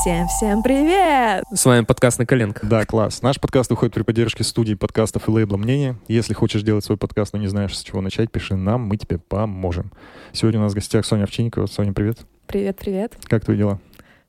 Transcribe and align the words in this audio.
Всем-всем 0.00 0.62
привет! 0.62 1.44
С 1.52 1.66
вами 1.66 1.84
подкаст 1.84 2.18
«На 2.18 2.24
коленках». 2.24 2.66
Да, 2.66 2.86
класс. 2.86 3.20
Наш 3.20 3.38
подкаст 3.38 3.68
выходит 3.68 3.92
при 3.92 4.02
поддержке 4.02 4.44
студии 4.44 4.72
подкастов 4.72 5.28
и 5.28 5.30
лейбла 5.30 5.58
«Мнение». 5.58 5.98
Если 6.08 6.32
хочешь 6.32 6.62
делать 6.62 6.86
свой 6.86 6.96
подкаст, 6.96 7.34
но 7.34 7.38
не 7.38 7.48
знаешь, 7.48 7.76
с 7.76 7.82
чего 7.82 8.00
начать, 8.00 8.32
пиши 8.32 8.56
нам, 8.56 8.80
мы 8.80 8.96
тебе 8.96 9.18
поможем. 9.18 9.92
Сегодня 10.32 10.58
у 10.58 10.62
нас 10.62 10.72
в 10.72 10.74
гостях 10.74 11.04
Соня 11.04 11.24
Овчинникова. 11.24 11.66
Соня, 11.66 11.92
привет. 11.92 12.20
Привет-привет. 12.46 13.18
Как 13.24 13.44
твои 13.44 13.58
дела? 13.58 13.78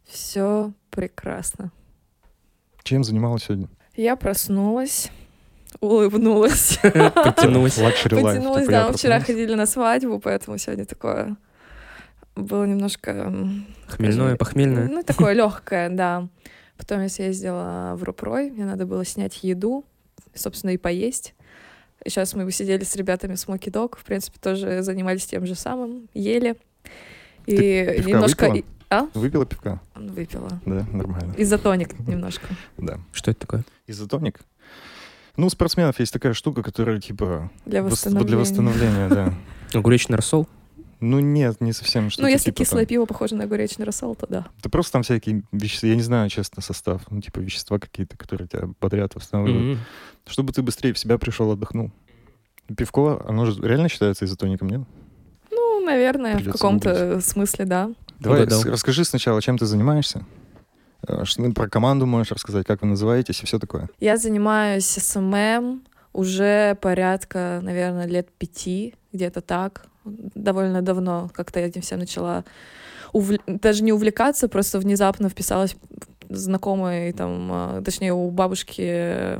Все 0.05 0.73
прекрасно. 0.89 1.71
Чем 2.83 3.05
занималась 3.05 3.45
сегодня? 3.45 3.69
Я 3.95 4.17
проснулась, 4.17 5.09
улыбнулась. 5.79 6.79
Потянулась, 6.83 7.77
я 7.77 7.91
да, 8.67 8.91
вчера 8.91 9.21
ходили 9.21 9.53
на 9.53 9.65
свадьбу, 9.65 10.19
поэтому 10.19 10.57
сегодня 10.57 10.85
такое 10.85 11.37
было 12.35 12.65
немножко... 12.65 13.13
Хмельное, 13.87 14.13
скажем, 14.15 14.37
похмельное. 14.37 14.87
Ну, 14.87 15.03
такое 15.03 15.33
легкое, 15.33 15.89
да. 15.89 16.27
Потом 16.77 17.01
я 17.01 17.09
съездила 17.09 17.93
в 17.95 18.03
Рупрой, 18.03 18.49
мне 18.51 18.65
надо 18.65 18.85
было 18.85 19.05
снять 19.05 19.43
еду, 19.43 19.85
собственно, 20.33 20.71
и 20.71 20.77
поесть. 20.77 21.35
И 22.03 22.09
сейчас 22.09 22.33
мы 22.33 22.49
сидели 22.51 22.83
с 22.83 22.95
ребятами 22.95 23.35
в 23.35 23.39
Смоки 23.39 23.69
Дог, 23.69 23.97
в 23.97 24.03
принципе, 24.03 24.39
тоже 24.41 24.81
занимались 24.81 25.25
тем 25.27 25.45
же 25.45 25.53
самым, 25.55 26.09
ели. 26.15 26.55
И 27.45 27.55
Ты 27.55 28.03
немножко... 28.07 28.45
выпила? 28.49 28.57
и- 28.57 28.65
А? 28.89 29.07
Выпила 29.13 29.45
пивка? 29.45 29.79
Выпила. 29.95 30.59
Да, 30.65 30.85
нормально. 30.91 31.35
Изотоник 31.37 31.97
немножко. 32.07 32.47
Да. 32.77 32.99
Что 33.11 33.31
это 33.31 33.41
такое? 33.41 33.63
Изотоник? 33.87 34.39
Ну, 35.37 35.45
у 35.47 35.49
спортсменов 35.49 35.99
есть 35.99 36.11
такая 36.11 36.33
штука, 36.33 36.63
которая 36.63 36.99
типа 36.99 37.51
Для 37.65 37.81
вос- 37.81 37.91
восстановления. 37.91 38.27
для 38.27 38.37
восстановления, 38.37 39.07
да. 39.09 39.33
Огуречный 39.77 40.15
рассол? 40.17 40.47
Ну 41.01 41.19
нет, 41.19 41.59
не 41.61 41.73
совсем 41.73 42.09
что-то 42.09 42.21
Ну, 42.23 42.27
если 42.29 42.45
типа 42.51 42.57
кислое 42.59 42.83
там. 42.83 42.87
пиво 42.89 43.05
похоже 43.05 43.35
на 43.35 43.43
огуречный 43.45 43.85
рассол, 43.85 44.15
то 44.15 44.27
да. 44.27 44.45
Да 44.63 44.69
просто 44.69 44.93
там 44.93 45.03
всякие 45.03 45.43
вещества, 45.51 45.89
я 45.89 45.95
не 45.95 46.03
знаю, 46.03 46.29
честно, 46.29 46.61
состав, 46.61 47.01
ну, 47.09 47.19
типа 47.21 47.39
вещества 47.39 47.79
какие-то, 47.79 48.15
которые 48.17 48.47
тебя 48.47 48.69
бодрят, 48.79 49.15
восстанавливают. 49.15 49.77
М. 49.77 49.83
Чтобы 50.27 50.53
ты 50.53 50.61
быстрее 50.61 50.93
в 50.93 50.99
себя 50.99 51.17
пришел, 51.17 51.51
отдохнул. 51.51 51.91
Пивко, 52.77 53.21
оно 53.27 53.45
же 53.45 53.59
реально 53.61 53.89
считается 53.89 54.25
изотоником, 54.25 54.69
нет? 54.69 54.81
Ну, 55.51 55.83
наверное, 55.83 56.33
в 56.33 56.37
Придётся 56.37 56.57
каком-то 56.59 57.19
смысле, 57.21 57.65
да. 57.65 57.91
Давай, 58.19 58.47
с- 58.49 58.65
расскажи 58.65 59.03
сначала, 59.03 59.41
чем 59.41 59.57
ты 59.57 59.65
занимаешься. 59.65 60.23
Э, 61.07 61.25
Что, 61.25 61.41
ну, 61.41 61.53
про 61.53 61.67
команду 61.67 62.05
можешь 62.05 62.31
рассказать, 62.31 62.67
как 62.67 62.83
вы 62.83 62.87
называетесь 62.89 63.41
и 63.41 63.45
все 63.47 63.57
такое. 63.57 63.89
Я 63.99 64.17
занимаюсь 64.17 64.85
SMM 64.85 65.81
уже 66.13 66.75
порядка, 66.79 67.59
наверное, 67.63 68.05
лет 68.05 68.29
пяти, 68.37 68.93
где-то 69.11 69.41
так. 69.41 69.87
Довольно 70.05 70.81
давно 70.81 71.29
как-то 71.33 71.59
я 71.59 71.67
этим 71.67 71.81
всем 71.81 71.99
начала 71.99 72.43
увл- 73.13 73.41
даже 73.45 73.83
не 73.83 73.93
увлекаться, 73.93 74.47
просто 74.47 74.79
внезапно 74.79 75.29
вписалась 75.29 75.75
в 76.29 76.35
знакомый, 76.35 77.11
там, 77.13 77.49
а, 77.51 77.81
точнее, 77.83 78.13
у 78.13 78.29
бабушки 78.31 78.81
э, 78.85 79.39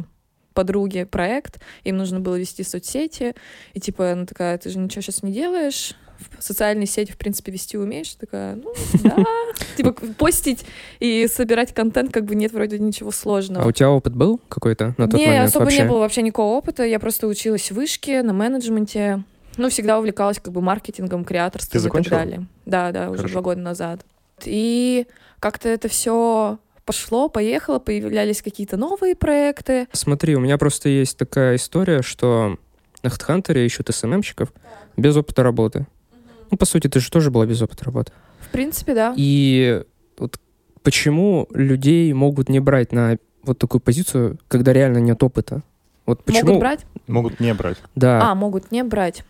подруги 0.54 1.06
проект, 1.06 1.62
им 1.84 1.98
нужно 1.98 2.20
было 2.20 2.38
вести 2.38 2.64
соцсети, 2.64 3.34
и 3.74 3.80
типа 3.80 4.12
она 4.12 4.26
такая, 4.26 4.58
ты 4.58 4.70
же 4.70 4.78
ничего 4.78 5.02
сейчас 5.02 5.24
не 5.24 5.32
делаешь, 5.32 5.96
в- 6.20 6.44
социальные 6.44 6.88
сети, 6.88 7.12
в 7.12 7.18
принципе, 7.18 7.52
вести 7.52 7.78
умеешь? 7.78 8.14
Такая, 8.16 8.56
ну, 8.56 8.74
да. 9.04 9.26
Типа 9.78 9.94
постить 10.18 10.66
и 11.00 11.28
собирать 11.28 11.74
контент 11.74 12.12
как 12.12 12.26
бы 12.26 12.36
нет 12.36 12.52
вроде 12.52 12.78
ничего 12.78 13.12
сложного. 13.12 13.66
А 13.66 13.68
у 13.68 13.72
тебя 13.72 13.90
опыт 13.90 14.16
был 14.16 14.40
какой-то 14.50 14.94
на 14.98 15.08
тот 15.08 15.20
не, 15.20 15.28
момент 15.28 15.50
особо 15.50 15.64
вообще? 15.64 15.82
не 15.82 15.88
было 15.88 16.00
вообще 16.00 16.22
никакого 16.22 16.58
опыта. 16.58 16.84
Я 16.84 17.00
просто 17.00 17.28
училась 17.28 17.72
в 17.72 17.76
вышке, 17.76 18.22
на 18.22 18.34
менеджменте. 18.34 19.24
Ну, 19.62 19.70
всегда 19.70 20.00
увлекалась 20.00 20.40
как 20.40 20.52
бы 20.52 20.60
маркетингом, 20.60 21.24
креаторством 21.24 21.72
Ты 21.72 21.78
и 21.78 21.82
так 21.82 21.84
закончила? 21.84 22.18
далее. 22.18 22.48
Да, 22.66 22.92
да, 22.92 23.12
уже 23.12 23.18
Хорошо. 23.18 23.34
два 23.34 23.42
года 23.44 23.62
назад. 23.62 24.04
И 24.44 25.06
как-то 25.40 25.70
это 25.70 25.88
все 25.88 26.58
пошло, 26.84 27.30
поехало, 27.30 27.78
появлялись 27.78 28.42
какие-то 28.42 28.76
новые 28.76 29.16
проекты. 29.16 29.88
Смотри, 29.92 30.36
у 30.36 30.40
меня 30.40 30.58
просто 30.58 30.90
есть 30.90 31.16
такая 31.16 31.58
история, 31.58 32.02
что 32.02 32.58
на 33.04 33.10
HeadHunter 33.10 33.64
ищут 33.64 33.94
СММщиков 33.94 34.52
без 34.98 35.16
опыта 35.16 35.44
работы. 35.44 35.86
Ну, 36.50 36.58
по 36.58 36.66
сути, 36.66 36.88
ты 36.88 37.00
же 37.00 37.12
тоже 37.12 37.30
была 37.30 37.46
без 37.46 37.62
опыта 37.62 37.86
работы. 37.86 38.12
В 38.40 38.50
принципе, 38.50 38.96
да. 38.96 39.14
И 39.16 39.84
вот 40.18 40.40
почему 40.82 41.48
людей 41.54 42.12
могут 42.14 42.50
не 42.50 42.60
брать 42.60 42.94
на 42.94 43.18
вот 43.44 43.60
такую 43.60 43.80
позицию, 43.80 44.40
когда 44.48 44.74
реально 44.74 44.98
нет 44.98 45.22
опыта? 45.22 45.62
Вот 46.08 46.24
почему? 46.24 46.48
Могут 46.48 46.60
брать? 46.62 46.86
Могут 47.06 47.40
не 47.40 47.54
брать. 47.54 47.78
Да. 47.94 48.32
А, 48.32 48.34
могут 48.34 48.72
не 48.72 48.84
брать. 48.84 49.24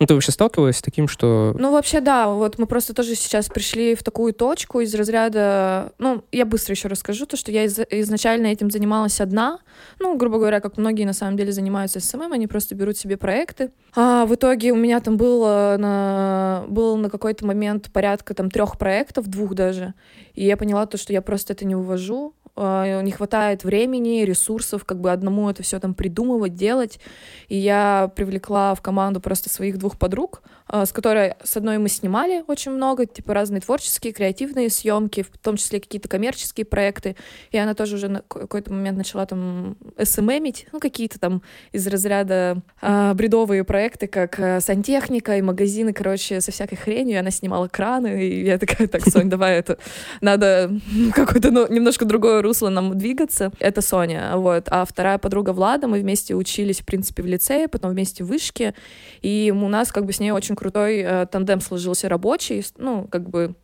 Ну, 0.00 0.06
ты 0.06 0.14
вообще 0.14 0.32
сталкивалась 0.32 0.78
с 0.78 0.82
таким, 0.82 1.06
что... 1.06 1.54
Ну, 1.58 1.72
вообще, 1.72 2.00
да, 2.00 2.28
вот 2.28 2.58
мы 2.58 2.64
просто 2.64 2.94
тоже 2.94 3.14
сейчас 3.14 3.48
пришли 3.48 3.94
в 3.94 4.02
такую 4.02 4.32
точку 4.32 4.80
из 4.80 4.94
разряда... 4.94 5.92
Ну, 5.98 6.24
я 6.32 6.46
быстро 6.46 6.72
еще 6.72 6.88
расскажу, 6.88 7.26
то, 7.26 7.36
что 7.36 7.52
я 7.52 7.64
из- 7.64 7.78
изначально 7.90 8.46
этим 8.46 8.70
занималась 8.70 9.20
одна. 9.20 9.58
Ну, 9.98 10.16
грубо 10.16 10.38
говоря, 10.38 10.60
как 10.60 10.78
многие 10.78 11.04
на 11.04 11.12
самом 11.12 11.36
деле 11.36 11.52
занимаются 11.52 12.00
SMM, 12.00 12.32
они 12.32 12.46
просто 12.46 12.74
берут 12.74 12.96
себе 12.96 13.18
проекты. 13.18 13.72
А 13.94 14.24
в 14.24 14.34
итоге 14.34 14.72
у 14.72 14.76
меня 14.76 15.00
там 15.00 15.18
было 15.18 15.76
на, 15.78 16.64
был 16.68 16.96
на 16.96 17.10
какой-то 17.10 17.44
момент 17.44 17.92
порядка 17.92 18.32
там 18.32 18.50
трех 18.50 18.78
проектов, 18.78 19.26
двух 19.26 19.52
даже. 19.54 19.92
И 20.32 20.46
я 20.46 20.56
поняла 20.56 20.86
то, 20.86 20.96
что 20.96 21.12
я 21.12 21.20
просто 21.20 21.52
это 21.52 21.66
не 21.66 21.76
увожу. 21.76 22.34
А, 22.62 23.00
Не 23.00 23.10
хватает 23.10 23.64
времени, 23.64 24.22
ресурсов, 24.22 24.84
как 24.84 25.00
бы 25.00 25.10
одному 25.10 25.48
это 25.48 25.62
все 25.62 25.80
там 25.80 25.94
придумывать, 25.94 26.54
делать. 26.54 27.00
И 27.48 27.56
я 27.56 28.12
привлекла 28.14 28.74
в 28.74 28.82
команду 28.82 29.18
просто 29.20 29.48
своих 29.48 29.78
двух 29.78 29.98
подруг, 29.98 30.42
а, 30.66 30.84
с 30.84 30.92
которой 30.92 31.34
с 31.42 31.56
одной 31.56 31.78
мы 31.78 31.88
снимали 31.88 32.44
очень 32.46 32.70
много, 32.72 33.06
типа 33.06 33.32
разные 33.32 33.62
творческие, 33.62 34.12
креативные 34.12 34.68
съемки, 34.68 35.22
в 35.22 35.38
том 35.38 35.56
числе 35.56 35.80
какие-то 35.80 36.08
коммерческие 36.08 36.66
проекты. 36.66 37.16
И 37.50 37.56
она 37.56 37.74
тоже 37.74 37.96
уже 37.96 38.08
на 38.08 38.20
какой-то 38.28 38.72
момент 38.72 38.98
начала 38.98 39.24
там 39.24 39.76
СММить, 40.00 40.66
ну, 40.72 40.80
какие-то 40.80 41.18
там 41.18 41.42
из 41.72 41.86
разряда 41.86 42.58
а, 42.82 43.14
бредовые 43.14 43.64
проекты, 43.64 44.06
как 44.06 44.38
а, 44.38 44.60
сантехника 44.60 45.38
и 45.38 45.42
магазины, 45.42 45.94
короче, 45.94 46.42
со 46.42 46.52
всякой 46.52 46.76
хренью. 46.76 47.20
Она 47.20 47.30
снимала 47.30 47.68
краны, 47.68 48.22
и 48.22 48.44
я 48.44 48.58
такая, 48.58 48.86
так, 48.86 49.08
Сонь, 49.08 49.30
давай 49.30 49.56
это, 49.58 49.78
надо 50.20 50.70
какое-то 51.14 51.50
ну, 51.50 51.66
немножко 51.68 52.04
другое 52.04 52.42
русло 52.50 52.68
нам 52.68 52.98
двигаться. 52.98 53.52
Это 53.60 53.80
Соня, 53.80 54.32
вот. 54.34 54.64
А 54.70 54.84
вторая 54.84 55.18
подруга 55.18 55.52
Влада, 55.52 55.86
мы 55.86 56.00
вместе 56.00 56.34
учились, 56.34 56.80
в 56.80 56.84
принципе, 56.84 57.22
в 57.22 57.26
лицее, 57.26 57.68
потом 57.68 57.92
вместе 57.92 58.24
в 58.24 58.26
вышке, 58.26 58.74
и 59.22 59.52
у 59.54 59.68
нас 59.68 59.92
как 59.92 60.04
бы 60.04 60.12
с 60.12 60.18
ней 60.18 60.32
очень 60.32 60.56
крутой 60.56 60.98
э, 60.98 61.26
тандем 61.26 61.60
сложился 61.60 62.08
рабочий, 62.08 62.64
ну, 62.76 63.06
как 63.08 63.30
бы 63.30 63.54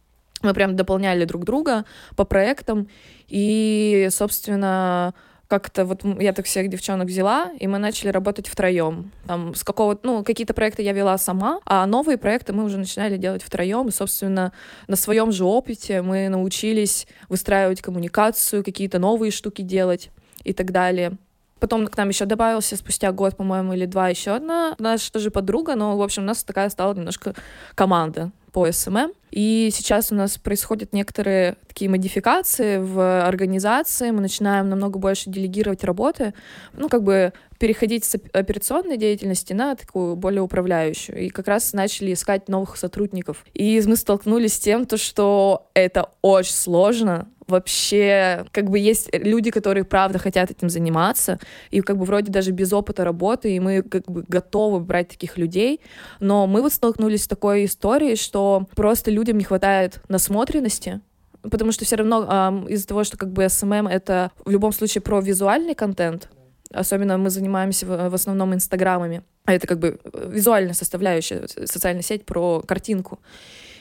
мы 0.43 0.55
прям 0.55 0.77
дополняли 0.77 1.25
друг 1.25 1.45
друга 1.45 1.85
по 2.15 2.25
проектам, 2.25 2.89
и, 3.27 4.09
собственно, 4.11 5.15
как-то 5.49 5.85
вот 5.85 6.03
я 6.21 6.33
так 6.33 6.47
всех 6.47 6.69
девчонок 6.69 7.09
взяла, 7.09 7.53
и 7.59 7.67
мы 7.67 7.79
начали 7.79 8.09
работать 8.09 8.49
втроем. 8.49 9.13
Там 9.27 9.55
с 9.55 9.63
какого 9.63 9.99
ну, 10.03 10.25
какие-то 10.25 10.55
проекты 10.55 10.83
я 10.83 10.93
вела 10.93 11.17
сама, 11.19 11.61
а 11.65 11.87
новые 11.87 12.19
проекты 12.19 12.53
мы 12.53 12.65
уже 12.65 12.79
начинали 12.79 13.17
делать 13.17 13.43
втроем. 13.43 13.89
И, 13.89 13.93
собственно, 13.93 14.53
на 14.89 14.97
своем 14.97 15.31
же 15.31 15.45
опыте 15.45 16.03
мы 16.03 16.29
научились 16.29 17.07
выстраивать 17.29 17.81
коммуникацию, 17.81 18.65
какие-то 18.65 18.99
новые 18.99 19.31
штуки 19.31 19.63
делать 19.63 20.11
и 20.43 20.53
так 20.53 20.73
далее. 20.73 21.13
Потом 21.61 21.87
к 21.87 21.97
нам 21.97 22.09
еще 22.11 22.27
добавился 22.27 22.77
спустя 22.77 23.13
год, 23.13 23.37
по-моему, 23.37 23.73
или 23.73 23.87
два 23.87 24.09
еще 24.09 24.33
одна 24.33 24.75
наша 24.79 25.11
тоже 25.11 25.31
подруга, 25.31 25.75
но, 25.75 25.97
в 25.97 26.03
общем, 26.03 26.25
у 26.25 26.27
нас 26.27 26.45
такая 26.45 26.69
стала 26.69 26.93
немножко 26.93 27.35
команда 27.75 28.31
по 28.57 28.73
SMM. 28.73 29.13
И 29.33 29.69
сейчас 29.71 30.11
у 30.13 30.15
нас 30.15 30.39
происходят 30.39 30.95
некоторые 30.95 31.57
такие 31.69 31.91
модификации 31.91 32.79
в 32.79 33.23
организации. 33.27 34.11
Мы 34.13 34.23
начинаем 34.23 34.71
намного 34.71 34.99
больше 34.99 35.29
делегировать 35.29 35.85
работы, 35.85 36.33
ну, 36.73 36.89
как 36.89 37.03
бы 37.03 37.35
переходить 37.59 38.07
с 38.07 38.15
оп- 38.15 38.35
операционной 38.35 38.97
деятельности 38.97 39.53
на 39.53 39.75
такую 39.75 40.17
более 40.17 40.41
управляющую. 40.41 41.19
И 41.19 41.29
как 41.29 41.49
раз 41.49 41.75
начали 41.75 42.15
искать 42.15 42.49
новых 42.49 42.79
сотрудников. 42.79 43.45
И 43.53 43.83
мы 43.85 43.97
столкнулись 43.97 44.55
с 44.55 44.59
тем, 44.59 44.87
то, 44.87 44.97
что 44.97 45.69
это 45.75 46.09
очень 46.23 46.55
сложно. 46.55 47.29
Вообще, 47.47 48.45
как 48.51 48.71
бы 48.71 48.79
есть 48.79 49.09
люди, 49.13 49.51
которые 49.53 49.85
правда 49.85 50.19
хотят 50.19 50.51
этим 50.51 50.69
заниматься, 50.69 51.39
и 51.71 51.81
как 51.81 51.97
бы 51.97 52.05
вроде 52.05 52.33
даже 52.33 52.51
без 52.51 52.73
опыта 52.73 53.05
работы, 53.05 53.55
и 53.55 53.61
мы 53.61 53.83
как 53.83 54.07
бы 54.11 54.25
готовы 54.27 54.81
брать 54.81 55.09
таких 55.09 55.39
людей, 55.39 55.81
но 56.19 56.49
мы 56.49 56.61
вот 56.61 56.73
столкнулись 56.73 57.25
с 57.25 57.29
такой 57.29 57.67
историей, 57.67 58.17
что 58.17 58.67
просто 58.75 59.13
людям 59.13 59.39
не 59.39 59.45
хватает 59.45 60.01
насмотренности, 60.09 61.01
потому 61.43 61.71
что 61.71 61.85
все 61.85 61.97
равно 61.97 62.27
ам, 62.29 62.67
из-за 62.67 62.89
того, 62.89 63.05
что 63.05 63.17
как 63.17 63.33
бы 63.33 63.45
SMM— 63.45 63.89
это 63.91 64.33
в 64.45 64.51
любом 64.51 64.73
случае 64.73 65.03
про 65.03 65.21
визуальный 65.21 65.77
контент, 65.77 66.29
особенно 66.73 67.17
мы 67.17 67.31
занимаемся 67.31 67.87
в, 67.87 68.11
в 68.11 68.15
основном 68.15 68.55
инстаграмами, 68.55 69.23
а 69.45 69.55
это 69.55 69.69
как 69.69 69.79
бы 69.79 70.01
визуальная 70.13 70.75
составляющая, 70.75 71.47
социальная 71.47 72.03
сеть 72.03 72.27
про 72.27 72.61
картинку. 72.61 73.21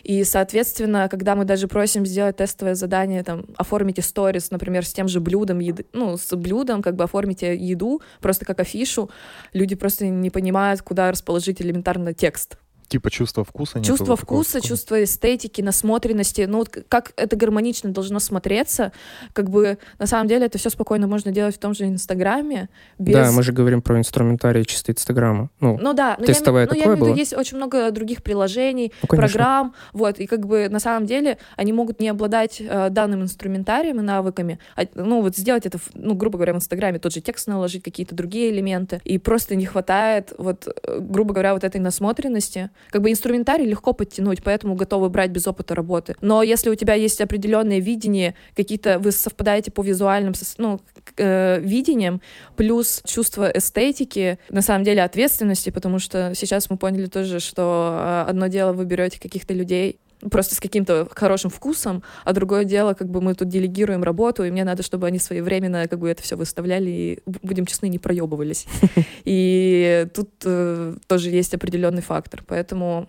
И, 0.06 0.24
соответственно, 0.24 1.10
когда 1.10 1.36
мы 1.36 1.46
даже 1.46 1.68
просим 1.68 2.06
сделать 2.06 2.38
тестовое 2.38 2.76
задание, 2.76 3.24
там, 3.24 3.48
оформите 3.58 4.04
сторис, 4.04 4.52
например, 4.52 4.86
с 4.86 4.94
тем 4.94 5.08
же 5.08 5.20
блюдом 5.20 5.58
еды, 5.58 5.88
ну, 5.94 6.16
с 6.16 6.36
блюдом, 6.36 6.84
как 6.84 6.96
бы 6.96 7.06
оформите 7.06 7.58
еду, 7.58 8.04
просто 8.22 8.46
как 8.46 8.60
афишу, 8.60 9.10
люди 9.52 9.74
просто 9.76 10.06
не 10.06 10.30
понимают, 10.30 10.84
куда 10.84 11.10
расположить 11.10 11.60
элементарно 11.60 12.14
текст. 12.14 12.60
Типа 12.88 13.10
чувство 13.10 13.44
вкуса? 13.44 13.80
нету 13.80 13.88
чувство 13.90 14.16
такого 14.16 14.18
вкуса, 14.44 14.54
такого? 14.54 14.68
чувство 14.70 15.04
эстетики, 15.04 15.62
насмотренности, 15.62 16.42
ну 16.48 16.60
вот 16.60 16.70
как 16.88 17.14
это 17.16 17.36
гармонично 17.36 17.90
должно 17.92 18.20
смотреться, 18.20 18.92
как 19.34 19.50
бы 19.50 19.78
на 20.00 20.06
самом 20.08 20.28
деле 20.28 20.46
это 20.46 20.58
все 20.58 20.70
спокойно 20.70 21.08
можно 21.08 21.32
делать 21.32 21.56
в 21.56 21.60
том 21.60 21.74
же 21.74 21.86
Инстаграме, 21.86 22.70
без... 23.00 23.14
Да, 23.14 23.32
мы 23.32 23.44
же 23.44 23.52
говорим 23.52 23.82
про 23.82 23.98
инструментарий 23.98 24.66
чисто 24.66 24.92
Инстаграма. 24.92 25.50
Ну, 25.60 25.78
Ну 25.82 25.94
да, 25.94 26.16
но 26.20 26.26
Тестовое 26.26 26.64
я, 26.64 26.68
име- 26.68 26.70
ну, 26.70 26.76
я 26.76 26.82
такое 26.84 26.96
имею 26.96 27.06
в 27.06 27.08
виду, 27.10 27.20
есть 27.20 27.34
очень 27.34 27.58
много 27.58 27.92
других 27.92 28.22
приложений, 28.24 28.92
ну, 29.02 29.08
конечно. 29.08 29.30
программ, 29.32 29.74
вот, 29.94 30.20
и 30.20 30.28
как 30.28 30.46
бы 30.46 30.70
на 30.70 30.80
самом 30.80 31.06
деле 31.08 31.38
они 31.56 31.74
могут 31.74 32.00
не 32.00 32.10
обладать 32.10 32.58
э, 32.62 32.90
данным 32.90 33.24
инструментарием 33.24 34.00
и 34.00 34.04
навыками, 34.04 34.60
а, 34.76 34.84
ну 34.96 35.22
вот 35.22 35.36
сделать 35.36 35.66
это, 35.66 35.78
в- 35.78 35.90
ну 35.96 36.14
грубо 36.14 36.38
говоря, 36.38 36.54
в 36.54 36.58
Инстаграме 36.58 37.00
тот 37.00 37.14
же 37.14 37.22
текст 37.22 37.48
наложить, 37.48 37.84
какие-то 37.84 38.16
другие 38.16 38.52
элементы, 38.52 39.02
и 39.04 39.18
просто 39.18 39.56
не 39.56 39.66
хватает 39.66 40.34
вот, 40.38 40.68
э, 40.68 41.00
грубо 41.00 41.34
говоря, 41.34 41.54
вот 41.54 41.64
этой 41.64 41.82
насмотренности. 41.82 42.70
Как 42.90 43.02
бы 43.02 43.12
инструментарий 43.12 43.66
легко 43.66 43.94
подтянуть, 43.94 44.44
поэтому 44.44 44.76
готовы 44.76 45.10
брать 45.10 45.32
без 45.32 45.48
опыта 45.48 45.76
работы. 45.76 46.16
Но 46.22 46.44
если 46.44 46.70
у 46.70 46.76
тебя 46.76 46.94
есть 46.94 47.22
определенное 47.22 47.80
видение, 47.80 48.36
какие-то 48.56 49.00
вы 49.00 49.12
совпадаете 49.12 49.72
по 49.72 49.82
визуальным 49.82 50.34
ну, 50.58 50.80
э, 51.18 51.60
видениям, 51.60 52.22
плюс 52.56 53.02
чувство 53.06 53.50
эстетики, 53.50 54.40
на 54.50 54.62
самом 54.62 54.84
деле 54.84 55.04
ответственности, 55.04 55.70
потому 55.70 56.00
что 56.00 56.34
сейчас 56.36 56.70
мы 56.70 56.78
поняли 56.78 57.08
тоже, 57.08 57.40
что 57.40 58.24
э, 58.26 58.30
одно 58.30 58.48
дело 58.48 58.74
вы 58.74 58.86
берете 58.86 59.20
каких-то 59.20 59.54
людей 59.54 60.00
просто 60.30 60.56
с 60.56 60.60
каким-то 60.60 61.08
хорошим 61.12 61.50
вкусом, 61.50 62.04
а 62.24 62.34
другое 62.34 62.66
дело, 62.66 62.94
как 62.94 63.10
бы 63.10 63.22
мы 63.22 63.36
тут 63.36 63.50
делегируем 63.50 64.04
работу, 64.04 64.44
и 64.44 64.52
мне 64.52 64.64
надо, 64.64 64.84
чтобы 64.84 65.08
они 65.08 65.20
своевременно 65.20 65.88
как 65.88 66.00
бы 66.00 66.10
это 66.10 66.22
все 66.24 66.36
выставляли 66.36 66.90
и, 66.90 67.20
будем 67.26 67.66
честны, 67.66 67.88
не 67.88 68.00
проебывались. 68.00 68.68
И 69.26 70.08
тут 70.14 70.30
э, 70.46 70.96
тоже 71.08 71.30
есть 71.30 71.54
определенный 71.54 72.02
фактор, 72.02 72.44
поэтому, 72.46 73.08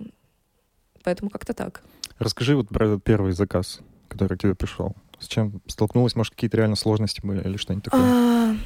поэтому 1.03 1.31
как-то 1.31 1.53
так. 1.53 1.82
Расскажи 2.19 2.56
вот 2.56 2.69
про 2.69 2.87
этот 2.87 3.05
первый 3.05 3.32
заказ, 3.32 3.81
который 4.08 4.37
к 4.37 4.43
тебе 4.43 4.55
пришел. 4.55 4.94
С 5.19 5.29
чем 5.29 5.61
столкнулась? 5.67 6.14
Может, 6.14 6.35
какие-то 6.35 6.56
реально 6.56 6.76
сложности 6.76 7.20
были 7.25 7.43
или 7.43 7.56
что-нибудь 7.56 7.85
такое? 7.85 8.03
А, 8.03 8.56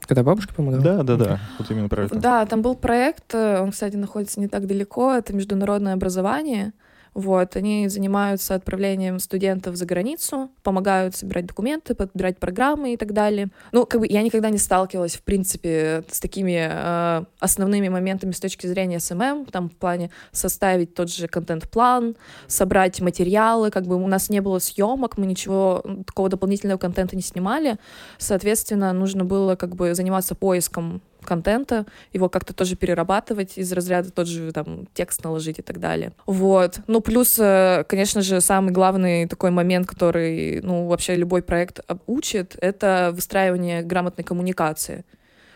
Когда 0.00 0.22
бабушка 0.22 0.54
помогала? 0.54 0.82
Да, 0.82 1.02
да, 1.02 1.16
да. 1.16 1.40
Вот 1.58 1.70
именно 1.70 1.88
про 1.88 2.04
это. 2.04 2.16
Да, 2.16 2.46
там 2.46 2.62
был 2.62 2.74
проект, 2.74 3.34
э, 3.34 3.60
он, 3.60 3.72
кстати, 3.72 3.96
находится 3.96 4.40
не 4.40 4.48
так 4.48 4.66
далеко, 4.66 5.14
это 5.14 5.34
международное 5.34 5.94
образование. 5.94 6.72
Вот, 7.14 7.54
они 7.54 7.88
занимаются 7.88 8.56
отправлением 8.56 9.20
студентов 9.20 9.76
за 9.76 9.86
границу, 9.86 10.50
помогают 10.64 11.14
собирать 11.14 11.46
документы, 11.46 11.94
подбирать 11.94 12.38
программы 12.38 12.94
и 12.94 12.96
так 12.96 13.12
далее. 13.12 13.48
Ну, 13.70 13.86
как 13.86 14.00
бы 14.00 14.06
я 14.08 14.22
никогда 14.22 14.50
не 14.50 14.58
сталкивалась, 14.58 15.14
в 15.14 15.22
принципе, 15.22 16.02
с 16.10 16.18
такими 16.18 16.68
э, 16.68 17.24
основными 17.38 17.88
моментами 17.88 18.32
с 18.32 18.40
точки 18.40 18.66
зрения 18.66 18.98
SMM, 18.98 19.46
там 19.46 19.70
в 19.70 19.76
плане 19.76 20.10
составить 20.32 20.94
тот 20.94 21.08
же 21.08 21.28
контент-план, 21.28 22.16
собрать 22.48 23.00
материалы, 23.00 23.70
как 23.70 23.86
бы 23.86 23.94
у 23.94 24.06
нас 24.08 24.28
не 24.28 24.40
было 24.40 24.58
съемок, 24.58 25.16
мы 25.16 25.26
ничего 25.26 25.84
такого 26.06 26.28
дополнительного 26.28 26.78
контента 26.78 27.14
не 27.14 27.22
снимали, 27.22 27.76
соответственно, 28.18 28.92
нужно 28.92 29.24
было 29.24 29.54
как 29.54 29.76
бы 29.76 29.94
заниматься 29.94 30.34
поиском 30.34 31.00
контента, 31.24 31.86
его 32.12 32.28
как-то 32.28 32.54
тоже 32.54 32.76
перерабатывать 32.76 33.58
из 33.58 33.72
разряда 33.72 34.10
тот 34.10 34.26
же 34.26 34.52
там 34.52 34.86
текст 34.94 35.24
наложить 35.24 35.58
и 35.58 35.62
так 35.62 35.80
далее. 35.80 36.12
Вот. 36.26 36.80
Ну, 36.86 37.00
плюс, 37.00 37.38
э, 37.38 37.84
конечно 37.88 38.22
же, 38.22 38.40
самый 38.40 38.72
главный 38.72 39.26
такой 39.26 39.50
момент, 39.50 39.86
который, 39.86 40.60
ну, 40.62 40.86
вообще 40.86 41.16
любой 41.16 41.42
проект 41.42 41.80
учит, 42.06 42.56
это 42.60 43.10
выстраивание 43.12 43.82
грамотной 43.82 44.24
коммуникации. 44.24 45.04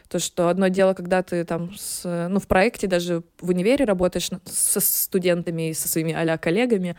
То, 0.09 0.19
что 0.19 0.49
одно 0.49 0.69
дело, 0.69 0.95
когда 0.95 1.23
ты 1.23 1.45
там, 1.45 1.75
с, 1.77 2.29
ну, 2.31 2.41
в 2.41 2.47
проекте, 2.47 2.87
даже 2.87 3.23
в 3.41 3.51
универе 3.51 3.85
работаешь 3.85 4.31
со 4.47 4.81
студентами 4.81 5.71
и 5.71 5.75
со 5.75 5.87
своими 5.87 6.15
а 6.15 6.39
коллегами, 6.39 6.97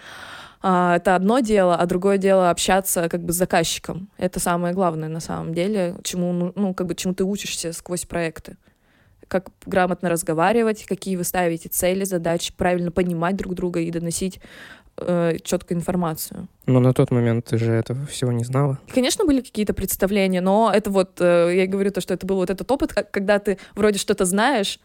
а, 0.61 0.97
это 0.97 1.15
одно 1.15 1.39
дело, 1.39 1.75
а 1.75 1.85
другое 1.85 2.17
дело 2.17 2.49
общаться 2.49 3.07
как 3.07 3.23
бы 3.23 3.31
с 3.31 3.37
заказчиком. 3.37 4.09
Это 4.17 4.39
самое 4.39 4.73
главное 4.73 5.07
на 5.07 5.21
самом 5.21 5.53
деле, 5.53 5.95
чему, 6.03 6.33
ну, 6.33 6.51
ну, 6.55 6.73
как 6.73 6.87
бы, 6.87 6.95
чему 6.95 7.13
ты 7.13 7.23
учишься 7.23 7.71
сквозь 7.71 8.05
проекты. 8.05 8.57
Как 9.27 9.49
грамотно 9.65 10.09
разговаривать, 10.09 10.85
какие 10.85 11.15
вы 11.15 11.23
ставите 11.23 11.69
цели, 11.69 12.03
задачи, 12.03 12.51
правильно 12.55 12.91
понимать 12.91 13.37
друг 13.37 13.53
друга 13.53 13.79
и 13.79 13.91
доносить 13.91 14.41
э, 14.97 15.37
четкую 15.43 15.77
информацию. 15.77 16.47
Но 16.65 16.79
на 16.79 16.93
тот 16.93 17.11
момент 17.11 17.45
ты 17.45 17.57
же 17.57 17.71
этого 17.71 18.05
всего 18.07 18.31
не 18.31 18.43
знала. 18.43 18.79
И, 18.87 18.91
Конечно, 18.91 19.25
были 19.25 19.41
какие-то 19.41 19.73
представления, 19.73 20.41
но 20.41 20.71
это 20.73 20.89
вот, 20.89 21.21
э, 21.21 21.53
я 21.55 21.67
говорю 21.67 21.91
то, 21.91 22.01
что 22.01 22.13
это 22.13 22.25
был 22.25 22.37
вот 22.37 22.49
этот 22.49 22.69
опыт, 22.69 22.91
когда 22.93 23.39
ты 23.39 23.59
вроде 23.75 23.97
что-то 23.97 24.25
знаешь, 24.25 24.79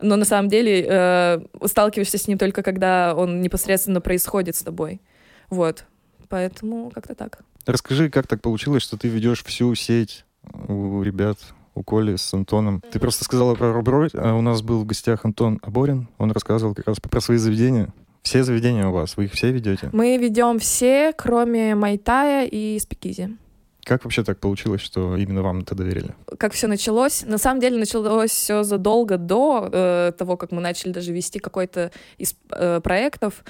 но 0.00 0.16
на 0.16 0.24
самом 0.24 0.48
деле 0.48 0.86
э, 0.88 1.40
сталкиваешься 1.66 2.16
с 2.18 2.28
ним 2.28 2.38
только 2.38 2.62
когда 2.62 3.14
он 3.14 3.42
непосредственно 3.42 4.00
происходит 4.00 4.56
с 4.56 4.62
тобой. 4.62 5.00
Вот. 5.50 5.84
Поэтому 6.28 6.90
как-то 6.90 7.14
так. 7.14 7.40
Расскажи, 7.66 8.10
как 8.10 8.26
так 8.26 8.40
получилось, 8.40 8.82
что 8.82 8.96
ты 8.96 9.08
ведешь 9.08 9.44
всю 9.44 9.74
сеть 9.74 10.24
у 10.68 11.02
ребят, 11.02 11.38
у 11.74 11.82
Коли 11.82 12.16
с 12.16 12.32
Антоном. 12.34 12.82
Ты 12.90 12.98
просто 12.98 13.24
сказала 13.24 13.54
про 13.54 13.72
Руброй, 13.72 14.10
а 14.14 14.34
у 14.34 14.40
нас 14.40 14.62
был 14.62 14.80
в 14.80 14.86
гостях 14.86 15.24
Антон 15.24 15.58
Аборин, 15.62 16.08
он 16.18 16.30
рассказывал 16.32 16.74
как 16.74 16.86
раз 16.86 17.00
про 17.00 17.20
свои 17.20 17.38
заведения. 17.38 17.92
Все 18.22 18.42
заведения 18.42 18.86
у 18.86 18.92
вас, 18.92 19.16
вы 19.16 19.26
их 19.26 19.32
все 19.32 19.50
ведете? 19.52 19.88
Мы 19.92 20.16
ведем 20.18 20.58
все, 20.58 21.12
кроме 21.16 21.74
Майтая 21.74 22.46
и 22.46 22.78
Спикизи. 22.78 23.36
Как 23.84 24.04
вообще 24.04 24.22
так 24.22 24.38
получилось, 24.38 24.82
что 24.82 25.16
именно 25.16 25.42
вам 25.42 25.60
это 25.60 25.74
доверили? 25.74 26.14
Как 26.38 26.52
все 26.52 26.66
началось? 26.66 27.24
На 27.24 27.38
самом 27.38 27.60
деле 27.60 27.78
началось 27.78 28.32
все 28.32 28.62
задолго 28.62 29.16
до 29.16 29.70
э, 29.72 30.12
того, 30.18 30.36
как 30.36 30.52
мы 30.52 30.60
начали 30.60 30.92
даже 30.92 31.12
вести 31.12 31.38
какой-то 31.38 31.90
из 32.18 32.34
э, 32.50 32.80
проектов. 32.82 33.42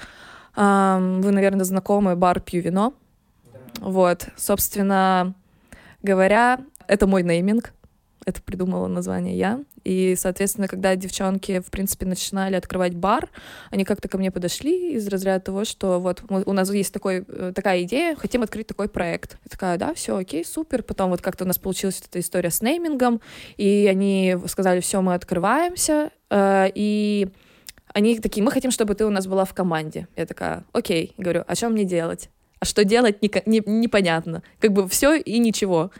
Вы, 0.55 1.31
наверное, 1.31 1.65
знакомы 1.65 2.15
бар 2.15 2.39
«Пью 2.39 2.61
вино». 2.61 2.93
Вот, 3.79 4.27
собственно 4.35 5.33
говоря, 6.01 6.59
это 6.87 7.07
мой 7.07 7.23
нейминг. 7.23 7.73
Это 8.25 8.41
придумала 8.41 8.87
название 8.87 9.37
я. 9.37 9.63
И, 9.83 10.15
соответственно, 10.17 10.67
когда 10.67 10.95
девчонки, 10.95 11.61
в 11.61 11.71
принципе, 11.71 12.05
начинали 12.05 12.55
открывать 12.55 12.93
бар, 12.93 13.29
они 13.71 13.85
как-то 13.85 14.07
ко 14.07 14.17
мне 14.17 14.29
подошли 14.29 14.93
из 14.93 15.07
разряда 15.07 15.45
того, 15.45 15.65
что 15.65 15.99
вот 15.99 16.23
у 16.29 16.53
нас 16.53 16.71
есть 16.71 16.93
такой, 16.93 17.23
э, 17.27 17.53
такая 17.55 17.83
идея, 17.83 18.15
хотим 18.15 18.43
открыть 18.43 18.67
такой 18.67 18.89
проект. 18.89 19.37
Я 19.45 19.49
такая, 19.49 19.77
да, 19.77 19.93
все, 19.93 20.17
окей, 20.17 20.43
супер. 20.43 20.83
Потом 20.83 21.09
вот 21.11 21.21
как-то 21.21 21.45
у 21.45 21.47
нас 21.47 21.57
получилась 21.57 22.01
эта 22.05 22.19
история 22.19 22.51
с 22.51 22.61
неймингом, 22.61 23.21
и 23.57 23.87
они 23.89 24.37
сказали, 24.47 24.81
все, 24.81 25.01
мы 25.01 25.13
открываемся, 25.13 26.11
э, 26.29 26.69
и 26.75 27.29
они 27.93 28.19
такие, 28.19 28.43
мы 28.43 28.51
хотим, 28.51 28.71
чтобы 28.71 28.95
ты 28.95 29.05
у 29.05 29.09
нас 29.09 29.27
была 29.27 29.45
в 29.45 29.53
команде. 29.53 30.07
Я 30.15 30.25
такая, 30.25 30.63
окей, 30.73 31.13
говорю, 31.17 31.43
а 31.47 31.55
что 31.55 31.69
мне 31.69 31.83
делать? 31.85 32.29
А 32.61 32.65
что 32.65 32.83
делать, 32.83 33.21
не, 33.21 33.31
не- 33.45 33.63
непонятно. 33.65 34.43
Как 34.59 34.73
бы 34.73 34.87
все 34.89 35.15
и 35.15 35.39
ничего. 35.39 35.91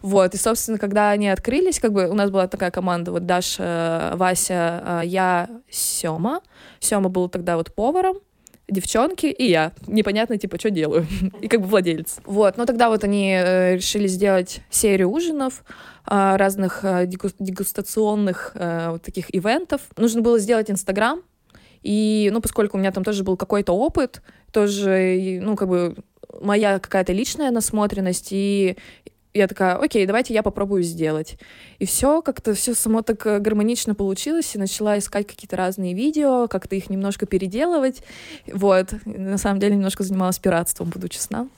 Вот, 0.00 0.32
и, 0.34 0.36
собственно, 0.36 0.78
когда 0.78 1.10
они 1.10 1.28
открылись, 1.28 1.80
как 1.80 1.92
бы 1.92 2.08
у 2.08 2.14
нас 2.14 2.30
была 2.30 2.46
такая 2.46 2.70
команда, 2.70 3.10
вот 3.10 3.26
Даша, 3.26 4.12
Вася, 4.14 5.00
э, 5.02 5.06
я, 5.06 5.50
Сёма. 5.68 6.40
Сёма 6.78 7.08
был 7.08 7.28
тогда 7.28 7.56
вот 7.56 7.74
поваром, 7.74 8.18
девчонки 8.68 9.26
и 9.26 9.50
я. 9.50 9.72
Непонятно, 9.88 10.38
типа, 10.38 10.56
что 10.58 10.70
делаю. 10.70 11.04
и 11.40 11.48
как 11.48 11.60
бы 11.60 11.66
владелец. 11.66 12.18
Вот, 12.24 12.56
но 12.56 12.64
тогда 12.64 12.90
вот 12.90 13.02
они 13.02 13.32
э, 13.36 13.74
решили 13.74 14.06
сделать 14.06 14.60
серию 14.70 15.10
ужинов, 15.10 15.64
э, 16.08 16.36
разных 16.36 16.84
э, 16.84 17.06
дегу- 17.06 17.34
дегустационных 17.40 18.52
э, 18.54 18.90
вот 18.90 19.02
таких 19.02 19.34
ивентов. 19.34 19.80
Нужно 19.96 20.20
было 20.22 20.38
сделать 20.38 20.70
Инстаграм, 20.70 21.22
и, 21.84 22.30
ну, 22.32 22.40
поскольку 22.40 22.76
у 22.76 22.80
меня 22.80 22.90
там 22.90 23.04
тоже 23.04 23.22
был 23.22 23.36
какой-то 23.36 23.72
опыт, 23.72 24.22
тоже, 24.50 25.38
ну, 25.42 25.54
как 25.54 25.68
бы 25.68 25.94
моя 26.40 26.78
какая-то 26.78 27.12
личная 27.12 27.50
насмотренность, 27.50 28.28
и 28.30 28.76
я 29.34 29.46
такая, 29.48 29.76
окей, 29.76 30.06
давайте 30.06 30.32
я 30.32 30.42
попробую 30.42 30.82
сделать. 30.82 31.36
И 31.78 31.86
все 31.86 32.22
как-то 32.22 32.54
все 32.54 32.74
само 32.74 33.02
так 33.02 33.26
э, 33.26 33.38
гармонично 33.38 33.94
получилось, 33.94 34.54
и 34.54 34.58
начала 34.58 34.96
искать 34.96 35.26
какие-то 35.26 35.56
разные 35.56 35.92
видео, 35.92 36.48
как-то 36.48 36.74
их 36.76 36.88
немножко 36.88 37.26
переделывать. 37.26 38.02
Вот. 38.46 38.94
На 39.04 39.36
самом 39.36 39.60
деле 39.60 39.74
немножко 39.74 40.04
занималась 40.04 40.38
пиратством, 40.38 40.88
буду 40.88 41.08
честна. 41.08 41.48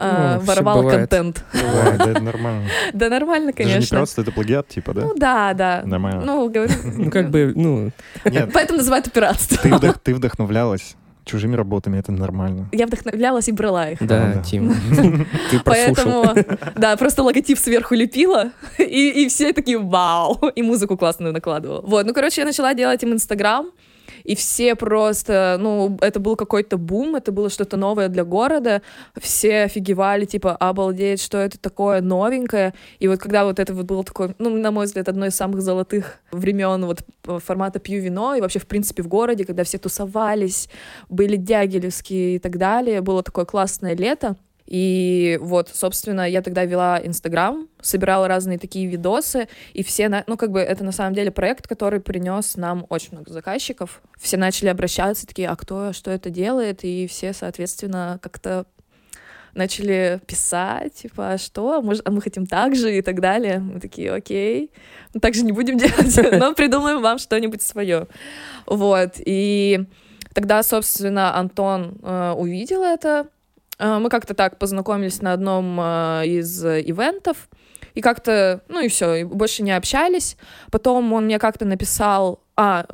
А, 0.00 0.34
Ну, 0.36 0.40
всё 0.42 0.46
воровала 0.52 0.82
бывает. 0.82 0.98
контент. 1.10 1.44
Бывает, 1.52 1.98
да, 1.98 2.10
это 2.10 2.20
нормально. 2.22 2.64
Да, 2.92 3.08
нормально, 3.08 3.50
Это 3.50 3.62
же 3.62 3.68
не 3.68 3.72
конечно. 3.74 3.96
пиратство, 3.96 4.22
это 4.22 4.32
плагиат, 4.32 4.68
типа, 4.68 4.94
да? 4.94 5.00
Ну 5.02 5.14
да, 5.16 5.54
да. 5.54 5.82
Нормально. 5.84 6.22
Ну, 6.24 6.50
говорю. 6.50 6.70
Ну, 6.84 7.10
как 7.10 7.30
бы, 7.30 7.52
ну, 7.54 7.90
Нет, 8.24 8.50
Поэтому 8.54 8.78
называют 8.78 9.06
это 9.06 9.14
пиратство. 9.14 9.58
ты, 9.62 9.68
вдох- 9.70 9.98
ты 10.02 10.14
вдохновлялась 10.14 10.96
чужими 11.24 11.56
работами, 11.56 11.98
это 11.98 12.10
нормально. 12.10 12.68
Я 12.72 12.86
вдохновлялась 12.86 13.48
и 13.48 13.52
брала 13.52 13.90
их. 13.90 13.98
да, 14.00 14.32
да. 14.36 14.42
Тим, 14.42 14.74
ты. 15.50 15.60
Поэтому, 15.62 16.24
да, 16.74 16.96
просто 16.96 17.22
логотип 17.22 17.58
сверху 17.58 17.94
лепила, 17.94 18.52
и, 18.78 19.24
и 19.24 19.28
все 19.28 19.52
такие 19.52 19.78
вау, 19.78 20.38
и 20.54 20.62
музыку 20.62 20.96
классную 20.96 21.34
накладывала. 21.34 21.82
Вот, 21.82 22.06
ну, 22.06 22.14
короче, 22.14 22.40
я 22.40 22.46
начала 22.46 22.72
делать 22.72 23.02
им 23.02 23.12
Инстаграм, 23.12 23.66
и 24.24 24.34
все 24.34 24.74
просто, 24.74 25.56
ну, 25.60 25.98
это 26.00 26.20
был 26.20 26.36
какой-то 26.36 26.76
бум, 26.76 27.16
это 27.16 27.32
было 27.32 27.50
что-то 27.50 27.76
новое 27.76 28.08
для 28.08 28.24
города, 28.24 28.82
все 29.20 29.62
офигевали, 29.62 30.24
типа, 30.24 30.56
обалдеть, 30.56 31.22
что 31.22 31.38
это 31.38 31.58
такое 31.58 32.00
новенькое, 32.00 32.74
и 32.98 33.08
вот 33.08 33.18
когда 33.18 33.44
вот 33.44 33.58
это 33.58 33.74
вот 33.74 33.86
было 33.86 34.04
такое, 34.04 34.34
ну, 34.38 34.50
на 34.50 34.70
мой 34.70 34.86
взгляд, 34.86 35.08
одно 35.08 35.26
из 35.26 35.34
самых 35.34 35.62
золотых 35.62 36.18
времен 36.32 36.84
вот 36.86 37.00
формата 37.42 37.78
«Пью 37.78 38.02
вино», 38.02 38.34
и 38.34 38.40
вообще, 38.40 38.58
в 38.58 38.66
принципе, 38.66 39.02
в 39.02 39.08
городе, 39.08 39.44
когда 39.44 39.64
все 39.64 39.78
тусовались, 39.78 40.68
были 41.08 41.36
дягилевские 41.36 42.36
и 42.36 42.38
так 42.38 42.58
далее, 42.58 43.00
было 43.00 43.22
такое 43.22 43.44
классное 43.44 43.94
лето, 43.94 44.36
и 44.68 45.38
вот, 45.40 45.70
собственно, 45.72 46.28
я 46.28 46.42
тогда 46.42 46.66
вела 46.66 47.00
Инстаграм, 47.02 47.68
собирала 47.80 48.28
разные 48.28 48.58
такие 48.58 48.86
видосы, 48.86 49.48
и 49.72 49.82
все, 49.82 50.10
на... 50.10 50.24
ну, 50.26 50.36
как 50.36 50.50
бы 50.50 50.60
это 50.60 50.84
на 50.84 50.92
самом 50.92 51.14
деле 51.14 51.30
проект, 51.30 51.66
который 51.66 52.00
принес 52.00 52.54
нам 52.56 52.84
очень 52.90 53.12
много 53.12 53.32
заказчиков. 53.32 54.02
Все 54.20 54.36
начали 54.36 54.68
обращаться, 54.68 55.26
такие, 55.26 55.48
а 55.48 55.56
кто, 55.56 55.94
что 55.94 56.10
это 56.10 56.28
делает? 56.28 56.84
И 56.84 57.06
все, 57.06 57.32
соответственно, 57.32 58.18
как-то 58.22 58.66
начали 59.54 60.20
писать, 60.26 60.96
типа, 60.96 61.32
а 61.32 61.38
что, 61.38 61.80
может, 61.80 62.06
а 62.06 62.10
мы 62.10 62.20
хотим 62.20 62.44
так 62.44 62.76
же 62.76 62.94
и 62.94 63.00
так 63.00 63.20
далее. 63.22 63.60
Мы 63.60 63.80
такие, 63.80 64.12
окей, 64.12 64.70
мы 65.14 65.20
так 65.20 65.32
же 65.32 65.44
не 65.44 65.52
будем 65.52 65.78
делать, 65.78 66.38
но 66.38 66.52
придумаем 66.52 67.00
вам 67.00 67.16
что-нибудь 67.16 67.62
свое. 67.62 68.06
Вот, 68.66 69.14
и 69.16 69.86
тогда, 70.34 70.62
собственно, 70.62 71.34
Антон 71.38 71.98
э, 72.02 72.34
увидел 72.36 72.82
это, 72.82 73.28
мы 73.78 74.08
как-то 74.08 74.34
так 74.34 74.58
познакомились 74.58 75.22
на 75.22 75.32
одном 75.32 75.78
э, 75.80 76.26
из 76.26 76.64
ивентов, 76.64 77.48
и 77.94 78.00
как-то, 78.00 78.62
ну 78.68 78.80
и 78.80 78.88
все, 78.88 79.24
больше 79.24 79.62
не 79.62 79.72
общались. 79.72 80.36
Потом 80.70 81.12
он 81.12 81.24
мне 81.24 81.38
как-то 81.38 81.64
написал, 81.64 82.40
а, 82.56 82.84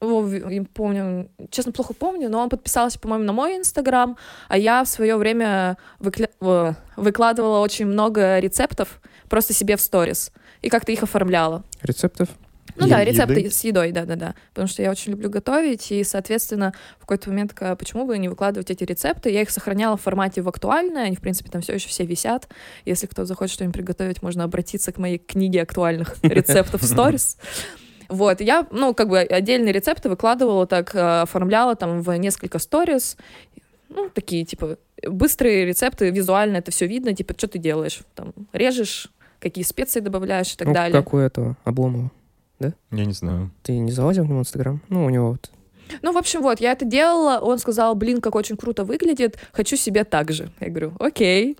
э, 0.00 0.64
помню, 0.72 1.30
честно, 1.50 1.72
плохо 1.72 1.94
помню, 1.94 2.28
но 2.28 2.40
он 2.40 2.48
подписался, 2.48 2.98
по-моему, 2.98 3.24
на 3.24 3.32
мой 3.32 3.56
инстаграм, 3.56 4.16
а 4.48 4.58
я 4.58 4.84
в 4.84 4.88
свое 4.88 5.16
время 5.16 5.78
выкля... 5.98 6.28
выкладывала 6.96 7.58
очень 7.60 7.86
много 7.86 8.38
рецептов 8.38 9.00
просто 9.28 9.52
себе 9.52 9.76
в 9.76 9.80
сторис 9.80 10.32
и 10.62 10.68
как-то 10.68 10.92
их 10.92 11.02
оформляла. 11.02 11.64
Рецептов? 11.82 12.28
Ну 12.78 12.88
да, 12.88 13.04
рецепты 13.04 13.40
еды? 13.40 13.50
с 13.50 13.64
едой, 13.64 13.92
да-да-да. 13.92 14.34
Потому 14.50 14.68
что 14.68 14.82
я 14.82 14.90
очень 14.90 15.12
люблю 15.12 15.30
готовить, 15.30 15.90
и, 15.92 16.04
соответственно, 16.04 16.72
в 16.98 17.00
какой-то 17.00 17.30
момент, 17.30 17.54
почему 17.78 18.06
бы 18.06 18.18
не 18.18 18.28
выкладывать 18.28 18.70
эти 18.70 18.84
рецепты, 18.84 19.30
я 19.30 19.42
их 19.42 19.50
сохраняла 19.50 19.96
в 19.96 20.02
формате 20.02 20.42
в 20.42 20.48
актуальное, 20.48 21.04
они, 21.04 21.16
в 21.16 21.20
принципе, 21.20 21.50
там 21.50 21.62
все 21.62 21.74
еще 21.74 21.88
все 21.88 22.04
висят. 22.04 22.48
Если 22.84 23.06
кто 23.06 23.24
захочет 23.24 23.54
что-нибудь 23.54 23.76
приготовить, 23.76 24.22
можно 24.22 24.44
обратиться 24.44 24.92
к 24.92 24.98
моей 24.98 25.18
книге 25.18 25.62
актуальных 25.62 26.16
рецептов 26.22 26.82
сторис. 26.82 27.38
Вот, 28.08 28.40
я, 28.40 28.66
ну, 28.70 28.94
как 28.94 29.08
бы 29.08 29.18
отдельные 29.18 29.72
рецепты 29.72 30.08
выкладывала 30.08 30.66
так, 30.66 30.94
э, 30.94 31.22
оформляла 31.22 31.74
там 31.74 32.02
в 32.02 32.16
несколько 32.16 32.58
сторис, 32.58 33.16
ну, 33.88 34.08
такие, 34.10 34.44
типа, 34.44 34.78
быстрые 35.04 35.64
рецепты, 35.64 36.10
визуально 36.10 36.58
это 36.58 36.70
все 36.70 36.86
видно, 36.86 37.14
типа, 37.14 37.34
что 37.36 37.48
ты 37.48 37.58
делаешь, 37.58 38.00
там, 38.14 38.32
режешь, 38.52 39.10
какие 39.40 39.64
специи 39.64 40.00
добавляешь 40.00 40.52
и 40.54 40.56
так 40.56 40.68
ну, 40.68 40.74
далее. 40.74 41.02
Как 41.02 41.12
у 41.14 41.18
этого 41.18 41.56
Обломова 41.64 42.10
да? 42.58 42.72
Я 42.90 43.04
не 43.04 43.12
знаю. 43.12 43.50
Ты 43.62 43.78
не 43.78 43.92
залазил 43.92 44.24
в 44.24 44.28
него 44.28 44.40
Инстаграм? 44.40 44.80
Ну, 44.88 45.04
у 45.04 45.10
него 45.10 45.32
вот 45.32 45.50
ну, 46.02 46.12
в 46.12 46.16
общем, 46.16 46.42
вот, 46.42 46.60
я 46.60 46.72
это 46.72 46.84
делала, 46.84 47.38
он 47.38 47.58
сказал, 47.58 47.94
блин, 47.94 48.20
как 48.20 48.34
очень 48.34 48.56
круто 48.56 48.82
выглядит, 48.84 49.38
хочу 49.52 49.76
себе 49.76 50.02
так 50.02 50.32
же. 50.32 50.50
Я 50.60 50.68
говорю, 50.68 50.92
окей. 50.98 51.56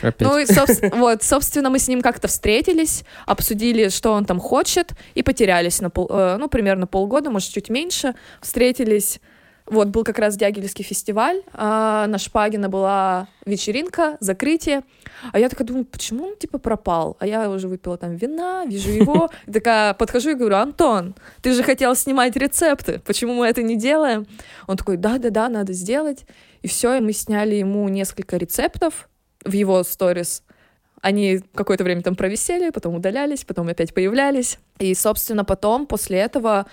Опять. 0.00 0.28
Ну 0.28 0.38
и, 0.38 0.44
соб- 0.44 0.96
вот, 0.98 1.22
собственно, 1.22 1.70
мы 1.70 1.78
с 1.78 1.88
ним 1.88 2.02
как-то 2.02 2.28
встретились, 2.28 3.04
обсудили, 3.26 3.88
что 3.88 4.12
он 4.12 4.24
там 4.24 4.40
хочет, 4.40 4.92
и 5.14 5.22
потерялись 5.22 5.80
на 5.80 5.90
пол, 5.90 6.08
э, 6.10 6.36
ну, 6.38 6.48
примерно 6.48 6.86
полгода, 6.86 7.30
может, 7.30 7.52
чуть 7.52 7.68
меньше. 7.68 8.14
Встретились 8.40 9.20
вот, 9.66 9.88
был 9.88 10.04
как 10.04 10.18
раз 10.18 10.36
Дягилевский 10.36 10.84
фестиваль, 10.84 11.42
а 11.54 12.06
на 12.06 12.18
Шпагина 12.18 12.68
была 12.68 13.28
вечеринка, 13.46 14.18
закрытие. 14.20 14.82
А 15.32 15.38
я 15.38 15.48
такая 15.48 15.66
думаю, 15.66 15.86
почему 15.86 16.24
он, 16.24 16.36
типа, 16.36 16.58
пропал? 16.58 17.16
А 17.18 17.26
я 17.26 17.48
уже 17.48 17.66
выпила 17.66 17.96
там 17.96 18.14
вина, 18.16 18.66
вижу 18.66 18.90
его. 18.90 19.30
И 19.46 19.52
такая 19.52 19.94
подхожу 19.94 20.30
и 20.30 20.34
говорю, 20.34 20.56
Антон, 20.56 21.14
ты 21.40 21.54
же 21.54 21.62
хотел 21.62 21.96
снимать 21.96 22.36
рецепты, 22.36 23.00
почему 23.06 23.34
мы 23.34 23.46
это 23.46 23.62
не 23.62 23.76
делаем? 23.76 24.26
Он 24.66 24.76
такой, 24.76 24.98
да-да-да, 24.98 25.48
надо 25.48 25.72
сделать. 25.72 26.26
И 26.60 26.68
все, 26.68 26.96
и 26.96 27.00
мы 27.00 27.12
сняли 27.12 27.54
ему 27.54 27.88
несколько 27.88 28.36
рецептов 28.36 29.08
в 29.44 29.52
его 29.52 29.82
сторис. 29.82 30.42
Они 31.00 31.40
какое-то 31.54 31.84
время 31.84 32.02
там 32.02 32.16
провисели, 32.16 32.70
потом 32.70 32.94
удалялись, 32.96 33.44
потом 33.44 33.68
опять 33.68 33.94
появлялись. 33.94 34.58
И, 34.78 34.94
собственно, 34.94 35.44
потом, 35.44 35.86
после 35.86 36.18
этого, 36.18 36.66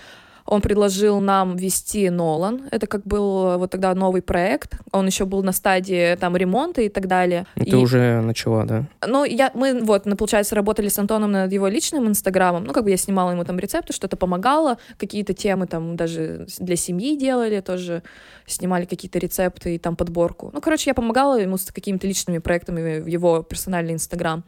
он 0.46 0.60
предложил 0.60 1.20
нам 1.20 1.56
вести 1.56 2.10
Нолан. 2.10 2.62
Это 2.70 2.86
как 2.86 3.04
был 3.04 3.58
вот 3.58 3.70
тогда 3.70 3.94
новый 3.94 4.22
проект. 4.22 4.78
Он 4.92 5.06
еще 5.06 5.24
был 5.24 5.42
на 5.42 5.52
стадии 5.52 6.14
там 6.16 6.36
ремонта 6.36 6.82
и 6.82 6.88
так 6.88 7.06
далее. 7.06 7.46
Ты 7.54 7.70
и... 7.70 7.74
уже 7.74 8.20
начала, 8.20 8.64
да? 8.64 8.84
Ну, 9.06 9.24
я, 9.24 9.50
мы 9.54 9.82
вот, 9.82 10.04
получается, 10.18 10.54
работали 10.54 10.88
с 10.88 10.98
Антоном 10.98 11.32
над 11.32 11.52
его 11.52 11.68
личным 11.68 12.08
инстаграмом. 12.08 12.64
Ну, 12.64 12.72
как 12.72 12.84
бы 12.84 12.90
я 12.90 12.96
снимала 12.96 13.30
ему 13.30 13.44
там 13.44 13.58
рецепты, 13.58 13.92
что-то 13.92 14.16
помогала, 14.16 14.78
какие-то 14.98 15.34
темы 15.34 15.66
там 15.66 15.96
даже 15.96 16.46
для 16.58 16.76
семьи 16.76 17.16
делали, 17.16 17.60
тоже 17.60 18.02
снимали 18.46 18.84
какие-то 18.84 19.18
рецепты 19.18 19.74
и 19.74 19.78
там 19.78 19.96
подборку. 19.96 20.50
Ну, 20.52 20.60
короче, 20.60 20.90
я 20.90 20.94
помогала 20.94 21.40
ему 21.40 21.56
с 21.56 21.70
какими-то 21.70 22.06
личными 22.06 22.38
проектами 22.38 23.00
в 23.00 23.06
его 23.06 23.42
персональный 23.42 23.94
инстаграм. 23.94 24.44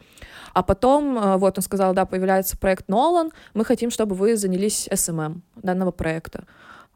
А 0.55 0.63
потом, 0.63 1.19
э, 1.19 1.37
вот 1.37 1.59
он 1.59 1.63
сказал, 1.63 1.95
да, 1.95 2.07
появляется 2.07 2.57
проект 2.57 2.89
Нолан, 2.89 3.33
мы 3.55 3.65
хотим, 3.65 3.91
чтобы 3.91 4.15
вы 4.15 4.37
занялись 4.37 4.89
SMM 4.89 5.41
данного 5.57 5.91
проекта. 5.91 6.45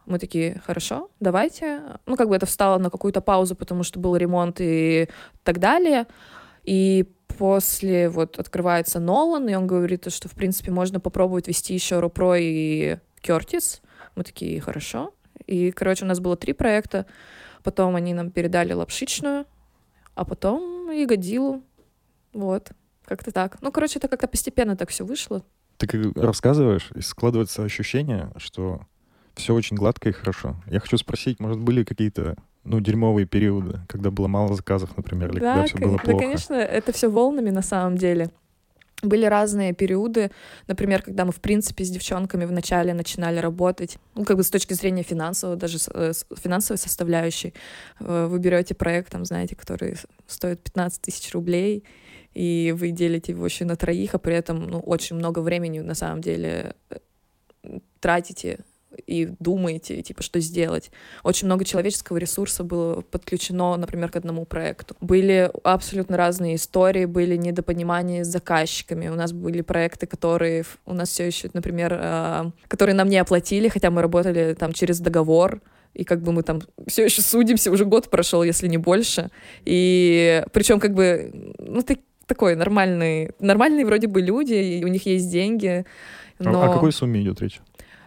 Мы 0.06 0.18
такие, 0.20 0.62
хорошо, 0.64 1.10
давайте. 1.20 1.82
Ну, 2.06 2.16
как 2.16 2.28
бы 2.28 2.36
это 2.36 2.46
встало 2.46 2.78
на 2.78 2.88
какую-то 2.88 3.20
паузу, 3.20 3.56
потому 3.56 3.82
что 3.82 3.98
был 3.98 4.16
ремонт 4.16 4.58
и 4.60 5.08
так 5.42 5.58
далее. 5.58 6.06
И 6.62 7.04
после 7.36 8.08
вот 8.08 8.38
открывается 8.38 9.00
Нолан, 9.00 9.48
и 9.48 9.54
он 9.54 9.66
говорит, 9.66 10.10
что, 10.12 10.28
в 10.28 10.32
принципе, 10.32 10.70
можно 10.70 11.00
попробовать 11.00 11.48
вести 11.48 11.74
еще 11.74 11.98
Рупро 11.98 12.36
и 12.36 12.98
Кертис. 13.20 13.82
Мы 14.14 14.22
такие, 14.22 14.60
хорошо. 14.60 15.12
И, 15.46 15.72
короче, 15.72 16.04
у 16.04 16.08
нас 16.08 16.20
было 16.20 16.36
три 16.36 16.52
проекта. 16.52 17.06
Потом 17.64 17.96
они 17.96 18.14
нам 18.14 18.30
передали 18.30 18.72
лапшичную, 18.72 19.46
а 20.14 20.24
потом 20.24 20.92
и 20.92 21.04
Годилу. 21.06 21.62
Вот. 22.32 22.70
Как-то 23.08 23.32
так. 23.32 23.56
Ну, 23.62 23.72
короче, 23.72 23.98
это 23.98 24.06
как-то 24.06 24.28
постепенно 24.28 24.76
так 24.76 24.90
все 24.90 25.02
вышло. 25.02 25.42
Ты 25.78 25.86
как 25.86 26.14
рассказываешь, 26.14 26.90
и 26.94 27.00
складывается 27.00 27.64
ощущение, 27.64 28.30
что 28.36 28.82
все 29.34 29.54
очень 29.54 29.78
гладко 29.78 30.10
и 30.10 30.12
хорошо. 30.12 30.56
Я 30.66 30.78
хочу 30.78 30.98
спросить, 30.98 31.40
может, 31.40 31.58
были 31.58 31.84
какие-то 31.84 32.36
ну, 32.64 32.80
дерьмовые 32.80 33.26
периоды, 33.26 33.80
когда 33.88 34.10
было 34.10 34.26
мало 34.26 34.54
заказов, 34.54 34.94
например, 34.94 35.30
или 35.30 35.40
да, 35.40 35.54
когда 35.54 35.66
все 35.66 35.78
было 35.78 35.96
плохо? 35.96 36.06
Да, 36.06 36.18
конечно, 36.18 36.54
это 36.54 36.92
все 36.92 37.08
волнами 37.08 37.48
на 37.48 37.62
самом 37.62 37.96
деле. 37.96 38.30
Были 39.00 39.24
разные 39.24 39.72
периоды, 39.72 40.32
например, 40.66 41.00
когда 41.00 41.24
мы, 41.24 41.32
в 41.32 41.40
принципе, 41.40 41.84
с 41.84 41.90
девчонками 41.90 42.44
вначале 42.44 42.92
начинали 42.92 43.38
работать, 43.38 43.96
ну, 44.16 44.24
как 44.24 44.36
бы 44.36 44.42
с 44.42 44.50
точки 44.50 44.74
зрения 44.74 45.04
финансового, 45.04 45.56
даже 45.56 45.78
э, 45.94 46.12
с 46.12 46.26
финансовой 46.36 46.78
составляющей. 46.78 47.54
Э, 48.00 48.26
вы 48.26 48.38
берете 48.38 48.74
проект, 48.74 49.12
там, 49.12 49.24
знаете, 49.24 49.56
который 49.56 49.96
стоит 50.26 50.60
15 50.62 51.00
тысяч 51.00 51.32
рублей, 51.32 51.84
и 52.35 52.75
вы 52.76 52.90
делите 52.90 53.32
его 53.32 53.44
еще 53.44 53.64
на 53.64 53.76
троих, 53.76 54.14
а 54.14 54.18
при 54.18 54.35
этом 54.35 54.68
ну, 54.68 54.80
очень 54.80 55.16
много 55.16 55.40
времени 55.40 55.80
на 55.80 55.94
самом 55.94 56.20
деле 56.20 56.75
э, 56.90 56.99
тратите 58.00 58.61
и 59.06 59.28
думаете, 59.38 60.02
типа, 60.02 60.23
что 60.23 60.40
сделать. 60.40 60.90
Очень 61.23 61.47
много 61.47 61.64
человеческого 61.64 62.16
ресурса 62.16 62.64
было 62.64 63.00
подключено, 63.02 63.76
например, 63.76 64.11
к 64.11 64.16
одному 64.16 64.44
проекту. 64.44 64.97
Были 65.00 65.50
абсолютно 65.62 66.16
разные 66.16 66.56
истории, 66.56 67.04
были 67.04 67.37
недопонимания 67.37 68.25
с 68.25 68.28
заказчиками. 68.28 69.08
У 69.08 69.14
нас 69.14 69.32
были 69.32 69.61
проекты, 69.62 70.06
которые 70.06 70.64
у 70.85 70.94
нас 70.94 71.11
все 71.11 71.26
еще, 71.26 71.50
например, 71.52 71.97
э, 72.00 72.50
которые 72.68 72.94
нам 72.94 73.08
не 73.08 73.18
оплатили, 73.18 73.68
хотя 73.68 73.90
мы 73.90 74.02
работали 74.02 74.54
там 74.54 74.73
через 74.73 75.00
договор, 75.00 75.61
и 75.94 76.04
как 76.04 76.23
бы 76.23 76.32
мы 76.32 76.42
там 76.42 76.61
все 76.87 77.04
еще 77.04 77.23
судимся, 77.23 77.73
уже 77.73 77.85
год 77.85 78.11
прошел, 78.11 78.42
если 78.42 78.68
не 78.68 78.78
больше. 78.78 79.30
И 79.64 80.44
причем 80.52 80.80
как 80.80 80.94
бы, 80.94 81.54
ну, 81.58 81.82
ты 81.82 81.99
такой 82.28 82.54
нормальный, 82.54 83.32
нормальные 83.40 83.85
вроде 83.85 84.06
бы 84.06 84.20
люди, 84.20 84.54
и 84.54 84.85
у 84.85 84.88
них 84.88 85.06
есть 85.06 85.30
деньги. 85.30 85.85
Но... 86.38 86.62
А 86.62 86.70
о 86.70 86.75
какой 86.75 86.92
сумме 86.92 87.20
идет 87.23 87.40
речь? 87.40 87.61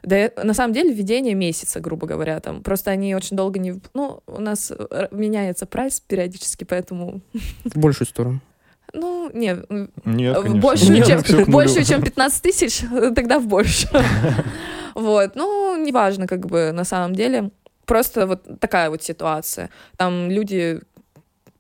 Да, 0.04 0.32
на 0.44 0.54
самом 0.54 0.74
деле, 0.74 0.94
введение 0.94 1.36
месяца, 1.36 1.80
грубо 1.80 2.08
говоря, 2.08 2.40
там. 2.40 2.63
Просто 2.63 2.92
они 2.92 3.13
очень 3.16 3.38
долго 3.38 3.60
не... 3.60 3.80
Ну, 3.94 4.22
у 4.25 4.42
нас 4.42 4.72
э, 4.72 5.08
меняется 5.12 5.66
прайс 5.66 6.00
периодически, 6.00 6.63
поэтому... 6.63 7.22
В 7.66 7.78
большую 7.78 8.08
сторону. 8.08 8.40
Ну, 8.94 9.32
нет. 9.34 9.70
Нет, 10.04 10.36
конечно. 10.36 10.60
Большую, 10.60 10.92
нет, 10.92 11.25
чем, 11.25 11.46
большую, 11.46 11.86
чем 11.86 12.01
15 12.01 12.44
тысяч, 12.44 12.82
тогда 13.16 13.40
в 13.40 13.48
больше. 13.48 13.88
Вот. 14.96 15.36
Ну, 15.36 15.82
неважно, 15.82 16.28
как 16.28 16.46
бы, 16.46 16.74
на 16.74 16.84
самом 16.84 17.16
деле. 17.16 17.51
Просто 17.86 18.28
вот 18.28 18.60
такая 18.60 18.90
вот 18.90 19.01
ситуация. 19.01 19.70
Там 19.96 20.30
люди 20.30 20.82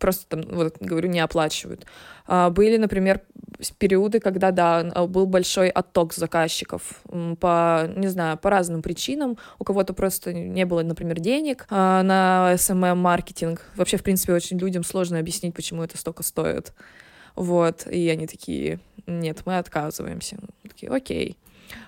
просто 0.01 0.25
там, 0.27 0.41
вот 0.51 0.77
говорю, 0.79 1.07
не 1.07 1.19
оплачивают. 1.19 1.85
А, 2.27 2.49
были, 2.49 2.77
например, 2.77 3.21
периоды, 3.77 4.19
когда, 4.19 4.51
да, 4.51 4.83
был 5.05 5.27
большой 5.27 5.69
отток 5.69 6.13
заказчиков 6.13 6.81
по, 7.39 7.89
не 7.95 8.07
знаю, 8.07 8.37
по 8.37 8.49
разным 8.49 8.81
причинам. 8.81 9.37
У 9.59 9.63
кого-то 9.63 9.93
просто 9.93 10.33
не 10.33 10.65
было, 10.65 10.81
например, 10.81 11.19
денег 11.19 11.67
а, 11.69 12.01
на 12.03 12.53
SMM-маркетинг. 12.55 13.61
Вообще, 13.75 13.97
в 13.97 14.03
принципе, 14.03 14.33
очень 14.33 14.57
людям 14.57 14.83
сложно 14.83 15.19
объяснить, 15.19 15.53
почему 15.53 15.83
это 15.83 15.97
столько 15.97 16.23
стоит. 16.23 16.73
Вот, 17.35 17.87
и 17.87 18.09
они 18.09 18.27
такие, 18.27 18.79
нет, 19.07 19.43
мы 19.45 19.57
отказываемся. 19.57 20.37
Такие, 20.63 20.91
окей. 20.91 21.37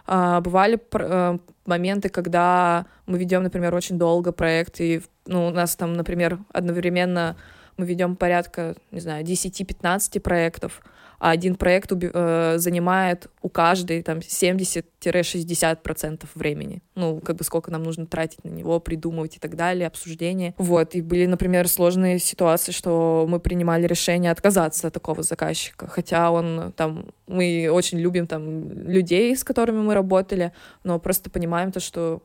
А, 0.06 0.40
бывали 0.40 0.80
э, 0.94 1.38
моменты, 1.66 2.10
когда 2.10 2.86
мы 3.06 3.18
ведем, 3.18 3.44
например, 3.44 3.74
очень 3.76 3.98
долго 3.98 4.32
проект, 4.32 4.80
и 4.80 5.02
ну, 5.26 5.48
у 5.48 5.50
нас 5.50 5.76
там, 5.76 5.94
например, 5.94 6.40
одновременно 6.52 7.36
мы 7.78 7.86
ведем 7.86 8.16
порядка, 8.16 8.76
не 8.92 9.00
знаю, 9.00 9.26
10-15 9.26 10.20
проектов, 10.20 10.82
а 11.24 11.32
один 11.32 11.56
проект 11.56 11.92
э, 11.94 12.56
занимает 12.58 13.28
у 13.42 13.48
каждой 13.48 14.04
там 14.04 14.18
70-60% 14.18 16.26
времени. 16.36 16.82
Ну, 16.96 17.22
как 17.22 17.38
бы 17.38 17.46
сколько 17.46 17.72
нам 17.72 17.84
нужно 17.84 18.06
тратить 18.06 18.44
на 18.44 18.50
него, 18.50 18.82
придумывать 18.82 19.38
и 19.38 19.40
так 19.40 19.56
далее, 19.56 19.88
обсуждение. 19.88 20.54
Вот, 20.58 20.96
и 20.96 21.02
были, 21.02 21.26
например, 21.26 21.70
сложные 21.70 22.20
ситуации, 22.20 22.74
что 22.74 23.26
мы 23.30 23.40
принимали 23.40 23.88
решение 23.88 24.32
отказаться 24.32 24.88
от 24.88 24.94
такого 24.94 25.24
заказчика, 25.24 25.88
хотя 25.88 26.30
он 26.30 26.74
там, 26.76 27.06
мы 27.28 27.70
очень 27.72 28.00
любим 28.00 28.28
там 28.28 28.70
людей, 28.72 29.34
с 29.34 29.46
которыми 29.46 29.80
мы 29.80 29.94
работали, 29.94 30.52
но 30.84 31.00
просто 31.00 31.30
понимаем 31.30 31.72
то, 31.72 31.80
что 31.80 32.22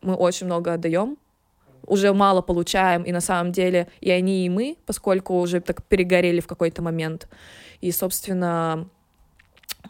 мы 0.00 0.14
очень 0.14 0.46
много 0.46 0.72
отдаем, 0.72 1.18
уже 1.86 2.12
мало 2.12 2.42
получаем, 2.42 3.02
и 3.02 3.12
на 3.12 3.20
самом 3.20 3.52
деле 3.52 3.88
и 4.00 4.10
они, 4.10 4.46
и 4.46 4.48
мы, 4.48 4.76
поскольку 4.86 5.40
уже 5.40 5.60
так 5.60 5.82
перегорели 5.84 6.40
в 6.40 6.46
какой-то 6.46 6.82
момент. 6.82 7.28
И, 7.80 7.92
собственно, 7.92 8.88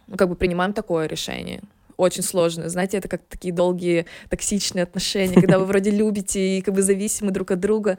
ну, 0.07 0.17
как 0.17 0.29
бы 0.29 0.37
принимаем 0.37 0.73
такое 0.73 1.07
решение. 1.07 1.63
Очень 1.97 2.23
сложно. 2.23 2.69
Знаете, 2.69 2.99
это 2.99 3.09
как 3.09 3.23
такие 3.29 3.55
долгие 3.55 4.07
токсичные 4.29 4.83
отношения, 4.83 5.35
когда 5.35 5.59
вы 5.59 5.65
вроде 5.67 5.91
любите 5.91 6.59
и 6.59 6.61
как 6.61 6.75
бы 6.75 6.83
зависимы 6.83 7.31
друг 7.31 7.51
от 7.51 7.61
друга, 7.61 7.99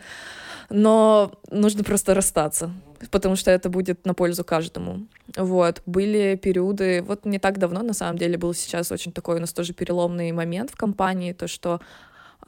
но 0.69 1.31
нужно 1.49 1.83
просто 1.83 2.13
расстаться, 2.13 2.71
потому 3.09 3.35
что 3.35 3.49
это 3.49 3.69
будет 3.69 4.05
на 4.05 4.13
пользу 4.13 4.43
каждому. 4.43 5.07
Вот. 5.35 5.81
Были 5.85 6.35
периоды, 6.35 7.01
вот 7.01 7.25
не 7.25 7.39
так 7.39 7.57
давно, 7.57 7.81
на 7.81 7.93
самом 7.93 8.17
деле, 8.17 8.37
был 8.37 8.53
сейчас 8.53 8.91
очень 8.91 9.11
такой 9.11 9.37
у 9.37 9.39
нас 9.39 9.53
тоже 9.53 9.73
переломный 9.73 10.31
момент 10.31 10.71
в 10.71 10.75
компании, 10.75 11.33
то, 11.33 11.47
что, 11.47 11.79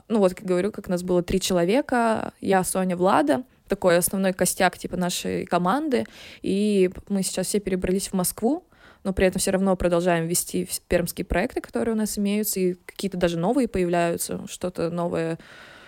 ну 0.08 0.20
вот, 0.20 0.34
как 0.34 0.46
говорю, 0.46 0.72
как 0.72 0.88
нас 0.88 1.04
было 1.04 1.22
три 1.24 1.40
человека, 1.40 2.34
я, 2.42 2.64
Соня, 2.64 2.96
Влада, 2.96 3.44
такой 3.68 3.98
основной 3.98 4.34
костяк 4.34 4.78
типа 4.78 4.98
нашей 4.98 5.46
команды, 5.46 6.06
и 6.42 6.90
мы 7.08 7.24
сейчас 7.24 7.48
все 7.48 7.60
перебрались 7.60 8.08
в 8.08 8.14
Москву, 8.14 8.66
но 9.04 9.14
при 9.14 9.28
этом 9.28 9.40
все 9.40 9.52
равно 9.52 9.76
продолжаем 9.76 10.28
вести 10.28 10.68
пермские 10.88 11.26
проекты, 11.26 11.62
которые 11.62 11.94
у 11.94 11.98
нас 11.98 12.18
имеются, 12.18 12.60
и 12.60 12.74
какие-то 12.74 13.18
даже 13.18 13.38
новые 13.38 13.68
появляются, 13.68 14.42
что-то 14.50 14.90
новое, 14.90 15.40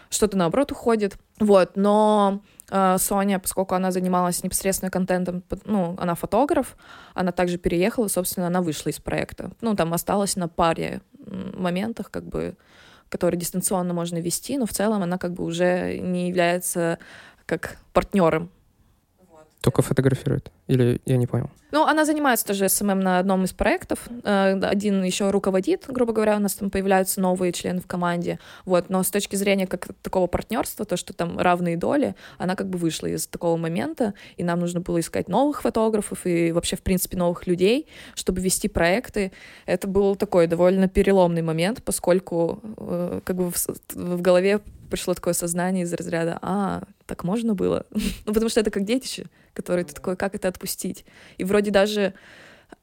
что-то 0.10 0.38
наоборот 0.38 0.72
уходит. 0.72 1.18
Вот, 1.40 1.76
но 1.76 2.42
э, 2.70 2.98
Соня, 3.00 3.40
поскольку 3.40 3.76
она 3.76 3.92
занималась 3.92 4.44
непосредственно 4.44 4.92
контентом, 4.92 5.44
ну, 5.66 5.96
она 5.98 6.16
фотограф, 6.16 6.78
она 7.14 7.32
также 7.32 7.58
переехала, 7.58 8.08
собственно, 8.08 8.48
она 8.48 8.62
вышла 8.62 8.90
из 8.90 9.00
проекта. 9.00 9.52
Ну, 9.62 9.76
там 9.76 9.94
осталась 9.94 10.36
на 10.36 10.48
паре 10.48 11.02
моментах, 11.26 12.12
как 12.12 12.26
бы, 12.26 12.56
которые 13.12 13.38
дистанционно 13.38 13.94
можно 13.94 14.20
вести, 14.20 14.58
но 14.58 14.66
в 14.66 14.72
целом 14.72 15.04
она 15.04 15.18
как 15.18 15.34
бы 15.34 15.44
уже 15.44 15.98
не 15.98 16.30
является 16.30 16.98
как 17.46 17.78
партнером. 17.92 18.50
Только 19.60 19.82
фотографирует? 19.82 20.50
Или 20.68 21.02
я 21.06 21.18
не 21.18 21.28
понял? 21.28 21.50
Ну, 21.72 21.86
она 21.86 22.04
занимается 22.04 22.46
тоже 22.46 22.68
SMM 22.68 23.00
на 23.00 23.20
одном 23.20 23.46
из 23.46 23.54
проектов. 23.54 24.08
Э, 24.24 24.60
один 24.62 25.04
еще 25.04 25.30
руководит, 25.32 25.86
грубо 25.88 26.12
говоря, 26.12 26.36
у 26.36 26.40
нас 26.40 26.56
там 26.56 26.70
появляются 26.70 27.22
новые 27.22 27.54
члены 27.54 27.80
в 27.80 27.88
команде. 27.88 28.40
Вот, 28.66 28.90
но 28.90 29.02
с 29.04 29.10
точки 29.10 29.38
зрения 29.38 29.68
как 29.68 29.88
такого 30.02 30.28
партнерства, 30.28 30.86
то, 30.86 30.98
что 30.98 31.14
там 31.14 31.40
равные 31.40 31.78
доли, 31.78 32.16
она 32.38 32.56
как 32.56 32.68
бы 32.68 32.78
вышла 32.78 33.08
из 33.08 33.26
такого 33.26 33.56
момента, 33.56 34.14
и 34.36 34.44
нам 34.44 34.60
нужно 34.60 34.82
было 34.82 35.00
искать 35.00 35.30
новых 35.30 35.62
фотографов 35.62 36.26
и 36.26 36.52
вообще, 36.52 36.76
в 36.76 36.82
принципе, 36.82 37.18
новых 37.18 37.48
людей, 37.48 37.88
чтобы 38.16 38.42
вести 38.42 38.68
проекты. 38.68 39.32
Это 39.66 39.88
был 39.88 40.16
такой 40.18 40.48
довольно 40.48 40.90
переломный 40.90 41.42
момент, 41.42 41.82
поскольку 41.84 42.60
э, 42.78 43.22
как 43.24 43.36
бы 43.38 43.50
в, 43.50 43.56
в 43.94 44.22
голове 44.22 44.60
пришло 44.92 45.14
такое 45.14 45.34
сознание 45.34 45.86
из 45.86 45.94
разряда, 45.94 46.38
а, 46.42 46.84
так 47.08 47.24
можно 47.24 47.56
было? 47.56 47.86
ну, 48.26 48.34
потому 48.34 48.50
что 48.50 48.60
это 48.60 48.70
как 48.70 48.84
детище, 48.84 49.26
которые 49.54 49.86
ты 49.86 49.94
такой, 49.94 50.16
как 50.16 50.36
это 50.36 50.50
отпустить? 50.62 51.06
И 51.38 51.44
вроде 51.44 51.72
даже 51.72 52.14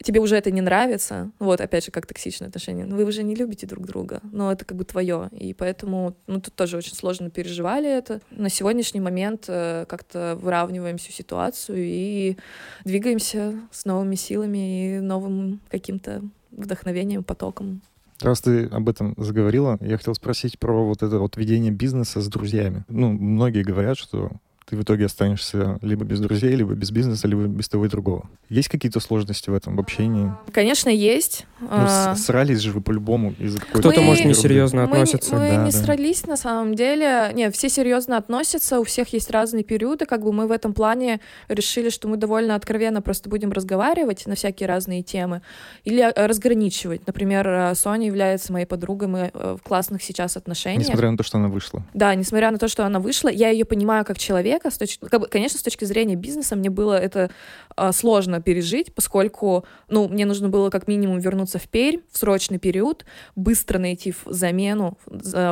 тебе 0.02 0.20
уже 0.20 0.36
это 0.36 0.50
не 0.50 0.60
нравится, 0.60 1.30
вот, 1.38 1.60
опять 1.60 1.86
же, 1.86 1.90
как 1.90 2.06
токсичные 2.06 2.48
отношения, 2.48 2.84
но 2.84 2.96
вы 2.96 3.04
уже 3.04 3.22
не 3.22 3.34
любите 3.34 3.66
друг 3.66 3.86
друга, 3.86 4.20
но 4.32 4.52
это 4.52 4.64
как 4.64 4.76
бы 4.76 4.84
твое, 4.84 5.30
и 5.32 5.54
поэтому, 5.54 6.14
ну, 6.26 6.40
тут 6.40 6.54
тоже 6.54 6.76
очень 6.76 6.94
сложно 6.94 7.30
переживали 7.30 7.88
это. 7.88 8.20
На 8.30 8.50
сегодняшний 8.50 9.00
момент 9.00 9.46
э, 9.48 9.86
как-то 9.88 10.38
выравниваем 10.40 10.98
всю 10.98 11.12
ситуацию 11.12 11.78
и 11.80 12.36
двигаемся 12.84 13.54
с 13.72 13.86
новыми 13.86 14.14
силами 14.14 14.96
и 14.96 15.00
новым 15.00 15.60
каким-то 15.70 16.22
вдохновением, 16.50 17.24
потоком. 17.24 17.80
Раз 18.20 18.40
ты 18.40 18.66
об 18.66 18.88
этом 18.88 19.14
заговорила, 19.16 19.78
я 19.80 19.96
хотел 19.96 20.14
спросить 20.14 20.58
про 20.58 20.84
вот 20.84 21.02
это 21.02 21.18
вот 21.18 21.36
ведение 21.36 21.72
бизнеса 21.72 22.20
с 22.20 22.28
друзьями. 22.28 22.84
Ну, 22.88 23.12
многие 23.12 23.62
говорят, 23.62 23.96
что 23.96 24.32
ты 24.68 24.76
в 24.76 24.82
итоге 24.82 25.06
останешься 25.06 25.78
либо 25.82 26.04
без 26.04 26.20
друзей, 26.20 26.54
либо 26.54 26.74
без 26.74 26.90
бизнеса, 26.90 27.26
либо 27.26 27.44
без 27.44 27.68
того 27.68 27.86
и 27.86 27.88
другого. 27.88 28.28
Есть 28.48 28.68
какие-то 28.68 29.00
сложности 29.00 29.50
в 29.50 29.54
этом 29.54 29.76
в 29.76 29.80
общении? 29.80 30.32
Конечно, 30.52 30.90
есть. 30.90 31.46
Ну, 31.60 31.68
а... 31.70 32.14
срались 32.16 32.60
же 32.60 32.72
вы 32.72 32.80
по-любому 32.80 33.34
из-за 33.38 33.58
какой-то... 33.58 33.90
Кто-то, 33.90 34.00
может, 34.02 34.24
несерьезно 34.24 34.84
относится. 34.84 35.34
Мы, 35.34 35.40
мы 35.40 35.48
да, 35.48 35.64
не 35.64 35.72
да. 35.72 35.78
срались, 35.78 36.26
на 36.26 36.36
самом 36.36 36.74
деле. 36.74 37.30
Нет, 37.34 37.54
все 37.54 37.68
серьезно 37.68 38.16
относятся, 38.16 38.78
у 38.80 38.84
всех 38.84 39.12
есть 39.12 39.30
разные 39.30 39.64
периоды. 39.64 40.06
Как 40.06 40.22
бы 40.22 40.32
мы 40.32 40.46
в 40.46 40.52
этом 40.52 40.72
плане 40.72 41.20
решили, 41.48 41.88
что 41.90 42.08
мы 42.08 42.16
довольно 42.16 42.54
откровенно 42.54 43.02
просто 43.02 43.28
будем 43.28 43.52
разговаривать 43.52 44.26
на 44.26 44.34
всякие 44.34 44.68
разные 44.68 45.02
темы 45.02 45.42
или 45.84 46.02
э, 46.02 46.26
разграничивать. 46.26 47.06
Например, 47.06 47.48
э, 47.48 47.74
Соня 47.74 48.06
является 48.06 48.52
моей 48.52 48.66
подругой, 48.66 49.08
мы 49.08 49.30
э, 49.32 49.56
в 49.58 49.66
классных 49.66 50.02
сейчас 50.02 50.36
отношениях. 50.36 50.82
Несмотря 50.82 51.10
на 51.10 51.16
то, 51.16 51.24
что 51.24 51.38
она 51.38 51.48
вышла. 51.48 51.82
Да, 51.94 52.14
несмотря 52.14 52.50
на 52.50 52.58
то, 52.58 52.68
что 52.68 52.84
она 52.86 53.00
вышла, 53.00 53.28
я 53.28 53.50
ее 53.50 53.64
понимаю 53.64 54.04
как 54.04 54.18
человек, 54.18 54.57
человека, 54.58 54.70
с 54.70 54.78
точки, 54.78 55.04
как 55.06 55.20
бы, 55.20 55.26
конечно, 55.28 55.58
с 55.58 55.62
точки 55.62 55.84
зрения 55.84 56.16
бизнеса 56.16 56.56
мне 56.56 56.70
было 56.70 56.98
это 56.98 57.30
а, 57.76 57.92
сложно 57.92 58.40
пережить, 58.40 58.94
поскольку, 58.94 59.64
ну, 59.88 60.08
мне 60.08 60.26
нужно 60.26 60.48
было 60.48 60.70
как 60.70 60.88
минимум 60.88 61.18
вернуться 61.18 61.58
в 61.58 61.68
Пермь 61.68 62.00
в 62.10 62.18
срочный 62.18 62.58
период, 62.58 63.04
быстро 63.36 63.78
найти 63.78 64.14
замену 64.26 64.98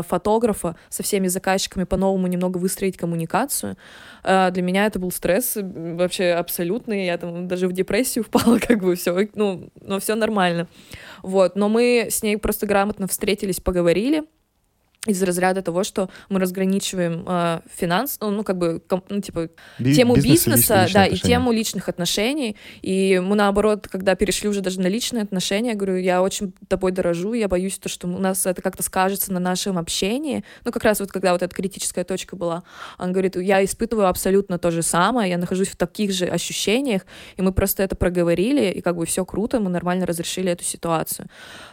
фотографа 0.09 0.77
со 0.89 1.03
всеми 1.03 1.29
заказчиками, 1.29 1.85
по-новому 1.85 2.27
немного 2.27 2.59
выстроить 2.59 2.97
коммуникацию. 2.97 3.77
А, 4.23 4.51
для 4.51 4.63
меня 4.63 4.87
это 4.87 4.99
был 4.99 5.11
стресс 5.11 5.57
вообще 5.57 6.33
абсолютный, 6.33 7.07
я 7.07 7.19
там 7.19 7.49
даже 7.49 7.69
в 7.69 7.73
депрессию 7.73 8.25
впала, 8.29 8.59
как 8.59 8.83
бы 8.83 8.95
все, 8.97 9.29
ну, 9.35 9.71
но 9.81 9.99
все 9.99 10.15
нормально. 10.15 10.67
Вот, 11.23 11.57
но 11.57 11.69
мы 11.69 12.09
с 12.11 12.23
ней 12.23 12.37
просто 12.37 12.67
грамотно 12.67 13.07
встретились, 13.07 13.61
поговорили, 13.61 14.25
из 15.13 15.23
разряда 15.23 15.63
того, 15.63 15.85
что 15.85 16.11
мы 16.29 16.41
разграничиваем 16.41 17.25
э, 17.27 17.61
финанс, 17.75 18.19
ну, 18.21 18.31
ну 18.31 18.45
как 18.45 18.59
бы, 18.59 18.81
ком, 18.81 19.05
ну, 19.09 19.21
типа, 19.21 19.49
Би- 19.79 19.95
тему 19.95 20.15
бизнеса, 20.15 20.51
бизнеса 20.51 20.69
да, 20.69 20.83
отношения. 20.85 21.17
и 21.17 21.19
тему 21.19 21.53
личных 21.53 21.89
отношений. 21.89 22.57
И 22.83 23.21
мы, 23.25 23.37
наоборот, 23.37 23.89
когда 23.89 24.15
перешли 24.15 24.49
уже 24.49 24.61
даже 24.61 24.81
на 24.81 24.87
личные 24.87 25.23
отношения, 25.23 25.71
я 25.71 25.77
говорю, 25.77 25.97
я 25.97 26.23
очень 26.23 26.53
тобой 26.69 26.93
дорожу, 26.93 27.33
я 27.35 27.49
боюсь, 27.49 27.79
то, 27.79 27.89
что 27.89 28.07
у 28.07 28.19
нас 28.19 28.47
это 28.47 28.63
как-то 28.63 28.83
скажется 28.83 29.33
на 29.33 29.41
нашем 29.41 29.79
общении. 29.79 30.45
Ну, 30.65 30.73
как 30.73 30.85
раз 30.85 31.01
вот 31.01 31.13
когда 31.13 31.33
вот 31.33 31.43
эта 31.43 31.55
критическая 31.55 32.05
точка 32.05 32.37
была, 32.37 32.63
он 32.99 33.13
говорит, 33.13 33.37
я 33.37 33.65
испытываю 33.65 34.09
абсолютно 34.09 34.59
то 34.59 34.71
же 34.71 34.83
самое, 34.83 35.31
я 35.31 35.39
нахожусь 35.39 35.69
в 35.69 35.77
таких 35.77 36.13
же 36.13 36.27
ощущениях, 36.27 37.03
и 37.37 37.43
мы 37.43 37.53
просто 37.53 37.83
это 37.83 37.97
проговорили, 37.97 38.71
и 38.71 38.81
как 38.81 38.97
бы 38.97 39.07
все 39.07 39.25
круто, 39.25 39.61
мы 39.61 39.71
нормально 39.71 40.07
разрешили 40.07 40.51
эту 40.53 40.65
ситуацию. 40.65 41.29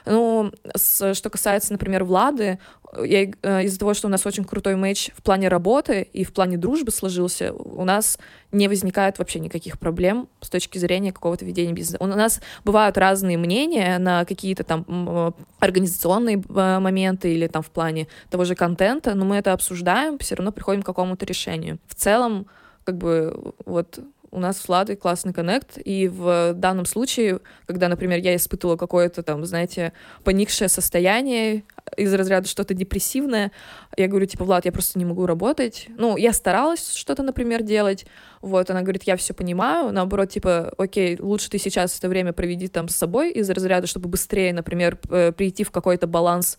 Ну, 0.06 0.52
с, 0.76 1.14
что 1.14 1.30
касается, 1.30 1.72
например, 1.72 2.04
Влады, 2.04 2.60
я 3.04 3.23
Э, 3.42 3.64
из-за 3.64 3.80
того, 3.80 3.94
что 3.94 4.08
у 4.08 4.12
нас 4.12 4.26
очень 4.26 4.44
крутой 4.44 4.76
матч 4.76 5.10
в 5.16 5.24
плане 5.24 5.48
работы 5.48 6.08
и 6.14 6.24
в 6.24 6.34
плане 6.34 6.58
дружбы 6.58 6.92
сложился, 6.92 7.54
у 7.54 7.84
нас 7.84 8.18
не 8.52 8.68
возникает 8.68 9.20
вообще 9.20 9.40
никаких 9.40 9.80
проблем 9.80 10.28
с 10.42 10.50
точки 10.50 10.78
зрения 10.78 11.12
какого-то 11.12 11.46
ведения 11.46 11.74
бизнеса. 11.74 11.98
У 12.04 12.08
нас 12.08 12.42
бывают 12.64 12.98
разные 12.98 13.38
мнения 13.38 13.98
на 13.98 14.26
какие-то 14.26 14.64
там 14.64 14.86
э, 14.90 15.32
организационные 15.60 16.38
э, 16.48 16.80
моменты 16.80 17.34
или 17.34 17.48
там 17.48 17.62
в 17.62 17.70
плане 17.70 18.08
того 18.30 18.46
же 18.46 18.56
контента, 18.56 19.16
но 19.16 19.26
мы 19.26 19.38
это 19.38 19.54
обсуждаем, 19.54 20.18
все 20.20 20.36
равно 20.36 20.52
приходим 20.52 20.84
к 20.84 20.86
какому-то 20.86 21.26
решению. 21.26 21.80
В 21.88 21.96
целом, 21.96 22.48
как 22.84 22.98
бы 22.98 23.54
вот 23.66 24.00
у 24.34 24.40
нас 24.40 24.58
с 24.58 24.68
Владой 24.68 24.96
классный 24.96 25.32
коннект, 25.32 25.78
и 25.78 26.08
в 26.08 26.54
данном 26.54 26.86
случае, 26.86 27.40
когда, 27.68 27.88
например, 27.88 28.20
я 28.20 28.36
испытывала 28.36 28.76
какое-то 28.76 29.22
там, 29.22 29.46
знаете, 29.46 29.94
поникшее 30.24 30.70
состояние 30.70 31.64
из 31.96 32.14
разряда 32.14 32.48
что-то 32.48 32.74
депрессивное, 32.74 33.52
я 33.96 34.08
говорю, 34.08 34.26
типа, 34.26 34.44
Влад, 34.44 34.66
я 34.66 34.72
просто 34.72 34.98
не 34.98 35.06
могу 35.06 35.28
работать. 35.28 35.88
Ну, 35.98 36.18
я 36.18 36.34
старалась 36.34 36.94
что-то, 36.94 37.22
например, 37.22 37.62
делать, 37.62 38.06
Вот, 38.44 38.70
она 38.70 38.82
говорит, 38.82 39.04
я 39.04 39.16
все 39.16 39.34
понимаю, 39.34 39.94
наоборот, 39.94 40.30
типа, 40.30 40.74
окей, 40.78 41.18
лучше 41.18 41.50
ты 41.50 41.58
сейчас 41.58 41.98
это 41.98 42.10
время 42.10 42.34
проведи 42.34 42.68
там 42.68 42.90
с 42.90 42.96
собой 42.98 43.32
из 43.32 43.50
разряда, 43.50 43.88
чтобы 43.88 44.10
быстрее, 44.10 44.52
например, 44.52 45.00
э, 45.10 45.32
прийти 45.32 45.64
в 45.64 45.72
какой-то 45.72 46.08
баланс, 46.08 46.58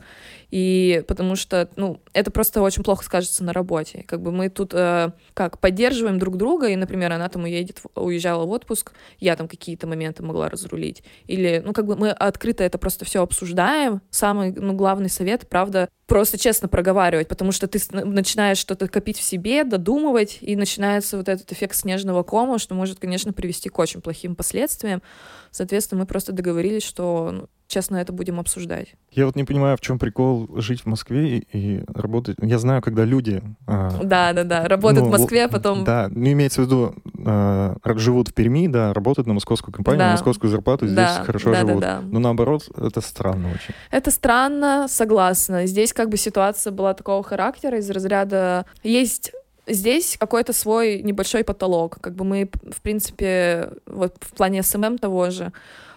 и 0.50 1.04
потому 1.06 1.36
что, 1.36 1.68
ну, 1.76 2.00
это 2.14 2.30
просто 2.30 2.62
очень 2.62 2.84
плохо 2.84 3.04
скажется 3.04 3.44
на 3.44 3.52
работе. 3.52 4.02
Как 4.08 4.22
бы 4.22 4.32
мы 4.32 4.48
тут 4.48 4.72
э, 4.72 5.12
как 5.34 5.58
поддерживаем 5.58 6.18
друг 6.18 6.38
друга, 6.38 6.68
и, 6.68 6.76
например, 6.76 7.12
она 7.12 7.28
там 7.28 7.44
уедет, 7.44 7.82
уезжала 7.94 8.46
в 8.46 8.50
отпуск, 8.50 8.92
я 9.20 9.36
там 9.36 9.46
какие-то 9.46 9.86
моменты 9.86 10.22
могла 10.22 10.48
разрулить. 10.48 11.02
Или, 11.26 11.62
ну, 11.62 11.74
как 11.74 11.84
бы 11.84 11.96
мы 11.96 12.12
открыто 12.12 12.64
это 12.64 12.78
просто 12.78 13.04
все 13.04 13.20
обсуждаем. 13.20 14.00
Самый, 14.08 14.52
ну, 14.52 14.72
главный 14.72 15.10
совет, 15.10 15.46
правда, 15.50 15.90
просто 16.06 16.38
честно 16.38 16.68
проговаривать, 16.68 17.28
потому 17.28 17.52
что 17.52 17.66
ты 17.66 17.80
начинаешь 17.92 18.58
что-то 18.58 18.88
копить 18.88 19.18
в 19.18 19.22
себе, 19.22 19.64
додумывать, 19.64 20.38
и 20.40 20.56
начинается 20.56 21.16
вот 21.16 21.28
этот 21.28 21.50
эффект 21.52 21.76
снежного 21.76 22.22
кома, 22.22 22.58
что 22.58 22.74
может, 22.74 22.98
конечно, 22.98 23.32
привести 23.32 23.68
к 23.68 23.78
очень 23.78 24.00
плохим 24.00 24.36
последствиям. 24.36 25.02
Соответственно, 25.50 26.02
мы 26.02 26.06
просто 26.06 26.32
договорились, 26.32 26.82
что 26.82 27.30
ну, 27.32 27.48
честно 27.66 27.96
это 27.96 28.12
будем 28.12 28.40
обсуждать. 28.40 28.94
Я 29.11 29.27
вот 29.27 29.37
не 29.37 29.44
понимаю, 29.44 29.77
в 29.77 29.81
чем 29.81 29.98
прикол 29.98 30.48
жить 30.57 30.83
в 30.83 30.87
Москве 30.87 31.38
и, 31.38 31.46
и 31.53 31.85
работать. 31.88 32.37
Я 32.40 32.59
знаю, 32.59 32.83
когда 32.83 33.05
люди... 33.05 33.42
Э, 33.66 33.90
да, 34.03 34.33
да, 34.33 34.44
да, 34.44 34.68
работают 34.68 35.05
ну, 35.05 35.11
в 35.14 35.18
Москве, 35.18 35.44
а 35.44 35.48
потом... 35.48 35.85
Да, 35.85 36.09
ну 36.11 36.33
имеется 36.33 36.62
в 36.62 36.66
виду, 36.66 36.94
э, 37.24 37.74
живут 37.96 38.29
в 38.29 38.35
Перми, 38.35 38.68
да, 38.68 38.92
работают 38.92 39.27
на 39.27 39.35
московскую 39.35 39.74
компанию, 39.74 40.00
да. 40.00 40.07
на 40.07 40.12
московскую 40.12 40.50
зарплату, 40.50 40.87
здесь 40.87 40.96
да, 40.96 41.24
хорошо 41.24 41.53
да, 41.53 41.61
живут. 41.61 41.81
Да, 41.81 42.00
да. 42.00 42.09
Но 42.09 42.18
наоборот, 42.20 42.68
это 42.77 43.00
странно 43.00 43.48
очень. 43.48 43.74
Это 43.90 44.11
странно, 44.11 44.87
согласна. 44.88 45.66
Здесь 45.66 45.92
как 45.92 46.09
бы 46.09 46.16
ситуация 46.16 46.72
была 46.72 46.94
такого 46.94 47.22
характера 47.22 47.79
из 47.79 47.90
разряда... 47.90 48.66
Есть 48.83 49.33
здесь 49.66 50.16
какой-то 50.18 50.53
свой 50.53 51.03
небольшой 51.03 51.44
потолок. 51.44 51.98
Как 52.00 52.14
бы 52.14 52.24
мы, 52.24 52.50
в 52.70 52.83
принципе, 52.83 53.70
вот 53.87 54.16
в 54.20 54.35
плане 54.35 54.62
SMM 54.62 54.98
того 54.98 55.31
же, 55.31 55.53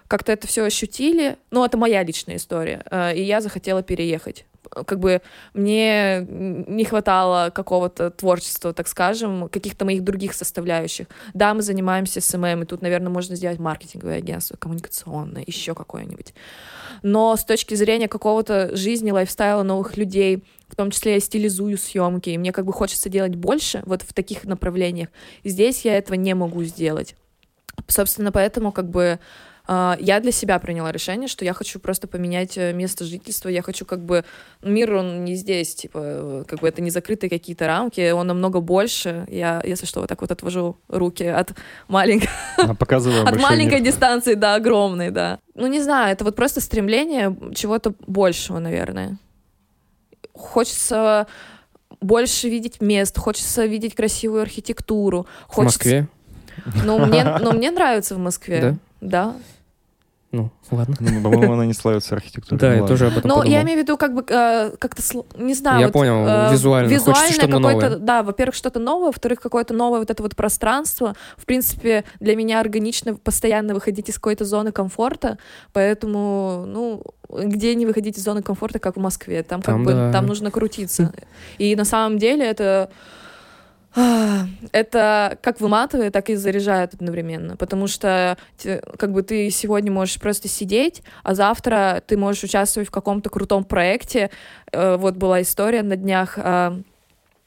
как-то 0.08 0.32
это 0.32 0.48
все 0.48 0.63
ощутили. 0.63 1.38
Ну, 1.52 1.63
это 1.63 1.78
моя 1.78 2.04
личная 2.04 2.38
история. 2.38 2.84
Э, 2.89 3.15
и 3.15 3.22
я 3.22 3.41
захотела 3.41 3.84
переехать. 3.84 4.46
Как 4.70 5.00
бы 5.00 5.22
мне 5.54 6.26
не 6.30 6.84
хватало 6.84 7.52
какого-то 7.52 8.12
творчества, 8.12 8.74
так 8.74 8.88
скажем, 8.88 9.48
каких-то 9.50 9.86
моих 9.86 10.04
других 10.04 10.34
составляющих. 10.34 11.08
Да, 11.34 11.54
мы 11.54 11.62
занимаемся 11.62 12.20
SMM, 12.20 12.63
и 12.63 12.65
тут, 12.65 12.82
наверное, 12.82 13.10
можно 13.10 13.36
сделать 13.38 13.60
маркетинговое 13.60 14.17
агентство, 14.17 14.58
коммуникационное, 14.58 15.43
еще 15.48 15.74
какое-нибудь. 15.74 16.34
Но 17.02 17.36
с 17.38 17.46
точки 17.46 17.76
зрения 17.76 18.10
какого-то 18.10 18.76
жизни, 18.76 19.12
лайфстайла 19.12 19.63
новых 19.63 19.96
людей, 19.96 20.43
в 20.67 20.76
том 20.76 20.91
числе 20.91 21.13
я 21.13 21.20
стилизую 21.22 21.78
съемки, 21.78 22.30
и 22.30 22.38
мне 22.38 22.52
как 22.52 22.65
бы 22.65 22.74
хочется 22.74 23.08
делать 23.10 23.36
больше 23.36 23.84
вот 23.86 24.02
в 24.02 24.13
таких 24.13 24.43
направлениях. 24.43 25.10
Здесь 25.46 25.86
я 25.86 25.98
этого 25.98 26.15
не 26.15 26.34
могу 26.36 26.63
сделать. 26.63 27.15
Собственно, 27.88 28.32
поэтому 28.32 28.72
как 28.72 28.89
бы 28.89 29.20
я 29.68 30.20
для 30.22 30.32
себя 30.32 30.60
приняла 30.60 30.92
решение, 30.92 31.28
что 31.28 31.44
я 31.44 31.54
хочу 31.54 31.80
просто 31.80 32.08
поменять 32.08 32.58
э, 32.58 32.72
место 32.72 33.04
жительства, 33.04 33.50
я 33.50 33.62
хочу 33.62 33.86
как 33.86 34.00
бы... 34.00 34.24
Мир, 34.62 34.94
он 34.94 35.26
не 35.26 35.36
здесь, 35.36 35.76
типа, 35.76 36.00
э, 36.02 36.44
как 36.48 36.60
бы 36.62 36.68
это 36.70 36.82
не 36.82 36.90
закрытые 36.90 37.30
какие-то 37.30 37.68
рамки, 37.68 38.12
он 38.12 38.28
намного 38.28 38.62
больше. 38.62 39.26
Я, 39.28 39.62
если 39.66 39.86
что, 39.86 40.00
вот 40.00 40.10
так 40.10 40.22
вот 40.22 40.32
отвожу 40.32 40.78
руки 40.88 41.26
от 41.26 41.52
маленькой... 41.90 42.30
А, 42.58 42.72
от 42.72 43.42
маленькой 43.42 43.82
дистанции 43.82 44.36
до 44.36 44.56
огромной, 44.56 45.12
да. 45.12 45.40
Ну, 45.54 45.68
не 45.68 45.82
знаю, 45.82 46.14
это 46.14 46.24
вот 46.24 46.36
просто 46.36 46.62
стремление 46.62 47.36
чего-то 47.54 47.94
большего, 48.06 48.60
наверное. 48.60 49.18
Хочется 50.34 51.28
больше 52.00 52.48
видеть 52.48 52.80
мест, 52.80 53.18
хочется 53.18 53.66
видеть 53.66 53.96
красивую 53.96 54.44
архитектуру. 54.44 55.28
Хочется... 55.48 55.80
В 55.80 55.84
Москве? 55.84 56.08
Ну, 56.86 57.06
мне, 57.06 57.24
ну, 57.42 57.52
мне 57.52 57.72
нравится 57.72 58.16
в 58.16 58.20
Москве. 58.20 58.62
Да? 58.62 58.78
Да. 59.02 59.36
Ну, 60.38 60.52
ладно. 60.71 60.95
Ну, 61.00 61.21
по-моему, 61.23 61.54
она 61.54 61.65
не 61.65 61.73
славится 61.73 62.15
архитектурой. 62.15 62.60
Да, 62.60 62.69
ну, 62.69 62.82
я 62.82 62.88
тоже 62.88 63.08
об 63.08 63.17
этом 63.17 63.28
Ну, 63.30 63.36
подумал. 63.38 63.52
я 63.52 63.63
имею 63.63 63.80
в 63.80 63.82
виду, 63.82 63.97
как 63.97 64.13
бы, 64.13 64.23
э, 64.28 64.71
как-то, 64.78 65.02
не 65.38 65.54
знаю. 65.56 65.80
Я 65.80 65.86
вот, 65.88 65.93
понял, 65.93 66.26
э, 66.28 66.52
визуально. 66.52 66.89
Визуально 66.89 67.21
Хочется 67.21 67.41
что-то 67.41 67.58
какое-то, 67.58 67.89
новое. 67.89 68.06
да, 68.06 68.23
во-первых, 68.23 68.56
что-то 68.56 68.80
новое, 68.80 69.08
во-вторых, 69.08 69.41
какое-то 69.41 69.73
новое 69.73 70.00
вот 70.00 70.12
это 70.12 70.21
вот 70.21 70.36
пространство. 70.36 71.15
В 71.38 71.45
принципе, 71.45 72.04
для 72.19 72.36
меня 72.36 72.60
органично 72.60 73.15
постоянно 73.15 73.73
выходить 73.73 74.10
из 74.10 74.15
какой-то 74.15 74.45
зоны 74.45 74.71
комфорта, 74.71 75.38
поэтому, 75.73 76.65
ну, 76.67 77.04
где 77.30 77.76
не 77.76 77.86
выходить 77.86 78.17
из 78.17 78.23
зоны 78.23 78.41
комфорта, 78.41 78.80
как 78.80 78.97
в 78.97 79.00
Москве, 79.00 79.43
там, 79.43 79.62
там 79.62 79.84
как 79.84 79.95
бы, 79.95 80.12
там 80.13 80.28
нужно 80.28 80.52
крутиться. 80.52 81.13
И 81.58 81.76
на 81.76 81.86
самом 81.86 82.19
деле 82.19 82.45
это 82.45 82.89
это 84.72 85.38
как 85.42 85.60
выматывает, 85.60 86.14
так 86.14 86.30
и 86.30 86.36
заряжает 86.36 86.94
одновременно, 86.94 87.58
потому 87.58 87.88
что 87.88 88.38
как 88.98 89.12
бы 89.12 89.24
ты 89.24 89.50
сегодня 89.50 89.92
можешь 89.92 90.20
просто 90.20 90.48
сидеть, 90.48 91.02
а 91.24 91.34
завтра 91.34 92.04
ты 92.06 92.18
можешь 92.18 92.44
участвовать 92.44 92.90
в 92.90 92.92
каком-то 92.92 93.30
крутом 93.30 93.64
проекте. 93.64 94.30
Э, 94.72 94.98
вот 94.98 95.16
была 95.16 95.42
история 95.42 95.82
на 95.82 95.96
днях, 95.96 96.38
а, 96.38 96.80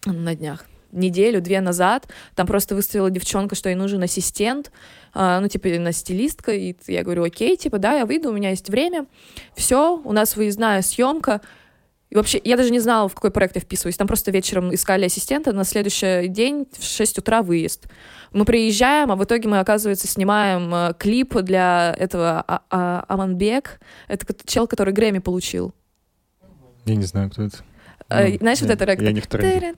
на 0.05 0.35
днях, 0.35 0.65
неделю-две 0.93 1.61
назад, 1.61 2.09
там 2.35 2.49
просто 2.49 2.75
выставила 2.75 3.11
девчонка, 3.11 3.55
что 3.55 3.69
ей 3.69 3.77
нужен 3.77 4.03
ассистент, 4.03 4.73
а, 5.15 5.39
ну, 5.39 5.47
типа, 5.47 5.69
на 5.69 5.93
стилистка, 5.93 6.53
и 6.53 6.75
я 6.89 7.05
говорю, 7.05 7.23
окей, 7.25 7.57
типа, 7.57 7.79
да, 7.79 7.93
я 7.93 8.07
выйду, 8.07 8.31
у 8.31 8.33
меня 8.33 8.51
есть 8.51 8.69
время, 8.69 9.07
все, 9.55 10.01
у 10.03 10.13
нас 10.13 10.35
выездная 10.35 10.83
съемка, 10.83 11.43
и 12.11 12.16
вообще, 12.16 12.40
я 12.42 12.57
даже 12.57 12.70
не 12.70 12.81
знала, 12.81 13.09
в 13.09 13.14
какой 13.14 13.31
проект 13.31 13.55
я 13.55 13.61
вписываюсь. 13.61 13.96
Там 13.96 14.09
просто 14.09 14.33
вечером 14.33 14.75
искали 14.75 15.05
ассистента, 15.07 15.53
на 15.53 15.64
следующий 15.64 16.27
день 16.27 16.66
в 16.77 16.83
6 16.83 17.18
утра 17.18 17.42
выезд. 17.42 17.87
Мы 18.33 18.44
приезжаем, 18.44 19.12
а 19.12 19.16
в 19.16 19.25
итоге 19.25 19.49
мы, 19.49 19.61
оказывается, 19.61 20.09
снимаем 20.09 20.75
э, 20.75 20.94
клип 20.99 21.35
для 21.37 21.94
этого 21.96 22.44
а 22.46 22.62
а 22.70 23.05
Аманбек. 23.09 23.81
Это 24.09 24.27
чел, 24.44 24.66
который 24.66 24.92
Грэмми 24.92 25.20
получил. 25.20 25.73
Я 26.85 26.96
не 26.96 27.05
знаю, 27.05 27.31
кто 27.31 27.44
это. 27.44 27.59
Э, 28.09 28.37
знаешь, 28.38 28.59
я, 28.59 28.66
вот 28.66 28.75
это 28.75 28.87
рэк? 28.87 29.01
Я 29.01 29.12
не 29.12 29.20
в 29.20 29.27
тренде. 29.29 29.75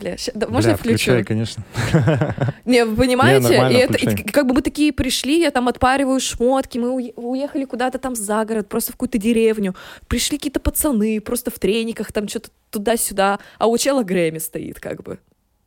Бля, 0.00 0.16
ща, 0.16 0.32
да, 0.34 0.48
можно 0.48 0.70
я 0.70 0.76
включу? 0.76 0.94
включай, 0.94 1.24
конечно. 1.24 1.62
Не, 2.64 2.84
вы 2.86 2.96
понимаете? 2.96 3.48
Не, 3.48 3.72
и 3.72 3.76
это, 3.76 3.98
и, 3.98 4.30
как 4.30 4.46
бы 4.46 4.54
мы 4.54 4.62
такие 4.62 4.92
пришли, 4.92 5.40
я 5.40 5.50
там 5.50 5.68
отпариваю 5.68 6.20
шмотки, 6.20 6.78
мы 6.78 7.12
уехали 7.16 7.66
куда-то 7.66 7.98
там 7.98 8.14
за 8.16 8.44
город, 8.44 8.68
просто 8.68 8.92
в 8.92 8.94
какую-то 8.94 9.18
деревню. 9.18 9.74
Пришли 10.08 10.38
какие-то 10.38 10.60
пацаны, 10.60 11.20
просто 11.20 11.50
в 11.50 11.58
трениках, 11.58 12.12
там 12.12 12.28
что-то 12.28 12.50
туда-сюда, 12.70 13.40
а 13.58 13.66
у 13.66 13.76
чела 13.76 14.02
Грэмми 14.02 14.38
стоит 14.38 14.80
как 14.80 15.02
бы. 15.02 15.18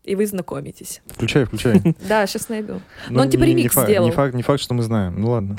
И 0.03 0.15
вы 0.15 0.25
знакомитесь. 0.25 1.01
Включай, 1.05 1.45
включай. 1.45 1.81
Да, 2.07 2.25
сейчас 2.27 2.49
найду. 2.49 2.81
Но 3.09 3.21
он 3.21 3.29
типа 3.29 3.43
ремикс 3.43 3.73
сделал. 3.73 4.07
Не 4.07 4.41
факт, 4.41 4.61
что 4.61 4.73
мы 4.73 4.83
знаем. 4.83 5.19
Ну 5.21 5.29
ладно. 5.29 5.57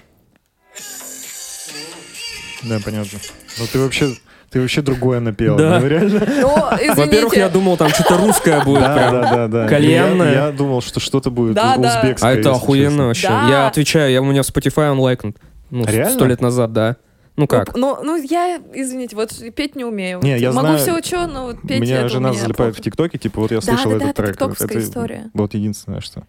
Да, 2.65 2.79
понятно. 2.85 3.19
Но 3.59 3.67
ты 3.67 3.79
вообще 3.79 4.15
ты 4.51 4.61
вообще 4.61 4.83
другое 4.83 5.19
напела, 5.19 5.59
да. 5.59 5.81
ну, 5.81 5.87
реально. 5.89 6.23
Ну, 6.41 6.95
Во-первых, 6.95 7.37
я 7.37 7.49
думал, 7.49 7.77
там 7.77 7.89
что-то 7.89 8.17
русское 8.19 8.63
будет 8.63 8.83
да, 8.83 8.95
прям. 8.95 9.13
Да, 9.13 9.31
да, 9.31 9.49
да. 9.49 9.69
Кальянное. 9.69 10.33
Я, 10.33 10.47
я 10.47 10.53
думал, 10.53 10.81
что 10.81 11.01
что-то 11.01 11.33
будет 11.33 11.55
да, 11.55 11.75
узбекское. 11.75 12.31
А 12.31 12.35
это 12.35 12.53
охуенно 12.53 12.89
честно. 12.91 13.07
вообще. 13.07 13.29
Да. 13.29 13.49
Я 13.49 13.67
отвечаю, 13.67 14.13
я 14.13 14.23
у 14.23 14.25
меня 14.25 14.43
в 14.43 14.47
Spotify 14.47 14.93
он 14.93 15.01
лайкнут. 15.01 15.39
Ну, 15.71 15.85
сто 15.85 16.27
лет 16.27 16.41
назад, 16.41 16.73
да. 16.73 16.97
Ну 17.37 17.49
как? 17.49 17.75
Ну, 17.77 17.99
ну, 18.01 18.15
я, 18.15 18.61
извините, 18.75 19.17
вот 19.17 19.33
петь 19.57 19.75
не 19.75 19.85
умею. 19.85 20.21
Не, 20.23 20.39
я 20.39 20.53
Могу 20.53 20.69
знаю, 20.69 20.79
все 20.79 21.03
что, 21.03 21.27
но 21.27 21.47
вот 21.47 21.63
петь 21.63 21.81
Меня 21.81 21.99
это 22.01 22.09
жена 22.09 22.31
меня 22.31 22.41
залипает 22.41 22.75
плохо. 22.75 22.81
в 22.81 22.85
ТикТоке, 22.85 23.19
типа 23.19 23.41
вот 23.41 23.51
я 23.51 23.61
слышал 23.61 23.91
да, 23.91 23.99
да, 23.99 24.05
этот 24.05 24.17
да, 24.17 24.23
трек. 24.23 24.37
это 24.37 24.65
это 24.65 24.79
история. 24.79 25.31
Вот 25.35 25.55
единственное, 25.55 26.01
что. 26.01 26.21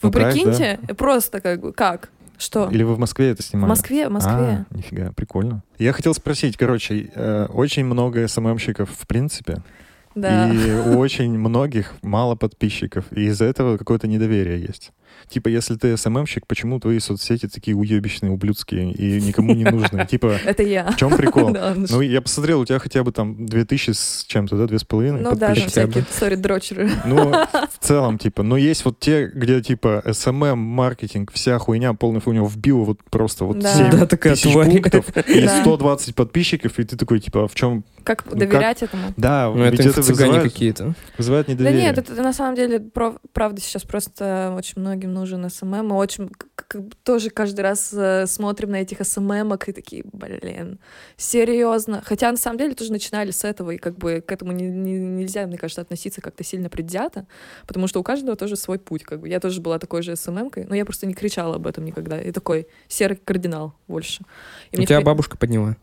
Вы 0.00 0.10
Ну, 0.10 0.12
прикиньте, 0.12 0.78
просто 0.96 1.40
как 1.40 1.60
бы, 1.60 1.72
как? 1.72 2.10
Что? 2.38 2.68
Или 2.70 2.82
вы 2.82 2.94
в 2.94 2.98
Москве 2.98 3.30
это 3.30 3.42
снимали? 3.42 3.66
В 3.66 3.68
Москве, 3.70 4.08
в 4.08 4.12
Москве. 4.12 4.32
А, 4.32 4.66
нифига, 4.70 5.12
прикольно. 5.12 5.62
Я 5.78 5.92
хотел 5.92 6.14
спросить, 6.14 6.56
короче, 6.56 7.10
э, 7.14 7.46
очень 7.46 7.84
много 7.84 8.26
СММщиков 8.26 8.90
в 8.90 9.06
принципе, 9.06 9.62
Да. 10.14 10.52
и 10.52 10.72
у 10.74 10.98
очень 10.98 11.38
многих 11.38 11.94
мало 12.02 12.34
подписчиков, 12.34 13.04
и 13.12 13.26
из-за 13.26 13.44
этого 13.44 13.76
какое-то 13.76 14.06
недоверие 14.08 14.60
есть. 14.60 14.92
Типа, 15.28 15.48
если 15.48 15.74
ты 15.76 15.96
СММщик, 15.96 16.46
почему 16.46 16.78
твои 16.80 16.98
соцсети 16.98 17.46
такие 17.48 17.76
уебищные, 17.76 18.30
ублюдские 18.32 18.92
и 18.92 19.20
никому 19.20 19.54
не 19.54 19.64
нужны? 19.64 20.06
Типа, 20.06 20.38
Это 20.44 20.62
я. 20.62 20.90
в 20.90 20.96
чем 20.96 21.16
прикол? 21.16 21.50
Да, 21.54 21.74
ну 21.76 21.86
Ну, 21.90 22.00
я 22.00 22.20
посмотрел, 22.20 22.60
у 22.60 22.64
тебя 22.66 22.78
хотя 22.78 23.02
бы 23.04 23.12
там 23.12 23.46
2000 23.46 23.90
с 23.92 24.24
чем-то, 24.26 24.56
да, 24.56 24.66
две 24.66 24.78
с 24.78 24.84
половиной 24.84 25.20
Ну 25.22 25.34
да, 25.36 25.54
всякие, 25.54 26.04
sorry, 26.10 26.34
дрочеры. 26.36 26.90
Ну, 27.04 27.32
в 27.32 27.78
целом, 27.80 28.18
типа, 28.18 28.42
но 28.42 28.56
есть 28.56 28.84
вот 28.84 28.98
те, 29.00 29.26
где, 29.26 29.60
типа, 29.62 30.02
SMM, 30.06 30.54
маркетинг, 30.56 31.32
вся 31.32 31.58
хуйня, 31.58 31.94
полная 31.94 32.20
хуйня, 32.20 32.42
в 32.42 32.56
био 32.56 32.84
вот 32.84 32.98
просто 33.10 33.44
вот 33.44 33.58
Да. 33.60 33.72
7 33.74 33.90
Да, 33.90 34.06
такая 34.06 34.34
тысяч 34.34 34.52
пунктов 34.52 35.16
и 35.28 35.42
Да. 35.46 35.60
120 35.62 36.14
подписчиков, 36.14 36.78
и 36.78 36.84
ты 36.84 36.96
такой, 36.96 37.20
типа, 37.20 37.44
а 37.44 37.48
в 37.48 37.54
чем... 37.54 37.84
Как 38.02 38.24
доверять 38.30 38.82
этому? 38.82 39.14
Да, 39.16 39.50
Ну 39.54 39.64
ведь 39.70 39.80
это 39.80 40.02
вызывает, 40.02 40.42
какие-то. 40.42 40.94
вызывает 41.16 41.46
Да 41.46 41.52
недоверие. 41.52 41.82
нет, 41.82 41.98
это 41.98 42.14
на 42.22 42.32
самом 42.32 42.54
деле, 42.56 42.80
правда, 43.32 43.60
сейчас 43.60 43.82
просто 43.82 44.52
очень 44.56 44.80
многим 44.80 45.13
нужен 45.14 45.48
SMM. 45.48 45.86
Мы 45.86 45.96
очень 45.96 46.28
к- 46.28 46.46
к- 46.56 46.82
тоже 47.02 47.30
каждый 47.30 47.60
раз 47.62 47.90
э, 47.92 48.26
смотрим 48.26 48.70
на 48.72 48.76
этих 48.82 48.98
SMM 49.06 49.43
ок 49.43 49.68
и 49.68 49.72
такие, 49.72 50.04
блин, 50.12 50.78
серьезно. 51.16 52.02
Хотя 52.04 52.30
на 52.30 52.36
самом 52.36 52.58
деле 52.58 52.74
тоже 52.74 52.92
начинали 52.92 53.30
с 53.30 53.44
этого, 53.44 53.70
и 53.70 53.78
как 53.78 53.96
бы 53.96 54.20
к 54.20 54.30
этому 54.32 54.52
не- 54.52 54.68
не- 54.68 54.98
нельзя, 54.98 55.46
мне 55.46 55.56
кажется, 55.56 55.80
относиться 55.80 56.20
как-то 56.20 56.44
сильно 56.44 56.68
предвзято, 56.68 57.26
потому 57.66 57.86
что 57.86 58.00
у 58.00 58.02
каждого 58.02 58.36
тоже 58.36 58.56
свой 58.56 58.78
путь. 58.78 59.04
Как 59.04 59.20
бы. 59.20 59.28
Я 59.28 59.40
тоже 59.40 59.60
была 59.60 59.78
такой 59.78 60.02
же 60.02 60.16
СММкой, 60.16 60.66
но 60.66 60.74
я 60.74 60.84
просто 60.84 61.06
не 61.06 61.14
кричала 61.14 61.56
об 61.56 61.66
этом 61.66 61.84
никогда. 61.84 62.20
И 62.20 62.30
такой 62.32 62.66
серый 62.88 63.16
кардинал 63.16 63.74
больше. 63.88 64.24
И 64.72 64.78
У 64.80 64.84
тебя 64.84 64.98
при- 64.98 65.04
бабушка 65.04 65.36
подняла. 65.38 65.76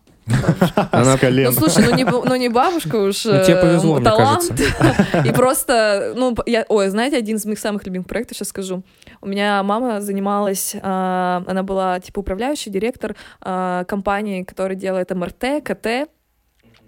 Она 0.92 1.18
с 1.18 1.20
колен. 1.20 1.54
Ну, 1.54 1.60
слушай, 1.60 1.86
ну 1.90 1.96
не, 1.96 2.04
ну 2.04 2.36
не 2.36 2.50
бабушка 2.50 2.96
уж, 2.96 3.26
Ну, 3.26 3.44
тебе 3.44 3.56
э, 3.56 3.62
повезло, 3.62 3.96
мне 3.96 4.06
талант. 4.06 4.52
И 5.26 5.32
просто, 5.32 6.14
ну, 6.16 6.36
я, 6.46 6.66
ой, 6.70 6.90
знаете, 6.90 7.18
один 7.18 7.38
из 7.38 7.46
моих 7.46 7.60
самых 7.60 7.86
любимых 7.86 8.08
проектов, 8.08 8.38
сейчас 8.38 8.50
скажу. 8.50 8.84
У 9.22 9.28
меня 9.28 9.62
мама 9.64 10.02
занималась, 10.02 10.76
а, 10.82 11.44
она 11.48 11.64
была, 11.64 12.00
типа, 12.00 12.20
управляющий 12.20 12.70
директор 12.70 13.16
а, 13.42 13.84
компании, 13.86 14.44
которая 14.44 14.78
делает 14.78 15.12
МРТ, 15.12 15.64
КТ. 15.64 16.10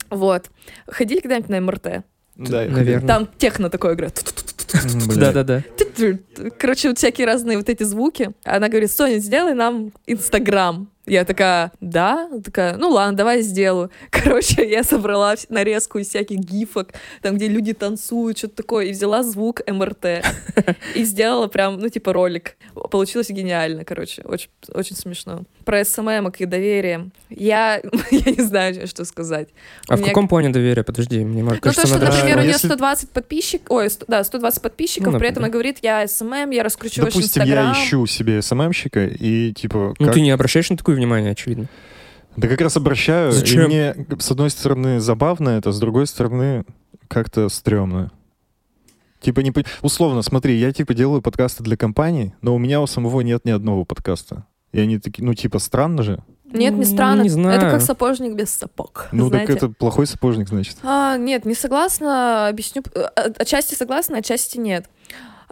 Вот. 0.10 0.50
Ходили 0.88 1.20
когда-нибудь 1.20 1.50
на 1.50 1.62
МРТ? 1.62 2.04
Да, 2.36 2.66
Наверное. 2.66 3.08
Там 3.08 3.30
техно 3.38 3.70
такое 3.70 3.94
играет. 3.94 4.24
Да-да-да. 5.16 5.64
Короче, 6.58 6.90
вот 6.90 6.98
всякие 6.98 7.28
разные 7.28 7.58
вот 7.58 7.70
эти 7.70 7.84
звуки. 7.84 8.32
Она 8.44 8.70
говорит, 8.70 8.92
Соня, 8.92 9.18
сделай 9.18 9.54
нам 9.54 9.92
Инстаграм. 10.08 10.90
Я 11.06 11.26
такая, 11.26 11.72
да? 11.82 12.28
Она 12.32 12.42
Такая, 12.42 12.78
ну 12.78 12.90
ладно, 12.90 13.18
давай 13.18 13.42
сделаю. 13.42 13.92
Короче, 14.10 14.68
я 14.70 14.84
собрала 14.84 15.36
нарезку 15.50 16.00
из 16.00 16.08
всяких 16.08 16.38
гифок, 16.38 16.94
там, 17.22 17.36
где 17.36 17.48
люди 17.48 17.74
танцуют, 17.74 18.38
что-то 18.38 18.56
такое, 18.56 18.86
и 18.86 18.92
взяла 18.92 19.24
звук 19.24 19.62
МРТ. 19.68 20.26
И 20.96 21.04
сделала 21.04 21.48
прям, 21.48 21.80
ну, 21.80 21.90
типа, 21.90 22.14
ролик. 22.14 22.56
Получилось 22.92 23.30
гениально, 23.30 23.84
короче, 23.84 24.22
очень, 24.24 24.50
очень 24.70 24.96
смешно. 24.96 25.44
Про 25.66 25.84
SMM 25.84 26.30
и 26.38 26.46
доверие. 26.46 27.10
Я, 27.30 27.82
я 28.12 28.32
не 28.32 28.44
знаю, 28.44 28.88
что 28.88 29.06
сказать. 29.06 29.50
А 29.88 29.98
в 29.98 30.04
каком 30.04 30.28
плане 30.28 30.50
доверия? 30.50 30.84
Подожди, 30.84 31.24
мне 31.24 31.44
может, 31.44 31.64
Ну, 31.64 31.72
то, 31.72 31.76
кажется, 31.76 31.88
что, 31.88 32.00
надо... 32.00 32.16
например, 32.16 32.38
у 32.38 32.42
нее 32.42 32.52
Если- 32.52 32.68
120 32.68 33.10
подписчиков, 33.10 33.68
ой, 33.70 33.90
да, 34.08 34.24
120 34.24 34.62
подписчиков, 34.62 35.14
Ну, 35.14 35.20
при 35.20 35.30
этом 35.30 35.44
она 35.44 35.52
говорит, 35.52 35.80
я 35.82 36.08
SMM, 36.08 36.52
я 36.52 36.64
Допустим, 36.64 37.06
Инстаграм. 37.06 37.74
я 37.74 37.84
ищу 37.84 38.06
себе 38.06 38.42
SMM 38.42 38.59
щика, 38.59 39.06
и 39.06 39.54
типа... 39.54 39.94
Ну, 40.00 40.12
ты 40.12 40.22
не 40.22 40.32
обращаешь 40.32 40.70
на 40.70 40.78
такое 40.94 40.96
внимание, 40.96 41.32
очевидно. 41.32 41.68
Да 42.38 42.48
как 42.48 42.62
раз 42.62 42.78
обращаю. 42.78 43.30
и 43.30 43.34
Зачем? 43.34 43.66
мне, 43.66 43.96
с 44.20 44.32
одной 44.32 44.50
стороны, 44.50 45.00
забавно 45.00 45.50
это, 45.50 45.72
с 45.72 45.80
другой 45.80 46.08
стороны, 46.08 46.66
как-то 47.08 47.50
стрёмно. 47.50 48.12
Типа, 49.20 49.40
не... 49.42 49.54
условно, 49.82 50.22
смотри, 50.22 50.58
я 50.58 50.72
типа 50.74 50.94
делаю 50.94 51.22
подкасты 51.22 51.64
для 51.64 51.78
компаний, 51.78 52.34
но 52.42 52.56
у 52.56 52.58
меня 52.58 52.82
у 52.82 52.88
самого 52.88 53.22
нет 53.22 53.46
ни 53.46 53.52
одного 53.52 53.86
подкаста. 53.86 54.46
И 54.74 54.80
они 54.80 54.98
такие, 55.00 55.24
ну, 55.24 55.34
типа, 55.34 55.60
странно 55.60 56.04
же. 56.04 56.24
Нет, 56.46 56.74
не 56.74 56.80
Ну, 56.80 56.86
странно. 56.86 57.22
не 57.22 57.30
знаю. 57.30 57.58
Это 57.58 57.70
как 57.72 57.82
сапожник 57.82 58.34
без 58.36 58.50
сапог. 58.50 59.08
Ну, 59.12 59.28
знаете. 59.30 59.48
так 59.48 59.56
это 59.58 59.70
плохой 59.70 60.08
сапожник, 60.08 60.50
значит. 60.50 60.78
А, 60.84 61.18
нет, 61.18 61.46
не 61.46 61.56
согласна. 61.56 62.48
Объясню. 62.48 62.84
э, 62.94 63.06
Отчасти 63.38 63.76
согласна, 63.76 64.18
отчасти 64.18 64.58
нет. 64.58 64.86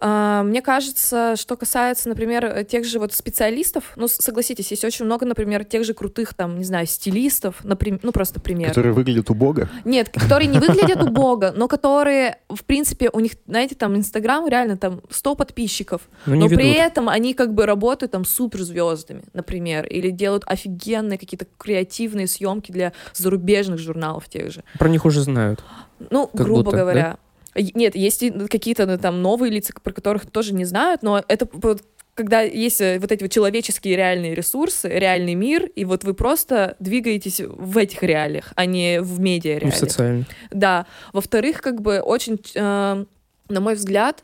А, 0.04 0.42
Мне 0.42 0.64
кажется, 0.64 1.36
что 1.38 1.56
касается, 1.56 2.10
например, 2.10 2.64
тех 2.66 2.86
же 2.86 2.98
вот 2.98 3.14
специалистов, 3.14 3.94
ну, 3.96 4.08
согласитесь, 4.08 4.72
есть 4.72 4.84
очень 4.84 5.06
много, 5.06 5.28
например, 5.28 5.64
тех 5.64 5.86
же 5.86 5.94
крутых, 5.94 6.34
там, 6.34 6.58
не 6.58 6.64
знаю, 6.64 6.88
стилистов, 6.88 7.64
например, 7.64 8.00
ну, 8.02 8.12
просто 8.12 8.40
пример. 8.40 8.70
Которые 8.70 8.94
выглядят 8.94 9.30
убого. 9.30 9.70
Нет, 9.86 10.10
которые 10.10 10.48
не 10.48 10.58
выглядят 10.58 11.04
убого, 11.04 11.54
но 11.56 11.68
которые, 11.68 12.40
в 12.50 12.64
принципе, 12.64 13.12
у 13.14 13.20
них, 13.20 13.34
знаете, 13.46 13.76
там, 13.76 13.96
Инстаграм 13.96 14.48
реально 14.48 14.76
там 14.76 15.02
100 15.12 15.36
подписчиков, 15.36 16.02
Ну, 16.26 16.34
не 16.34 16.42
но 16.42 16.50
при 16.50 16.72
этом 16.72 17.08
они 17.08 17.36
как 17.36 17.54
бы 17.54 17.68
работают 17.68 18.12
там 18.12 18.26
суперзвездами, 18.26 19.22
например, 19.34 19.86
или 19.86 20.10
делают 20.10 20.44
офигенные 20.48 21.20
какие-то 21.20 21.46
креативные 21.60 22.26
съемки 22.26 22.72
для 22.72 22.94
зарубежных 23.14 23.78
журналов 23.78 24.28
тех 24.30 24.52
же. 24.52 24.64
Про 24.80 24.90
них 24.90 25.06
уже 25.06 25.22
знают. 25.22 25.64
Ну, 26.10 26.26
Как 26.26 26.42
грубо 26.42 26.64
будто, 26.64 26.78
говоря. 26.78 27.10
Е- 27.12 27.31
Нет, 27.56 27.96
есть 27.96 28.24
какие-то 28.50 28.86
ну, 28.86 28.98
там 28.98 29.22
новые 29.22 29.52
лица, 29.52 29.74
про 29.84 29.94
которых 29.94 30.30
тоже 30.30 30.54
не 30.54 30.66
знают, 30.66 31.04
но 31.04 31.24
это 31.28 31.48
вот 31.52 31.84
когда 32.14 32.42
есть 32.42 32.82
э, 32.82 33.00
вот 33.00 33.12
эти 33.12 33.24
вот 33.24 33.32
человеческие 33.32 33.96
реальные 33.96 34.36
ресурсы, 34.36 34.90
реальный 34.90 35.34
мир, 35.34 35.66
и 35.66 35.86
вот 35.86 36.04
вы 36.04 36.14
просто 36.14 36.76
двигаетесь 36.80 37.40
в 37.40 37.78
этих 37.78 38.04
реалиях, 38.04 38.52
а 38.56 38.66
не 38.66 39.02
в 39.02 39.20
медиа 39.20 39.54
Ну, 39.56 39.60
реалиях. 39.62 39.80
социально. 39.80 40.26
Да. 40.52 40.86
Во-вторых, 41.14 41.62
как 41.62 41.82
бы 41.82 42.00
очень, 42.02 42.38
э, 42.54 43.06
на 43.50 43.60
мой 43.62 43.76
взгляд, 43.76 44.24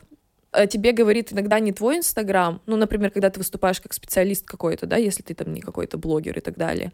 э, 0.52 0.66
тебе 0.66 0.92
говорит 0.92 1.32
иногда 1.32 1.58
не 1.60 1.72
твой 1.72 1.96
Инстаграм, 1.96 2.60
ну, 2.66 2.76
например, 2.76 3.10
когда 3.10 3.30
ты 3.30 3.40
выступаешь 3.40 3.80
как 3.80 3.94
специалист 3.94 4.46
какой-то, 4.46 4.86
да, 4.86 4.96
если 4.96 5.22
ты 5.22 5.34
там 5.34 5.52
не 5.54 5.62
какой-то 5.62 5.96
блогер 5.96 6.36
и 6.36 6.40
так 6.42 6.56
далее, 6.56 6.92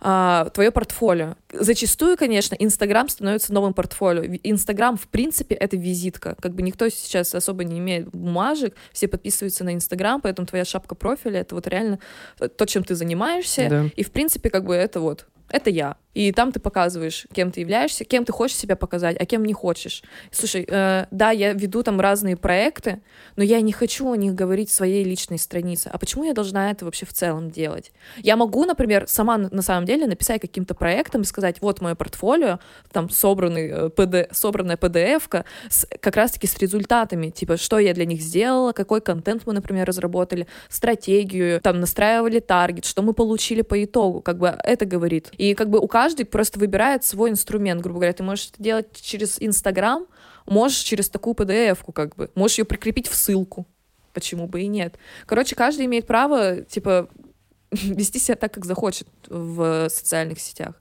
а, 0.00 0.50
твое 0.50 0.70
портфолио. 0.70 1.34
Зачастую, 1.52 2.16
конечно, 2.16 2.54
Инстаграм 2.58 3.08
становится 3.08 3.52
новым 3.52 3.74
портфолио. 3.74 4.24
Инстаграм, 4.42 4.96
в 4.96 5.08
принципе, 5.08 5.54
это 5.54 5.76
визитка. 5.76 6.36
Как 6.40 6.54
бы 6.54 6.62
никто 6.62 6.88
сейчас 6.88 7.34
особо 7.34 7.64
не 7.64 7.78
имеет 7.78 8.08
бумажек, 8.08 8.74
все 8.92 9.08
подписываются 9.08 9.64
на 9.64 9.74
Инстаграм, 9.74 10.20
поэтому 10.20 10.46
твоя 10.46 10.64
шапка 10.64 10.94
профиля— 10.94 11.40
это 11.42 11.54
вот 11.54 11.66
реально 11.66 11.98
э, 12.40 12.48
то, 12.48 12.66
чем 12.66 12.84
ты 12.84 12.94
занимаешься, 12.94 13.68
Да. 13.68 13.84
и, 13.96 14.02
в 14.02 14.10
принципе, 14.10 14.50
как 14.50 14.64
бы 14.64 14.74
это 14.74 15.00
вот, 15.00 15.26
это 15.48 15.70
я. 15.70 15.96
И 16.14 16.30
там 16.30 16.52
ты 16.52 16.60
показываешь, 16.60 17.26
кем 17.32 17.50
ты 17.50 17.60
являешься, 17.60 18.04
кем 18.04 18.24
ты 18.24 18.32
хочешь 18.32 18.56
себя 18.56 18.76
показать, 18.76 19.16
а 19.20 19.26
кем 19.26 19.44
не 19.44 19.52
хочешь. 19.52 20.02
Слушай, 20.30 20.64
э, 20.68 21.06
да, 21.10 21.30
я 21.32 21.52
веду 21.52 21.82
там 21.82 22.00
разные 22.00 22.36
проекты, 22.36 23.02
но 23.36 23.42
я 23.42 23.60
не 23.60 23.72
хочу 23.72 24.10
о 24.10 24.16
них 24.16 24.34
говорить 24.34 24.70
в 24.70 24.72
своей 24.72 25.04
личной 25.04 25.38
странице. 25.38 25.90
А 25.92 25.98
почему 25.98 26.24
я 26.24 26.32
должна 26.32 26.70
это 26.70 26.84
вообще 26.84 27.04
в 27.04 27.12
целом 27.12 27.50
делать? 27.50 27.92
Я 28.18 28.36
могу, 28.36 28.64
например, 28.64 29.06
сама 29.08 29.38
на 29.38 29.62
самом 29.62 29.86
деле 29.86 30.06
написать 30.06 30.40
каким-то 30.40 30.74
проектом 30.74 31.22
и 31.22 31.24
сказать, 31.24 31.60
вот 31.60 31.80
мое 31.80 31.96
портфолио, 31.96 32.60
там 32.92 33.10
собранный, 33.10 33.68
э, 33.68 33.88
PD, 33.88 34.28
собранная 34.32 34.76
PDF-ка 34.76 35.44
с, 35.68 35.86
как 36.00 36.14
раз-таки 36.14 36.46
с 36.46 36.56
результатами, 36.58 37.30
типа, 37.30 37.56
что 37.56 37.80
я 37.80 37.92
для 37.92 38.06
них 38.06 38.20
сделала, 38.20 38.72
какой 38.72 39.00
контент 39.00 39.42
мы, 39.46 39.52
например, 39.52 39.88
разработали, 39.88 40.46
стратегию, 40.68 41.60
там, 41.60 41.80
настраивали 41.80 42.38
таргет, 42.38 42.84
что 42.84 43.02
мы 43.02 43.14
получили 43.14 43.62
по 43.62 43.82
итогу, 43.82 44.20
как 44.20 44.38
бы 44.38 44.46
это 44.62 44.86
говорит. 44.86 45.32
И 45.38 45.54
как 45.54 45.70
бы 45.70 45.78
у 45.78 45.86
каждый 45.86 46.24
просто 46.26 46.58
выбирает 46.58 47.04
свой 47.04 47.30
инструмент, 47.30 47.80
грубо 47.80 48.00
говоря, 48.00 48.12
ты 48.12 48.22
можешь 48.22 48.50
это 48.52 48.62
делать 48.62 48.88
через 49.00 49.36
Инстаграм, 49.40 50.06
можешь 50.46 50.78
через 50.78 51.08
такую 51.08 51.34
PDF-ку, 51.34 51.92
как 51.92 52.14
бы, 52.16 52.30
можешь 52.34 52.58
ее 52.58 52.64
прикрепить 52.64 53.08
в 53.08 53.14
ссылку, 53.14 53.66
почему 54.12 54.46
бы 54.46 54.62
и 54.62 54.66
нет. 54.66 54.96
Короче, 55.26 55.56
каждый 55.56 55.86
имеет 55.86 56.06
право, 56.06 56.62
типа, 56.62 57.08
вести 57.70 58.18
себя 58.18 58.36
так, 58.36 58.52
как 58.52 58.64
захочет 58.64 59.08
в 59.28 59.88
социальных 59.88 60.40
сетях. 60.40 60.80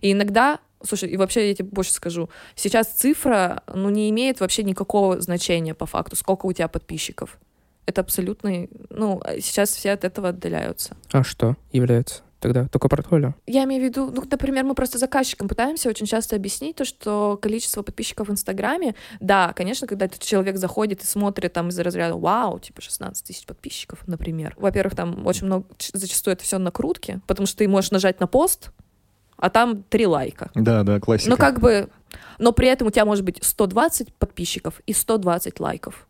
И 0.00 0.12
иногда, 0.12 0.58
слушай, 0.82 1.08
и 1.08 1.16
вообще 1.16 1.48
я 1.48 1.54
тебе 1.54 1.68
больше 1.68 1.92
скажу, 1.92 2.30
сейчас 2.54 2.88
цифра, 2.88 3.62
ну, 3.72 3.90
не 3.90 4.10
имеет 4.10 4.40
вообще 4.40 4.62
никакого 4.62 5.20
значения 5.20 5.74
по 5.74 5.86
факту, 5.86 6.16
сколько 6.16 6.46
у 6.46 6.52
тебя 6.52 6.68
подписчиков. 6.68 7.38
Это 7.84 8.00
абсолютный, 8.00 8.70
ну, 8.90 9.20
сейчас 9.40 9.70
все 9.70 9.90
от 9.90 10.04
этого 10.04 10.30
отдаляются. 10.30 10.96
А 11.10 11.24
что 11.24 11.56
является 11.72 12.22
тогда? 12.42 12.68
Только 12.68 12.88
портфолио? 12.88 13.34
Я 13.46 13.64
имею 13.64 13.82
в 13.82 13.84
виду, 13.84 14.10
ну, 14.10 14.22
например, 14.30 14.64
мы 14.64 14.74
просто 14.74 14.98
заказчикам 14.98 15.48
пытаемся 15.48 15.88
очень 15.88 16.06
часто 16.06 16.36
объяснить 16.36 16.76
то, 16.76 16.84
что 16.84 17.38
количество 17.40 17.82
подписчиков 17.82 18.28
в 18.28 18.32
Инстаграме, 18.32 18.94
да, 19.20 19.52
конечно, 19.54 19.86
когда 19.86 20.06
этот 20.06 20.20
человек 20.20 20.58
заходит 20.58 21.02
и 21.02 21.06
смотрит 21.06 21.52
там 21.52 21.68
из-за 21.68 21.82
разряда 21.82 22.16
«Вау, 22.16 22.58
типа 22.58 22.82
16 22.82 23.24
тысяч 23.24 23.46
подписчиков», 23.46 24.06
например. 24.06 24.54
Во-первых, 24.58 24.94
там 24.94 25.26
очень 25.26 25.46
много, 25.46 25.64
зачастую 25.92 26.34
это 26.34 26.44
все 26.44 26.58
накрутки, 26.58 27.20
потому 27.26 27.46
что 27.46 27.58
ты 27.58 27.68
можешь 27.68 27.92
нажать 27.92 28.20
на 28.20 28.26
пост, 28.26 28.70
а 29.36 29.50
там 29.50 29.82
три 29.82 30.06
лайка. 30.06 30.50
Да, 30.54 30.82
да, 30.82 31.00
классика. 31.00 31.30
Ну, 31.30 31.36
как 31.36 31.60
бы, 31.60 31.88
но 32.38 32.52
при 32.52 32.68
этом 32.68 32.88
у 32.88 32.90
тебя 32.90 33.04
может 33.04 33.24
быть 33.24 33.38
120 33.42 34.14
подписчиков 34.14 34.80
и 34.86 34.92
120 34.92 35.58
лайков. 35.60 36.06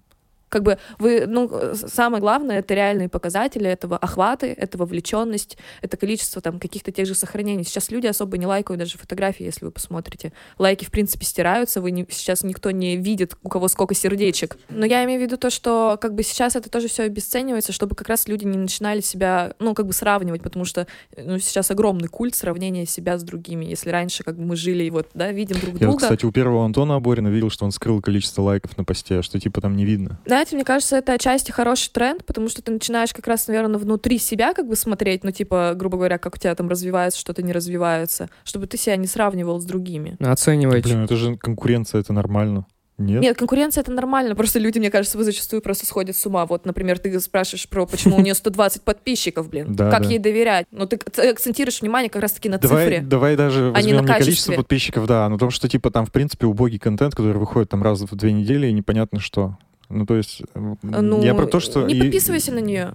Как 0.53 0.63
бы 0.63 0.77
вы, 0.99 1.25
ну, 1.27 1.49
э, 1.51 1.75
самое 1.75 2.21
главное, 2.21 2.59
это 2.59 2.75
реальные 2.75 3.09
показатели 3.09 3.67
этого 3.67 3.97
охваты, 3.97 4.55
это 4.55 4.77
вовлеченность, 4.77 5.57
это 5.81 5.97
количество 5.97 6.43
там 6.43 6.61
каких-то 6.61 6.93
тех 6.93 7.07
же 7.07 7.15
сохранений. 7.15 7.65
Сейчас 7.65 7.91
люди 7.91 8.07
особо 8.07 8.37
не 8.37 8.47
лайкают 8.47 8.79
даже 8.79 8.99
фотографии, 8.99 9.45
если 9.45 9.65
вы 9.65 9.71
посмотрите. 9.71 10.35
Лайки, 10.59 10.85
в 10.85 10.91
принципе, 10.91 11.25
стираются, 11.25 11.81
вы 11.81 11.91
не, 11.91 12.07
сейчас 12.11 12.43
никто 12.43 12.71
не 12.71 12.99
видит, 12.99 13.35
у 13.43 13.49
кого 13.49 13.69
сколько 13.69 13.95
сердечек. 13.95 14.59
Но 14.69 14.85
я 14.85 15.03
имею 15.05 15.21
в 15.21 15.23
виду 15.23 15.39
то, 15.39 15.49
что 15.49 15.97
как 15.99 16.15
бы 16.15 16.23
сейчас 16.23 16.55
это 16.55 16.69
тоже 16.69 16.89
все 16.89 17.05
обесценивается, 17.05 17.73
чтобы 17.73 17.97
как 17.97 18.11
раз 18.11 18.29
люди 18.29 18.45
не 18.45 18.59
начинали 18.59 19.01
себя, 19.01 19.55
ну, 19.59 19.73
как 19.73 19.87
бы 19.87 19.95
сравнивать, 19.95 20.43
потому 20.43 20.67
что 20.67 20.87
ну, 21.17 21.39
сейчас 21.39 21.71
огромный 21.71 22.09
культ 22.09 22.35
сравнения 22.35 22.85
себя 22.85 23.17
с 23.17 23.23
другими. 23.23 23.65
Если 23.65 23.89
раньше 23.89 24.23
как 24.23 24.37
бы 24.37 24.45
мы 24.45 24.57
жили 24.57 24.85
и 24.85 24.91
вот, 24.91 25.09
да, 25.15 25.33
видим 25.33 25.59
друг 25.59 25.81
Я, 25.81 25.87
вот, 25.87 25.93
друга. 25.93 26.03
кстати, 26.03 26.27
у 26.27 26.31
первого 26.31 26.67
Антона 26.67 26.97
Аборина 26.97 27.29
видел, 27.29 27.49
что 27.49 27.65
он 27.65 27.73
скрыл 27.73 28.03
количество 28.03 28.43
лайков 28.43 28.77
на 28.77 28.85
посте, 28.85 29.23
что 29.23 29.41
типа 29.41 29.63
там 29.63 29.77
не 29.77 29.87
видно. 29.87 30.21
Знаете, 30.43 30.57
мне 30.57 30.65
кажется, 30.65 30.97
это 30.97 31.13
отчасти 31.13 31.53
хороший 31.53 31.93
тренд, 31.93 32.27
потому 32.27 32.49
что 32.49 32.63
ты 32.63 32.73
начинаешь 32.73 33.13
как 33.15 33.29
раз, 33.29 33.47
наверное, 33.47 33.79
внутри 33.79 34.19
себя 34.19 34.55
как 34.55 34.67
бы 34.67 34.75
смотреть, 34.75 35.23
ну, 35.23 35.31
типа, 35.31 35.75
грубо 35.77 35.99
говоря, 35.99 36.19
как 36.19 36.35
у 36.35 36.39
тебя 36.39 36.53
там 36.57 36.69
развивается, 36.69 37.21
что-то 37.21 37.45
не 37.45 37.53
развивается, 37.53 38.29
чтобы 38.43 38.67
ты 38.67 38.77
себя 38.77 38.97
не 38.97 39.07
сравнивал 39.07 39.61
с 39.61 39.65
другими. 39.65 40.17
Оценивать. 40.19 40.83
Блин, 40.83 41.05
это 41.05 41.15
же 41.15 41.37
конкуренция, 41.37 42.01
это 42.01 42.13
нормально. 42.13 42.67
Нет? 42.99 43.23
Нет, 43.23 43.37
конкуренция 43.39 43.83
это 43.83 43.93
нормально. 43.93 44.35
Просто 44.35 44.59
люди, 44.59 44.81
мне 44.81 44.91
кажется, 44.91 45.17
вы 45.17 45.23
зачастую 45.23 45.63
просто 45.63 45.87
сходят 45.87 46.17
с 46.17 46.27
ума. 46.27 46.45
Вот, 46.45 46.67
например, 46.67 46.99
ты 46.99 47.21
спрашиваешь 47.21 47.69
про, 47.69 47.87
почему 47.87 48.17
у 48.17 48.21
нее 48.21 48.35
120 48.35 48.83
подписчиков, 48.85 49.49
блин. 49.49 49.77
Да, 49.77 49.93
Как 49.93 50.03
да. 50.03 50.09
ей 50.09 50.19
доверять? 50.19 50.67
Ну, 50.73 50.89
ты 50.89 50.97
ак- 50.97 51.19
акцентируешь 51.21 51.81
внимание 51.83 52.11
как 52.11 52.21
раз-таки 52.21 52.49
на 52.49 52.59
Давай, 52.59 52.85
цифре. 52.87 53.01
давай 53.01 53.37
даже 53.37 53.67
а 53.67 53.81
не 53.81 53.93
возьмем 53.93 53.97
на 53.99 54.01
не 54.01 54.19
количество 54.19 54.55
подписчиков, 54.55 55.07
да, 55.07 55.29
но 55.29 55.39
том, 55.39 55.51
что 55.53 55.69
типа 55.69 55.93
там, 55.93 56.05
в 56.05 56.11
принципе, 56.11 56.47
убогий 56.47 56.81
контент, 56.81 57.15
который 57.15 57.39
выходит 57.39 57.69
там 57.71 57.85
раз 57.85 58.01
в 58.01 58.17
две 58.17 58.33
недели, 58.33 58.67
и 58.67 58.73
непонятно 58.73 59.21
что. 59.21 59.57
Ну, 59.93 60.07
то 60.07 60.17
есть, 60.17 60.43
м, 60.55 60.79
Ну, 60.83 61.23
я 61.23 61.35
про 61.35 61.47
то, 61.47 61.61
что... 61.61 61.83
не 61.87 61.95
и- 61.95 62.01
подписывайся 62.01 62.53
на 62.53 62.61
нее. 62.61 62.95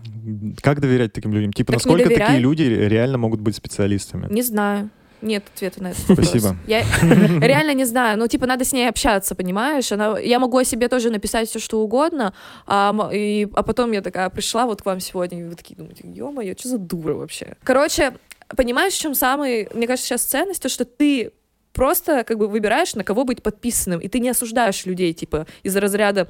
Как 0.62 0.82
доверять 0.82 1.14
таким 1.14 1.32
людям? 1.34 1.54
Типа, 1.54 1.74
Так 1.74 1.86
насколько 1.86 2.10
такие 2.10 2.40
люди 2.40 2.64
реально 2.64 3.18
могут 3.18 3.40
быть 3.42 3.56
специалистами? 3.56 4.28
Не 4.32 4.42
знаю. 4.42 4.90
Нет 5.22 5.44
ответа 5.56 5.82
на 5.82 5.90
вопрос. 6.08 6.28
Спасибо. 6.28 6.56
Я 6.68 6.84
реально 7.02 7.74
не 7.74 7.86
знаю. 7.86 8.20
Ну, 8.20 8.28
типа, 8.28 8.46
надо 8.46 8.66
с 8.66 8.72
ней 8.74 8.88
общаться, 8.88 9.34
понимаешь? 9.36 9.92
Она... 9.92 10.20
Я 10.20 10.40
могу 10.40 10.58
о 10.58 10.64
себе 10.64 10.88
тоже 10.90 11.10
написать 11.10 11.50
все, 11.50 11.60
что 11.60 11.82
угодно, 11.82 12.34
а, 12.68 13.10
и... 13.12 13.48
а 13.54 13.64
потом 13.64 13.92
я 13.94 14.02
такая 14.02 14.30
пришла 14.30 14.66
вот 14.66 14.82
к 14.82 14.86
вам 14.86 15.00
сегодня, 15.00 15.40
и 15.40 15.44
вы 15.44 15.56
такие 15.56 15.76
думаете, 15.76 16.04
ё-моё, 16.08 16.54
что 16.58 16.70
за 16.70 16.78
дура 16.78 17.14
вообще? 17.16 17.56
Короче, 17.64 18.14
понимаешь, 18.56 18.94
в 18.94 19.00
чем 19.00 19.16
самый, 19.16 19.68
мне 19.74 19.88
кажется, 19.88 20.08
сейчас 20.08 20.24
ценность, 20.24 20.62
то, 20.62 20.70
что 20.70 20.86
ты 20.86 21.32
просто 21.78 22.24
как 22.24 22.38
бы 22.40 22.48
выбираешь, 22.48 22.96
на 22.96 23.04
кого 23.04 23.24
быть 23.24 23.44
подписанным, 23.44 24.02
и 24.02 24.08
ты 24.08 24.20
не 24.20 24.30
осуждаешь 24.30 24.86
людей, 24.86 25.14
типа, 25.14 25.46
из-за 25.64 25.80
разряда, 25.80 26.28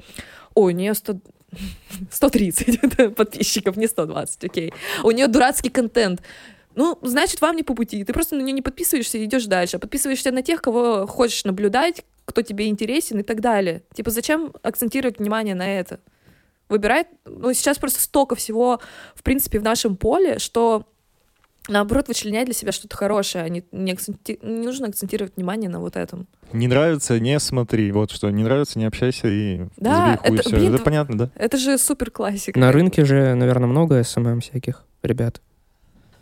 ой, 0.54 0.74
у 0.74 0.76
нее 0.76 0.94
100... 0.94 1.16
130 2.12 3.14
подписчиков, 3.16 3.76
не 3.76 3.86
120, 3.86 4.44
окей. 4.44 4.72
У 5.02 5.10
нее 5.10 5.26
дурацкий 5.26 5.70
контент. 5.70 6.20
Ну, 6.74 6.98
значит, 7.02 7.40
вам 7.40 7.56
не 7.56 7.62
по 7.62 7.74
пути. 7.74 8.04
Ты 8.04 8.12
просто 8.12 8.36
на 8.36 8.42
нее 8.42 8.52
не 8.52 8.62
подписываешься 8.62 9.16
и 9.18 9.24
идешь 9.24 9.46
дальше. 9.46 9.78
А 9.78 9.80
подписываешься 9.80 10.30
на 10.30 10.42
тех, 10.42 10.60
кого 10.60 11.06
хочешь 11.06 11.44
наблюдать, 11.44 12.04
кто 12.26 12.42
тебе 12.42 12.68
интересен 12.68 13.18
и 13.18 13.22
так 13.22 13.40
далее. 13.40 13.82
Типа, 13.94 14.10
зачем 14.10 14.52
акцентировать 14.62 15.18
внимание 15.18 15.54
на 15.54 15.66
это? 15.80 15.98
Выбирай. 16.68 17.06
Ну, 17.24 17.54
сейчас 17.54 17.78
просто 17.78 18.00
столько 18.00 18.34
всего, 18.34 18.80
в 19.14 19.22
принципе, 19.22 19.58
в 19.58 19.62
нашем 19.62 19.96
поле, 19.96 20.38
что 20.38 20.84
наоборот 21.68 22.08
вычленять 22.08 22.46
для 22.46 22.54
себя 22.54 22.72
что-то 22.72 22.96
хорошее, 22.96 23.44
а 23.44 23.48
не, 23.48 23.64
не, 23.72 23.92
акценти- 23.92 24.38
не 24.42 24.66
нужно 24.66 24.88
акцентировать 24.88 25.36
внимание 25.36 25.70
на 25.70 25.80
вот 25.80 25.96
этом. 25.96 26.26
Не 26.52 26.66
нравится, 26.66 27.18
не 27.20 27.38
смотри. 27.40 27.92
Вот 27.92 28.10
что, 28.10 28.30
не 28.30 28.42
нравится, 28.42 28.78
не 28.78 28.86
общайся 28.86 29.28
и 29.28 29.66
Да, 29.76 29.96
забей 29.96 30.16
хуй, 30.16 30.38
это, 30.38 30.48
всё. 30.48 30.56
блин, 30.56 30.74
это 30.74 30.82
понятно, 30.84 31.18
да? 31.18 31.30
Это 31.34 31.56
же 31.58 31.76
супер 31.78 32.10
классика. 32.10 32.58
На 32.58 32.72
рынке 32.72 33.04
же, 33.04 33.34
наверное, 33.34 33.68
много 33.68 34.02
СММ 34.02 34.40
всяких 34.40 34.84
ребят. 35.02 35.40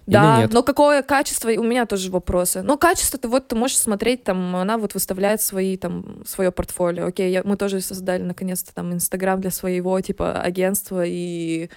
Да, 0.07 0.37
Или 0.37 0.43
нет? 0.43 0.53
но 0.53 0.63
какое 0.63 1.03
качество, 1.03 1.49
у 1.51 1.63
меня 1.65 1.85
тоже 1.87 2.11
вопросы. 2.13 2.63
Но 2.63 2.77
качество 2.77 3.19
ты 3.19 3.27
вот 3.29 3.49
ты 3.49 3.57
можешь 3.57 3.77
смотреть, 3.79 4.23
там, 4.23 4.55
она 4.55 4.79
вот 4.79 4.95
выставляет 4.95 5.41
свои, 5.43 5.77
там, 5.77 6.23
свое 6.25 6.53
портфолио. 6.53 7.07
Окей, 7.07 7.33
я- 7.33 7.43
мы 7.45 7.57
тоже 7.57 7.81
создали 7.81 8.23
наконец-то 8.23 8.73
там 8.75 8.93
Инстаграм 8.93 9.41
для 9.41 9.51
своего, 9.51 10.01
типа, 10.01 10.41
агентства, 10.41 11.03
и 11.05 11.71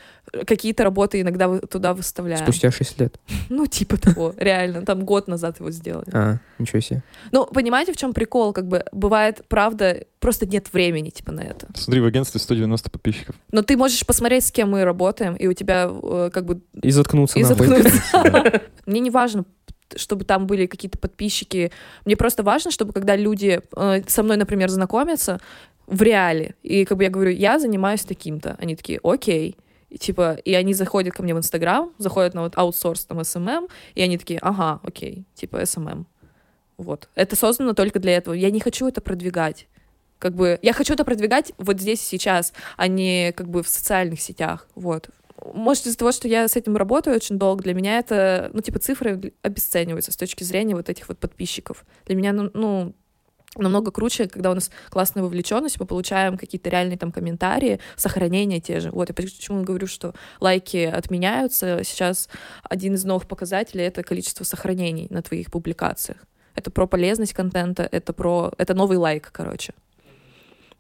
какие-то 0.45 0.83
работы 0.83 1.21
иногда 1.21 1.47
вы- 1.47 1.59
туда 1.61 1.95
выставляем. 1.95 2.43
Спустя 2.43 2.69
6 2.71 2.99
лет. 2.99 3.19
Ну, 3.49 3.65
типа 3.65 3.97
того, 3.97 4.35
реально, 4.37 4.85
там 4.85 5.03
год 5.05 5.27
назад 5.27 5.59
его 5.59 5.71
сделали. 5.71 6.05
А, 6.13 6.37
ничего 6.59 6.81
себе. 6.81 7.01
Ну, 7.31 7.47
понимаете, 7.47 7.93
в 7.93 7.97
чем 7.97 8.13
прикол? 8.13 8.53
Как 8.53 8.67
бы 8.67 8.85
бывает, 8.91 9.41
правда, 9.47 10.05
просто 10.19 10.45
нет 10.45 10.71
времени, 10.71 11.09
типа, 11.09 11.31
на 11.31 11.41
это. 11.41 11.65
Смотри, 11.73 11.99
в 12.01 12.05
агентстве 12.05 12.39
190 12.39 12.91
подписчиков. 12.91 13.35
Но 13.51 13.63
ты 13.63 13.75
можешь 13.75 14.05
посмотреть, 14.05 14.45
с 14.45 14.51
кем 14.51 14.69
мы 14.69 14.83
работаем, 14.83 15.33
и 15.35 15.47
у 15.47 15.53
тебя, 15.53 15.89
э, 15.91 16.29
как 16.31 16.45
бы, 16.45 16.61
И 16.83 16.91
заткнуться 16.91 17.39
и 17.39 17.43
заткнуться. 17.43 17.89
Мне 18.86 18.99
не 18.99 19.10
важно, 19.10 19.45
чтобы 19.95 20.25
там 20.25 20.47
были 20.47 20.65
какие-то 20.65 20.97
подписчики. 20.97 21.71
Мне 22.05 22.15
просто 22.15 22.43
важно, 22.43 22.71
чтобы 22.71 22.93
когда 22.93 23.15
люди 23.15 23.62
э, 23.75 24.01
со 24.08 24.23
мной, 24.23 24.38
например, 24.38 24.69
знакомятся 24.69 25.39
в 25.88 26.01
реале, 26.01 26.55
и 26.62 26.86
как 26.86 26.97
бы 26.97 27.03
я 27.03 27.10
говорю, 27.10 27.32
я 27.32 27.60
занимаюсь 27.60 28.03
таким-то, 28.03 28.55
они 28.60 28.75
такие, 28.75 28.99
окей. 29.03 29.58
И, 29.89 29.97
типа, 29.97 30.38
и 30.45 30.53
они 30.53 30.75
заходят 30.75 31.15
ко 31.15 31.23
мне 31.23 31.34
в 31.34 31.39
Инстаграм, 31.39 31.91
заходят 31.97 32.36
на 32.36 32.43
вот 32.43 32.53
аутсорс 32.55 33.05
там 33.05 33.23
СММ, 33.23 33.67
и 33.95 34.01
они 34.03 34.19
такие, 34.19 34.39
ага, 34.39 34.79
окей, 34.84 35.25
типа 35.34 35.65
СММ. 35.65 36.05
Вот. 36.77 37.10
Это 37.15 37.36
создано 37.36 37.73
только 37.73 37.99
для 37.99 38.15
этого. 38.15 38.34
Я 38.34 38.51
не 38.51 38.60
хочу 38.60 38.88
это 38.88 39.01
продвигать. 39.01 39.67
Как 40.19 40.36
бы 40.36 40.60
я 40.62 40.73
хочу 40.73 40.93
это 40.93 41.03
продвигать 41.03 41.53
вот 41.58 41.79
здесь 41.79 42.01
и 42.01 42.05
сейчас, 42.05 42.53
а 42.77 42.88
не 42.88 43.32
как 43.32 43.49
бы 43.49 43.63
в 43.63 43.67
социальных 43.67 44.21
сетях. 44.21 44.67
Вот. 44.75 45.10
Может, 45.54 45.88
из-за 45.88 45.97
того, 45.97 46.12
что 46.12 46.28
я 46.28 46.47
с 46.47 46.56
этим 46.56 46.75
работаю 46.75 47.15
очень 47.15 47.38
долго, 47.38 47.63
для 47.63 47.73
меня 47.73 47.99
это, 47.99 48.49
ну, 48.54 48.62
типа, 48.62 48.80
цифры 48.80 49.34
обесцениваются 49.41 50.12
с 50.12 50.17
точки 50.17 50.43
зрения 50.43 50.75
вот 50.75 50.89
этих 50.89 51.08
вот 51.08 51.19
подписчиков. 51.19 51.86
Для 52.06 52.15
меня, 52.15 52.34
ну, 52.34 52.49
ну, 52.54 52.95
намного 53.56 53.91
круче, 53.91 54.28
когда 54.28 54.52
у 54.52 54.54
нас 54.54 54.69
классная 54.89 55.23
вовлеченность, 55.23 55.80
мы 55.80 55.86
получаем 55.86 56.38
какие-то 56.38 56.69
реальные 56.69 56.97
там 56.97 57.12
комментарии, 57.12 57.80
сохранения 57.95 58.60
те 58.60 58.80
же. 58.80 58.91
Вот, 58.91 59.10
я 59.10 59.15
почему 59.15 59.63
говорю, 59.63 59.88
что 59.88 60.13
лайки 60.39 60.86
отменяются. 60.86 61.84
Сейчас 61.84 62.30
один 62.63 62.95
из 62.95 63.04
новых 63.04 63.28
показателей— 63.28 63.84
это 63.86 64.04
количество 64.04 64.43
сохранений 64.43 65.08
на 65.10 65.21
твоих 65.21 65.52
публикациях. 65.52 66.17
Это 66.56 66.71
про 66.71 66.88
полезность 66.88 67.34
контента, 67.34 67.88
это 67.89 68.13
про... 68.13 68.52
Это 68.58 68.73
новый 68.73 68.97
лайк, 68.97 69.30
короче. 69.32 69.73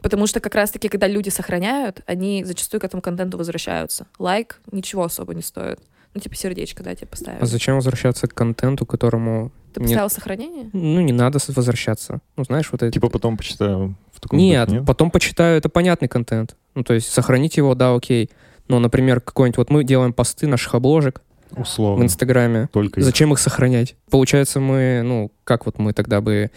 Потому 0.01 0.27
что 0.27 0.39
как 0.39 0.55
раз-таки, 0.55 0.87
когда 0.87 1.07
люди 1.07 1.29
сохраняют, 1.29 2.01
они 2.05 2.43
зачастую 2.45 2.81
к 2.81 2.83
этому 2.83 3.01
контенту 3.01 3.37
возвращаются. 3.37 4.07
Лайк 4.17 4.61
ничего 4.71 5.03
особо 5.03 5.33
не 5.33 5.41
стоит. 5.41 5.79
Ну, 6.13 6.21
типа 6.21 6.35
сердечко, 6.35 6.83
да, 6.83 6.95
тебе 6.95 7.07
поставили. 7.07 7.41
А 7.41 7.45
зачем 7.45 7.75
возвращаться 7.75 8.27
к 8.27 8.33
контенту, 8.33 8.85
которому... 8.85 9.51
Ты 9.73 9.81
нет. 9.81 9.89
поставил 9.89 10.09
сохранение? 10.09 10.69
Ну, 10.73 11.01
не 11.01 11.13
надо 11.13 11.37
возвращаться. 11.49 12.21
Ну, 12.35 12.43
знаешь, 12.43 12.69
вот 12.71 12.81
это... 12.81 12.91
Типа 12.91 13.09
потом 13.09 13.37
почитаю 13.37 13.95
в 14.11 14.19
таком 14.19 14.39
Нет, 14.39 14.69
духе, 14.69 14.81
потом 14.81 15.11
почитаю, 15.11 15.57
это 15.57 15.69
понятный 15.69 16.07
контент. 16.07 16.55
Ну, 16.73 16.83
то 16.83 16.95
есть 16.95 17.11
сохранить 17.11 17.57
его, 17.57 17.75
да, 17.75 17.93
окей. 17.93 18.31
Но, 18.67 18.79
например, 18.79 19.21
какой-нибудь... 19.21 19.57
Вот 19.57 19.69
мы 19.69 19.83
делаем 19.83 20.13
посты 20.13 20.47
наших 20.47 20.73
обложек 20.73 21.21
в 21.51 21.61
Условно. 21.61 22.03
Инстаграме. 22.03 22.69
Только 22.71 22.99
их. 22.99 23.05
Зачем 23.05 23.31
их 23.33 23.39
сохранять? 23.39 23.95
Получается, 24.09 24.59
мы, 24.59 25.01
ну, 25.03 25.31
как 25.49 25.65
вот 25.65 25.79
мы 25.79 25.93
тогда 25.93 26.21
бы, 26.21 26.51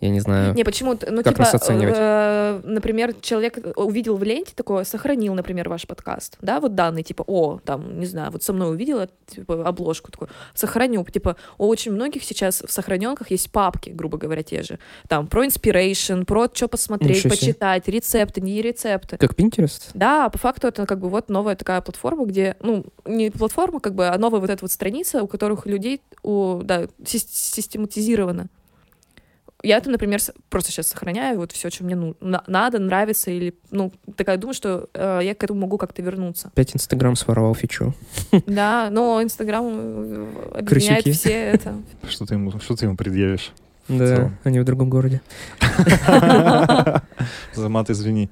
я 0.00 0.10
не 0.10 0.20
знаю... 0.20 0.54
Не, 0.54 0.64
почему? 0.64 0.92
Ну, 0.92 1.22
Как 1.22 1.28
типа, 1.32 1.38
нас 1.38 1.54
оценивать? 1.54 1.94
э, 1.96 2.60
например, 2.62 3.14
человек 3.22 3.58
увидел 3.76 4.16
в 4.16 4.22
ленте 4.22 4.52
такое, 4.54 4.84
сохранил, 4.84 5.32
например, 5.32 5.70
ваш 5.70 5.86
подкаст, 5.86 6.36
да, 6.42 6.60
вот 6.60 6.74
данные, 6.74 7.04
типа, 7.04 7.24
о, 7.26 7.58
там, 7.64 7.98
не 7.98 8.04
знаю, 8.04 8.30
вот 8.32 8.42
со 8.42 8.52
мной 8.52 8.72
увидела, 8.72 9.08
типа, 9.26 9.66
обложку 9.66 10.12
такую, 10.12 10.28
сохраню, 10.52 11.04
типа, 11.04 11.36
у 11.56 11.66
очень 11.66 11.92
многих 11.92 12.22
сейчас 12.22 12.62
в 12.66 12.70
сохраненках 12.70 13.30
есть 13.30 13.50
папки, 13.50 13.88
грубо 13.88 14.18
говоря, 14.18 14.42
те 14.42 14.62
же, 14.62 14.78
там, 15.08 15.26
про 15.26 15.46
inspiration, 15.46 16.26
про 16.26 16.48
что 16.52 16.68
посмотреть, 16.68 17.24
Ничего 17.24 17.34
себе. 17.34 17.46
почитать, 17.54 17.88
рецепты, 17.88 18.42
не 18.42 18.60
рецепты. 18.60 19.16
Как 19.16 19.32
Pinterest? 19.32 19.88
Да, 19.94 20.28
по 20.28 20.36
факту 20.36 20.68
это 20.68 20.84
как 20.84 21.00
бы 21.00 21.08
вот 21.08 21.30
новая 21.30 21.56
такая 21.56 21.80
платформа, 21.80 22.26
где, 22.26 22.56
ну, 22.60 22.84
не 23.06 23.30
платформа, 23.30 23.80
как 23.80 23.94
бы, 23.94 24.06
а 24.06 24.18
новая 24.18 24.40
вот 24.40 24.50
эта 24.50 24.62
вот 24.62 24.70
страница, 24.70 25.22
у 25.22 25.26
которых 25.26 25.64
людей, 25.64 26.02
у, 26.22 26.60
да, 26.62 26.88
систематизировано. 27.04 28.48
Я 29.62 29.78
это, 29.78 29.88
например, 29.88 30.20
просто 30.50 30.70
сейчас 30.70 30.88
сохраняю 30.88 31.38
вот 31.38 31.52
все, 31.52 31.70
что 31.70 31.84
мне 31.84 31.96
ну, 31.96 32.14
на- 32.20 32.44
надо, 32.46 32.78
нравится, 32.78 33.30
или, 33.30 33.54
ну, 33.70 33.92
такая 34.14 34.36
думаю, 34.36 34.52
что 34.52 34.90
э, 34.92 35.20
я 35.22 35.34
к 35.34 35.42
этому 35.42 35.60
могу 35.60 35.78
как-то 35.78 36.02
вернуться. 36.02 36.48
Опять 36.48 36.76
Инстаграм 36.76 37.16
своровал 37.16 37.54
фичу. 37.54 37.94
Да, 38.46 38.88
но 38.90 39.22
Инстаграм 39.22 39.66
э, 39.74 40.26
объединяет 40.58 41.04
Крысюки. 41.04 41.12
все 41.12 41.30
это. 41.32 41.76
Что 42.08 42.26
ты 42.26 42.34
ему, 42.34 42.50
что 42.60 42.76
ты 42.76 42.84
ему 42.84 42.94
предъявишь? 42.96 43.52
Да, 43.88 44.06
целом. 44.06 44.36
они 44.44 44.60
в 44.60 44.64
другом 44.64 44.88
городе. 44.88 45.20
За 47.54 47.68
мат 47.68 47.90
извини. 47.90 48.30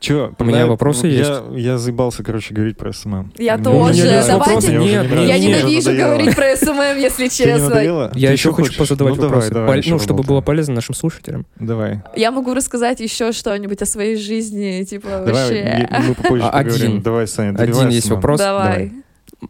Че, 0.00 0.32
У 0.38 0.44
меня 0.44 0.66
вопросы 0.66 1.08
я, 1.08 1.42
Я 1.52 1.78
заебался, 1.78 2.22
короче, 2.22 2.54
говорить 2.54 2.76
про 2.76 2.92
СММ. 2.92 3.32
Я 3.36 3.58
тоже. 3.58 4.22
Давайте-. 4.26 4.72
Я 4.72 5.38
ненавижу 5.38 5.92
говорить 5.92 6.34
про 6.34 6.56
СММ, 6.56 6.98
если 6.98 7.28
честно. 7.28 8.10
Я 8.14 8.32
еще 8.32 8.52
хочу 8.52 8.76
позадавать 8.78 9.16
ну, 9.16 9.22
вопросы. 9.22 9.52
Ну, 9.86 9.98
чтобы 9.98 10.22
было 10.22 10.40
полезно 10.40 10.74
нашим 10.74 10.94
слушателям. 10.94 11.46
Давай. 11.56 12.02
Я 12.16 12.30
могу 12.30 12.54
рассказать 12.54 13.00
еще 13.00 13.32
что-нибудь 13.32 13.82
о 13.82 13.86
своей 13.86 14.16
жизни, 14.16 14.84
типа, 14.84 15.24
вообще. 15.26 15.88
мы 16.06 16.14
попозже 16.14 16.48
поговорим. 16.52 17.02
Давай, 17.02 17.26
Саня, 17.26 17.56
Один 17.58 17.88
есть 17.88 18.08
вопрос. 18.08 18.38
Давай. 18.38 18.92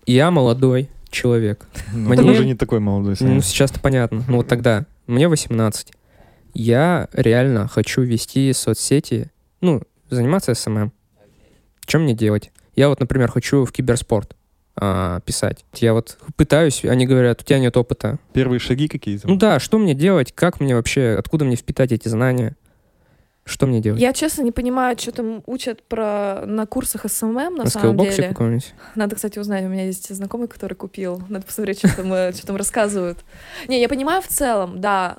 Я 0.07 0.31
молодой 0.31 0.88
человек. 1.11 1.67
Ну, 1.93 2.09
Мне- 2.09 2.17
Ты 2.19 2.25
уже 2.25 2.45
не 2.45 2.55
такой 2.55 2.81
молодой, 2.81 3.17
Саня. 3.17 3.35
Ну, 3.35 3.40
сейчас-то 3.40 3.81
понятно. 3.81 4.25
Ну, 4.29 4.37
вот 4.38 4.49
тогда. 4.49 4.87
Мне 5.07 5.29
18. 5.29 5.93
Я 6.55 7.09
реально 7.12 7.69
хочу 7.69 8.03
вести 8.03 8.53
соцсети, 8.53 9.31
ну, 9.61 9.83
заниматься 10.09 10.55
СММ. 10.55 10.93
Что 11.87 11.99
мне 11.99 12.14
делать? 12.14 12.53
Я 12.75 12.88
вот, 12.88 13.01
например, 13.01 13.31
хочу 13.31 13.64
в 13.64 13.73
киберспорт 13.73 14.37
а, 14.77 15.21
писать. 15.21 15.64
Я 15.75 15.93
вот 15.93 16.19
пытаюсь, 16.37 16.85
они 16.85 17.07
говорят, 17.07 17.43
у 17.43 17.45
тебя 17.45 17.59
нет 17.59 17.77
опыта. 17.77 18.19
Первые 18.33 18.59
шаги 18.59 18.88
какие-то? 18.88 19.29
Ну 19.29 19.37
да, 19.37 19.61
что 19.61 19.79
мне 19.79 19.95
делать? 19.95 20.33
Как 20.33 20.61
мне 20.61 20.75
вообще, 20.75 21.17
откуда 21.19 21.45
мне 21.45 21.57
впитать 21.57 21.93
эти 21.93 22.09
знания? 22.09 22.57
Что 23.45 23.67
мне 23.67 23.81
делать? 23.81 24.01
Я, 24.01 24.13
честно, 24.15 24.43
не 24.43 24.53
понимаю, 24.53 24.97
что 24.99 25.13
там 25.13 25.43
учат 25.47 25.83
про 25.83 26.45
на 26.47 26.67
курсах 26.67 27.05
СММ, 27.11 27.35
на 27.35 27.65
На 27.65 27.71
самом 27.71 27.99
деле. 27.99 28.29
каком-нибудь? 28.29 28.73
Надо, 28.95 29.17
кстати, 29.17 29.38
узнать. 29.38 29.65
У 29.65 29.69
меня 29.69 29.85
есть 29.85 30.15
знакомый, 30.15 30.49
который 30.49 30.75
купил. 30.75 31.23
Надо 31.29 31.45
посмотреть, 31.45 31.79
что 31.79 31.95
там, 31.95 32.13
э, 32.13 32.33
что 32.33 32.47
там 32.47 32.57
рассказывают. 32.57 33.19
Не, 33.69 33.81
я 33.81 33.88
понимаю 33.88 34.23
в 34.23 34.29
целом, 34.29 34.81
да. 34.81 35.19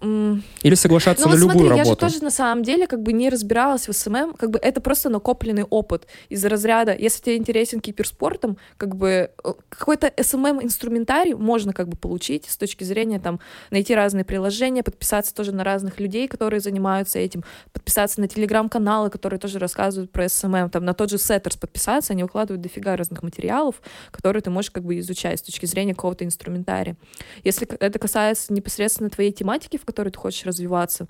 Или 0.00 0.74
соглашаться 0.74 1.28
ну 1.28 1.34
на 1.34 1.36
вот 1.36 1.40
любую 1.40 1.66
смотри, 1.66 1.78
я 1.78 1.84
же 1.84 1.90
работу? 1.90 2.06
тоже 2.06 2.22
на 2.22 2.30
самом 2.30 2.62
деле 2.62 2.86
как 2.86 3.02
бы 3.02 3.12
не 3.12 3.28
разбиралась 3.28 3.86
в 3.86 3.92
СММ, 3.92 4.34
как 4.34 4.50
бы 4.50 4.58
это 4.58 4.80
просто 4.80 5.10
накопленный 5.10 5.64
опыт 5.64 6.06
из 6.28 6.44
разряда, 6.44 6.96
если 6.96 7.22
тебе 7.22 7.36
интересен 7.36 7.80
киберспортом, 7.80 8.56
как 8.78 8.96
бы 8.96 9.30
э, 9.44 9.52
какой-то 9.68 10.12
СММ-инструментарий 10.16 11.34
можно 11.34 11.72
как 11.72 11.88
бы 11.88 11.96
получить 11.96 12.48
с 12.48 12.56
точки 12.56 12.84
зрения 12.84 13.20
там 13.20 13.40
найти 13.70 13.94
разные 13.94 14.24
приложения, 14.24 14.82
подписаться 14.82 15.34
тоже 15.34 15.52
на 15.52 15.64
разных 15.64 16.00
людей, 16.00 16.28
которые 16.28 16.60
занимаются 16.60 17.18
этим, 17.18 17.44
подписаться 17.72 18.20
на 18.20 18.28
телеграм-каналы, 18.28 19.10
которые 19.10 19.38
тоже 19.38 19.58
рассказывают 19.58 20.10
про 20.10 20.28
СММ, 20.28 20.70
там 20.70 20.84
на 20.84 20.94
тот 20.94 21.10
же 21.10 21.18
Setters 21.18 21.56
подписаться, 21.56 22.14
они 22.14 22.22
выкладывают 22.22 22.62
дофига 22.62 22.96
разных 22.96 23.22
материалов, 23.22 23.82
которые 24.10 24.42
ты 24.42 24.50
можешь 24.50 24.70
как 24.70 24.84
бы 24.84 24.98
изучать 24.98 25.40
с 25.40 25.42
точки 25.42 25.66
зрения 25.66 25.94
какого-то 25.94 26.24
инструментария. 26.24 26.96
Если 27.44 27.66
это 27.66 27.98
касается 27.98 28.52
непосредственно 28.52 29.10
твоей 29.10 29.32
тематики, 29.32 29.76
в 29.76 29.89
которой 29.90 30.10
ты 30.10 30.18
хочешь 30.18 30.46
развиваться, 30.46 31.06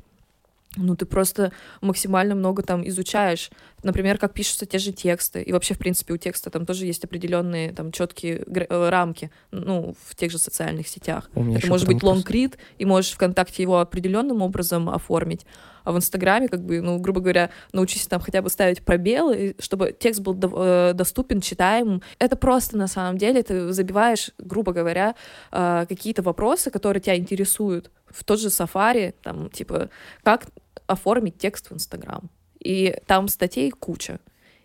ну, 0.76 0.94
ты 0.94 1.04
просто 1.04 1.50
максимально 1.80 2.36
много 2.36 2.62
там 2.62 2.86
изучаешь. 2.86 3.50
Например, 3.82 4.18
как 4.18 4.32
пишутся 4.32 4.66
те 4.66 4.78
же 4.78 4.92
тексты. 4.92 5.42
И 5.42 5.52
вообще, 5.52 5.74
в 5.74 5.78
принципе, 5.78 6.14
у 6.14 6.16
текста 6.16 6.48
там 6.48 6.64
тоже 6.64 6.86
есть 6.86 7.02
определенные 7.02 7.72
там 7.72 7.90
четкие 7.90 8.44
э, 8.46 8.88
рамки, 8.88 9.32
ну, 9.50 9.96
в 10.06 10.14
тех 10.14 10.30
же 10.30 10.38
социальных 10.38 10.86
сетях. 10.86 11.28
Это 11.56 11.66
может 11.70 11.86
быть 11.88 11.96
лонгрид, 12.04 12.58
и 12.78 12.84
можешь 12.84 13.10
ВКонтакте 13.12 13.62
его 13.64 13.80
определенным 13.80 14.42
образом 14.42 14.88
оформить. 14.88 15.44
А 15.82 15.90
в 15.92 15.96
Инстаграме, 15.96 16.46
как 16.46 16.62
бы, 16.62 16.80
ну, 16.80 16.98
грубо 16.98 17.20
говоря, 17.20 17.50
научись 17.72 18.06
там 18.06 18.20
хотя 18.20 18.40
бы 18.42 18.50
ставить 18.50 18.82
пробелы, 18.84 19.56
чтобы 19.58 19.96
текст 19.98 20.20
был 20.20 20.34
до- 20.34 20.90
э, 20.90 20.92
доступен, 20.94 21.40
читаемым. 21.40 22.02
Это 22.20 22.36
просто 22.36 22.76
на 22.76 22.86
самом 22.86 23.18
деле 23.18 23.42
ты 23.42 23.72
забиваешь, 23.72 24.30
грубо 24.38 24.72
говоря, 24.72 25.16
э, 25.50 25.86
какие-то 25.88 26.22
вопросы, 26.22 26.70
которые 26.70 27.00
тебя 27.00 27.16
интересуют 27.16 27.90
в 28.10 28.24
тот 28.24 28.40
же 28.40 28.48
Safari, 28.48 29.14
там, 29.22 29.50
типа, 29.50 29.90
как 30.22 30.46
оформить 30.86 31.38
текст 31.38 31.70
в 31.70 31.74
Инстаграм. 31.74 32.30
И 32.58 32.96
там 33.06 33.28
статей 33.28 33.70
куча. 33.70 34.18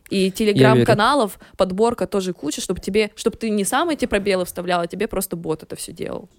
И 0.09 0.31
телеграм-каналов, 0.31 1.39
подборка 1.57 2.05
тоже 2.07 2.33
куча, 2.33 2.61
чтобы 2.61 2.79
тебе, 2.79 3.11
чтобы 3.15 3.37
ты 3.37 3.49
не 3.49 3.63
сам 3.63 3.89
эти 3.89 4.05
пробелы 4.05 4.45
вставлял, 4.45 4.81
а 4.81 4.87
тебе 4.87 5.07
просто 5.07 5.35
бот 5.35 5.63
это 5.63 5.75
все 5.75 5.91
делал. 5.91 6.29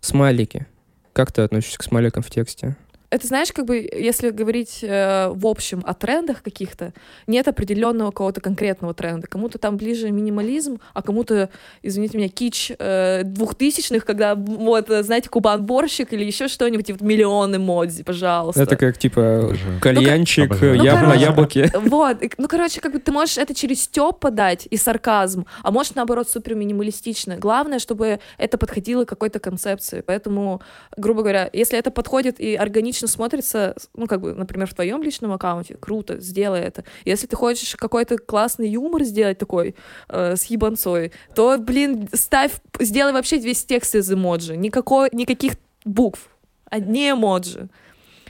Смайлики. 0.00 0.66
Как 1.12 1.30
ты 1.30 1.42
относишься 1.42 1.78
к 1.78 1.84
смайликам 1.84 2.22
в 2.22 2.30
тексте? 2.30 2.76
Это 3.14 3.28
знаешь, 3.28 3.52
как 3.52 3.64
бы, 3.64 3.76
если 3.76 4.30
говорить 4.30 4.80
э, 4.82 5.28
в 5.28 5.46
общем 5.46 5.84
о 5.86 5.94
трендах 5.94 6.42
каких-то, 6.42 6.92
нет 7.28 7.46
определенного 7.46 8.10
какого-то 8.10 8.40
конкретного 8.40 8.92
тренда. 8.92 9.28
Кому-то 9.28 9.58
там 9.58 9.76
ближе 9.76 10.10
минимализм, 10.10 10.80
а 10.94 11.00
кому-то, 11.00 11.48
извините 11.84 12.18
меня, 12.18 12.28
кич 12.28 12.72
э, 12.76 13.22
двухтысячных, 13.22 14.04
когда, 14.04 14.34
вот, 14.34 14.90
э, 14.90 15.04
знаете, 15.04 15.28
кубан-борщик 15.28 16.12
или 16.12 16.24
еще 16.24 16.48
что-нибудь, 16.48 16.90
и 16.90 16.92
вот 16.92 17.02
миллионы 17.02 17.60
модзи, 17.60 18.02
пожалуйста. 18.02 18.60
Это 18.60 18.76
как, 18.76 18.98
типа, 18.98 19.44
Обожаю. 19.44 19.80
кальянчик. 19.80 20.50
Ну, 20.60 20.74
яб- 20.74 20.94
на 20.94 21.00
короче. 21.02 21.20
яблоке. 21.20 21.72
Вот, 21.84 22.16
ну, 22.36 22.48
короче, 22.48 22.80
как 22.80 22.94
бы 22.94 22.98
ты 22.98 23.12
можешь 23.12 23.38
это 23.38 23.54
через 23.54 23.84
стёб 23.84 24.18
подать 24.18 24.66
и 24.68 24.76
сарказм, 24.76 25.46
а 25.62 25.70
можешь, 25.70 25.94
наоборот, 25.94 26.28
супер 26.28 26.56
минималистично. 26.56 27.36
Главное, 27.36 27.78
чтобы 27.78 28.18
это 28.38 28.58
подходило 28.58 29.04
к 29.04 29.08
какой-то 29.08 29.38
концепции. 29.38 30.02
Поэтому, 30.04 30.60
грубо 30.96 31.22
говоря, 31.22 31.48
если 31.52 31.78
это 31.78 31.92
подходит 31.92 32.40
и 32.40 32.56
органично 32.56 33.03
смотрится, 33.06 33.76
ну, 33.94 34.06
как 34.06 34.20
бы, 34.20 34.34
например, 34.34 34.66
в 34.66 34.74
твоем 34.74 35.02
личном 35.02 35.32
аккаунте, 35.32 35.76
круто, 35.76 36.20
сделай 36.20 36.60
это. 36.60 36.84
Если 37.04 37.26
ты 37.26 37.36
хочешь 37.36 37.76
какой-то 37.76 38.18
классный 38.18 38.68
юмор 38.68 39.04
сделать 39.04 39.38
такой 39.38 39.74
э, 40.08 40.36
с 40.36 40.44
ебанцой, 40.44 41.12
то, 41.34 41.58
блин, 41.58 42.08
ставь, 42.12 42.52
сделай 42.80 43.12
вообще 43.12 43.38
весь 43.38 43.64
текст 43.64 43.94
из 43.94 44.12
эмоджи. 44.12 44.56
Никакой, 44.56 45.08
никаких 45.12 45.54
букв. 45.84 46.28
Одни 46.70 47.10
эмоджи. 47.10 47.68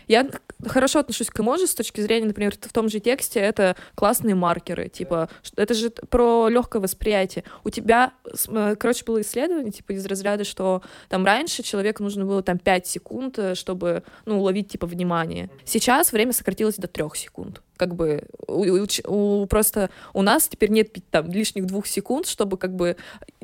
Я 0.07 0.29
хорошо 0.67 1.01
отношусь 1.01 1.29
к 1.31 1.41
эмоджи 1.41 1.67
с 1.67 1.75
точки 1.75 2.01
зрения, 2.01 2.27
например, 2.27 2.55
в 2.61 2.73
том 2.73 2.89
же 2.89 3.01
тексте 3.01 3.41
это 3.41 3.77
классные 3.95 4.35
маркеры, 4.35 4.89
типа, 4.89 5.29
это 5.57 5.75
же 5.75 5.91
про 5.91 6.49
легкое 6.49 6.81
восприятие. 6.83 7.45
У 7.65 7.71
тебя, 7.71 8.13
э, 8.49 8.77
короче, 8.79 9.05
было 9.05 9.21
исследование, 9.21 9.73
типа, 9.73 9.93
из 9.93 10.05
разряда, 10.07 10.45
что 10.45 10.83
там 11.09 11.25
раньше 11.25 11.63
человеку 11.63 12.03
нужно 12.03 12.25
было 12.25 12.43
там 12.43 12.59
5 12.59 12.87
секунд, 12.87 13.39
э, 13.39 13.55
чтобы, 13.55 14.03
ну, 14.25 14.41
уловить, 14.41 14.69
типа, 14.69 14.87
внимание. 14.87 15.51
Сейчас 15.65 16.13
время 16.13 16.33
сократилось 16.33 16.77
до 16.77 16.87
3 16.89 17.17
секунд. 17.17 17.61
Как 17.77 17.95
бы 17.95 18.25
у, 18.47 18.63
у 18.63 18.87
у- 19.43 19.47
просто 19.47 19.91
у 20.13 20.23
нас 20.23 20.47
теперь 20.49 20.71
нет 20.71 20.97
там 21.11 21.31
лишних 21.31 21.67
двух 21.67 21.87
секунд, 21.87 22.27
чтобы 22.29 22.57
как 22.57 22.75
бы 22.75 22.97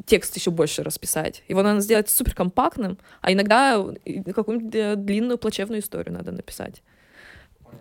текст 0.06 0.36
еще 0.36 0.50
больше 0.50 0.82
расписать. 0.84 1.42
Его 1.48 1.62
надо 1.62 1.80
сделать 1.80 2.08
супер 2.08 2.34
компактным, 2.34 2.96
а 3.20 3.32
иногда 3.32 3.84
и 4.04 4.22
какую-нибудь 4.22 4.74
э, 4.74 4.94
длинную 4.96 5.36
плачевную 5.38 5.80
историю 5.80 6.14
надо 6.14 6.30
написать. 6.32 6.82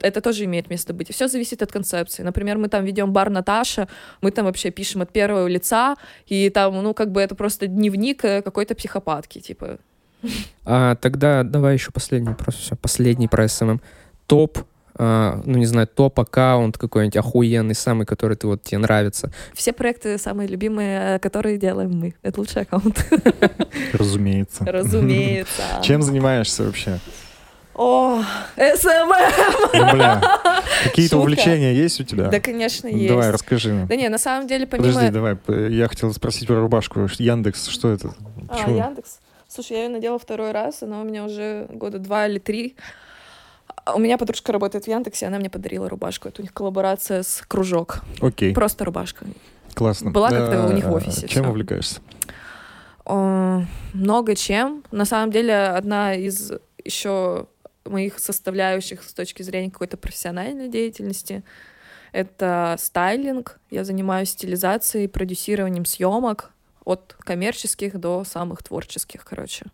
Это 0.01 0.21
тоже 0.21 0.45
имеет 0.45 0.69
место 0.69 0.93
быть. 0.93 1.13
Все 1.13 1.27
зависит 1.27 1.61
от 1.61 1.71
концепции. 1.71 2.23
Например, 2.23 2.57
мы 2.57 2.69
там 2.69 2.85
ведем 2.85 3.11
бар 3.11 3.29
Наташа, 3.29 3.87
мы 4.21 4.31
там 4.31 4.45
вообще 4.45 4.71
пишем 4.71 5.01
от 5.01 5.11
первого 5.11 5.47
лица, 5.47 5.95
и 6.27 6.49
там, 6.49 6.81
ну, 6.81 6.93
как 6.93 7.11
бы 7.11 7.21
это 7.21 7.35
просто 7.35 7.67
дневник 7.67 8.23
э, 8.25 8.41
какой-то 8.41 8.75
психопатки, 8.75 9.39
типа. 9.39 9.77
А 10.65 10.95
тогда 10.95 11.43
давай 11.43 11.73
еще 11.73 11.91
последний 11.91 12.29
вопрос. 12.29 12.55
Все, 12.55 12.75
последний 12.75 13.27
про 13.27 13.47
СММ. 13.47 13.81
Топ, 14.27 14.59
а, 15.01 15.41
ну 15.45 15.57
не 15.57 15.65
знаю, 15.65 15.87
топ-аккаунт 15.87 16.77
какой-нибудь 16.77 17.15
охуенный, 17.15 17.73
самый, 17.73 18.05
который 18.05 18.35
ты 18.35 18.47
вот 18.47 18.63
тебе 18.63 18.79
нравится. 18.79 19.31
Все 19.53 19.71
проекты 19.71 20.17
самые 20.17 20.47
любимые, 20.49 21.15
э, 21.15 21.19
которые 21.19 21.57
делаем 21.57 21.91
мы. 21.91 22.15
Это 22.21 22.41
лучший 22.41 22.63
аккаунт. 22.63 23.05
Разумеется. 23.93 24.65
Разумеется. 24.65 25.63
Чем 25.83 26.01
занимаешься 26.01 26.63
вообще? 26.63 26.99
О, 27.81 28.21
СММ! 28.57 29.09
Ну, 29.73 29.93
бля, 29.93 30.21
какие-то 30.83 31.17
увлечения 31.17 31.73
есть 31.73 32.01
у 32.01 32.03
тебя? 32.03 32.27
Да, 32.27 32.41
конечно, 32.41 32.89
Ну, 32.89 32.97
есть. 32.97 33.07
Давай, 33.07 33.31
расскажи. 33.31 33.85
Да 33.87 33.95
не, 33.95 34.09
на 34.09 34.17
самом 34.17 34.47
деле, 34.47 34.67
помимо... 34.67 34.87
Подожди, 34.93 35.11
давай. 35.11 35.37
Я 35.71 35.87
хотел 35.87 36.13
спросить 36.13 36.45
про 36.45 36.59
рубашку. 36.59 37.07
Яндекс, 37.17 37.67
что 37.67 37.89
это? 37.89 38.13
А, 38.49 38.53
Почему? 38.55 38.75
Яндекс. 38.77 39.19
Слушай, 39.47 39.77
я 39.77 39.83
ее 39.83 39.89
надела 39.89 40.19
второй 40.19 40.51
раз, 40.51 40.83
она 40.83 40.99
у 40.99 41.05
меня 41.05 41.23
уже 41.23 41.67
года 41.69 41.99
два 41.99 42.27
или 42.27 42.37
три. 42.39 42.75
А 43.85 43.95
У 43.95 43.99
меня 43.99 44.17
подружка 44.17 44.51
работает 44.51 44.83
в 44.83 44.87
Яндексе, 44.89 45.27
она 45.27 45.39
мне 45.39 45.49
подарила 45.49 45.87
рубашку. 45.87 46.27
Это 46.27 46.41
у 46.41 46.43
них 46.43 46.53
коллаборация 46.53 47.23
с 47.23 47.41
Кружок. 47.47 48.01
Окей, 48.21 48.53
Просто 48.53 48.83
рубашка. 48.83 49.25
классно. 49.73 50.11
была 50.11 50.29
как-то 50.29 50.67
у 50.67 50.73
них 50.73 50.83
в 50.83 50.89
А, 50.89 50.91
офисе, 50.95 51.29
Чем 51.29 51.43
всё. 51.43 51.49
увлекаешься? 51.51 52.01
О, 53.05 53.63
много 53.93 54.35
чем. 54.35 54.83
На 54.91 55.05
самом 55.05 55.31
деле, 55.31 55.55
одна 55.55 56.13
из 56.13 56.51
еще 56.83 57.45
моих 57.89 58.19
составляющих 58.19 59.03
с 59.03 59.13
точки 59.13 59.43
зрения 59.43 59.71
какой-то 59.71 59.97
профессиональной 59.97 60.69
деятельности 60.69 61.43
это 62.11 62.75
стайлинг. 62.79 63.59
Я 63.69 63.83
занимаюсь 63.83 64.29
стилизацией, 64.29 65.07
продюсированием 65.07 65.85
съемок 65.85 66.51
от 66.85 67.15
коммерческих 67.19 67.99
до 67.99 68.23
самых 68.23 68.63
творческих, 68.63 69.23
короче. 69.23 69.65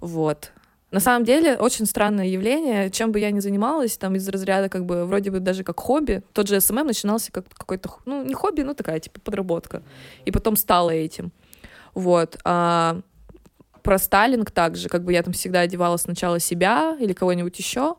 Вот. 0.00 0.52
На 0.90 0.98
самом 0.98 1.24
деле, 1.24 1.56
очень 1.56 1.86
странное 1.86 2.26
явление. 2.26 2.90
Чем 2.90 3.12
бы 3.12 3.20
я 3.20 3.30
ни 3.30 3.38
занималась, 3.38 3.96
там 3.96 4.16
из 4.16 4.28
разряда 4.28 4.68
как 4.68 4.84
бы 4.86 5.04
вроде 5.04 5.30
бы 5.30 5.38
даже 5.38 5.62
как 5.62 5.78
хобби. 5.78 6.22
Тот 6.32 6.48
же 6.48 6.60
СММ 6.60 6.86
начинался 6.86 7.30
как 7.30 7.46
какой-то, 7.48 7.90
ну, 8.06 8.24
не 8.24 8.34
хобби, 8.34 8.62
ну, 8.62 8.74
такая, 8.74 8.98
типа, 8.98 9.20
подработка. 9.20 9.82
И 10.24 10.32
потом 10.32 10.56
стала 10.56 10.90
этим. 10.90 11.30
Вот. 11.94 12.38
А 12.44 13.00
про 13.82 13.98
стайлинг 13.98 14.50
также, 14.50 14.88
как 14.88 15.04
бы 15.04 15.12
я 15.12 15.22
там 15.22 15.32
всегда 15.32 15.60
одевала 15.60 15.96
сначала 15.96 16.38
себя 16.38 16.96
или 17.00 17.12
кого-нибудь 17.12 17.58
еще. 17.58 17.96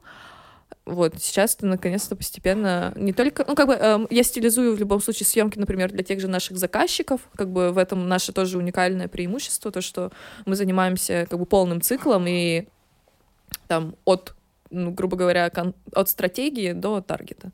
Вот, 0.86 1.14
сейчас 1.20 1.56
это 1.56 1.68
наконец-то 1.68 2.16
постепенно 2.16 2.92
не 2.96 3.14
только... 3.14 3.46
Ну, 3.48 3.56
как 3.56 3.68
бы 3.68 3.74
эм, 3.74 4.08
я 4.10 4.24
стилизую 4.24 4.76
в 4.76 4.80
любом 4.80 5.00
случае 5.00 5.28
съемки, 5.28 5.60
например, 5.60 5.92
для 5.92 6.04
тех 6.04 6.20
же 6.20 6.28
наших 6.28 6.58
заказчиков. 6.58 7.22
Как 7.36 7.50
бы 7.50 7.72
в 7.72 7.78
этом 7.78 8.08
наше 8.08 8.34
тоже 8.34 8.58
уникальное 8.58 9.08
преимущество, 9.08 9.72
то, 9.72 9.82
что 9.82 10.12
мы 10.46 10.56
занимаемся 10.56 11.28
как 11.30 11.38
бы 11.38 11.46
полным 11.46 11.82
циклом 11.82 12.26
и 12.28 12.68
там 13.68 13.96
от, 14.06 14.34
ну, 14.70 14.92
грубо 14.92 15.18
говоря, 15.18 15.52
от 15.94 16.10
стратегии 16.10 16.72
до 16.72 17.02
таргета 17.02 17.52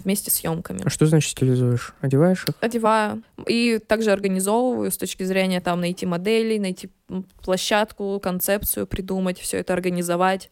вместе 0.00 0.30
с 0.30 0.34
съемками 0.34 0.82
А 0.84 0.90
что 0.90 1.06
значит 1.06 1.30
стилизуешь? 1.30 1.94
Одеваешь 2.00 2.44
их? 2.48 2.54
одеваю. 2.60 3.22
И 3.46 3.78
также 3.86 4.10
организовываю 4.10 4.90
с 4.90 4.96
точки 4.96 5.22
зрения 5.22 5.60
там 5.60 5.80
найти 5.80 6.06
моделей, 6.06 6.58
найти 6.58 6.90
площадку, 7.42 8.20
концепцию 8.20 8.86
придумать, 8.86 9.38
все 9.38 9.58
это 9.58 9.72
организовать. 9.72 10.50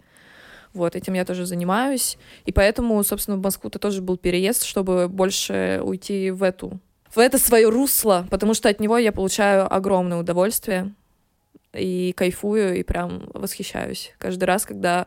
Вот, 0.72 0.94
этим 0.94 1.14
я 1.14 1.24
тоже 1.24 1.46
занимаюсь. 1.46 2.18
И 2.44 2.52
поэтому, 2.52 3.02
собственно, 3.02 3.36
в 3.38 3.42
Москву-то 3.42 3.78
тоже 3.78 4.02
был 4.02 4.16
переезд, 4.16 4.64
чтобы 4.64 5.08
больше 5.08 5.80
уйти 5.82 6.30
в 6.30 6.42
эту 6.42 6.80
в 7.14 7.18
это 7.18 7.38
свое 7.38 7.70
русло, 7.70 8.26
потому 8.30 8.52
что 8.52 8.68
от 8.68 8.78
него 8.78 8.98
я 8.98 9.10
получаю 9.10 9.72
огромное 9.72 10.18
удовольствие 10.18 10.92
и 11.72 12.12
кайфую, 12.14 12.78
и 12.78 12.82
прям 12.82 13.30
восхищаюсь. 13.32 14.14
Каждый 14.18 14.44
раз, 14.44 14.66
когда 14.66 15.06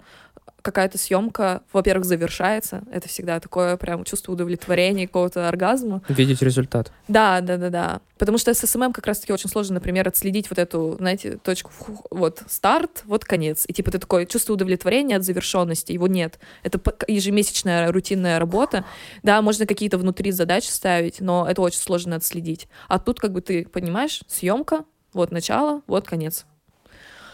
какая-то 0.61 0.97
съемка, 0.97 1.61
во-первых, 1.73 2.05
завершается. 2.05 2.83
Это 2.91 3.07
всегда 3.07 3.39
такое 3.39 3.77
прям 3.77 4.03
чувство 4.03 4.33
удовлетворения, 4.33 5.07
какого-то 5.07 5.47
оргазма. 5.47 6.01
Видеть 6.09 6.41
результат. 6.41 6.91
Да, 7.07 7.41
да, 7.41 7.57
да, 7.57 7.69
да. 7.69 8.01
Потому 8.17 8.37
что 8.37 8.53
с 8.53 8.59
СММ 8.59 8.91
как 8.91 9.07
раз-таки 9.07 9.31
очень 9.31 9.49
сложно, 9.49 9.75
например, 9.75 10.07
отследить 10.07 10.49
вот 10.49 10.59
эту, 10.59 10.97
знаете, 10.99 11.37
точку, 11.37 11.71
вот 12.11 12.43
старт, 12.47 13.03
вот 13.05 13.23
конец. 13.23 13.63
И 13.67 13.73
типа 13.73 13.91
ты 13.91 13.99
такое 13.99 14.25
чувство 14.25 14.53
удовлетворения 14.53 15.15
от 15.15 15.23
завершенности, 15.23 15.93
его 15.93 16.07
нет. 16.07 16.39
Это 16.63 16.81
ежемесячная 17.07 17.91
рутинная 17.91 18.39
работа. 18.39 18.83
Да, 19.23 19.41
можно 19.41 19.65
какие-то 19.65 19.97
внутри 19.97 20.31
задачи 20.31 20.69
ставить, 20.69 21.21
но 21.21 21.47
это 21.49 21.61
очень 21.61 21.79
сложно 21.79 22.17
отследить. 22.17 22.67
А 22.87 22.99
тут 22.99 23.19
как 23.19 23.31
бы 23.31 23.41
ты 23.41 23.65
понимаешь, 23.65 24.21
съемка, 24.27 24.83
вот 25.13 25.31
начало, 25.31 25.81
вот 25.87 26.07
конец. 26.07 26.45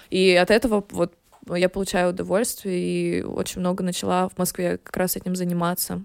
И 0.09 0.35
от 0.35 0.51
этого 0.51 0.85
вот 0.91 1.13
я 1.53 1.69
получаю 1.69 2.09
удовольствие 2.09 3.19
и 3.19 3.23
очень 3.23 3.61
много 3.61 3.83
начала 3.83 4.29
в 4.29 4.37
Москве 4.37 4.77
как 4.77 4.95
раз 4.97 5.15
этим 5.15 5.35
заниматься. 5.35 6.03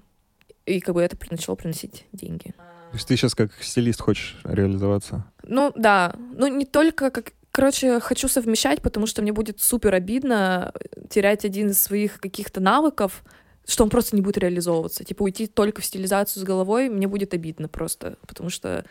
И 0.66 0.80
как 0.80 0.94
бы 0.94 1.02
это 1.02 1.16
начало 1.30 1.56
приносить 1.56 2.06
деньги. 2.12 2.54
То 2.56 2.94
есть 2.96 3.08
ты 3.08 3.16
сейчас 3.16 3.34
как 3.34 3.52
стилист 3.60 4.00
хочешь 4.00 4.40
реализоваться? 4.44 5.24
Ну 5.44 5.72
да, 5.76 6.14
ну 6.36 6.46
не 6.46 6.64
только 6.64 7.10
как 7.10 7.32
Короче, 7.52 7.98
хочу 7.98 8.28
совмещать, 8.28 8.80
потому 8.80 9.06
что 9.06 9.22
мне 9.22 9.32
будет 9.32 9.60
супер 9.60 9.92
обидно 9.94 10.72
терять 11.08 11.44
один 11.44 11.70
из 11.70 11.82
своих 11.82 12.20
каких-то 12.20 12.60
навыков, 12.60 13.24
что 13.66 13.82
он 13.82 13.90
просто 13.90 14.14
не 14.14 14.22
будет 14.22 14.38
реализовываться. 14.38 15.04
Типа 15.04 15.24
уйти 15.24 15.48
только 15.48 15.80
в 15.80 15.84
стилизацию 15.84 16.42
с 16.42 16.46
головой, 16.46 16.88
мне 16.88 17.08
будет 17.08 17.34
обидно 17.34 17.66
просто, 17.68 18.18
потому 18.26 18.50
что 18.50 18.84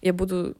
я 0.00 0.12
буду 0.12 0.54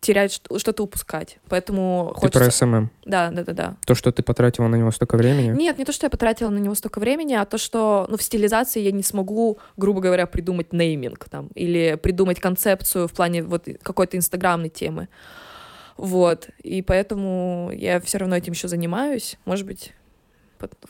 терять, 0.00 0.32
что- 0.32 0.58
что-то 0.58 0.82
упускать. 0.82 1.38
Поэтому 1.48 2.12
Ты 2.14 2.20
хочется... 2.20 2.38
про 2.40 2.50
СММ. 2.50 2.90
Да, 3.04 3.30
да, 3.30 3.44
да, 3.44 3.52
да. 3.52 3.76
То, 3.86 3.94
что 3.94 4.12
ты 4.12 4.22
потратила 4.22 4.68
на 4.68 4.76
него 4.76 4.90
столько 4.90 5.16
времени. 5.16 5.50
Нет, 5.56 5.78
не 5.78 5.84
то, 5.84 5.92
что 5.92 6.06
я 6.06 6.10
потратила 6.10 6.50
на 6.50 6.58
него 6.58 6.74
столько 6.74 6.98
времени, 6.98 7.34
а 7.34 7.44
то, 7.44 7.58
что 7.58 8.06
ну, 8.08 8.16
в 8.16 8.22
стилизации 8.22 8.80
я 8.80 8.92
не 8.92 9.02
смогу, 9.02 9.58
грубо 9.76 10.00
говоря, 10.00 10.26
придумать 10.26 10.72
нейминг 10.72 11.28
там, 11.28 11.48
или 11.54 11.98
придумать 12.00 12.40
концепцию 12.40 13.08
в 13.08 13.12
плане 13.12 13.42
вот 13.42 13.66
какой-то 13.82 14.16
инстаграмной 14.16 14.68
темы. 14.68 15.08
Вот. 15.96 16.50
И 16.62 16.82
поэтому 16.82 17.70
я 17.74 18.00
все 18.00 18.18
равно 18.18 18.36
этим 18.36 18.52
еще 18.52 18.68
занимаюсь. 18.68 19.38
Может 19.44 19.66
быть, 19.66 19.92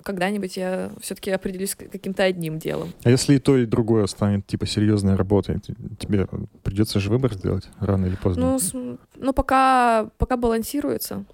когда-нибудь 0.03 0.57
я 0.57 0.91
все-таки 1.01 1.31
определюсь 1.31 1.75
каким-то 1.75 2.23
одним 2.25 2.59
делом. 2.59 2.93
А 3.05 3.11
если 3.11 3.35
и 3.35 3.39
то, 3.39 3.57
и 3.57 3.67
другое 3.67 4.07
станет, 4.07 4.47
типа, 4.47 4.67
серьезной 4.67 5.17
работой, 5.17 5.61
тебе 5.99 6.27
придется 6.63 7.01
же 7.01 7.11
выбор 7.11 7.35
сделать 7.35 7.69
рано 7.81 8.07
или 8.07 8.17
поздно? 8.17 8.53
Ну, 8.53 8.59
с- 8.59 8.73
ну 9.17 9.33
пока, 9.33 10.11
пока 10.19 10.37
балансируется. 10.37 11.25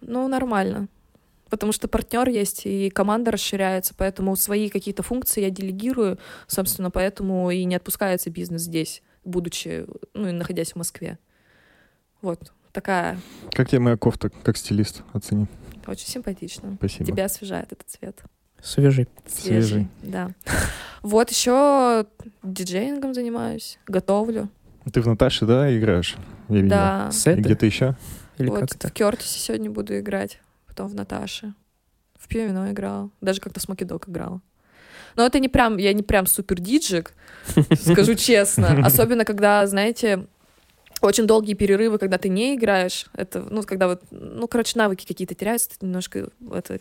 Ну, 0.00 0.28
нормально. 0.28 0.88
Потому 1.50 1.72
что 1.72 1.86
партнер 1.88 2.28
есть, 2.28 2.66
и 2.66 2.90
команда 2.90 3.30
расширяется, 3.30 3.94
поэтому 3.96 4.34
свои 4.34 4.68
какие-то 4.68 5.02
функции 5.02 5.40
я 5.42 5.50
делегирую, 5.50 6.18
собственно, 6.46 6.90
поэтому 6.90 7.50
и 7.50 7.64
не 7.64 7.76
отпускается 7.76 8.30
бизнес 8.30 8.62
здесь, 8.62 9.02
будучи, 9.24 9.86
ну, 10.14 10.28
и 10.28 10.32
находясь 10.32 10.72
в 10.72 10.76
Москве. 10.76 11.18
Вот, 12.22 12.52
такая, 12.72 13.18
Как 13.52 13.68
тебе 13.68 13.78
моя 13.80 13.96
кофта, 13.96 14.30
как 14.42 14.56
стилист? 14.56 15.02
Оцени. 15.12 15.46
Очень 15.90 16.06
симпатично. 16.06 16.74
Спасибо. 16.78 17.04
Тебя 17.04 17.24
освежает 17.26 17.72
этот 17.72 17.88
цвет. 17.88 18.22
Свежий. 18.62 19.08
Свежий, 19.26 19.62
Свежий. 19.68 19.88
да. 20.02 20.30
Вот 21.02 21.30
еще 21.30 22.06
диджеингом 22.42 23.12
занимаюсь, 23.12 23.78
готовлю. 23.86 24.48
Ты 24.92 25.00
в 25.02 25.06
Наташе, 25.06 25.44
да, 25.46 25.76
играешь? 25.76 26.16
Я 26.48 26.56
видел. 26.56 26.68
Да. 26.70 27.08
И 27.10 27.14
Сеты? 27.14 27.40
где-то 27.40 27.66
еще? 27.66 27.96
Или 28.38 28.48
вот 28.48 28.60
как 28.60 28.90
в? 28.90 28.92
Кертисе 28.92 29.38
сегодня 29.38 29.70
буду 29.70 29.98
играть, 29.98 30.40
потом 30.66 30.88
в 30.88 30.94
Наташе. 30.94 31.54
В 32.18 32.26
пианино 32.26 32.70
играла. 32.72 33.10
Даже 33.20 33.40
как-то 33.40 33.60
с 33.60 33.68
Македок 33.68 34.08
играла. 34.08 34.40
Но 35.16 35.24
это 35.24 35.38
не 35.38 35.48
прям, 35.48 35.76
я 35.76 35.92
не 35.92 36.02
прям 36.02 36.26
супер 36.26 36.58
диджик, 36.60 37.12
скажу 37.76 38.14
честно. 38.16 38.84
Особенно, 38.84 39.24
когда, 39.24 39.66
знаете, 39.66 40.26
очень 41.06 41.26
долгие 41.26 41.54
перерывы, 41.54 41.98
когда 41.98 42.18
ты 42.18 42.28
не 42.28 42.54
играешь, 42.54 43.06
это, 43.14 43.46
ну, 43.50 43.62
когда 43.62 43.88
вот, 43.88 44.02
ну, 44.10 44.48
короче, 44.48 44.78
навыки 44.78 45.06
какие-то 45.06 45.34
теряются, 45.34 45.70
ты 45.70 45.86
немножко 45.86 46.28
это, 46.52 46.80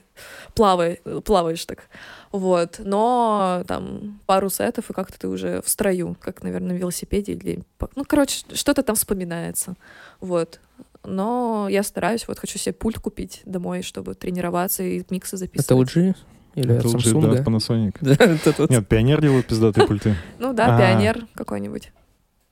плавай, 0.55 1.01
плаваешь 1.23 1.65
так, 1.65 1.83
вот, 2.31 2.79
но 2.79 3.63
там 3.67 4.19
пару 4.25 4.49
сетов, 4.49 4.89
и 4.89 4.93
как-то 4.93 5.19
ты 5.19 5.27
уже 5.27 5.61
в 5.61 5.69
строю, 5.69 6.15
как, 6.19 6.43
наверное, 6.43 6.73
на 6.73 6.77
велосипеде 6.77 7.33
или, 7.33 7.63
ну, 7.95 8.03
короче, 8.05 8.45
что-то 8.53 8.83
там 8.83 8.95
вспоминается, 8.95 9.75
вот, 10.19 10.59
но 11.03 11.67
я 11.69 11.83
стараюсь, 11.83 12.27
вот, 12.27 12.39
хочу 12.39 12.57
себе 12.57 12.73
пульт 12.73 12.99
купить 12.99 13.41
домой, 13.45 13.81
чтобы 13.81 14.15
тренироваться 14.15 14.83
и 14.83 15.03
миксы 15.09 15.37
записывать. 15.37 15.89
Это 15.89 15.99
LG? 15.99 16.15
Или 16.55 16.75
Это 16.75 16.83
да, 16.83 16.97
от 16.97 17.05
Samsung? 17.05 17.43
Panasonic. 17.43 17.95
Да, 18.01 18.13
это 18.13 18.53
вот. 18.57 18.69
Нет, 18.69 18.87
Пионер 18.87 19.21
делают 19.21 19.47
пиздатые 19.47 19.87
пульты. 19.87 20.15
Ну 20.39 20.53
да, 20.53 20.75
А. 20.75 20.79
пионер 20.79 21.27
какой-нибудь, 21.33 21.91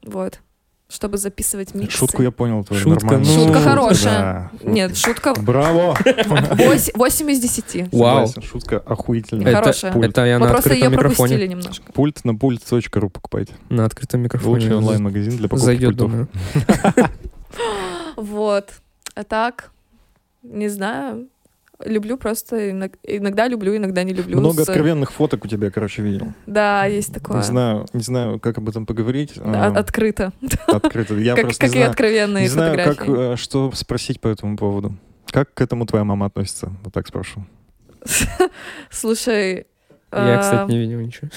вот, 0.04 0.40
чтобы 0.92 1.18
записывать 1.18 1.74
миксы. 1.74 1.98
Шутку 1.98 2.22
я 2.22 2.32
понял 2.32 2.64
твою, 2.64 2.82
Шутка, 2.84 3.06
нормально. 3.06 3.26
ну, 3.28 3.44
Шутка 3.46 3.60
хорошая. 3.62 4.52
Да. 4.62 4.70
Нет, 4.72 4.98
шутка 4.98 5.34
Браво! 5.34 5.98
8, 6.96 7.32
из 7.32 7.40
10. 7.40 7.94
Вау. 7.94 8.28
Согласен, 8.28 8.42
Шутка 8.42 8.78
охуительная. 8.80 9.48
Это- 9.48 9.52
Это, 9.52 9.60
Хорошая. 9.62 10.10
это 10.10 10.26
я 10.26 10.40
Мы 10.40 10.46
на 10.48 10.52
просто 10.52 10.74
ее 10.74 10.86
открытом 10.86 11.00
пропустили 11.00 11.46
микрофоне. 11.46 11.48
немножко. 11.48 11.92
Пульт 11.94 12.26
на 12.26 12.36
пульт.ру 12.36 13.10
покупайте. 13.10 13.54
На 13.70 13.86
открытом 13.86 14.22
микрофоне. 14.22 14.54
Лучший 14.54 14.76
онлайн-магазин 14.76 15.38
для 15.38 15.48
покупки 15.50 15.66
Зайдет, 15.66 15.98
пультов. 15.98 16.10
думаю. 16.12 16.28
Вот. 18.18 18.70
А 19.16 19.24
так, 19.24 19.72
не 20.44 20.68
знаю. 20.70 21.28
Люблю 21.86 22.18
просто, 22.18 22.72
иног- 22.72 22.98
иногда 23.04 23.48
люблю, 23.48 23.76
иногда 23.76 24.04
не 24.04 24.14
люблю. 24.14 24.40
Много 24.40 24.64
С- 24.64 24.70
откровенных 24.70 25.12
фоток 25.12 25.46
у 25.46 25.48
тебя, 25.48 25.72
короче, 25.72 26.02
видел. 26.02 26.34
Да, 26.46 26.86
есть 26.86 27.14
такое. 27.14 27.38
Не 27.38 27.44
знаю, 27.44 27.86
не 27.94 28.02
знаю, 28.04 28.40
как 28.40 28.58
об 28.58 28.70
этом 28.70 28.86
поговорить. 28.86 29.34
Да, 29.36 29.68
а, 29.68 29.80
открыто. 29.80 30.34
Открыто. 30.68 31.16
Я 31.16 31.36
как 31.36 31.46
просто 31.46 31.62
как 31.66 31.70
не 31.70 31.76
и 31.76 31.80
знаю, 31.80 31.90
откровенные 31.92 32.42
не 32.44 32.50
знаю, 32.50 32.76
как, 32.78 32.98
фотографии. 32.98 33.34
э, 33.34 33.36
что 33.38 33.72
спросить 33.74 34.20
по 34.22 34.28
этому 34.28 34.58
поводу. 34.58 34.94
Как 35.28 35.54
к 35.54 35.62
этому 35.62 35.86
твоя 35.86 36.04
мама 36.04 36.26
относится? 36.28 36.72
Вот 36.84 36.94
так 36.94 37.08
спрошу. 37.08 37.46
Слушай, 38.90 39.68
Я, 40.14 40.40
а, 40.40 40.42
кстати, 40.42 40.72
не 40.72 40.78
видел 40.80 41.00
ничего. 41.00 41.30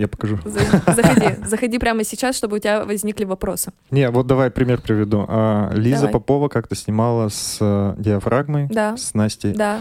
Я 0.00 0.08
покажу. 0.08 0.38
за- 0.44 0.60
заходи, 0.94 1.36
заходи 1.46 1.78
прямо 1.78 2.02
сейчас, 2.04 2.34
чтобы 2.36 2.56
у 2.56 2.58
тебя 2.58 2.84
возникли 2.84 3.24
вопросы. 3.24 3.72
Не, 3.90 4.08
вот 4.10 4.26
давай 4.26 4.50
пример 4.50 4.80
приведу. 4.80 5.26
А, 5.28 5.70
Лиза 5.74 6.02
Давай. 6.06 6.12
Попова 6.14 6.48
как-то 6.48 6.74
снимала 6.74 7.28
с 7.28 7.58
э, 7.60 7.94
диафрагмой, 7.98 8.68
Да, 8.70 8.96
с 8.96 9.12
Настей 9.14 9.52
да, 9.52 9.80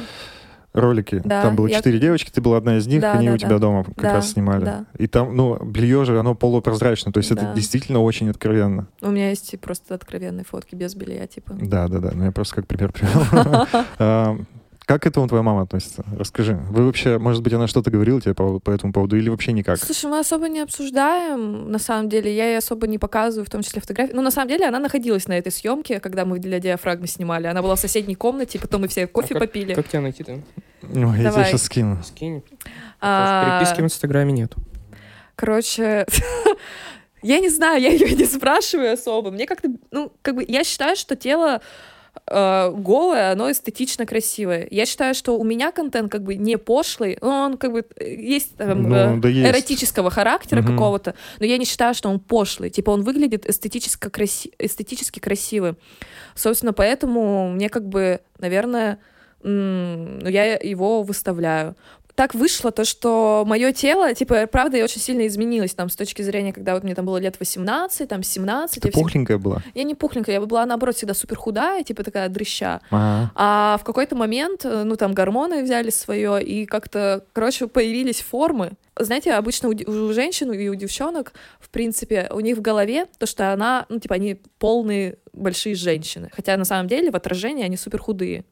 ролики. 0.74 1.22
Да, 1.24 1.44
там 1.44 1.56
было 1.56 1.68
я- 1.68 1.78
четыре 1.78 1.98
девочки, 2.00 2.30
ты 2.30 2.42
была 2.42 2.58
одна 2.58 2.78
из 2.78 2.88
них, 2.88 3.00
Да, 3.00 3.14
они 3.14 3.28
да, 3.30 3.34
у 3.36 3.38
тебя 3.38 3.50
да. 3.52 3.60
дома 3.60 3.84
как 3.86 3.96
Да, 3.96 4.14
раз 4.16 4.32
снимали. 4.32 4.66
да. 4.66 4.86
И 4.98 5.08
там, 5.08 5.34
ну, 5.34 5.58
белье 5.64 6.04
же, 6.04 6.20
оно 6.20 6.36
полупрозрачное, 6.36 7.14
то 7.14 7.20
есть 7.20 7.32
это 7.32 7.44
Да. 7.44 7.54
действительно 7.54 8.02
очень 8.02 8.30
откровенно. 8.30 8.88
у 9.02 9.12
меня 9.12 9.30
есть 9.30 9.58
просто 9.62 9.96
откровенные 9.96 10.44
фотки 10.44 10.76
без 10.76 10.94
белья, 10.96 11.26
типа. 11.28 11.54
Да, 11.62 11.88
да, 11.88 12.00
да. 12.00 12.12
Ну, 12.14 12.26
я 12.26 12.32
просто 12.34 12.56
как 12.56 12.68
пример 12.68 12.92
привел. 12.92 13.66
А, 14.88 14.94
Как 14.94 15.04
к 15.04 15.08
этому 15.08 15.28
твоя 15.28 15.42
мама 15.44 15.64
относится? 15.64 16.04
Расскажи. 16.18 16.60
Вы 16.70 16.86
вообще, 16.86 17.18
может 17.18 17.42
быть, 17.42 17.54
она 17.54 17.68
что-то 17.68 17.90
говорила 17.92 18.22
тебе 18.22 18.34
по, 18.34 18.60
по 18.60 18.72
этому 18.72 18.94
поводу 18.94 19.18
или 19.18 19.30
вообще 19.30 19.52
никак? 19.52 19.78
Слушай, 19.80 20.10
мы 20.10 20.20
особо 20.20 20.48
не 20.48 20.60
обсуждаем, 20.60 21.72
на 21.72 21.80
самом 21.80 22.10
деле. 22.10 22.36
Я 22.36 22.48
ей 22.50 22.58
особо 22.58 22.88
не 22.88 22.98
показываю, 23.00 23.46
в 23.46 23.50
том 23.50 23.62
числе 23.64 23.82
фотографии. 23.82 24.14
Ну, 24.14 24.22
на 24.22 24.32
самом 24.32 24.48
деле, 24.50 24.68
она 24.68 24.80
находилась 24.80 25.28
на 25.28 25.34
этой 25.38 25.52
съемке, 25.52 26.00
когда 26.00 26.26
мы 26.26 26.40
для 26.40 26.60
диафрагмы 26.60 27.08
снимали. 27.08 27.48
Она 27.48 27.62
была 27.62 27.76
в 27.76 27.80
соседней 27.80 28.16
комнате, 28.16 28.60
потом 28.60 28.82
мы 28.82 28.88
все 28.88 29.08
кофе 29.08 29.36
А 29.36 29.40
как- 29.40 29.48
попили. 29.50 29.74
Как 29.74 29.88
тебя 29.88 30.02
найти-то? 30.02 30.40
Ну, 30.84 31.08
я 31.12 31.16
тебе 31.16 31.24
Давай. 31.24 31.46
сейчас 31.46 31.64
скину. 31.64 32.04
Скинь. 32.04 32.44
А, 33.02 33.60
Переписки 33.60 33.82
в 33.82 33.86
Инстаграме 33.86 34.34
нет. 34.34 34.54
Короче, 35.36 36.06
я 37.24 37.40
не 37.40 37.50
знаю, 37.50 37.82
я 37.82 37.90
ее 37.90 38.16
не 38.16 38.26
спрашиваю 38.26 38.94
особо. 38.94 39.32
Мне 39.32 39.48
как-то, 39.48 39.70
ну, 39.92 40.12
как 40.22 40.36
бы, 40.36 40.46
я 40.48 40.64
считаю, 40.64 40.96
что 40.96 41.16
тело 41.16 41.62
э, 42.30 42.71
голое, 42.71 43.32
оно 43.32 43.51
эстетично 43.51 44.05
красивое. 44.05 44.67
Я 44.71 44.86
считаю, 44.86 45.13
что 45.15 45.38
у 45.38 45.43
меня 45.43 45.71
контент 45.71 46.11
как 46.11 46.23
бы 46.23 46.36
не 46.36 46.57
пошлый, 46.57 47.17
но 47.21 47.45
он 47.45 47.57
как 47.57 47.71
бы 47.71 47.86
э, 47.97 48.13
есть 48.15 48.55
там, 48.57 48.84
Ну, 48.84 48.95
э, 48.95 49.17
да 49.17 49.30
есть. 49.30 49.49
эротического 49.49 50.09
характера 50.09 50.61
Мгм. 50.61 50.71
какого-то, 50.73 51.13
но 51.39 51.45
я 51.45 51.57
не 51.57 51.65
считаю, 51.65 51.93
что 51.93 52.09
он 52.09 52.19
пошлый. 52.19 52.69
Типа 52.69 52.91
он 52.91 53.03
выглядит 53.03 53.47
эстетически, 53.49 54.09
краси... 54.09 54.51
эстетически 54.59 55.19
красивым. 55.19 55.78
Собственно, 56.36 56.73
поэтому 56.73 57.49
мне 57.51 57.69
как 57.69 57.88
бы, 57.88 58.19
наверное, 58.39 58.99
ну, 59.43 60.28
я 60.28 60.55
его 60.55 61.03
выставляю. 61.03 61.76
Так 62.16 62.34
вышло 62.34 62.72
то, 62.72 62.86
что 62.86 63.43
мое 63.45 63.74
тело, 63.74 64.13
типа, 64.13 64.47
правда, 64.47 64.78
я 64.78 64.86
очень 64.86 65.01
сильно 65.01 65.28
изменилась 65.28 65.74
там 65.74 65.89
с 65.89 65.95
точки 65.97 66.22
зрения, 66.22 66.53
когда 66.53 66.74
вот 66.74 66.84
мне 66.84 66.95
там 66.95 67.05
было 67.05 67.18
лет 67.18 67.36
18, 67.38 68.07
там 68.07 68.24
17. 68.24 68.82
Ты 68.82 68.88
я, 68.88 68.91
пухленькая 68.91 69.38
была? 69.38 69.61
я 69.74 69.84
не 69.84 69.95
пухленькая, 69.95 70.36
я 70.36 70.41
была, 70.41 70.66
наоборот, 70.66 70.95
всегда 70.95 71.13
супер 71.13 71.36
худая, 71.36 71.84
типа 71.84 72.03
такая 72.03 72.30
дрыща. 72.30 72.80
Ага. 72.89 73.32
А 73.36 73.78
в 73.82 73.84
какой-то 73.84 74.16
момент, 74.16 74.63
э, 74.63 74.84
ну, 74.86 74.95
там 74.95 75.13
гормоны 75.13 75.61
взяли 75.63 75.89
свое, 75.89 76.41
и 76.41 76.66
как-то, 76.66 77.26
короче, 77.34 77.68
появились 77.68 78.22
формы. 78.22 78.72
Знаете, 78.97 79.34
обычно 79.34 79.68
у, 79.70 79.74
у 79.74 80.13
женщин 80.13 80.53
и 80.53 80.70
у 80.70 80.76
девчонок, 80.76 81.34
в 81.59 81.70
принципе, 81.70 82.30
у 82.32 82.39
них 82.39 82.57
в 82.57 82.61
голове 82.61 83.07
то, 83.18 83.26
что 83.26 83.51
она, 83.51 83.86
ну, 83.89 83.99
типа, 83.99 84.16
они 84.16 84.39
полные 84.57 85.18
большие 85.34 85.76
женщины. 85.76 86.30
Хотя 86.34 86.55
на 86.55 86.63
самом 86.63 86.88
деле 86.88 87.11
в 87.11 87.16
отражении 87.16 87.66
они 87.66 87.76
супер 87.76 87.99
худые. 87.99 88.45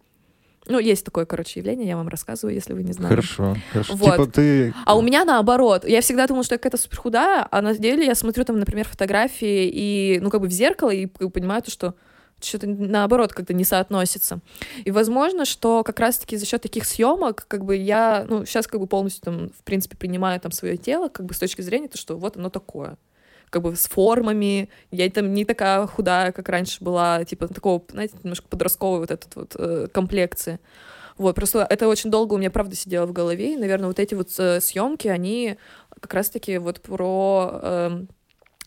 Ну, 0.68 0.80
есть 0.80 1.06
такое, 1.06 1.26
короче, 1.26 1.60
явление, 1.60 1.88
я 1.88 1.98
вам 1.98 2.08
рассказываю, 2.08 2.56
если 2.56 2.74
вы 2.74 2.84
не 2.84 2.94
знали. 2.94 3.10
Хорошо, 3.10 3.58
хорошо. 3.72 3.96
Вот. 3.96 4.12
Типа 4.12 4.28
ты... 4.28 4.74
А 4.86 4.98
у 4.98 5.02
меня 5.02 5.26
наоборот. 5.26 5.86
Я 5.86 6.02
всегда 6.02 6.26
думала, 6.28 6.44
что 6.44 6.56
я 6.56 6.58
какая-то 6.58 6.78
супер 6.78 6.98
худая, 6.98 7.48
а 7.50 7.62
на 7.62 7.76
деле 7.76 8.06
я 8.06 8.16
смотрю 8.16 8.46
там, 8.46 8.60
например, 8.60 8.88
фотографии 8.88 9.70
и, 9.74 10.20
ну, 10.22 10.30
как 10.30 10.42
бы 10.42 10.48
в 10.48 10.52
зеркало 10.52 10.92
и 10.92 11.06
понимаю 11.06 11.62
то, 11.62 11.72
что 11.72 11.96
что-то 12.42 12.68
наоборот 12.68 13.34
как-то 13.34 13.54
не 13.54 13.64
соотносится. 13.64 14.40
И 14.84 14.92
возможно, 14.92 15.46
что 15.46 15.84
как 15.84 16.00
раз-таки 16.00 16.38
за 16.38 16.46
счет 16.46 16.62
таких 16.62 16.86
съемок, 16.86 17.46
как 17.48 17.64
бы 17.64 17.76
я, 17.76 18.26
ну, 18.28 18.46
сейчас 18.46 18.68
как 18.68 18.80
бы 18.80 18.88
полностью 18.88 19.24
там, 19.24 19.50
в 19.50 19.64
принципе, 19.64 19.98
принимаю 19.98 20.40
там 20.40 20.52
свое 20.52 20.78
тело, 20.78 21.08
как 21.10 21.26
бы 21.26 21.34
с 21.34 21.40
точки 21.40 21.62
зрения, 21.62 21.88
то, 21.88 21.98
что 21.98 22.18
вот 22.18 22.38
оно 22.38 22.50
такое 22.50 22.98
как 23.54 23.62
бы 23.62 23.76
с 23.76 23.88
формами, 23.88 24.68
я 24.90 25.08
там 25.12 25.32
не 25.32 25.46
такая 25.46 25.86
худая, 25.86 26.32
как 26.32 26.50
раньше 26.50 26.84
была, 26.84 27.24
типа 27.24 27.48
такого, 27.48 27.84
знаете, 27.92 28.16
немножко 28.24 28.48
подростковой 28.48 29.00
вот 29.00 29.12
этот 29.12 29.36
вот 29.36 29.56
э, 29.56 29.88
комплекции. 29.94 30.60
Вот, 31.20 31.36
просто 31.36 31.66
это 31.70 31.88
очень 31.88 32.10
долго 32.10 32.34
у 32.34 32.38
меня, 32.40 32.50
правда, 32.50 32.76
сидело 32.76 33.06
в 33.06 33.14
голове, 33.14 33.54
и, 33.54 33.58
наверное, 33.58 33.88
вот 33.88 34.00
эти 34.00 34.16
вот 34.16 34.30
э, 34.40 34.60
съемки, 34.60 35.08
они 35.08 35.58
как 36.00 36.16
раз-таки 36.16 36.58
вот 36.58 36.82
про 36.82 37.60
э, 37.62 38.06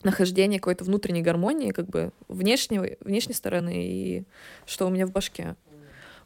нахождение 0.05 0.61
какой-то 0.61 0.84
внутренней 0.84 1.22
гармонии, 1.22 1.72
как 1.72 1.89
бы 1.89 2.12
внешней, 2.28 2.97
внешней 3.01 3.34
стороны 3.34 3.74
и 3.74 4.24
что 4.66 4.87
у 4.87 4.91
меня 4.91 5.07
в 5.09 5.11
башке. 5.11 5.57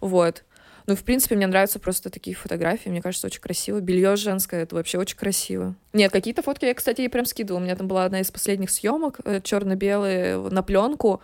Вот. 0.01 0.45
Ну, 0.91 0.97
в 0.97 1.05
принципе, 1.05 1.37
мне 1.37 1.47
нравятся 1.47 1.79
просто 1.79 2.11
такие 2.11 2.35
фотографии. 2.35 2.89
Мне 2.89 3.01
кажется, 3.01 3.29
очень 3.29 3.41
красиво. 3.41 3.79
Белье 3.79 4.17
женское, 4.17 4.65
это 4.65 4.75
вообще 4.75 4.99
очень 4.99 5.17
красиво. 5.17 5.77
Нет, 5.93 6.11
какие-то 6.11 6.43
фотки 6.43 6.65
я, 6.65 6.75
кстати, 6.75 7.03
ей 7.03 7.09
прям 7.09 7.27
скидывала. 7.27 7.61
У 7.61 7.63
меня 7.63 7.77
там 7.77 7.87
была 7.87 8.07
одна 8.07 8.19
из 8.19 8.29
последних 8.33 8.71
съемок, 8.71 9.21
э, 9.23 9.41
черно-белые, 9.41 10.37
на 10.37 10.65
пленку. 10.65 11.23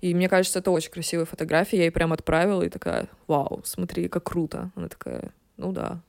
И 0.00 0.12
мне 0.12 0.28
кажется, 0.28 0.58
это 0.58 0.72
очень 0.72 0.90
красивая 0.90 1.24
фотография. 1.24 1.76
Я 1.76 1.82
ей 1.84 1.90
прям 1.92 2.12
отправила 2.12 2.64
и 2.64 2.68
такая, 2.68 3.06
вау, 3.28 3.62
смотри, 3.64 4.08
как 4.08 4.24
круто. 4.24 4.72
Она 4.74 4.88
такая, 4.88 5.30
ну 5.56 5.70
да, 5.70 6.00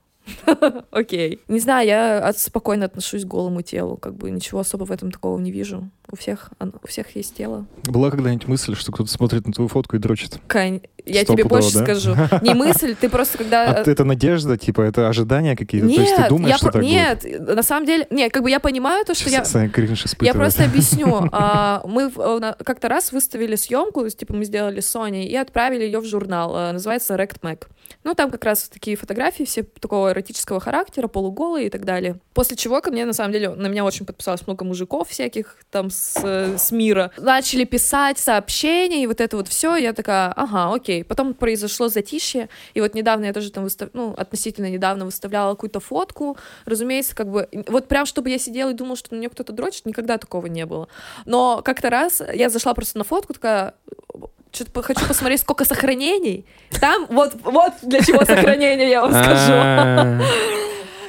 Окей. 0.90 1.40
Не 1.48 1.60
знаю, 1.60 1.86
я 1.86 2.32
спокойно 2.36 2.86
отношусь 2.86 3.24
к 3.24 3.28
голому 3.28 3.62
телу, 3.62 3.96
как 3.96 4.14
бы 4.14 4.30
ничего 4.30 4.60
особо 4.60 4.84
в 4.84 4.92
этом 4.92 5.10
такого 5.10 5.38
не 5.38 5.50
вижу. 5.50 5.90
У 6.10 6.16
всех, 6.16 6.50
у 6.60 6.86
всех 6.86 7.14
есть 7.16 7.36
тело. 7.36 7.66
Была 7.84 8.10
когда-нибудь 8.10 8.48
мысль, 8.48 8.74
что 8.74 8.92
кто-то 8.92 9.10
смотрит 9.10 9.46
на 9.46 9.52
твою 9.52 9.68
фотку 9.68 9.96
и 9.96 9.98
дрочит? 9.98 10.38
Кань, 10.46 10.80
я 11.04 11.24
тебе 11.24 11.44
больше 11.44 11.74
да? 11.74 11.84
скажу. 11.84 12.14
Не 12.42 12.54
мысль, 12.54 12.94
ты 12.98 13.08
просто 13.08 13.38
когда... 13.38 13.72
А 13.72 13.90
это 13.90 14.04
надежда, 14.04 14.56
типа, 14.56 14.82
это 14.82 15.08
ожидания 15.08 15.56
какие-то? 15.56 15.86
Нет, 15.86 15.96
то 15.96 16.02
есть 16.02 16.16
ты 16.16 16.28
думаешь, 16.28 16.50
я 16.50 16.56
что 16.56 16.66
про... 16.66 16.72
так 16.72 16.82
Нет, 16.82 17.22
будет? 17.22 17.56
на 17.56 17.62
самом 17.62 17.86
деле... 17.86 18.06
Нет, 18.10 18.32
как 18.32 18.42
бы 18.42 18.50
я 18.50 18.60
понимаю 18.60 19.04
то, 19.04 19.14
что 19.14 19.28
Сейчас 19.28 19.54
я... 19.54 19.70
Я 20.20 20.34
просто 20.34 20.64
объясню. 20.64 21.28
А, 21.40 21.82
мы 21.84 22.10
как-то 22.10 22.88
раз 22.88 23.12
выставили 23.12 23.54
съемку, 23.54 24.08
типа 24.08 24.34
мы 24.34 24.44
сделали 24.44 24.80
Соней, 24.80 25.26
и 25.26 25.36
отправили 25.36 25.84
ее 25.84 26.00
в 26.00 26.04
журнал. 26.04 26.52
А, 26.54 26.72
называется 26.72 27.14
Rect 27.14 27.40
Mag. 27.42 27.66
Ну, 28.04 28.14
там 28.14 28.30
как 28.30 28.44
раз 28.44 28.68
такие 28.68 28.96
фотографии 28.96 29.44
все 29.44 29.62
такого 29.62 30.12
эротического 30.18 30.60
характера, 30.60 31.08
полуголые 31.08 31.66
и 31.66 31.70
так 31.70 31.84
далее. 31.84 32.18
После 32.34 32.56
чего 32.56 32.80
ко 32.80 32.90
мне, 32.90 33.04
на 33.04 33.12
самом 33.12 33.32
деле, 33.32 33.50
на 33.50 33.66
меня 33.68 33.84
очень 33.84 34.04
подписалось 34.04 34.46
много 34.46 34.64
мужиков 34.64 35.08
всяких 35.08 35.56
там 35.70 35.90
с, 35.90 36.16
с 36.16 36.72
мира. 36.72 37.10
Начали 37.16 37.64
писать 37.64 38.18
сообщения, 38.18 39.02
и 39.02 39.06
вот 39.06 39.20
это 39.20 39.36
вот 39.36 39.48
все. 39.48 39.76
Я 39.76 39.92
такая, 39.92 40.32
ага, 40.32 40.74
окей. 40.74 41.04
Потом 41.04 41.34
произошло 41.34 41.88
затишье, 41.88 42.48
и 42.74 42.80
вот 42.80 42.94
недавно 42.94 43.26
я 43.26 43.32
тоже 43.32 43.50
там 43.50 43.64
выстав... 43.64 43.90
ну, 43.92 44.14
относительно 44.16 44.70
недавно 44.70 45.04
выставляла 45.04 45.54
какую-то 45.54 45.80
фотку. 45.80 46.36
Разумеется, 46.64 47.14
как 47.14 47.30
бы, 47.30 47.48
вот 47.68 47.88
прям, 47.88 48.06
чтобы 48.06 48.30
я 48.30 48.38
сидела 48.38 48.70
и 48.70 48.74
думала, 48.74 48.96
что 48.96 49.14
на 49.14 49.20
нее 49.20 49.30
кто-то 49.30 49.52
дрочит, 49.52 49.86
никогда 49.86 50.18
такого 50.18 50.46
не 50.46 50.66
было. 50.66 50.88
Но 51.24 51.62
как-то 51.64 51.90
раз 51.90 52.22
я 52.34 52.50
зашла 52.50 52.74
просто 52.74 52.98
на 52.98 53.04
фотку, 53.04 53.34
такая, 53.34 53.74
что-то 54.52 54.82
хочу 54.82 55.06
посмотреть, 55.06 55.40
сколько 55.40 55.64
сохранений. 55.64 56.46
Там 56.80 57.06
вот, 57.10 57.34
вот 57.42 57.72
для 57.82 58.00
чего 58.00 58.24
сохранение, 58.24 58.88
я 58.88 59.02
вам 59.02 59.12
скажу. 59.12 59.52
А. 59.52 60.20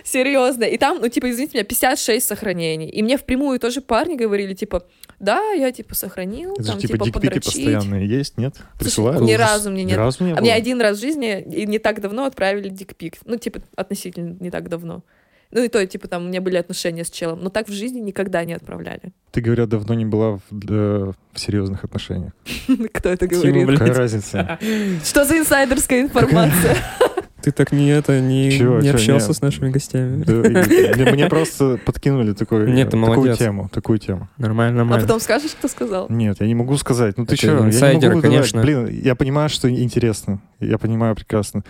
Серьезно. 0.04 0.64
И 0.64 0.78
там, 0.78 1.00
ну, 1.02 1.08
типа, 1.08 1.30
извините 1.30 1.58
меня, 1.58 1.64
56 1.64 2.28
сохранений. 2.28 2.90
И 2.90 3.04
мне 3.04 3.18
впрямую 3.18 3.60
тоже 3.60 3.82
парни 3.82 4.16
говорили, 4.16 4.54
типа, 4.56 4.84
да, 5.20 5.52
я, 5.52 5.72
типа, 5.72 5.94
сохранил, 5.94 6.54
Это 6.54 6.64
там, 6.64 6.80
же, 6.80 6.88
типа, 6.88 7.06
типа, 7.06 7.20
дикпики 7.20 7.46
постоянные 7.46 8.08
есть, 8.08 8.38
нет? 8.38 8.56
Присылают? 8.80 9.22
Ни 9.22 9.34
разу 9.34 9.70
мне 9.70 9.84
нет. 9.84 9.98
Ни 9.98 10.00
разу 10.00 10.24
не 10.24 10.32
а 10.32 10.36
было? 10.36 10.42
мне 10.42 10.54
один 10.54 10.82
раз 10.82 10.98
в 10.98 11.02
жизни, 11.02 11.42
и 11.42 11.68
не 11.68 11.78
так 11.78 12.02
давно 12.02 12.26
отправили 12.26 12.70
дикпик. 12.70 13.18
Ну, 13.26 13.38
типа, 13.38 13.62
относительно 13.76 14.36
не 14.40 14.50
так 14.50 14.70
давно. 14.70 15.04
Ну 15.52 15.64
и 15.64 15.68
то, 15.68 15.86
типа, 15.86 16.08
там 16.08 16.26
у 16.26 16.28
меня 16.28 16.42
были 16.42 16.58
отношения 16.58 17.04
с 17.04 17.10
челом. 17.10 17.40
Но 17.42 17.50
так 17.50 17.68
в 17.68 17.74
жизни 17.74 18.00
никогда 18.00 18.46
не 18.46 18.54
отправляли. 18.54 19.14
Ты, 19.32 19.42
говорят, 19.42 19.70
давно 19.70 19.96
не 19.96 20.06
была 20.06 20.34
в, 20.38 20.42
да, 20.52 21.12
в 21.34 21.40
серьезных 21.40 21.84
отношениях. 21.84 22.34
Кто 22.94 23.10
это 23.10 23.28
говорит? 23.28 23.68
Какая 23.68 23.94
разница? 23.94 24.60
Что 25.04 25.26
за 25.26 25.40
инсайдерская 25.40 26.02
информация? 26.02 26.78
Ты 27.42 27.52
так 27.52 27.72
не 27.72 27.88
это 27.90 28.20
не, 28.20 28.52
Чего, 28.52 28.80
не 28.80 28.88
чего, 28.88 28.96
общался 28.96 29.28
нет. 29.30 29.38
с 29.38 29.42
нашими 29.42 29.70
гостями. 29.70 30.24
Да, 30.26 31.12
мне 31.14 31.28
просто 31.30 31.80
подкинули 31.86 32.34
такой, 32.34 32.70
Нет, 32.70 32.90
ты 32.90 32.98
такую 32.98 33.16
молодец. 33.16 33.38
тему, 33.38 33.70
такую 33.72 33.98
тему. 33.98 34.28
Нормально, 34.38 34.82
А 34.82 34.84
нормально. 34.84 35.08
потом 35.08 35.22
скажешь, 35.22 35.52
кто 35.52 35.70
сказал? 35.70 36.08
Нет, 36.10 36.38
я 36.42 36.48
не 36.48 36.56
могу 36.56 36.76
сказать. 36.76 37.18
Ну 37.18 37.26
ты 37.26 37.38
что, 37.38 37.66
я 37.66 37.94
не 37.94 38.10
могу 38.10 38.22
конечно. 38.22 38.62
Блин, 38.62 38.90
я 38.90 39.16
понимаю, 39.16 39.48
что 39.48 39.70
интересно. 39.70 40.42
Я 40.60 40.78
понимаю 40.78 41.16
прекрасно. 41.16 41.64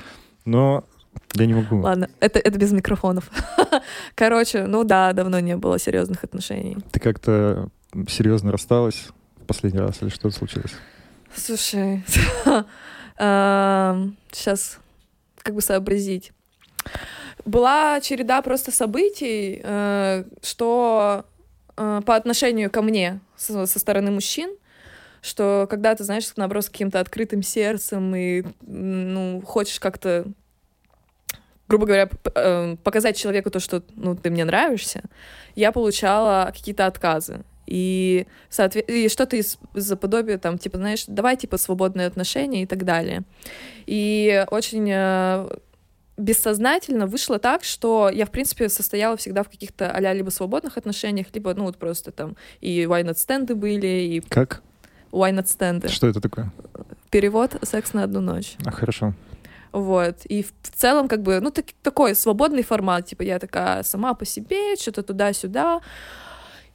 Но 0.44 0.86
я 1.34 1.46
не 1.46 1.54
могу. 1.54 1.82
Ладно, 1.82 2.10
это, 2.20 2.40
это 2.40 2.58
без 2.58 2.72
микрофонов. 2.72 3.30
Короче, 4.16 4.66
ну 4.66 4.84
да, 4.84 5.14
давно 5.14 5.40
не 5.40 5.56
было 5.58 5.80
серьезных 5.80 6.24
отношений. 6.24 6.78
Ты 6.92 7.00
как-то 7.00 7.70
серьезно 8.08 8.52
рассталась 8.52 9.08
в 9.42 9.46
последний 9.46 9.80
раз 9.80 10.02
или 10.02 10.10
что 10.10 10.30
случилось? 10.32 10.74
Слушай, 11.36 12.04
сейчас 13.18 14.80
как 15.42 15.56
бы 15.56 15.62
сообразить. 15.62 16.32
Была 17.46 18.02
череда 18.02 18.42
просто 18.42 18.72
событий, 18.72 19.62
э, 19.64 20.24
что 20.42 21.26
э, 21.78 22.02
по 22.06 22.16
отношению 22.16 22.70
ко 22.70 22.82
мне 22.82 23.22
со, 23.36 23.66
со 23.66 23.80
стороны 23.80 24.12
мужчин, 24.12 24.56
что 25.22 25.68
когда 25.70 25.96
ты, 25.96 26.04
знаешь, 26.04 26.30
наоборот, 26.36 26.66
с 26.66 26.70
каким-то 26.70 27.00
открытым 27.00 27.42
сердцем 27.44 28.14
и, 28.16 28.44
ну, 28.62 29.42
хочешь 29.46 29.80
как-то, 29.80 30.26
грубо 31.70 31.86
говоря, 31.86 32.10
э, 32.36 32.76
показать 32.84 33.16
человеку 33.16 33.52
то, 33.52 33.60
что, 33.60 33.84
ну, 33.96 34.16
ты 34.16 34.32
мне 34.32 34.44
нравишься, 34.44 35.04
я 35.56 35.72
получала 35.72 36.52
какие-то 36.54 36.88
отказы. 36.88 37.44
И, 37.68 38.26
соответ... 38.50 38.90
и 38.90 39.08
что-то 39.08 39.36
из, 39.36 39.60
из-за 39.76 39.96
подобия, 39.96 40.40
там, 40.40 40.58
типа, 40.58 40.78
знаешь, 40.78 41.06
давай, 41.08 41.38
типа, 41.38 41.58
свободные 41.58 42.08
отношения 42.08 42.64
и 42.64 42.66
так 42.66 42.84
далее. 42.84 43.22
И 43.86 44.44
очень 44.50 44.90
э, 44.92 45.48
бессознательно 46.18 47.06
вышло 47.06 47.38
так, 47.38 47.64
что 47.64 48.10
я, 48.10 48.26
в 48.26 48.32
принципе, 48.32 48.68
состояла 48.70 49.16
всегда 49.18 49.44
в 49.44 49.50
каких-то 49.50 49.92
а 49.92 50.14
либо 50.14 50.32
свободных 50.32 50.78
отношениях, 50.78 51.28
либо, 51.34 51.54
ну, 51.54 51.66
вот 51.66 51.78
просто 51.78 52.12
там 52.12 52.36
и 52.62 52.86
why 52.86 53.04
not 53.04 53.20
стенды 53.20 53.54
были, 53.54 53.88
и 53.88 54.20
Как? 54.22 54.64
why 55.12 55.32
not 55.32 55.48
стенды. 55.48 55.88
Что 55.90 56.08
это 56.08 56.20
такое? 56.20 56.52
Перевод 57.12 57.56
«секс 57.62 57.94
на 57.94 58.04
одну 58.04 58.22
ночь». 58.22 58.56
А, 58.66 58.72
хорошо. 58.72 59.14
Вот. 59.72 60.26
И 60.26 60.44
в 60.44 60.52
целом, 60.62 61.08
как 61.08 61.22
бы, 61.22 61.40
ну, 61.42 61.52
так- 61.52 61.74
такой 61.84 62.16
свободный 62.16 62.64
формат. 62.64 63.06
Типа, 63.06 63.24
я 63.24 63.40
такая 63.40 63.84
сама 63.84 64.14
по 64.14 64.26
себе, 64.26 64.76
что-то 64.76 65.04
туда-сюда. 65.04 65.82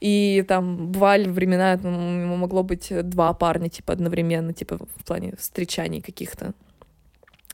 И 0.00 0.44
там 0.48 0.92
бывали 0.92 1.28
времена, 1.28 1.78
ну, 1.82 2.36
могло 2.36 2.62
быть 2.62 2.92
два 3.08 3.32
парня, 3.32 3.68
типа, 3.68 3.92
одновременно, 3.92 4.52
типа, 4.52 4.78
в 4.96 5.04
плане 5.04 5.34
встречаний 5.38 6.02
каких-то. 6.02 6.52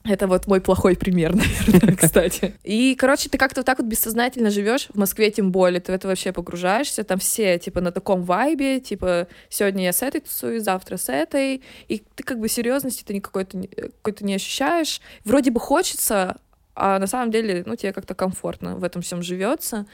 Это 0.03 0.27
вот 0.27 0.47
мой 0.47 0.61
плохой 0.61 0.95
пример, 0.95 1.35
наверное, 1.67 1.95
кстати. 2.01 2.55
И, 2.63 2.95
короче, 2.95 3.29
ты 3.29 3.37
как-то 3.37 3.59
вот 3.59 3.65
так 3.65 3.79
вот 3.79 3.87
бессознательно 3.87 4.49
живешь, 4.49 4.87
в 4.93 4.97
Москве 4.97 5.29
тем 5.31 5.51
более, 5.51 5.79
ты 5.79 5.91
в 5.91 5.95
это 5.95 6.07
вообще 6.07 6.31
погружаешься, 6.31 7.03
там 7.03 7.19
все, 7.19 7.59
типа, 7.59 7.81
на 7.81 7.91
таком 7.91 8.23
вайбе, 8.23 8.79
типа, 8.79 9.27
сегодня 9.49 9.83
я 9.83 9.93
с 9.93 10.01
этой 10.01 10.21
тусуюсь, 10.21 10.63
завтра 10.63 10.97
с 10.97 11.09
этой, 11.09 11.61
и 11.87 12.03
ты 12.15 12.23
как 12.23 12.39
бы 12.39 12.49
серьезности 12.49 13.03
ты 13.03 13.13
никакой-то 13.13 13.61
какой-то 14.01 14.25
не 14.25 14.35
ощущаешь. 14.35 15.01
Вроде 15.23 15.51
бы 15.51 15.59
хочется, 15.59 16.37
а 16.75 16.97
на 16.97 17.07
самом 17.07 17.31
деле, 17.31 17.63
ну, 17.65 17.75
тебе 17.75 17.93
как-то 17.93 18.15
комфортно 18.15 18.77
в 18.77 18.83
этом 18.83 19.01
всем 19.01 19.21
живется. 19.21 19.85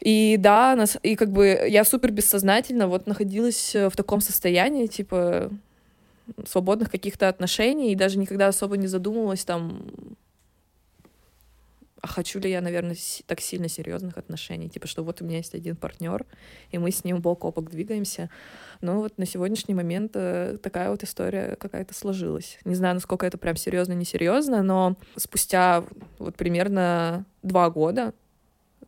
И 0.00 0.36
да, 0.38 0.76
нас, 0.76 0.98
и 1.02 1.16
как 1.16 1.32
бы 1.32 1.66
я 1.68 1.84
супер 1.84 2.12
бессознательно 2.12 2.86
вот 2.86 3.06
находилась 3.06 3.74
э, 3.74 3.88
в 3.88 3.96
таком 3.96 4.20
состоянии, 4.20 4.86
типа, 4.86 5.50
свободных 6.46 6.90
каких-то 6.90 7.28
отношений, 7.28 7.92
и 7.92 7.96
даже 7.96 8.18
никогда 8.18 8.48
особо 8.48 8.76
не 8.76 8.86
задумывалась 8.86 9.44
там, 9.44 9.86
а 12.06 12.08
хочу 12.08 12.38
ли 12.38 12.50
я, 12.50 12.60
наверное, 12.60 12.96
так 13.26 13.40
сильно 13.40 13.68
серьезных 13.68 14.16
отношений, 14.16 14.68
типа, 14.68 14.86
что 14.86 15.02
вот 15.02 15.22
у 15.22 15.24
меня 15.24 15.38
есть 15.38 15.54
один 15.54 15.74
партнер, 15.74 16.24
и 16.70 16.78
мы 16.78 16.92
с 16.92 17.02
ним 17.04 17.20
бок 17.20 17.44
о 17.44 17.50
бок 17.50 17.70
двигаемся. 17.70 18.30
Но 18.80 19.00
вот 19.00 19.18
на 19.18 19.26
сегодняшний 19.26 19.74
момент 19.74 20.12
э, 20.14 20.58
такая 20.62 20.90
вот 20.90 21.02
история 21.02 21.56
какая-то 21.56 21.94
сложилась. 21.94 22.58
Не 22.64 22.76
знаю, 22.76 22.94
насколько 22.94 23.26
это 23.26 23.38
прям 23.38 23.56
серьезно, 23.56 23.94
несерьезно, 23.94 24.62
но 24.62 24.96
спустя 25.16 25.82
вот 26.18 26.36
примерно 26.36 27.24
два 27.42 27.70
года 27.70 28.14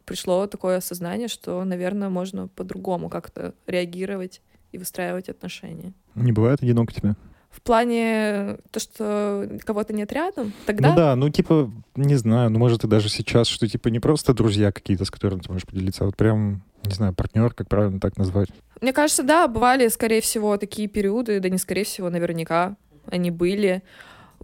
пришло 0.05 0.47
такое 0.47 0.77
осознание, 0.77 1.29
что, 1.29 1.65
наверное, 1.65 2.11
можно 2.11 2.49
по-другому 2.49 3.09
как-то 3.09 3.53
реагировать 3.67 4.43
и 4.71 4.79
выстраивать 4.79 5.29
отношения. 5.29 5.93
Не 6.15 6.33
бывает 6.33 6.63
одиноко 6.63 6.95
тебе? 6.95 7.17
В 7.59 7.63
плане 7.63 8.59
то, 8.71 8.79
что 8.79 9.49
кого-то 9.65 9.93
нет 9.93 10.13
рядом, 10.13 10.53
тогда... 10.65 10.91
Ну 10.91 10.97
да, 10.97 11.17
ну 11.17 11.29
типа, 11.29 11.71
не 11.97 12.15
знаю, 12.15 12.51
ну 12.51 12.59
может 12.61 12.85
и 12.85 12.87
даже 12.87 13.09
сейчас, 13.09 13.49
что 13.49 13.67
типа 13.67 13.89
не 13.89 13.99
просто 13.99 14.33
друзья 14.33 14.71
какие-то, 14.71 15.05
с 15.05 15.11
которыми 15.11 15.41
ты 15.41 15.51
можешь 15.51 15.67
поделиться, 15.67 16.05
а 16.05 16.07
вот 16.07 16.17
прям, 16.17 16.63
не 16.85 16.95
знаю, 16.95 17.15
партнер, 17.15 17.53
как 17.53 17.69
правильно 17.69 17.99
так 17.99 18.17
назвать. 18.17 18.49
Мне 18.81 18.93
кажется, 18.93 19.25
да, 19.25 19.49
бывали, 19.49 19.89
скорее 19.89 20.21
всего, 20.21 20.57
такие 20.57 20.87
периоды, 20.87 21.41
да 21.41 21.49
не 21.49 21.59
скорее 21.59 21.83
всего, 21.85 22.09
наверняка 22.11 22.77
они 23.07 23.33
были. 23.33 23.83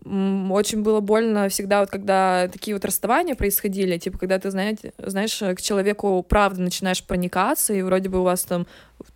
Очень 0.04 0.82
было 0.82 0.98
больно 1.00 1.48
всегда, 1.48 1.80
вот 1.80 1.90
когда 1.90 2.48
такие 2.48 2.74
вот 2.74 2.84
расставания 2.84 3.36
происходили, 3.36 3.96
типа, 3.96 4.18
когда 4.18 4.38
ты, 4.40 4.50
знаете, 4.50 4.92
знаешь, 4.98 5.38
к 5.38 5.62
человеку 5.62 6.22
правда 6.28 6.60
начинаешь 6.62 7.02
проникаться, 7.04 7.72
и 7.72 7.80
вроде 7.80 8.08
бы 8.08 8.18
у 8.18 8.24
вас 8.24 8.42
там, 8.42 8.66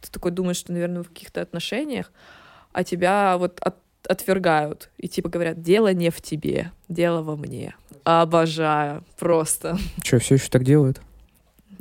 ты 0.01 0.11
такой 0.11 0.30
думаешь, 0.30 0.57
что, 0.57 0.72
наверное, 0.72 1.03
в 1.03 1.09
каких-то 1.09 1.42
отношениях, 1.42 2.12
а 2.72 2.84
тебя 2.84 3.36
вот 3.38 3.59
от- 3.61 3.76
отвергают, 4.09 4.90
и 4.98 5.09
типа 5.09 5.28
говорят, 5.28 5.62
дело 5.62 5.92
не 5.92 6.11
в 6.11 6.20
тебе, 6.20 6.72
дело 6.88 7.22
во 7.22 7.36
мне. 7.36 7.74
Обожаю, 8.04 9.04
просто. 9.18 9.78
Что, 10.02 10.18
все 10.18 10.34
еще 10.36 10.48
так 10.48 10.64
делают? 10.64 11.00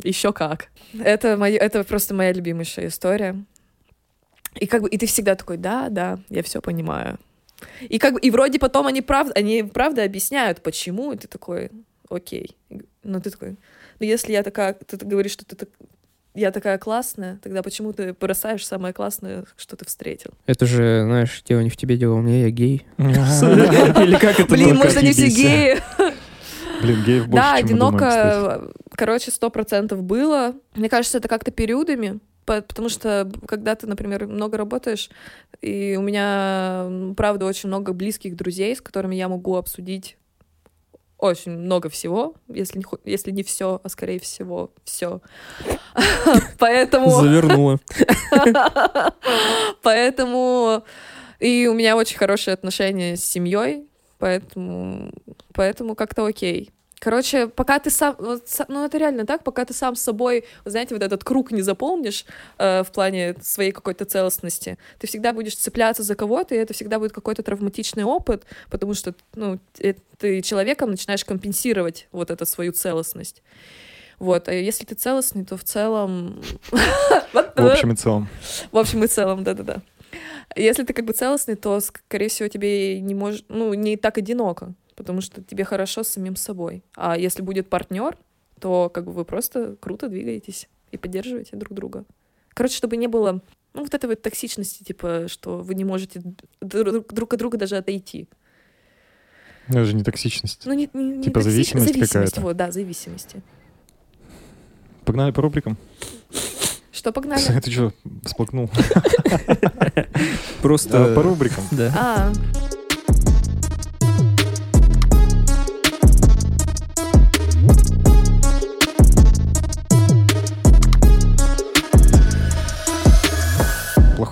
Еще 0.04 0.34
как. 0.34 0.68
Это, 1.00 1.38
моё- 1.38 1.58
это 1.58 1.84
просто 1.84 2.14
моя 2.14 2.34
любимейшая 2.34 2.88
история. 2.88 3.44
И 4.60 4.66
как 4.68 4.82
бы, 4.82 4.90
и 4.90 4.98
ты 4.98 5.06
всегда 5.06 5.36
такой, 5.36 5.58
да, 5.58 5.90
да, 5.90 6.20
я 6.30 6.44
все 6.44 6.62
понимаю. 6.62 7.18
И 7.82 7.98
как 7.98 8.14
бы, 8.14 8.20
и 8.20 8.30
вроде 8.30 8.60
потом 8.60 8.88
они 8.88 9.02
правда, 9.02 9.34
они 9.36 9.64
правда 9.64 10.04
объясняют, 10.04 10.62
почему, 10.62 11.14
и 11.14 11.18
ты 11.18 11.28
такой, 11.28 11.72
окей. 12.10 12.56
Ну 13.04 13.20
ты 13.22 13.30
такой, 13.32 13.52
ну 14.00 14.06
если 14.06 14.34
я 14.34 14.44
такая, 14.44 14.74
ты 14.74 14.98
говоришь, 14.98 15.32
что 15.32 15.46
ты 15.46 15.56
так, 15.56 15.70
я 16.38 16.52
такая 16.52 16.78
классная, 16.78 17.40
тогда 17.42 17.64
почему 17.64 17.94
ты 17.94 18.14
бросаешь 18.14 18.66
самое 18.66 18.94
классное, 18.94 19.46
что 19.58 19.76
ты 19.76 19.86
встретил? 19.86 20.32
Это 20.46 20.66
же, 20.66 21.02
знаешь, 21.06 21.42
дело 21.48 21.62
не 21.62 21.70
в 21.70 21.78
тебе, 21.78 21.98
дело 21.98 22.14
у 22.16 22.22
меня, 22.22 22.42
я 22.44 22.50
гей. 22.52 22.86
Или 22.98 24.18
как 24.18 24.40
это? 24.40 24.46
Блин, 24.52 24.76
может, 24.76 24.98
они 24.98 25.12
все 25.12 25.28
геи? 25.28 25.78
Блин, 26.82 27.04
геев 27.04 27.28
больше, 27.28 27.44
Да, 27.44 27.56
одиноко, 27.56 28.70
короче, 28.92 29.32
сто 29.32 29.50
процентов 29.50 30.04
было. 30.04 30.54
Мне 30.76 30.90
кажется, 30.90 31.18
это 31.18 31.28
как-то 31.28 31.50
периодами, 31.50 32.20
по- 32.46 32.62
потому 32.62 32.90
что 32.90 33.30
когда 33.48 33.74
ты, 33.76 33.88
например, 33.88 34.28
много 34.28 34.58
работаешь, 34.58 35.10
и 35.62 35.96
у 35.98 36.04
меня, 36.04 37.14
правда, 37.18 37.46
очень 37.46 37.68
много 37.70 37.94
близких 37.94 38.36
друзей, 38.36 38.76
с 38.76 38.82
которыми 38.82 39.16
я 39.16 39.28
могу 39.28 39.56
обсудить 39.56 40.18
очень 41.18 41.52
много 41.52 41.90
всего, 41.90 42.36
если 42.48 42.80
не, 42.80 42.86
если 43.06 43.32
не 43.32 43.44
все, 43.44 43.82
а 43.84 43.90
скорее 43.90 44.20
всего 44.20 44.72
все. 44.84 45.22
Поэтому... 46.60 47.10
Завернула. 47.10 47.80
Поэтому 49.82 50.84
и 51.40 51.68
у 51.68 51.74
меня 51.74 51.96
очень 51.96 52.18
хорошие 52.18 52.54
отношения 52.54 53.16
с 53.16 53.24
семьей, 53.24 53.88
поэтому, 54.18 55.12
поэтому 55.54 55.96
как-то 55.96 56.26
окей. 56.26 56.72
Короче, 57.00 57.48
пока 57.48 57.78
ты 57.78 57.92
сам, 57.92 58.16
вот 58.18 58.44
ну 58.68 58.84
это 58.84 58.98
реально 58.98 59.26
так, 59.26 59.44
пока 59.44 59.66
ты 59.66 59.74
сам 59.74 59.96
с 59.96 60.02
собой, 60.02 60.46
знаете, 60.66 60.96
вот 60.96 61.04
этот 61.04 61.24
круг 61.24 61.52
не 61.52 61.62
заполнишь 61.62 62.26
э, 62.58 62.84
в 62.84 62.92
плане 62.92 63.36
своей 63.42 63.72
какой-то 63.72 64.06
целостности, 64.06 64.80
ты 64.98 65.06
всегда 65.06 65.32
будешь 65.32 65.56
цепляться 65.56 66.02
за 66.02 66.16
кого-то, 66.16 66.56
и 66.56 66.58
это 66.58 66.74
всегда 66.74 66.98
будет 66.98 67.12
какой-то 67.12 67.44
травматичный 67.44 68.04
опыт, 68.04 68.46
потому 68.72 68.96
что, 68.96 69.14
ну, 69.36 69.60
э, 69.80 69.94
ты 70.18 70.42
человеком 70.42 70.90
начинаешь 70.90 71.24
компенсировать 71.24 72.08
вот 72.12 72.32
эту 72.32 72.48
свою 72.48 72.72
целостность. 72.72 73.44
Вот, 74.18 74.48
а 74.48 74.54
если 74.54 74.84
ты 74.84 74.96
целостный, 74.96 75.46
то 75.46 75.58
в 75.58 75.64
целом... 75.64 76.42
В 77.34 77.68
общем 77.68 77.92
и 77.92 77.96
целом. 77.96 78.28
В 78.72 78.78
общем 78.78 79.04
и 79.04 79.08
целом, 79.08 79.44
да-да-да. 79.44 79.82
Если 80.56 80.84
ты 80.84 80.94
как 80.94 81.06
бы 81.06 81.14
целостный, 81.14 81.56
то, 81.56 81.80
скорее 81.80 82.30
всего, 82.30 82.48
тебе 82.48 83.00
не 83.00 83.14
может, 83.14 83.46
ну, 83.50 83.74
не 83.76 83.98
так 83.98 84.18
одиноко, 84.18 84.74
потому 84.98 85.22
что 85.22 85.42
тебе 85.42 85.64
хорошо 85.64 86.04
с 86.04 86.10
самим 86.10 86.36
собой. 86.36 86.84
А 86.96 87.18
если 87.18 87.42
будет 87.42 87.70
партнер, 87.70 88.18
то 88.60 88.90
как 88.90 89.06
бы 89.06 89.14
вы 89.14 89.24
просто 89.24 89.78
круто 89.80 90.10
двигаетесь 90.10 90.68
и 90.92 90.98
поддерживаете 90.98 91.56
друг 91.56 91.74
друга. 91.74 92.04
Короче, 92.50 92.76
чтобы 92.76 92.98
не 92.98 93.08
было 93.08 93.42
ну, 93.74 93.84
вот 93.84 93.94
этой 93.94 94.08
вот 94.08 94.22
токсичности, 94.24 94.84
типа, 94.84 95.28
что 95.28 95.60
вы 95.60 95.76
не 95.76 95.86
можете 95.86 96.22
друг, 96.60 97.14
друг 97.14 97.34
от 97.34 97.40
друга 97.40 97.58
даже 97.58 97.78
отойти. 97.78 98.28
Ну, 99.68 99.76
Это 99.80 99.86
же 99.86 99.96
не 99.96 100.04
токсичность. 100.04 100.64
Ну, 100.66 100.74
не, 100.74 100.90
не- 100.94 101.18
не 101.18 101.24
Типа 101.26 101.40
токсич- 101.40 101.44
зависимость 101.44 101.88
зависимость, 101.88 102.14
какая-то. 102.14 102.42
вот, 102.42 102.58
да, 102.58 102.72
зависимости. 102.72 103.44
Погнали 105.06 105.32
по 105.32 105.44
рубрикам. 105.44 105.78
Что, 106.92 107.12
погнали? 107.12 107.42
Ты 107.62 107.70
что, 107.70 107.94
всплакнул? 108.26 108.72
Просто... 110.64 111.14
По 111.14 111.22
рубрикам. 111.22 111.64
Да. 111.72 112.34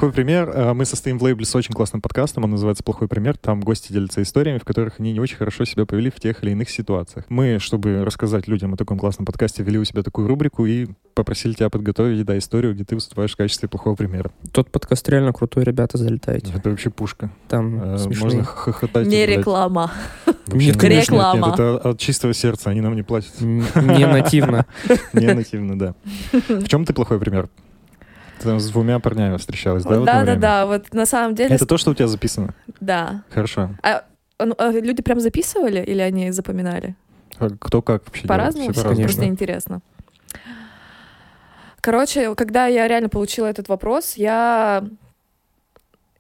Плохой 0.06 0.14
пример. 0.24 0.52
Э, 0.54 0.74
Мы 0.74 0.86
состоим 0.86 1.18
в 1.18 1.24
лейбле 1.24 1.48
с 1.48 1.56
очень 1.56 1.74
классным 1.74 2.00
подкастом. 2.00 2.44
Он 2.44 2.52
называется 2.52 2.84
«Плохой 2.84 3.08
пример». 3.08 3.38
Там 3.38 3.60
гости 3.62 3.92
делятся 3.92 4.22
историями, 4.22 4.60
в 4.60 4.64
которых 4.64 5.00
они 5.00 5.12
не 5.14 5.20
очень 5.20 5.36
хорошо 5.36 5.66
себя 5.66 5.88
повели 5.88 6.12
в 6.12 6.20
тех 6.20 6.44
или 6.44 6.52
иных 6.52 6.70
ситуациях. 6.70 7.26
Мы, 7.30 7.58
чтобы 7.60 8.06
рассказать 8.06 8.48
людям 8.48 8.76
о 8.76 8.78
таком 8.78 9.00
классном 9.00 9.26
подкасте, 9.26 9.64
ввели 9.64 9.80
у 9.80 9.84
себя 9.84 10.04
такую 10.04 10.28
рубрику 10.28 10.68
и 10.68 10.90
попросили 11.16 11.54
тебя 11.54 11.72
подготовить, 11.72 12.24
да, 12.24 12.38
историю, 12.38 12.76
где 12.76 12.84
ты 12.84 12.94
выступаешь 12.94 13.34
в 13.34 13.36
качестве 13.36 13.68
плохого 13.68 13.96
примера. 13.96 14.30
Тот 14.52 14.70
подкаст 14.70 15.10
реально 15.10 15.34
крутой, 15.34 15.64
ребята, 15.64 15.98
залетайте. 15.98 16.54
Это 16.56 16.70
вообще 16.70 16.92
пушка. 16.92 17.32
Там 17.48 17.96
Э, 17.96 17.98
смешные. 17.98 18.24
Можно 18.26 18.44
хохотать. 18.44 19.08
не 19.08 19.26
реклама. 19.26 19.92
вообще 20.28 20.68
Нет, 20.68 20.76
не- 20.76 20.80
конечно. 20.82 21.14
нет, 21.16 21.22
Реклама. 21.36 21.48
Нет, 21.48 21.54
это 21.56 21.78
от 21.90 22.00
чистого 22.00 22.36
сердца. 22.36 22.70
Они 22.70 22.82
нам 22.82 22.96
не 22.96 23.02
платят. 23.02 23.42
Не 23.42 24.06
нативно. 24.06 24.68
Не 25.14 25.34
нативно, 25.34 25.80
да. 25.80 25.96
В 26.48 26.68
чем 26.68 26.86
ты 26.86 26.94
плохой 26.94 27.20
пример? 27.20 27.50
Ты 28.40 28.44
там 28.44 28.60
с 28.60 28.70
двумя 28.70 29.00
парнями 29.00 29.38
встречалась, 29.38 29.84
да, 29.84 30.00
Да, 30.00 30.24
да, 30.24 30.36
да. 30.36 30.66
Вот 30.66 30.94
на 30.94 31.06
самом 31.06 31.36
деле, 31.36 31.56
Это 31.56 31.66
то, 31.66 31.78
что 31.78 31.92
у 31.92 31.94
тебя 31.94 32.08
записано? 32.08 32.54
да. 32.80 33.24
Хорошо. 33.30 33.72
А, 33.84 34.04
ну, 34.40 34.54
а 34.58 34.72
люди 34.72 35.02
прям 35.02 35.20
записывали 35.20 35.82
или 35.82 36.02
они 36.02 36.32
запоминали? 36.32 36.96
А 37.38 37.50
Кто 37.60 37.82
как 37.82 38.06
вообще 38.06 38.28
По-разному? 38.28 38.72
Все 38.72 38.82
по-разному. 38.82 39.08
Просто 39.08 39.26
интересно. 39.26 39.82
Короче, 41.82 42.34
когда 42.36 42.66
я 42.66 42.88
реально 42.88 43.10
получила 43.10 43.46
этот 43.46 43.70
вопрос, 43.70 44.16
я... 44.16 44.86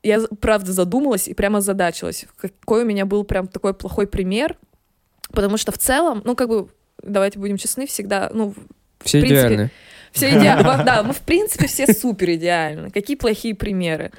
Я 0.03 0.21
правда 0.39 0.71
задумалась 0.71 1.27
и 1.27 1.33
прямо 1.33 1.61
задачилась, 1.61 2.27
какой 2.39 2.83
у 2.83 2.85
меня 2.85 3.07
был 3.07 3.23
прям 3.23 3.47
такой 3.47 3.73
плохой 3.73 4.05
пример, 4.05 4.55
потому 5.31 5.57
что 5.57 5.71
в 5.71 5.79
целом, 5.79 6.21
ну, 6.23 6.35
как 6.35 6.47
бы, 6.47 6.67
давайте 7.01 7.39
будем 7.39 7.57
честны, 7.57 7.87
всегда, 7.87 8.29
ну, 8.31 8.53
Все 9.03 9.17
В 9.17 9.21
принципе, 9.21 9.47
идеальны. 9.47 9.71
Все 10.15 10.29
идеально. 10.29 10.83
Да, 10.83 11.03
мы, 11.03 11.13
в 11.13 11.21
принципе, 11.21 11.67
все 11.67 11.85
супер 11.93 12.31
идеальны. 12.31 12.89
Какие 12.89 13.17
плохие 13.17 13.53
примеры. 13.55 14.11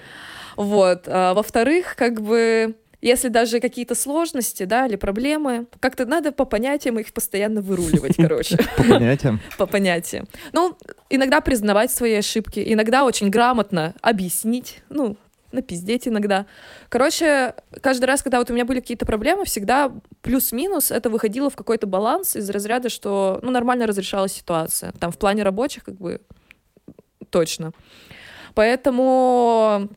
Вот. 0.56 1.04
А, 1.06 1.34
во-вторых, 1.34 1.96
как 1.96 2.20
бы, 2.22 2.74
если 3.02 3.28
даже 3.28 3.60
какие-то 3.60 3.94
сложности, 3.94 4.64
да, 4.64 4.86
или 4.86 4.96
проблемы, 4.96 5.66
как-то 5.80 6.06
надо 6.06 6.32
по 6.32 6.44
понятиям 6.44 6.98
их 6.98 7.12
постоянно 7.12 7.60
выруливать, 7.60 8.16
короче, 8.16 8.56
По 8.76 8.84
понятиям. 8.84 9.40
по 9.58 9.66
понятиям. 9.66 10.26
Ну, 10.52 10.76
иногда 11.10 11.40
признавать 11.40 11.90
свои 11.90 12.14
ошибки, 12.14 12.62
иногда 12.66 13.04
очень 13.04 13.28
грамотно 13.30 13.94
объяснить, 14.00 14.80
ну, 14.88 15.16
напиздеть 15.56 16.06
иногда. 16.06 16.46
Короче, 16.88 17.54
каждый 17.82 18.04
раз, 18.04 18.22
когда 18.22 18.38
вот 18.38 18.50
у 18.50 18.54
меня 18.54 18.64
были 18.64 18.80
какие-то 18.80 19.06
проблемы, 19.06 19.44
всегда 19.44 19.92
плюс-минус 20.22 20.90
это 20.90 21.10
выходило 21.10 21.50
в 21.50 21.56
какой-то 21.56 21.86
баланс 21.86 22.36
из 22.36 22.48
разряда, 22.50 22.88
что, 22.88 23.40
ну, 23.42 23.50
нормально 23.50 23.86
разрешалась 23.86 24.32
ситуация. 24.32 24.92
Там 24.92 25.10
в 25.10 25.18
плане 25.18 25.42
рабочих, 25.42 25.84
как 25.84 25.96
бы, 25.96 26.20
точно. 27.30 27.72
Поэтому 28.54 29.88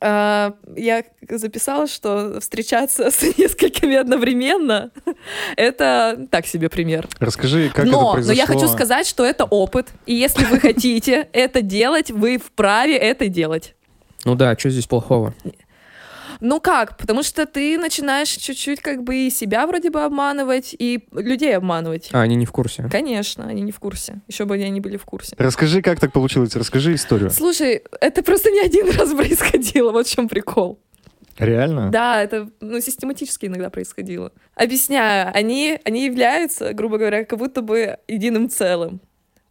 э, 0.00 0.52
я 0.76 1.04
записала, 1.28 1.86
что 1.86 2.40
встречаться 2.40 3.10
с 3.10 3.22
несколькими 3.38 3.96
одновременно— 3.96 4.90
это 5.56 6.26
так 6.30 6.46
себе 6.46 6.68
пример. 6.68 7.08
Расскажи, 7.18 7.68
как 7.68 7.84
это 7.86 7.92
но, 7.92 8.02
но 8.02 8.12
произошло. 8.12 8.38
я 8.38 8.46
хочу 8.46 8.68
сказать, 8.68 9.06
что 9.06 9.24
это 9.24 9.44
опыт. 9.44 9.88
И 10.06 10.14
если 10.14 10.44
вы 10.44 10.60
хотите 10.60 11.28
это 11.32 11.62
делать, 11.62 12.10
вы 12.10 12.38
вправе 12.38 12.96
это 12.96 13.28
делать. 13.28 13.75
Ну 14.26 14.34
да, 14.34 14.58
что 14.58 14.70
здесь 14.70 14.86
плохого? 14.86 15.34
Ну 16.40 16.60
как? 16.60 16.98
Потому 16.98 17.22
что 17.22 17.46
ты 17.46 17.78
начинаешь 17.78 18.28
чуть-чуть 18.28 18.80
как 18.80 19.04
бы 19.04 19.14
и 19.14 19.30
себя 19.30 19.66
вроде 19.66 19.88
бы 19.88 20.02
обманывать, 20.02 20.74
и 20.78 21.06
людей 21.12 21.56
обманывать. 21.56 22.10
А, 22.12 22.20
они 22.22 22.34
не 22.34 22.44
в 22.44 22.50
курсе. 22.52 22.88
Конечно, 22.90 23.46
они 23.46 23.62
не 23.62 23.72
в 23.72 23.78
курсе. 23.78 24.20
Еще 24.26 24.44
бы 24.44 24.56
они 24.56 24.68
не 24.68 24.80
были 24.80 24.96
в 24.96 25.04
курсе. 25.04 25.34
Расскажи, 25.38 25.80
как 25.80 26.00
так 26.00 26.12
получилось. 26.12 26.54
Расскажи 26.56 26.94
историю. 26.94 27.30
Слушай, 27.30 27.84
это 28.00 28.22
просто 28.24 28.50
не 28.50 28.60
один 28.60 28.90
раз 28.90 29.14
происходило, 29.14 29.92
вот 29.92 30.08
в 30.08 30.10
чем 30.10 30.28
прикол. 30.28 30.80
Реально? 31.38 31.90
Да, 31.90 32.22
это 32.22 32.50
ну, 32.60 32.80
систематически 32.80 33.46
иногда 33.46 33.70
происходило. 33.70 34.32
Объясняю, 34.54 35.30
они, 35.34 35.78
они 35.84 36.06
являются, 36.06 36.72
грубо 36.72 36.98
говоря, 36.98 37.24
как 37.24 37.38
будто 37.38 37.62
бы 37.62 37.98
единым 38.08 38.48
целым. 38.48 39.00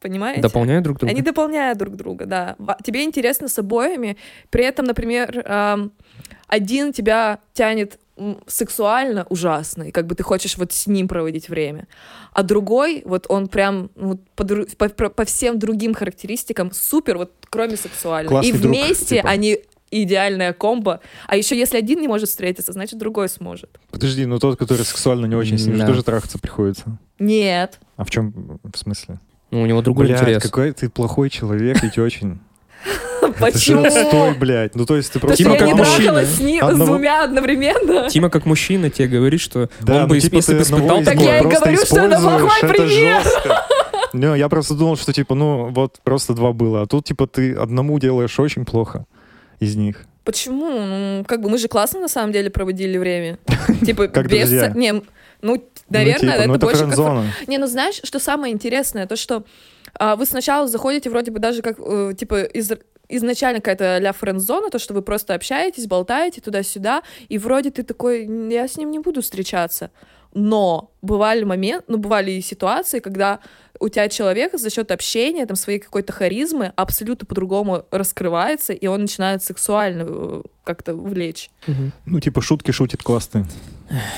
Понимаете? 0.05 0.41
Дополняют 0.41 0.83
друг 0.83 0.99
друга? 0.99 1.11
Они 1.11 1.21
дополняют 1.23 1.79
друг 1.79 1.95
друга, 1.95 2.25
да. 2.27 2.55
Тебе 2.83 3.03
интересно 3.03 3.47
с 3.47 3.57
обоими. 3.57 4.17
При 4.51 4.63
этом, 4.63 4.85
например, 4.85 5.43
один 6.47 6.93
тебя 6.93 7.39
тянет 7.53 7.97
сексуально 8.45 9.25
ужасно, 9.29 9.83
и 9.83 9.91
как 9.91 10.05
бы 10.05 10.13
ты 10.13 10.21
хочешь 10.21 10.57
вот 10.57 10.71
с 10.71 10.85
ним 10.87 11.07
проводить 11.07 11.49
время, 11.49 11.87
а 12.33 12.43
другой, 12.43 13.01
вот 13.03 13.25
он 13.29 13.47
прям 13.47 13.89
ну, 13.95 14.07
вот 14.09 14.21
по, 14.77 14.87
по, 14.89 15.09
по- 15.09 15.25
всем 15.25 15.57
другим 15.59 15.93
характеристикам 15.93 16.71
супер, 16.71 17.17
вот 17.17 17.33
кроме 17.49 17.75
сексуального. 17.75 18.35
Классный 18.41 18.49
и 18.51 18.61
друг, 18.61 18.73
вместе 18.75 19.15
типа. 19.17 19.27
они 19.27 19.59
идеальная 19.91 20.53
комбо. 20.53 21.01
А 21.27 21.35
еще 21.35 21.57
если 21.57 21.77
один 21.77 21.99
не 21.99 22.07
может 22.07 22.29
встретиться, 22.29 22.71
значит 22.71 22.99
другой 22.99 23.27
сможет. 23.27 23.79
Подожди, 23.91 24.25
ну 24.25 24.39
тот, 24.39 24.57
который 24.57 24.85
сексуально 24.85 25.25
не 25.25 25.35
очень, 25.35 25.57
с 25.57 25.65
ним 25.65 25.79
Да. 25.79 25.85
тоже 25.87 26.03
трахаться 26.03 26.39
приходится. 26.39 26.97
Нет. 27.19 27.79
А 27.97 28.05
в 28.05 28.09
чем 28.09 28.59
в 28.63 28.77
смысле? 28.77 29.19
Ну, 29.51 29.61
у 29.61 29.65
него 29.65 29.81
другой 29.81 30.07
Блядь, 30.07 30.21
интерес. 30.21 30.43
какой 30.43 30.71
ты 30.71 30.89
плохой 30.89 31.29
человек, 31.29 31.81
ведь 31.83 31.97
очень. 31.97 32.39
Почему? 33.39 33.85
отстой, 33.85 34.35
блядь. 34.35 34.75
Ну 34.75 34.85
то 34.85 34.95
есть 34.95 35.11
ты 35.11 35.19
То, 35.19 35.27
просто... 35.27 35.43
Тима 35.43 35.57
как 35.57 35.67
не 35.67 35.73
мужчина. 35.73 36.25
с 36.25 36.39
ним, 36.39 36.63
с 36.63 36.75
двумя 36.75 37.23
одновременно. 37.23 38.09
Тима 38.09 38.29
как 38.29 38.45
мужчина 38.45 38.89
тебе 38.89 39.07
говорит, 39.07 39.41
что 39.41 39.69
Да, 39.81 39.95
он 39.95 40.01
ну, 40.03 40.07
бы, 40.09 40.19
типа, 40.19 40.35
если 40.35 40.53
ты 40.53 40.57
бы 40.59 40.63
испытал 40.63 41.03
Так 41.03 41.19
я 41.19 41.39
и 41.39 41.43
говорю, 41.43 41.77
что 41.77 41.99
это 42.01 42.19
плохой 42.19 42.69
пример. 42.69 43.23
Не, 44.13 44.37
я 44.37 44.47
просто 44.47 44.75
думал, 44.75 44.95
что 44.95 45.11
типа, 45.11 45.35
ну 45.35 45.69
вот 45.71 45.99
просто 46.03 46.33
два 46.33 46.53
было, 46.53 46.83
а 46.83 46.85
тут 46.85 47.05
типа 47.05 47.27
ты 47.27 47.53
одному 47.53 47.99
делаешь 47.99 48.39
очень 48.39 48.63
плохо 48.63 49.05
из 49.59 49.75
них. 49.75 50.05
Почему? 50.25 50.69
Ну, 50.69 51.23
как 51.25 51.41
бы 51.41 51.49
мы 51.49 51.57
же 51.57 51.67
классно 51.67 52.01
на 52.01 52.07
самом 52.07 52.33
деле 52.33 52.49
проводили 52.49 52.97
время. 52.97 53.37
Типа 53.85 54.07
Как 54.07 54.27
без... 54.27 54.51
Не, 54.75 54.93
ну, 54.93 55.03
Ну, 55.41 55.63
наверное, 55.89 56.19
типа, 56.19 56.31
это 56.31 56.47
ну, 56.47 56.55
это 56.55 56.65
больше 56.65 56.87
как... 56.89 57.47
Не, 57.47 57.57
ну 57.57 57.67
знаешь, 57.67 58.01
что 58.03 58.19
самое 58.19 58.53
интересное? 58.53 59.05
То, 59.05 59.15
что 59.15 59.43
а, 59.93 60.15
вы 60.15 60.25
сначала 60.25 60.67
заходите 60.67 61.09
вроде 61.09 61.31
бы 61.31 61.39
даже 61.39 61.61
как, 61.61 61.77
э, 61.79 62.13
типа, 62.17 62.43
из 62.43 62.71
изначально 63.07 63.59
какая-то 63.59 63.99
ля 63.99 64.13
френд-зона, 64.13 64.69
то, 64.69 64.79
что 64.79 64.95
вы 64.95 65.03
просто 65.03 65.35
общаетесь, 65.35 65.85
болтаете 65.85 66.41
туда-сюда, 66.41 67.03
и 67.29 67.37
вроде 67.37 67.69
ты 67.69 67.83
такой, 67.83 68.25
«М, 68.25 68.49
я 68.49 68.67
с 68.67 68.77
ним 68.77 68.89
не 68.89 68.97
буду 68.99 69.21
встречаться. 69.21 69.91
Но 70.33 70.91
бывали 71.03 71.43
моменты, 71.43 71.85
ну, 71.87 71.97
бывали 71.97 72.31
и 72.31 72.41
ситуации, 72.41 72.99
когда 72.99 73.39
у 73.85 73.89
тебя 73.89 74.09
человек 74.09 74.57
за 74.57 74.71
счет 74.71 74.89
общения, 74.89 75.45
там, 75.45 75.55
своей 75.55 75.77
какой-то 75.77 76.11
харизмы 76.11 76.73
абсолютно 76.75 77.27
по-другому 77.27 77.85
раскрывается, 77.91 78.73
и 78.73 78.87
он 78.87 79.01
начинает 79.01 79.43
сексуально 79.43 80.05
э, 80.07 80.41
как-то 80.63 80.95
влечь. 80.95 81.51
Мгм. 81.67 81.91
Ну, 82.07 82.19
типа, 82.19 82.41
шутки 82.41 82.71
шутит 82.71 83.03
классные. 83.03 83.45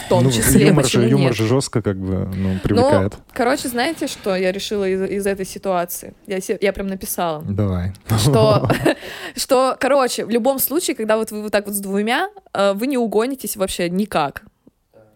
В 0.06 0.10
том 0.10 0.24
ну, 0.24 0.32
числе, 0.32 0.68
юмор 0.68 0.86
же, 0.88 1.02
юмор 1.02 1.28
нет? 1.28 1.36
же 1.36 1.46
жестко 1.46 1.82
как 1.82 1.98
бы, 1.98 2.34
ну, 2.34 2.58
привлекает. 2.64 3.16
Короче, 3.34 3.68
знаете, 3.68 4.08
что 4.08 4.38
я 4.38 4.54
решила 4.54 4.88
из, 4.88 5.02
из 5.02 5.28
этой 5.28 5.46
ситуации? 5.46 6.14
Я, 6.28 6.40
я 6.62 6.72
прям 6.72 6.88
написала. 6.88 7.44
Давай. 7.44 7.92
что, 8.20 8.70
что, 9.36 9.76
короче, 9.78 10.24
в 10.24 10.30
любом 10.30 10.60
случае, 10.60 10.96
когда 10.96 11.18
вот 11.18 11.32
вы 11.32 11.42
вот 11.42 11.52
так 11.52 11.66
вот 11.66 11.76
с 11.76 11.80
двумя, 11.80 12.30
э, 12.54 12.72
вы 12.74 12.88
не 12.88 12.98
угонитесь 12.98 13.58
вообще 13.58 13.90
никак. 13.90 14.44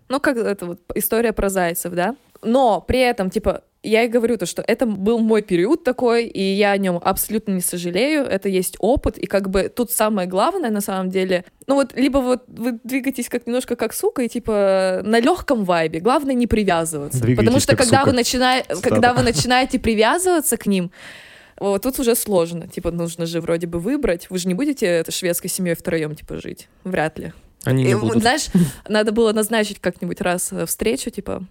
Ну, 0.10 0.20
как 0.20 0.36
это 0.36 0.66
вот 0.66 0.82
история 0.94 1.32
про 1.32 1.48
зайцев, 1.48 1.94
да? 1.94 2.18
Но 2.42 2.82
при 2.82 3.00
этом, 3.00 3.30
типа, 3.30 3.64
я 3.84 4.04
и 4.04 4.08
говорю 4.08 4.38
то, 4.38 4.46
что 4.46 4.64
это 4.66 4.86
был 4.86 5.18
мой 5.20 5.42
период 5.42 5.84
такой, 5.84 6.26
и 6.26 6.42
я 6.42 6.72
о 6.72 6.78
нем 6.78 7.00
абсолютно 7.04 7.52
не 7.54 7.62
сожалею, 7.62 8.24
это 8.24 8.48
есть 8.48 8.76
опыт, 8.80 9.18
и 9.18 9.26
как 9.26 9.50
бы 9.50 9.70
тут 9.76 9.92
самое 9.92 10.28
главное 10.28 10.70
на 10.70 10.82
самом 10.82 11.10
деле, 11.10 11.46
ну 11.66 11.76
вот 11.76 11.94
либо 11.96 12.20
вот 12.20 12.44
вы 12.48 12.80
двигаетесь 12.84 13.28
как 13.28 13.48
немножко 13.48 13.76
как 13.76 13.94
сука, 13.94 14.22
и 14.22 14.30
типа 14.30 15.02
на 15.04 15.20
легком 15.20 15.66
вайбе, 15.66 16.00
главное 16.00 16.36
не 16.36 16.46
привязываться, 16.46 17.20
потому 17.20 17.36
Двигаетесь 17.36 17.64
что 17.64 17.76
как 17.76 17.86
когда 17.86 18.00
сука. 18.02 18.10
вы 18.12 18.16
начинаете, 18.16 18.76
когда 18.84 19.14
вы 19.14 19.24
начинаете 19.24 19.80
привязываться 19.80 20.58
к 20.58 20.68
ним, 20.68 20.92
вот 21.58 21.84
тут 21.84 22.00
уже 22.00 22.16
сложно. 22.16 22.68
Типа, 22.68 22.90
нужно 22.90 23.28
же 23.28 23.40
вроде 23.40 23.68
бы 23.68 23.80
выбрать. 23.80 24.32
Вы 24.32 24.40
же 24.40 24.48
не 24.48 24.56
будете 24.56 25.04
шведской 25.08 25.48
семьей 25.48 25.76
втроем, 25.76 26.16
типа, 26.16 26.42
жить. 26.42 26.68
Вряд 26.84 27.20
ли. 27.20 27.34
Они 27.64 27.84
И, 27.84 27.88
не 27.88 27.94
вот, 27.94 28.08
будут. 28.08 28.22
знаешь, 28.24 28.48
надо 28.90 29.12
было 29.12 29.32
назначить 29.32 29.80
как-нибудь 29.80 30.22
раз 30.22 30.52
э, 30.52 30.66
встречу, 30.66 31.12
типа, 31.12 31.44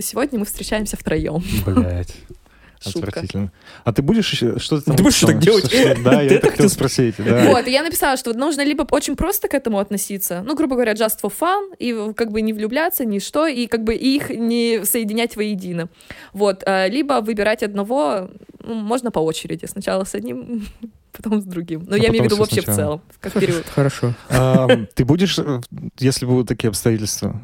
сегодня 0.00 0.38
мы 0.38 0.44
встречаемся 0.44 0.96
втроем. 0.96 1.42
Блять. 1.66 2.14
Отвратительно. 2.84 3.50
А 3.82 3.92
ты 3.92 4.02
будешь 4.02 4.30
еще... 4.32 4.58
Что 4.60 4.78
ты 4.78 4.84
там 4.84 4.96
Ты 4.96 5.02
будешь 5.02 5.18
так 5.18 5.40
делать? 5.40 5.66
Что- 5.66 5.94
что- 5.94 6.02
Да, 6.04 6.22
я 6.22 6.36
это 6.36 6.48
хотел 6.50 6.68
спросить. 6.68 7.16
да. 7.18 7.46
Вот, 7.48 7.66
и 7.66 7.72
я 7.72 7.82
написала, 7.82 8.16
что 8.16 8.32
нужно 8.34 8.62
либо 8.64 8.86
очень 8.92 9.16
просто 9.16 9.48
к 9.48 9.54
этому 9.54 9.80
относиться, 9.80 10.44
ну, 10.46 10.54
грубо 10.54 10.76
говоря, 10.76 10.92
just 10.92 11.18
for 11.20 11.32
fun, 11.36 11.74
и 11.80 12.12
как 12.14 12.30
бы 12.30 12.40
не 12.40 12.52
влюбляться, 12.52 13.04
ни 13.04 13.18
что, 13.18 13.48
и 13.48 13.66
как 13.66 13.82
бы 13.82 13.94
их 13.96 14.30
не 14.30 14.84
соединять 14.84 15.34
воедино. 15.34 15.88
Вот, 16.32 16.62
э, 16.66 16.88
либо 16.88 17.14
выбирать 17.20 17.64
одного, 17.64 18.30
ну, 18.62 18.74
можно 18.74 19.10
по 19.10 19.18
очереди, 19.18 19.66
сначала 19.66 20.04
с 20.04 20.14
одним, 20.14 20.64
потом 21.12 21.40
с 21.40 21.44
другим. 21.44 21.84
Но 21.88 21.96
А 21.96 21.98
я 21.98 22.10
имею 22.10 22.22
в 22.22 22.26
виду 22.26 22.36
вообще 22.36 22.60
в 22.60 22.64
сначала. 22.64 22.76
целом, 22.76 23.02
как 23.20 23.32
период. 23.32 23.66
Хорошо. 23.74 24.14
А, 24.30 24.68
Ты 24.94 25.04
будешь, 25.04 25.36
э, 25.40 25.60
если 25.98 26.26
будут 26.26 26.46
такие 26.46 26.68
обстоятельства, 26.68 27.40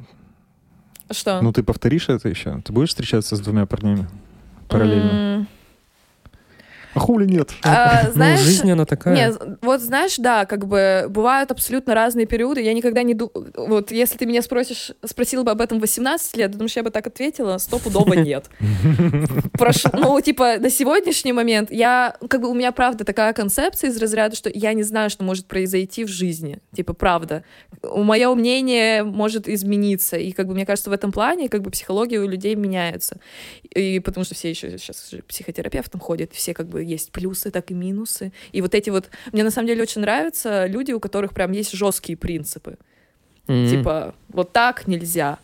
Что? 1.15 1.41
ну 1.41 1.53
ты 1.53 1.63
повторишь 1.63 2.09
это 2.09 2.29
еще? 2.29 2.61
Ты 2.65 2.73
будешь 2.73 2.91
встречаться 2.91 3.37
с 3.37 3.41
двумя 3.41 3.67
парнями 3.67 4.07
параллельно? 4.69 5.11
М, 5.11 5.47
А 6.95 7.01
хули 7.01 7.27
нет? 7.27 7.51
а, 7.65 8.05
Ну, 8.07 8.13
Знаешь, 8.13 8.41
жизнь, 8.41 8.71
она 8.71 8.85
такая. 8.85 9.15
Нет, 9.15 9.41
вот 9.63 9.81
знаешь, 9.81 10.17
да, 10.19 10.45
как 10.47 10.67
бы 10.67 11.07
бывают 11.09 11.51
абсолютно 11.51 11.95
разные 11.95 12.27
периоды. 12.27 12.63
Я 12.63 12.73
никогда 12.73 13.03
не 13.03 13.15
думаю... 13.15 13.53
Вот 13.57 13.91
если 13.91 14.17
ты 14.19 14.27
меня 14.27 14.43
спросишь, 14.43 14.93
спросил 15.05 15.45
бы 15.45 15.51
об 15.51 15.61
этом 15.61 15.79
в 15.79 15.81
18 15.81 16.37
лет, 16.37 16.53
думаешь, 16.53 16.77
я 16.77 16.83
бы 16.83 16.91
так 16.91 17.07
ответила? 17.07 17.59
Стопудово 17.59 18.15
нет. 18.15 18.47
Прошу, 19.53 19.89
ну, 19.93 20.21
типа, 20.21 20.59
на 20.59 20.71
сегодняшний 20.71 21.33
момент 21.33 21.71
я... 21.73 22.17
Как 22.29 22.41
бы 22.41 22.49
у 22.49 22.55
меня, 22.55 22.73
правда, 22.73 23.05
такая 23.05 23.33
концепция 23.33 23.91
из 23.91 23.97
разряда, 23.97 24.37
что 24.37 24.51
я 24.53 24.73
не 24.73 24.83
знаю, 24.83 25.11
что 25.11 25.25
может 25.25 25.47
произойти 25.47 26.05
в 26.05 26.09
жизни. 26.09 26.59
Типа, 26.75 26.93
правда. 26.93 27.45
Мое 27.83 28.33
мнение 28.35 29.03
может 29.03 29.49
измениться. 29.49 30.17
И, 30.17 30.33
как 30.33 30.47
бы, 30.47 30.55
мне 30.55 30.67
кажется, 30.67 30.91
в 30.91 30.93
этом 30.93 31.13
плане, 31.13 31.49
как 31.49 31.63
бы, 31.63 31.71
психология 31.71 32.19
у 32.21 32.29
людей 32.29 32.55
меняется. 32.55 33.19
И 33.75 34.01
потому 34.01 34.25
что 34.25 34.35
все 34.35 34.51
еще 34.51 34.79
сейчас 34.79 35.13
психотерапевтом 35.27 36.01
ходят, 36.01 36.33
все 36.33 36.55
как 36.55 36.69
бы 36.69 36.84
есть 36.85 37.13
плюсы, 37.13 37.51
так 37.51 37.71
и 37.71 37.75
минусы. 37.75 38.33
И 38.53 38.61
вот 38.61 38.75
эти 38.75 38.91
вот... 38.91 39.11
Мне 39.33 39.45
на 39.45 39.51
самом 39.51 39.67
деле 39.69 39.83
очень 39.83 40.01
нравятся 40.01 40.67
люди, 40.67 40.93
у 40.93 41.01
которых 41.01 41.33
прям 41.35 41.53
есть 41.53 41.73
жесткие 41.73 42.17
принципы. 42.17 42.77
М. 43.49 43.69
Типа, 43.69 44.15
вот 44.29 44.53
так 44.53 44.87
нельзя. 44.87 45.39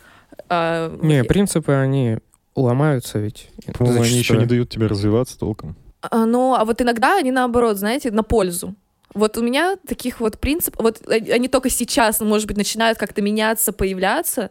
А, 0.48 0.96
Не, 1.02 1.24
принципы, 1.24 1.72
они 1.72 2.18
ломаются 2.56 3.18
ведь. 3.18 3.50
По-моему, 3.78 4.02
они 4.02 4.16
еще 4.18 4.36
не 4.36 4.46
дают 4.46 4.70
тебе 4.70 4.86
развиваться 4.86 5.38
толком. 5.38 5.76
а, 6.02 6.24
ну, 6.26 6.54
а 6.54 6.64
вот 6.64 6.80
иногда 6.80 7.18
они 7.18 7.30
наоборот, 7.30 7.76
знаете, 7.76 8.10
на 8.10 8.22
пользу. 8.22 8.74
Вот 9.12 9.36
у 9.36 9.42
меня 9.42 9.76
таких 9.88 10.20
вот 10.20 10.38
принципов, 10.38 10.82
вот 10.82 11.08
они 11.08 11.48
только 11.48 11.68
сейчас, 11.68 12.20
может 12.20 12.46
быть, 12.46 12.56
начинают 12.56 12.96
как-то 12.96 13.22
меняться, 13.22 13.72
появляться, 13.72 14.50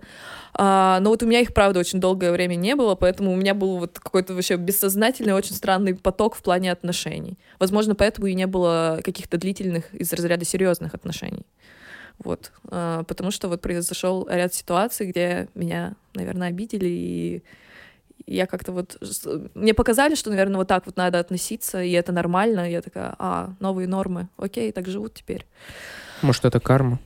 а, 0.54 1.00
но 1.00 1.12
вот 1.12 1.24
у 1.24 1.26
меня 1.26 1.40
их, 1.40 1.54
правда, 1.54 1.80
очень 1.80 2.02
долгое 2.02 2.34
время 2.34 2.56
не 2.56 2.76
было, 2.76 2.96
поэтому 2.96 3.32
у 3.32 3.36
меня 3.36 3.54
был 3.54 3.78
вот 3.78 4.00
какой-то 4.00 4.34
вообще 4.34 4.58
бессознательный, 4.58 5.34
очень 5.34 5.56
странный 5.56 5.96
поток 5.96 6.36
в 6.36 6.42
плане 6.42 6.72
отношений. 6.72 7.38
Возможно, 7.60 7.96
поэтому 7.96 8.28
и 8.28 8.34
не 8.34 8.48
было 8.48 9.00
каких-то 9.04 9.38
длительных 9.38 9.94
из 9.94 10.12
разряда 10.12 10.44
серьезных 10.44 10.94
отношений. 10.94 11.46
Вот. 12.18 12.52
А, 12.70 13.04
потому 13.04 13.32
что 13.32 13.48
вот 13.48 13.62
произошел 13.62 14.28
ряд 14.30 14.54
ситуаций, 14.54 15.08
где 15.08 15.48
меня, 15.56 15.94
наверное, 16.14 16.50
обидели, 16.50 16.88
и 16.90 17.44
я 18.26 18.46
как-то 18.46 18.72
вот... 18.72 18.98
Мне 19.54 19.74
показали, 19.74 20.16
что, 20.16 20.30
наверное, 20.30 20.58
вот 20.58 20.68
так 20.68 20.86
вот 20.86 20.98
надо 20.98 21.20
относиться, 21.20 21.82
и 21.82 21.92
это 21.92 22.12
нормально. 22.12 22.70
Я 22.70 22.82
такая, 22.82 23.16
а, 23.18 23.54
новые 23.60 23.88
нормы, 23.88 24.28
окей, 24.38 24.72
так 24.72 24.88
живут 24.88 25.14
теперь. 25.16 25.46
Может, 26.22 26.46
это 26.46 26.60
карма? 26.60 27.00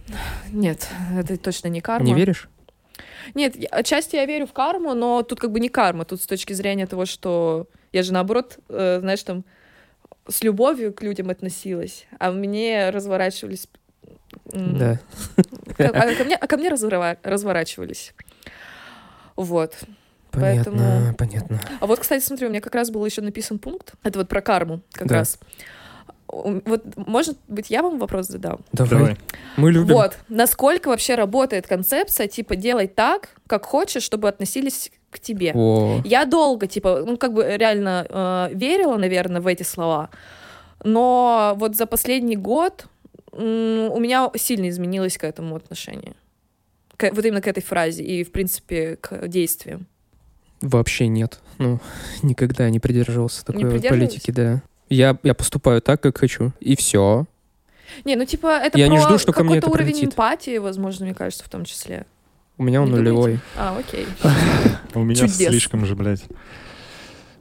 Нет, 0.51 0.87
это 1.17 1.37
точно 1.37 1.67
не 1.67 1.81
карма. 1.81 2.05
Не 2.05 2.13
веришь? 2.13 2.49
Нет, 3.35 3.55
отчасти 3.71 4.15
я 4.15 4.25
верю 4.25 4.47
в 4.47 4.53
карму, 4.53 4.93
но 4.93 5.23
тут 5.23 5.39
как 5.39 5.51
бы 5.51 5.59
не 5.59 5.69
карма. 5.69 6.05
Тут 6.05 6.21
с 6.21 6.27
точки 6.27 6.53
зрения 6.53 6.87
того, 6.87 7.05
что 7.05 7.67
я 7.91 8.03
же 8.03 8.11
наоборот, 8.13 8.59
э, 8.69 8.99
знаешь, 8.99 9.23
там 9.23 9.45
с 10.27 10.43
любовью 10.43 10.93
к 10.93 11.01
людям 11.01 11.29
относилась, 11.29 12.05
а 12.19 12.31
мне 12.31 12.89
разворачивались... 12.89 13.67
Да. 14.45 14.99
а 15.77 16.15
ко 16.15 16.23
мне, 16.23 16.35
а 16.35 16.47
ко 16.47 16.57
мне 16.57 16.69
разворачивались. 16.69 18.13
Вот. 19.35 19.75
Понятно, 20.33 20.71
Поэтому- 20.73 21.15
понятно. 21.15 21.61
А 21.79 21.85
вот, 21.85 21.99
кстати, 21.99 22.23
смотри, 22.23 22.47
у 22.47 22.49
меня 22.49 22.59
как 22.61 22.75
раз 22.75 22.89
был 22.89 23.05
еще 23.05 23.21
написан 23.21 23.59
пункт. 23.59 23.93
Это 24.03 24.19
вот 24.19 24.27
про 24.27 24.41
карму 24.41 24.81
как 24.91 25.07
Да. 25.07 25.15
раз. 25.19 25.39
Вот, 26.27 26.83
может 26.95 27.37
быть, 27.47 27.69
я 27.69 27.83
вам 27.83 27.99
вопрос 27.99 28.27
задам? 28.27 28.61
Давай. 28.71 28.89
Давай. 28.99 29.17
Мы 29.55 29.71
любим. 29.71 29.93
Вот, 29.93 30.17
насколько 30.29 30.87
вообще 30.87 31.13
работает 31.15 31.67
концепция, 31.67 32.27
типа, 32.27 32.55
делай 32.55 32.87
так, 32.87 33.29
как 33.45 33.65
хочешь, 33.65 34.01
чтобы 34.01 34.27
относились 34.29 34.91
к 35.11 35.19
тебе. 35.19 35.51
О, 35.53 36.01
Я 36.03 36.25
долго, 36.25 36.65
типа, 36.65 37.03
ну, 37.05 37.17
как 37.17 37.33
бы 37.33 37.43
реально 37.57 38.07
э, 38.09 38.55
верила, 38.55 38.97
наверное, 38.97 39.41
в 39.41 39.45
эти 39.47 39.61
слова, 39.61 40.09
но 40.83 41.53
вот 41.57 41.75
за 41.75 41.85
последний 41.85 42.35
год 42.35 42.87
у 43.31 43.39
меня 43.99 44.29
сильно 44.35 44.69
изменилось 44.69 45.17
к 45.17 45.23
этому 45.23 45.55
отношение. 45.55 46.13
К- 46.97 47.11
вот 47.13 47.25
именно 47.25 47.41
к 47.41 47.47
этой 47.47 47.61
фразе 47.63 48.03
и, 48.03 48.23
в 48.23 48.31
принципе, 48.31 48.97
к 49.01 49.27
действиям. 49.27 49.87
Вообще 50.67 51.07
нет. 51.07 51.39
Ну, 51.59 51.79
никогда 52.21 52.69
не 52.69 52.79
придерживался 52.79 53.45
такой 53.45 53.61
придерживались? 53.61 53.89
политики, 54.11 54.31
да. 54.31 54.61
Я, 54.89 55.17
я 55.23 55.33
поступаю 55.33 55.81
так, 55.81 56.01
как 56.01 56.17
хочу, 56.17 56.51
и 56.59 56.75
все. 56.75 57.25
Не, 58.05 58.15
ну 58.15 58.25
типа 58.25 58.47
это 58.47 58.77
Я 58.77 58.87
про 58.87 58.93
не 58.95 58.99
жду, 59.01 59.17
что 59.17 59.33
ко 59.33 59.43
мне 59.43 59.55
какой-то 59.55 59.67
это 59.67 59.73
уровень 59.75 59.91
прилетит. 59.93 60.09
эмпатии, 60.13 60.57
возможно, 60.57 61.05
мне 61.05 61.13
кажется, 61.13 61.43
в 61.43 61.49
том 61.49 61.63
числе. 61.65 62.05
У 62.57 62.63
меня 62.63 62.81
он 62.81 62.89
Не 62.89 62.95
думаете? 62.97 63.11
нулевой. 63.11 63.39
А, 63.57 63.77
окей. 63.77 64.05
У 64.93 65.03
меня 65.03 65.27
слишком 65.27 65.85
же, 65.85 65.95
блядь. 65.95 66.23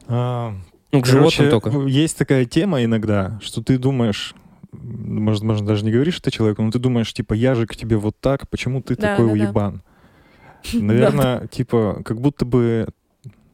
А, 0.09 0.55
Ну, 0.93 1.01
к 1.03 1.07
животным 1.07 1.51
только. 1.51 1.71
Есть 1.87 2.17
такая 2.19 2.45
тема 2.45 2.83
иногда, 2.85 3.39
что 3.43 3.63
ты 3.63 3.79
думаешь, 3.79 4.35
может, 4.73 5.43
можно 5.43 5.67
даже 5.67 5.85
не 5.85 5.93
говоришь 5.93 6.19
это 6.19 6.31
человеку, 6.31 6.63
но 6.63 6.71
ты 6.71 6.79
думаешь, 6.79 7.13
типа, 7.13 7.35
я 7.35 7.55
же 7.55 7.67
к 7.67 7.77
тебе 7.77 7.97
вот 7.97 8.17
так, 8.21 8.49
почему 8.49 8.83
ты 8.83 8.97
Да, 8.97 9.17
такой 9.17 9.27
да, 9.29 9.35
да. 9.35 9.41
уебан? 9.49 9.83
Наверное, 10.73 11.47
типа, 11.49 12.03
как 12.05 12.21
будто 12.21 12.45
бы... 12.45 12.89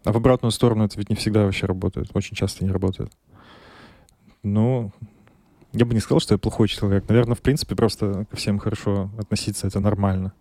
А 0.08 0.12
в 0.12 0.16
обратную 0.16 0.52
сторону 0.52 0.86
это 0.86 0.96
ведь 0.96 1.10
не 1.10 1.16
всегда 1.16 1.44
вообще 1.44 1.66
работает. 1.66 2.08
Очень 2.14 2.34
часто 2.34 2.64
не 2.64 2.70
работает. 2.70 3.12
Ну, 4.42 4.90
я 5.74 5.84
бы 5.84 5.92
не 5.92 6.00
сказал, 6.00 6.18
что 6.18 6.32
я 6.32 6.38
плохой 6.38 6.66
человек. 6.68 7.06
Наверное, 7.10 7.34
в 7.34 7.42
принципе, 7.42 7.76
просто 7.76 8.24
ко 8.30 8.36
всем 8.36 8.58
хорошо 8.58 9.10
относиться, 9.18 9.66
это 9.66 9.80
нормально. 9.80 10.32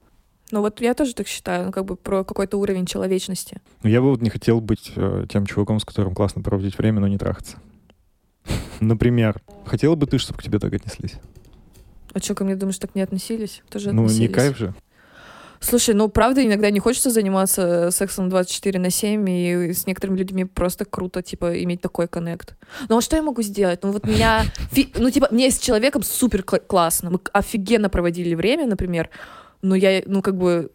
Ну 0.51 0.61
вот 0.61 0.79
я 0.79 0.93
тоже 0.93 1.13
так 1.13 1.27
считаю, 1.27 1.65
ну 1.65 1.71
как 1.73 1.83
бы 1.83 1.97
про 1.97 2.23
какой-то 2.23 2.57
уровень 2.57 2.85
человечности. 2.85 3.59
Но 3.83 3.89
я 3.89 3.99
бы 3.99 4.09
вот 4.11 4.21
не 4.21 4.29
хотел 4.29 4.61
быть 4.61 4.93
э, 4.95 5.25
тем 5.27 5.45
чуваком, 5.45 5.81
с 5.81 5.83
которым 5.83 6.15
классно 6.15 6.41
проводить 6.41 6.77
время, 6.77 7.01
но 7.01 7.09
не 7.09 7.17
трахаться. 7.17 7.57
Например, 8.79 9.41
хотела 9.65 9.95
бы 9.95 10.05
ты, 10.07 10.17
чтобы 10.17 10.39
к 10.39 10.43
тебе 10.43 10.59
так 10.59 10.73
отнеслись? 10.73 11.15
А 12.13 12.19
что, 12.19 12.35
ко 12.35 12.45
мне, 12.45 12.55
думаешь, 12.55 12.77
так 12.77 12.95
не 12.95 13.01
относились? 13.01 13.63
Тоже 13.69 13.91
Ну, 13.91 14.03
не 14.03 14.05
относились. 14.05 14.33
кайф 14.33 14.57
же. 14.57 14.73
Слушай, 15.59 15.95
ну 15.95 16.07
правда 16.09 16.45
иногда 16.45 16.69
не 16.69 16.79
хочется 16.79 17.09
заниматься 17.09 17.89
сексом 17.91 18.29
24 18.29 18.79
на 18.79 18.89
7, 18.89 19.29
и 19.29 19.73
с 19.73 19.87
некоторыми 19.87 20.17
людьми 20.17 20.45
просто 20.45 20.85
круто, 20.85 21.21
типа, 21.21 21.63
иметь 21.63 21.81
такой 21.81 22.07
коннект. 22.07 22.55
Ну 22.89 22.97
а 22.97 23.01
что 23.01 23.15
я 23.15 23.23
могу 23.23 23.41
сделать? 23.41 23.83
Ну 23.83 23.91
вот 23.91 24.05
меня, 24.05 24.43
ну 24.95 25.09
типа, 25.09 25.27
мне 25.31 25.49
с 25.49 25.59
человеком 25.59 26.03
супер 26.03 26.41
кла- 26.41 26.65
классно, 26.65 27.09
мы 27.09 27.19
офигенно 27.33 27.89
проводили 27.89 28.35
время, 28.35 28.67
например, 28.67 29.09
но 29.61 29.75
я, 29.75 30.03
ну 30.05 30.21
как 30.21 30.37
бы, 30.37 30.71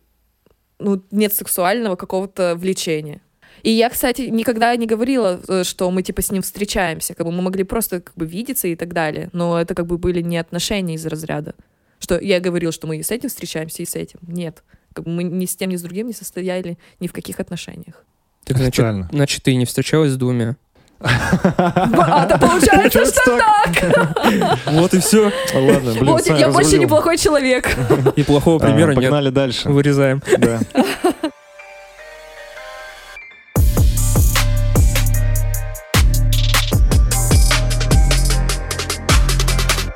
ну 0.78 1.03
нет 1.11 1.33
сексуального 1.33 1.97
какого-то 1.97 2.57
влечения. 2.57 3.20
И 3.62 3.70
я, 3.70 3.91
кстати, 3.91 4.22
никогда 4.22 4.74
не 4.76 4.87
говорила, 4.87 5.41
э, 5.49 5.64
что 5.64 5.91
мы 5.91 6.03
типа 6.03 6.22
с 6.22 6.33
ним 6.33 6.43
встречаемся, 6.43 7.14
как 7.14 7.26
бы 7.26 7.33
мы 7.33 7.43
могли 7.43 7.64
просто 7.64 8.01
как 8.01 8.14
бы 8.16 8.26
видеться 8.26 8.66
и 8.68 8.74
так 8.74 8.93
далее, 8.93 9.28
но 9.33 9.61
это 9.61 9.74
как 9.74 9.87
бы 9.87 9.99
были 9.99 10.20
не 10.20 10.39
отношения 10.39 10.95
из 10.95 11.07
разряда. 11.07 11.55
Что 12.03 12.18
я 12.18 12.40
говорил, 12.40 12.72
что 12.72 12.88
мы 12.88 12.96
и 12.96 13.03
с 13.05 13.12
этим 13.12 13.28
встречаемся, 13.28 13.80
и 13.82 13.86
с 13.86 13.94
этим. 13.94 14.18
Нет. 14.26 14.64
Как 14.92 15.05
бы 15.05 15.12
мы 15.12 15.22
ни 15.22 15.46
с 15.46 15.55
тем, 15.55 15.70
ни 15.70 15.76
с 15.76 15.82
другим 15.82 16.09
не 16.09 16.12
состояли 16.12 16.76
ни 16.98 17.07
в 17.07 17.12
каких 17.12 17.38
отношениях. 17.38 18.05
Так, 18.44 18.57
значит, 18.57 18.84
значит, 19.12 19.42
ты 19.44 19.55
не 19.55 19.64
встречалась 19.66 20.11
с 20.11 20.16
двумя. 20.16 20.57
А, 21.00 22.26
да 22.26 22.38
получается, 22.38 23.05
что 23.07 23.38
так! 23.38 24.59
Вот 24.66 24.94
и 24.94 25.00
все. 25.00 25.32
Ладно, 25.55 25.92
блин, 25.92 26.07
Вот 26.07 26.26
я 26.26 26.50
больше 26.50 26.78
неплохой 26.78 27.18
человек. 27.18 27.68
И 28.16 28.22
плохого 28.24 28.57
А, 28.57 28.66
примера 28.66 28.90
нет. 28.94 28.96
Погнали 28.96 29.30
дальше. 29.30 29.68
Вырезаем. 29.68 30.22
Да. 30.38 30.61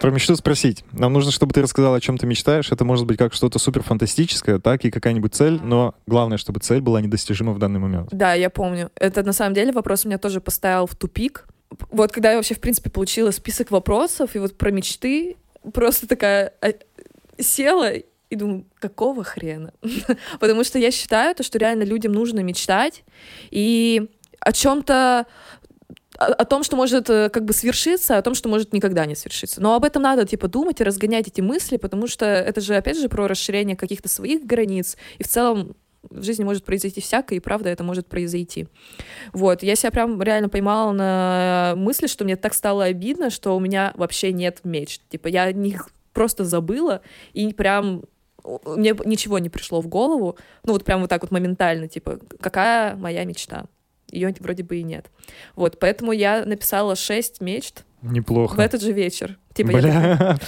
Про 0.07 0.13
мечту 0.13 0.37
спросить. 0.37 0.85
Нам 0.93 1.13
нужно, 1.13 1.33
чтобы 1.33 1.53
ты 1.53 1.61
рассказал, 1.61 1.93
о 1.93 2.01
чем 2.01 2.17
ты 2.17 2.29
мечтаешь. 2.29 2.71
Это 2.71 2.85
может 2.85 3.07
быть 3.07 3.19
как 3.19 3.35
что-то 3.35 3.59
супер 3.59 3.83
фантастическое, 3.83 4.61
так 4.61 4.85
и 4.85 4.91
какая-нибудь 4.93 5.35
цель, 5.35 5.61
но 5.61 5.97
главное, 6.07 6.39
чтобы 6.39 6.61
цель 6.61 6.81
была 6.81 7.01
недостижима 7.01 7.53
в 7.53 7.59
данный 7.59 7.81
момент. 7.81 8.11
Да, 8.13 8.33
я 8.35 8.49
помню. 8.49 8.93
Это 8.95 9.25
на 9.25 9.33
самом 9.33 9.55
деле 9.55 9.73
вопрос 9.73 10.05
меня 10.05 10.19
тоже 10.19 10.41
поставил 10.41 10.87
в 10.87 10.95
тупик. 10.95 11.49
Вот 11.91 12.13
когда 12.13 12.31
я 12.31 12.37
вообще, 12.37 12.55
в 12.55 12.61
принципе, 12.61 12.89
получила 12.89 13.33
список 13.33 13.73
вопросов, 13.73 14.37
и 14.37 14.39
вот 14.39 14.57
про 14.57 14.71
мечты, 14.71 15.39
просто 15.75 16.07
такая 16.07 16.53
а, 16.61 16.69
села 17.43 17.91
и 17.95 18.37
думаю, 18.37 18.65
какого 18.79 19.25
хрена? 19.25 19.73
Потому 20.39 20.63
что 20.63 20.79
я 20.79 20.93
считаю, 20.93 21.35
то, 21.35 21.43
что 21.43 21.59
реально 21.59 21.83
людям 21.83 22.13
нужно 22.13 22.45
мечтать, 22.45 23.03
и 23.51 24.09
о 24.39 24.53
чем-то 24.53 25.27
о, 26.19 26.27
о 26.27 26.45
том, 26.45 26.63
что 26.63 26.77
может 26.77 27.09
э, 27.11 27.29
как 27.29 27.45
бы 27.45 27.53
свершиться, 27.53 28.17
о 28.17 28.23
том, 28.23 28.35
что 28.35 28.49
может 28.49 28.73
никогда 28.73 29.07
не 29.07 29.15
свершиться. 29.15 29.61
Но 29.61 29.75
об 29.75 29.85
этом 29.85 30.03
надо, 30.03 30.27
типа, 30.27 30.49
думать 30.49 30.81
и 30.81 30.85
разгонять 30.85 31.29
эти 31.29 31.41
мысли, 31.41 31.77
потому 31.77 32.07
что 32.07 32.27
это 32.27 32.61
же, 32.61 32.77
опять 32.77 32.99
же, 32.99 33.09
про 33.09 33.29
расширение 33.29 33.77
каких-то 33.77 34.09
своих 34.09 34.45
границ, 34.45 34.97
и 35.19 35.25
в 35.25 35.29
целом 35.29 35.77
в 36.11 36.23
жизни 36.23 36.45
может 36.45 36.65
произойти 36.65 37.01
всякое, 37.01 37.37
и 37.37 37.41
правда 37.41 37.69
это 37.69 37.83
может 37.83 38.07
произойти. 38.07 38.69
Вот, 39.33 39.63
я 39.63 39.75
себя 39.77 39.91
прям 39.91 40.23
реально 40.23 40.49
поймала 40.49 40.93
на 40.93 41.75
мысли, 41.77 42.07
что 42.07 42.25
мне 42.25 42.37
так 42.37 42.55
стало 42.55 42.85
обидно, 42.85 43.31
что 43.31 43.57
у 43.57 43.61
меня 43.61 43.93
вообще 43.97 44.33
нет 44.33 44.61
мечт. 44.65 45.03
Типа, 45.09 45.29
я 45.29 45.51
них 45.53 45.89
просто 46.13 46.45
забыла, 46.45 47.03
и 47.33 47.53
прям 47.53 48.05
мне 48.65 48.95
ничего 49.05 49.39
не 49.39 49.49
пришло 49.49 49.81
в 49.81 49.89
голову, 49.89 50.39
ну 50.63 50.73
вот 50.73 50.85
прям 50.85 51.01
вот 51.01 51.11
так 51.11 51.23
вот 51.23 51.31
моментально, 51.31 51.89
типа, 51.89 52.21
какая 52.41 52.95
моя 52.97 53.25
мечта? 53.25 53.67
Ее 54.11 54.35
вроде 54.41 54.63
бы 54.63 54.77
и 54.77 54.83
нет. 54.83 55.07
Вот, 55.57 55.79
поэтому 55.81 56.13
я 56.13 56.45
написала 56.45 56.95
шесть 56.97 57.41
мечт 57.41 57.85
в 58.03 58.13
Неплохо. 58.13 58.61
этот 58.63 58.81
же 58.83 58.93
вечер. 58.93 59.37
Типа, 59.55 59.73
Бля, 59.73 60.39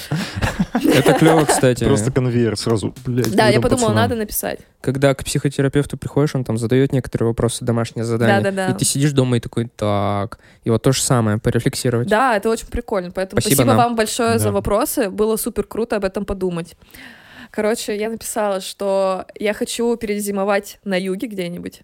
Это 0.95 1.15
клево, 1.15 1.45
кстати. 1.47 1.83
просто 1.85 2.13
конвейер 2.13 2.57
сразу. 2.59 2.95
блядь, 3.07 3.35
Да, 3.35 3.49
я 3.49 3.61
подумала, 3.61 3.93
надо 3.95 4.15
написать. 4.17 4.61
Когда 4.83 5.15
к 5.15 5.25
психотерапевту 5.25 5.97
приходишь, 5.97 6.35
он 6.35 6.45
там 6.45 6.59
задает 6.59 6.93
некоторые 6.93 7.29
вопросы, 7.29 7.65
домашнее 7.65 8.05
задание. 8.05 8.41
Да-да-да. 8.43 8.75
И 8.75 8.79
ты 8.79 8.85
сидишь 8.85 9.13
дома 9.13 9.39
и 9.39 9.41
такой, 9.41 9.67
так. 9.75 10.39
И 10.65 10.71
вот 10.71 10.83
то 10.83 10.93
же 10.93 11.01
самое, 11.01 11.39
порефлексировать. 11.39 12.07
Да, 12.09 12.37
это 12.37 12.51
очень 12.51 12.67
прикольно. 12.69 13.11
Поэтому 13.11 13.41
Спасибо 13.41 13.63
вам 13.73 13.97
большое 13.97 14.39
за 14.39 14.47
Да. 14.47 14.53
вопросы. 14.53 15.09
Было 15.11 15.37
супер 15.37 15.65
круто 15.65 15.97
об 15.97 16.05
этом 16.05 16.25
подумать. 16.27 16.77
Короче, 17.51 17.97
я 17.97 18.11
написала, 18.11 18.61
что 18.61 19.25
я 19.39 19.55
хочу 19.55 19.97
перезимовать 19.97 20.79
на 20.85 21.01
юге 21.01 21.29
где-нибудь. 21.29 21.81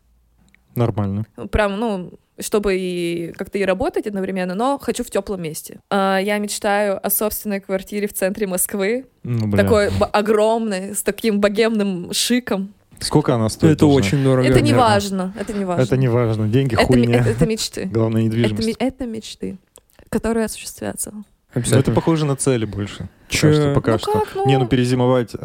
Нормально. 0.75 1.27
Прям, 1.51 1.79
ну, 1.79 2.13
чтобы 2.41 2.77
и 2.77 3.33
как-то 3.37 3.59
и 3.59 3.65
работать 3.65 4.07
одновременно, 4.07 4.55
но 4.55 4.79
хочу 4.79 5.05
в 5.05 5.11
теплом 5.11 5.41
месте. 5.43 5.79
А, 5.91 6.19
Я 6.19 6.39
мечтаю 6.39 7.05
о 7.05 7.11
собственной 7.11 7.61
квартире 7.61 8.09
в 8.09 8.13
центре 8.13 8.47
Москвы, 8.47 9.07
Ну, 9.23 9.47
бля. 9.47 9.63
такой 9.63 9.89
огромной, 10.13 10.95
с 10.95 11.03
таким 11.03 11.41
богемным 11.41 12.13
шиком. 12.13 12.75
Сколько 13.01 13.35
она 13.35 13.49
стоит? 13.49 13.73
Это 13.73 13.81
должна? 13.81 13.97
очень 13.99 14.25
дорого. 14.25 14.49
это 14.49 14.61
не 14.61 14.73
важно, 14.73 15.33
это 15.39 15.53
не 15.53 15.65
важно. 15.65 15.83
Это 15.83 15.97
не 15.97 16.09
важно. 16.09 16.49
Деньги 16.49 16.75
это, 16.75 16.85
хуйня. 16.87 17.19
это- 17.21 17.31
это 17.31 17.47
мечты. 17.47 17.85
Главное, 17.93 18.23
Это, 18.23 18.37
недвижимость. 18.37 18.67
ме- 18.69 18.75
это 18.79 19.07
мечты, 19.07 19.59
которые 20.09 20.47
осуществятся. 20.47 21.13
Это 21.55 21.93
похоже 21.93 22.25
на 22.25 22.35
цели 22.37 22.65
больше. 22.65 23.09
Пока 23.41 23.53
что. 23.55 23.75
Пока 23.75 23.93
Ну 23.93 23.99
что. 23.99 24.13
как, 24.13 24.29
ну? 24.35 24.47
Не, 24.47 24.59
ну 24.59 24.67
перезимовать 24.67 25.31
э, 25.35 25.39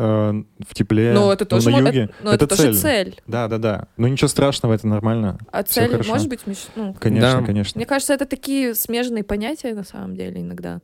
в 0.67 0.73
тепле, 0.73 1.11
Ну, 1.13 1.31
это 1.31 1.45
тоже, 1.45 1.69
на 1.69 1.77
юге. 1.79 2.03
это, 2.05 2.13
ну, 2.23 2.31
это 2.31 2.47
тоже 2.47 2.73
цель. 2.73 3.21
Да, 3.27 3.47
да, 3.47 3.57
да. 3.57 3.87
Ну 3.97 4.07
ничего 4.07 4.27
страшного, 4.27 4.73
это 4.73 4.87
нормально. 4.87 5.37
А 5.51 5.63
Всё 5.63 5.81
цель 5.81 5.91
хорошо. 5.91 6.09
может 6.11 6.29
быть 6.29 6.41
меч- 6.45 6.67
ну, 6.75 6.93
Конечно, 6.99 7.39
Да. 7.41 7.45
конечно. 7.45 7.77
Мне 7.79 7.85
кажется, 7.85 8.13
это 8.13 8.25
такие 8.25 8.75
смежные 8.75 9.23
понятия 9.23 9.73
на 9.73 9.83
самом 9.83 10.15
деле 10.15 10.41
иногда. 10.41 10.79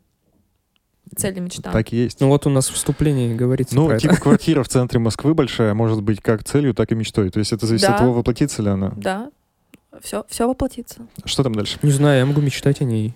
Цель 1.16 1.38
и 1.38 1.40
мечта. 1.40 1.72
Так 1.72 1.94
и 1.94 1.98
есть. 1.98 2.20
Ну 2.20 2.28
вот 2.30 2.46
у 2.48 2.50
нас 2.50 2.68
в 2.68 2.74
вступлении 2.74 3.34
говорится 3.36 3.76
Ну, 3.76 3.88
про 3.88 4.00
типа 4.00 4.14
это. 4.14 4.22
квартира 4.24 4.64
в 4.64 4.68
центре 4.68 5.00
Москвы 5.00 5.34
большая 5.34 5.74
может 5.74 6.02
быть 6.02 6.20
как 6.20 6.44
целью, 6.44 6.74
так 6.74 6.92
и 6.92 6.96
мечтой. 6.96 7.30
То 7.30 7.40
есть 7.40 7.54
это 7.54 7.66
зависит 7.68 7.88
Да. 7.88 7.94
от 7.94 8.00
того, 8.00 8.14
воплотится 8.14 8.62
ли 8.64 8.70
она. 8.70 8.92
Да. 8.98 9.30
Все, 10.02 10.26
все 10.28 10.48
воплотится. 10.48 11.08
Что 11.24 11.44
там 11.44 11.54
дальше? 11.56 11.78
Не 11.84 11.92
знаю, 11.92 12.20
я 12.20 12.26
могу 12.26 12.42
мечтать 12.42 12.82
о 12.82 12.84
ней. 12.84 13.14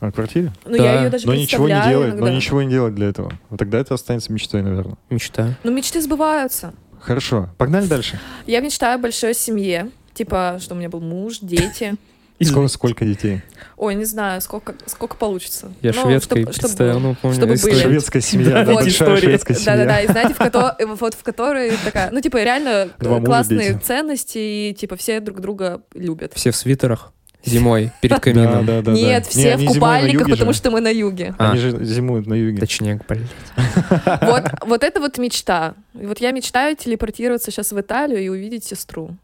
О 0.00 0.12
квартире? 0.12 0.52
Ну, 0.64 0.76
Да. 0.76 0.84
я 0.84 1.02
ее 1.04 1.10
даже 1.10 1.26
Но 1.26 1.34
ничего 1.34 1.66
не 1.68 1.74
представляю 1.74 1.90
делать, 1.90 2.14
но 2.14 2.20
иногда. 2.20 2.36
ничего 2.36 2.62
не 2.62 2.70
делать 2.70 2.94
для 2.94 3.08
этого. 3.08 3.32
Вот 3.50 3.58
тогда 3.58 3.78
это 3.78 3.94
останется 3.94 4.32
мечтой, 4.32 4.62
наверное. 4.62 4.96
Мечта. 5.10 5.54
Ну, 5.64 5.72
мечты 5.72 6.00
сбываются. 6.00 6.72
Хорошо, 7.00 7.48
погнали 7.58 7.86
дальше. 7.86 8.20
Я 8.46 8.60
мечтаю 8.60 8.96
о 8.96 8.98
большой 8.98 9.34
семье. 9.34 9.90
Типа, 10.14 10.58
что 10.60 10.74
у 10.74 10.78
меня 10.78 10.88
был 10.88 11.00
муж, 11.00 11.38
дети. 11.40 11.94
Сколько, 12.40 12.68
сколько 12.68 13.04
детей? 13.04 13.42
Ой, 13.76 13.96
не 13.96 14.04
знаю, 14.04 14.40
сколько, 14.40 14.74
сколько 14.86 15.16
получится. 15.16 15.72
Я 15.82 15.90
Ну, 15.92 16.20
чтоб- 16.20 16.22
чтоб 16.22 16.44
представил, 16.44 16.94
было. 16.94 17.00
ну, 17.00 17.16
помню 17.20 17.36
чтобы 17.36 17.54
историю. 17.54 17.78
были. 17.80 17.88
Шведская 17.94 18.20
семья, 18.20 18.50
Да, 18.50 18.64
да, 18.64 18.72
вот. 18.72 18.74
большая 18.84 18.90
история. 18.92 19.20
шведская 19.20 19.54
семья. 19.54 19.76
Да-да-да, 19.76 20.00
и 20.02 20.06
знаете, 20.06 20.34
в, 20.34 20.38
кото- 20.38 20.76
э, 20.78 20.86
вот 20.86 21.14
в 21.14 21.22
которой 21.24 21.72
такая, 21.84 22.10
ну, 22.12 22.20
типа, 22.20 22.36
реально 22.44 22.90
Два 23.00 23.14
мужа, 23.14 23.26
классные 23.26 23.72
дети. 23.74 23.82
ценности, 23.82 24.38
и, 24.38 24.74
типа, 24.78 24.94
все 24.94 25.18
друг 25.20 25.40
друга 25.40 25.82
любят. 25.94 26.32
Все 26.34 26.52
в 26.52 26.56
свитерах 26.56 27.12
зимой 27.44 27.92
перед 28.00 28.16
Да, 28.16 28.20
камином. 28.20 28.66
да, 28.66 28.82
да. 28.82 28.92
Нет, 28.92 29.24
да. 29.24 29.28
все 29.30 29.50
Не, 29.50 29.56
в 29.56 29.60
зимой 29.60 29.74
купальниках, 29.74 30.20
юге 30.22 30.32
потому 30.32 30.52
же. 30.52 30.58
что 30.58 30.70
мы 30.70 30.80
на 30.80 30.88
юге. 30.88 31.34
А. 31.38 31.50
Они 31.52 31.60
же 31.60 31.84
зимуют 31.84 32.26
на 32.26 32.34
юге. 32.34 32.58
Точнее, 32.60 33.00
блин. 33.08 33.28
Вот, 34.22 34.44
вот 34.66 34.82
это 34.82 35.00
вот 35.00 35.18
мечта. 35.18 35.74
И 35.94 36.06
вот 36.06 36.20
я 36.20 36.32
мечтаю 36.32 36.76
телепортироваться 36.76 37.50
сейчас 37.50 37.72
в 37.72 37.80
Италию 37.80 38.20
и 38.20 38.28
увидеть 38.28 38.64
сестру. 38.64 39.16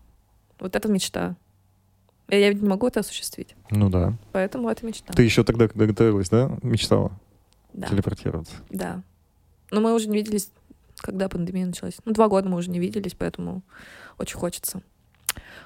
Вот 0.61 0.75
это 0.77 0.89
мечта. 0.89 1.37
Я 2.29 2.49
ведь 2.49 2.63
не 2.63 2.69
могу 2.69 2.87
это 2.87 3.01
осуществить. 3.01 3.55
Ну 3.71 3.91
да. 3.91 4.15
Поэтому 4.33 4.71
это 4.71 4.87
мечта. 4.87 5.13
Ты 5.13 5.23
еще 5.25 5.45
тогда, 5.45 5.69
когда 5.69 5.87
готовилась, 5.87 6.31
да, 6.31 6.51
мечтала 6.63 7.13
Да, 7.75 7.89
телепортироваться? 7.89 8.55
да. 8.71 9.03
Но 9.71 9.81
мы 9.81 9.93
уже 9.95 10.09
не 10.09 10.17
виделись, 10.19 10.51
когда 10.97 11.29
пандемия 11.29 11.67
началась. 11.67 11.95
Ну, 12.05 12.13
два 12.13 12.29
года 12.29 12.49
мы 12.49 12.57
уже 12.59 12.71
не 12.71 12.79
виделись, 12.79 13.15
поэтому 13.15 13.63
очень 14.19 14.37
хочется. 14.39 14.81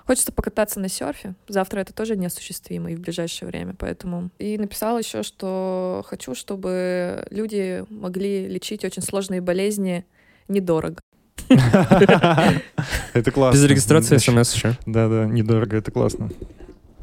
Хочется 0.09 0.32
покататься 0.32 0.80
на 0.80 0.88
серфе. 0.88 1.34
Завтра 1.48 1.80
это 1.80 1.92
тоже 1.92 2.16
неосуществимо 2.16 2.90
и 2.90 2.94
в 2.94 3.00
ближайшее 3.00 3.46
время, 3.46 3.74
поэтому... 3.78 4.30
И 4.38 4.56
написала 4.56 4.96
еще, 4.96 5.22
что 5.22 6.02
хочу, 6.06 6.34
чтобы 6.34 7.26
люди 7.30 7.84
могли 7.90 8.48
лечить 8.48 8.86
очень 8.86 9.02
сложные 9.02 9.42
болезни 9.42 10.06
недорого. 10.48 11.02
Это 11.50 13.30
классно. 13.30 13.59
Без 13.59 13.66
регистрации 13.66 14.16
смс 14.16 14.54
еще. 14.54 14.78
Да-да, 14.86 15.26
недорого, 15.26 15.76
это 15.76 15.90
классно. 15.90 16.30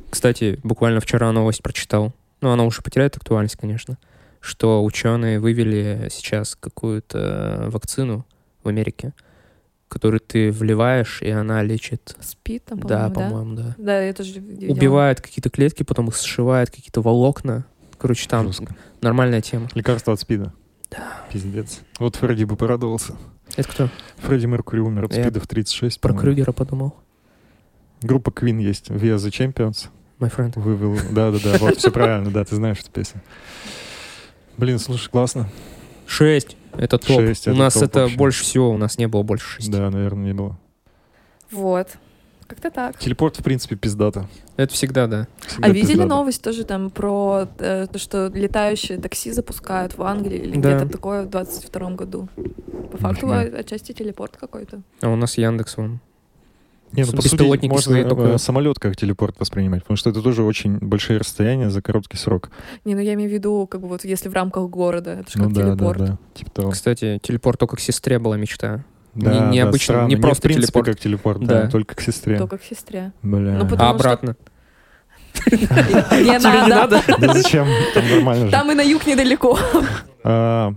Кстати, 0.09 0.59
буквально 0.63 0.99
вчера 0.99 1.31
новость 1.31 1.61
прочитал. 1.61 2.11
Ну, 2.41 2.49
она 2.49 2.63
уже 2.63 2.81
потеряет 2.81 3.17
актуальность, 3.17 3.57
конечно. 3.57 3.99
Что 4.39 4.83
ученые 4.83 5.39
вывели 5.39 6.07
сейчас 6.11 6.55
какую-то 6.55 7.67
вакцину 7.69 8.25
в 8.63 8.67
Америке, 8.67 9.13
которую 9.95 10.19
ты 10.19 10.51
вливаешь, 10.51 11.21
и 11.21 11.29
она 11.29 11.63
лечит. 11.63 12.17
Спит 12.19 12.65
там, 12.65 12.81
по-моему, 12.81 13.07
да? 13.07 13.09
по-моему, 13.09 13.55
да. 13.55 13.75
Да, 13.77 14.01
я 14.01 14.13
тоже 14.13 14.41
видела. 14.41 14.73
Убивает 14.73 15.21
какие-то 15.21 15.49
клетки, 15.49 15.83
потом 15.83 16.09
их 16.09 16.17
сшивает, 16.17 16.69
какие-то 16.69 16.99
волокна. 16.99 17.65
Короче, 17.97 18.27
там 18.27 18.47
Жестко. 18.47 18.75
нормальная 19.01 19.39
тема. 19.39 19.69
Лекарство 19.73 20.11
от 20.11 20.19
спида. 20.19 20.53
Да. 20.91 21.23
Пиздец. 21.31 21.79
Вот 21.97 22.17
Фредди 22.17 22.43
бы 22.43 22.57
порадовался. 22.57 23.15
Это 23.55 23.69
кто? 23.69 23.89
Фредди 24.17 24.47
Меркури 24.47 24.81
умер 24.81 25.05
от 25.05 25.15
Я 25.15 25.23
спида 25.23 25.39
в 25.39 25.47
36. 25.47 26.01
Про 26.01 26.09
по-моему. 26.09 26.35
Крюгера 26.35 26.51
подумал. 26.51 26.95
Группа 28.01 28.31
Queen 28.31 28.61
есть. 28.61 28.89
We 28.89 29.03
are 29.03 29.15
the 29.15 29.29
Champions. 29.29 29.87
My 30.19 30.29
friend. 30.29 30.59
Вывел. 30.59 30.99
Да-да-да, 31.09 31.57
вот 31.59 31.77
все 31.77 31.89
правильно, 31.89 32.31
да, 32.31 32.43
ты 32.43 32.53
знаешь 32.57 32.79
эту 32.81 32.91
песню. 32.91 33.21
Блин, 34.57 34.77
слушай, 34.77 35.09
классно. 35.09 35.49
Шесть. 36.05 36.57
Это 36.77 36.97
топ. 36.97 37.19
Шесть, 37.21 37.47
у 37.47 37.51
это 37.51 37.59
нас 37.59 37.73
топ 37.73 37.83
это 37.83 37.99
вообще. 38.01 38.17
больше 38.17 38.43
всего, 38.43 38.71
у 38.71 38.77
нас 38.77 38.97
не 38.97 39.07
было 39.07 39.23
больше 39.23 39.47
шести. 39.47 39.71
Да, 39.71 39.89
наверное, 39.89 40.25
не 40.25 40.33
было. 40.33 40.57
Вот. 41.51 41.89
Как-то 42.47 42.69
так. 42.69 42.99
Телепорт, 42.99 43.39
в 43.39 43.43
принципе, 43.43 43.75
пиздата. 43.75 44.27
Это 44.55 44.71
всегда, 44.73 45.07
да. 45.07 45.27
Всегда 45.47 45.67
А 45.67 45.69
видели 45.71 45.93
пиздата. 45.93 46.09
новость 46.09 46.43
тоже 46.43 46.63
там 46.63 46.91
про 46.91 47.47
э, 47.57 47.87
то, 47.91 47.97
что 47.97 48.27
летающие 48.27 48.99
такси 48.99 49.31
запускают 49.31 49.97
в 49.97 50.03
Англии 50.03 50.37
или 50.37 50.59
Да. 50.59 50.75
где-то 50.77 50.91
такое 50.91 51.23
в 51.23 51.29
22 51.29 51.91
году? 51.91 52.27
По 52.91 52.97
факту 52.97 53.25
Нифига. 53.27 53.57
а- 53.57 53.59
отчасти 53.61 53.93
телепорт 53.93 54.37
какой-то. 54.37 54.81
А 55.01 55.09
у 55.09 55.15
нас 55.15 55.37
Яндекс 55.39 55.77
вон. 55.77 55.99
Не, 56.95 57.03
ну, 57.03 57.11
по 57.11 57.21
сути, 57.21 57.33
Беспилотники 57.33 57.71
можно 57.71 57.91
свои 57.91 58.03
только- 58.03 58.37
самолет 58.37 58.79
как 58.79 58.95
телепорт 58.95 59.39
воспринимать, 59.39 59.81
потому 59.83 59.97
что 59.97 60.09
это 60.09 60.21
тоже 60.21 60.43
очень 60.43 60.77
большие 60.79 61.17
расстояния 61.19 61.69
за 61.69 61.81
короткий 61.81 62.17
срок. 62.17 62.49
Не, 62.85 62.95
ну 62.95 63.01
я 63.01 63.13
имею 63.15 63.29
в 63.29 63.33
виду, 63.33 63.67
как 63.67 63.81
бы 63.81 63.87
вот 63.87 64.03
если 64.05 64.29
в 64.29 64.33
рамках 64.33 64.69
города, 64.69 65.11
это 65.21 65.31
же 65.31 65.37
ну 65.39 65.45
как 65.45 65.53
да, 65.53 65.61
телепорт. 65.63 65.99
да, 65.99 66.05
да. 66.07 66.17
Типа 66.33 66.51
того. 66.51 66.71
Кстати, 66.71 67.19
телепорт 67.21 67.59
только 67.59 67.75
к 67.77 67.79
сестре 67.79 68.19
была 68.19 68.37
мечта. 68.37 68.83
Да, 69.13 69.47
не 69.49 69.61
да, 69.61 69.69
обычно, 69.69 69.93
странно. 69.93 70.07
не 70.09 70.17
просто 70.17 70.39
в 70.39 70.41
принципе, 70.43 70.65
телепорт. 70.67 70.87
как 70.87 70.99
телепорт, 70.99 71.39
да, 71.45 71.61
Да. 71.63 71.69
только 71.69 71.95
к 71.95 72.01
сестре. 72.01 72.37
Только 72.37 72.57
к 72.57 72.63
сестре. 72.63 73.13
Бля. 73.21 73.39
Ну, 73.53 73.57
А 73.61 73.65
Потому 73.65 73.77
что- 73.77 73.89
обратно? 73.89 74.35
Не 75.51 75.57
не 76.39 76.67
надо? 76.67 77.01
Да 77.19 77.33
зачем? 77.33 77.67
Там 77.93 78.09
нормально 78.09 78.45
же. 78.45 78.51
Там 78.51 78.71
и 78.71 78.75
на 78.75 78.81
юг 78.81 79.05
недалеко. 79.05 79.57
А, 80.23 80.73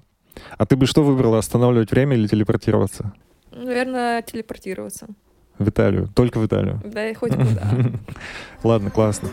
а 0.56 0.66
ты 0.66 0.76
бы 0.76 0.86
что 0.86 1.02
выбрала, 1.02 1.38
останавливать 1.38 1.90
время 1.90 2.16
или 2.16 2.26
телепортироваться? 2.26 3.12
Наверное, 3.52 4.22
телепортироваться. 4.22 5.06
В 5.58 5.68
Италию. 5.68 6.08
Только 6.14 6.38
в 6.38 6.46
Италию. 6.46 6.80
Да 6.84 7.08
и 7.08 7.14
хоть 7.14 7.32
куда. 7.32 7.68
Ладно, 8.62 8.90
классно. 8.90 9.28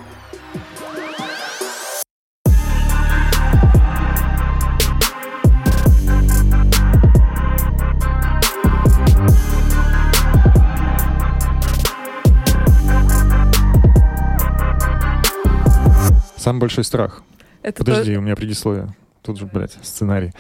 Самый 16.38 16.60
большой 16.60 16.84
страх. 16.84 17.24
Это 17.64 17.84
Подожди, 17.84 18.16
у 18.18 18.22
меня 18.22 18.36
предисловие. 18.36 18.94
Тут 19.26 19.40
же, 19.40 19.48
блядь, 19.48 19.76
сценарий. 19.82 20.32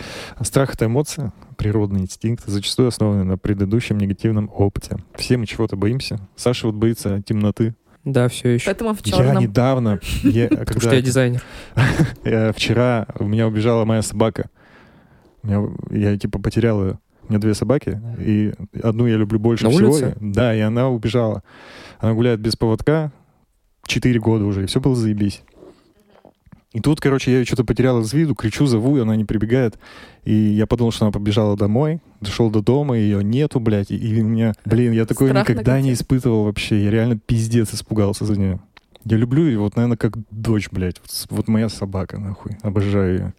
Страх— 0.42 0.74
это 0.76 0.86
эмоция, 0.86 1.34
природный 1.58 2.02
инстинкт, 2.02 2.44
зачастую 2.46 2.90
основанный 2.90 3.24
на 3.24 3.38
предыдущем 3.38 3.98
негативном 3.98 4.50
опыте. 4.54 4.98
Все 5.16 5.38
мы 5.38 5.48
чего-то 5.48 5.76
боимся. 5.76 6.20
Саша 6.36 6.68
вот 6.68 6.76
боится 6.76 7.22
темноты. 7.24 7.74
Да, 8.04 8.28
все 8.28 8.50
еще. 8.50 8.66
Поэтому 8.68 8.94
в 8.94 9.04
Я 9.04 9.12
черном. 9.18 9.42
недавно, 9.42 10.00
я- 10.22 10.48
Потому 10.50 10.66
когда 10.66 10.80
что 10.82 10.96
я 10.96 11.02
дизайнер. 11.02 11.42
я 12.24 12.54
вчера 12.54 13.08
у 13.18 13.24
меня 13.24 13.48
убежала 13.48 13.86
моя 13.86 14.04
собака. 14.04 14.50
Я 15.90 16.18
типа 16.18 16.40
потерял 16.40 16.84
ее. 16.86 17.00
У 17.28 17.32
меня 17.32 17.40
две 17.40 17.56
собаки, 17.56 18.00
и 18.20 18.54
одну 18.84 19.08
я 19.08 19.16
люблю 19.18 19.40
больше 19.40 19.64
На 19.64 19.72
всего. 19.72 19.90
улице? 19.90 20.16
Да, 20.22 20.54
и 20.56 20.60
она 20.60 20.90
убежала. 20.90 21.42
Она 22.00 22.14
гуляет 22.14 22.40
без 22.40 22.56
поводка 22.56 23.12
четыре 23.88 24.20
года 24.20 24.46
уже, 24.46 24.64
и 24.64 24.66
все 24.68 24.80
было 24.80 24.96
заебись. 24.96 25.42
И 26.76 26.82
тут, 26.82 27.00
короче, 27.00 27.32
я 27.32 27.40
ее 27.40 27.46
что-то 27.46 27.64
потерял 27.64 28.02
из 28.02 28.12
виду, 28.12 28.36
кричу, 28.36 28.66
зову, 28.66 28.98
и 28.98 29.00
она 29.00 29.16
не 29.16 29.24
прибегает. 29.24 29.80
И 30.26 30.34
я 30.34 30.68
подумал, 30.68 30.92
что 30.92 31.06
она 31.06 31.14
побежала 31.14 31.56
домой, 31.56 32.02
дошел 32.20 32.50
до 32.50 32.62
дома, 32.62 32.98
ее 32.98 33.24
нету, 33.24 33.62
блядь. 33.62 33.92
И, 33.92 33.96
и 33.96 34.22
у 34.22 34.26
меня, 34.26 34.52
блин, 34.66 34.92
я 34.92 35.06
такое 35.06 35.30
Страх 35.30 35.48
никогда 35.48 35.80
не 35.80 35.94
испытывал 35.94 36.44
вообще. 36.44 36.84
Я 36.84 36.92
реально 36.92 37.18
пиздец 37.18 37.74
испугался 37.74 38.26
за 38.26 38.38
нее. 38.38 38.60
Я 39.06 39.16
люблю 39.16 39.46
ее, 39.46 39.58
вот, 39.58 39.78
наверное, 39.78 39.96
как 39.96 40.18
дочь, 40.32 40.68
блядь. 40.70 41.00
Вот, 41.00 41.28
вот 41.30 41.48
моя 41.48 41.70
собака, 41.70 42.20
нахуй. 42.20 42.58
Обожаю 42.62 43.14
ее. 43.14 43.34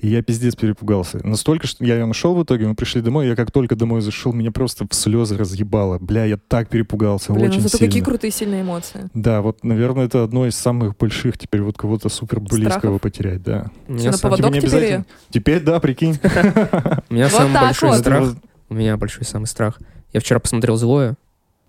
И 0.00 0.08
я 0.08 0.22
пиздец 0.22 0.56
перепугался. 0.56 1.20
Настолько, 1.26 1.66
что 1.66 1.84
я 1.84 1.94
ее 1.98 2.06
нашел 2.06 2.34
в 2.34 2.42
итоге, 2.42 2.66
мы 2.66 2.74
пришли 2.74 3.02
домой, 3.02 3.28
я 3.28 3.36
как 3.36 3.50
только 3.50 3.76
домой 3.76 4.00
зашел, 4.00 4.32
меня 4.32 4.50
просто 4.50 4.86
в 4.88 4.94
слезы 4.94 5.36
разъебало. 5.36 5.98
Бля, 5.98 6.24
я 6.24 6.38
так 6.38 6.70
перепугался, 6.70 7.32
Блин, 7.34 7.46
ну 7.46 7.50
очень 7.52 7.60
зато 7.60 7.76
сильно. 7.76 7.90
какие 7.90 8.02
крутые 8.02 8.30
сильные 8.30 8.62
эмоции. 8.62 9.10
Да, 9.12 9.42
вот, 9.42 9.62
наверное, 9.62 10.06
это 10.06 10.24
одно 10.24 10.46
из 10.46 10.56
самых 10.56 10.96
больших 10.96 11.36
теперь 11.36 11.60
вот 11.60 11.76
кого-то 11.76 12.08
супер 12.08 12.40
близкого 12.40 12.78
Страхов? 12.78 13.00
потерять, 13.02 13.42
да. 13.42 13.66
Меня, 13.88 14.12
на 14.12 14.16
сам- 14.16 14.30
поводок 14.30 14.46
теперь 14.48 14.60
обязательно. 14.62 15.06
Теперь, 15.28 15.60
да, 15.60 15.80
прикинь. 15.80 16.18
у 17.10 17.14
меня 17.14 17.28
самый 17.28 17.60
большой 17.60 17.98
страх. 17.98 18.34
У 18.70 18.74
меня 18.74 18.96
большой 18.96 19.26
самый 19.26 19.46
страх. 19.46 19.78
Я 20.14 20.20
вчера 20.20 20.40
посмотрел 20.40 20.76
«Злое». 20.76 21.16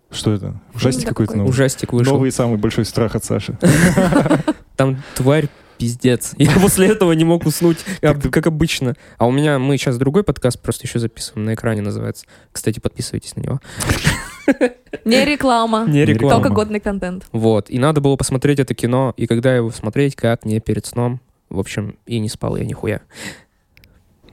Что 0.10 0.34
это? 0.34 0.62
Ужастик 0.74 1.04
да 1.04 1.10
какой-то 1.10 1.32
какой? 1.34 1.38
новый? 1.40 1.50
Ужастик 1.50 1.94
вышел. 1.94 2.14
Новый 2.14 2.32
самый 2.32 2.58
большой 2.58 2.86
страх 2.86 3.16
от 3.16 3.24
Саши. 3.24 3.58
Там 4.76 5.02
тварь 5.16 5.48
пиздец. 5.82 6.34
Я 6.38 6.52
после 6.60 6.90
этого 6.90 7.12
не 7.14 7.26
мог 7.26 7.46
уснуть, 7.48 7.80
как, 8.02 8.48
обычно. 8.48 8.96
А 9.18 9.26
у 9.26 9.32
меня, 9.32 9.58
мы 9.58 9.78
сейчас 9.78 9.98
другой 9.98 10.24
подкаст 10.24 10.62
просто 10.62 10.86
еще 10.86 11.00
записываем, 11.00 11.46
на 11.46 11.56
экране 11.56 11.82
называется. 11.82 12.28
Кстати, 12.52 12.80
подписывайтесь 12.80 13.36
на 13.36 13.42
него. 13.42 13.60
Не 15.06 15.26
реклама. 15.26 15.86
Не 15.88 16.06
реклама. 16.06 16.36
Только 16.36 16.54
годный 16.54 16.80
контент. 16.80 17.26
Вот. 17.32 17.70
И 17.70 17.80
надо 17.80 18.02
было 18.02 18.16
посмотреть 18.16 18.60
это 18.60 18.76
кино, 18.76 19.14
и 19.18 19.26
когда 19.26 19.56
его 19.56 19.72
смотреть, 19.72 20.16
как 20.16 20.46
не 20.46 20.60
перед 20.60 20.86
сном. 20.86 21.20
В 21.50 21.60
общем, 21.60 21.98
и 22.06 22.20
не 22.20 22.30
спал 22.30 22.56
я 22.56 22.66
нихуя. 22.66 23.02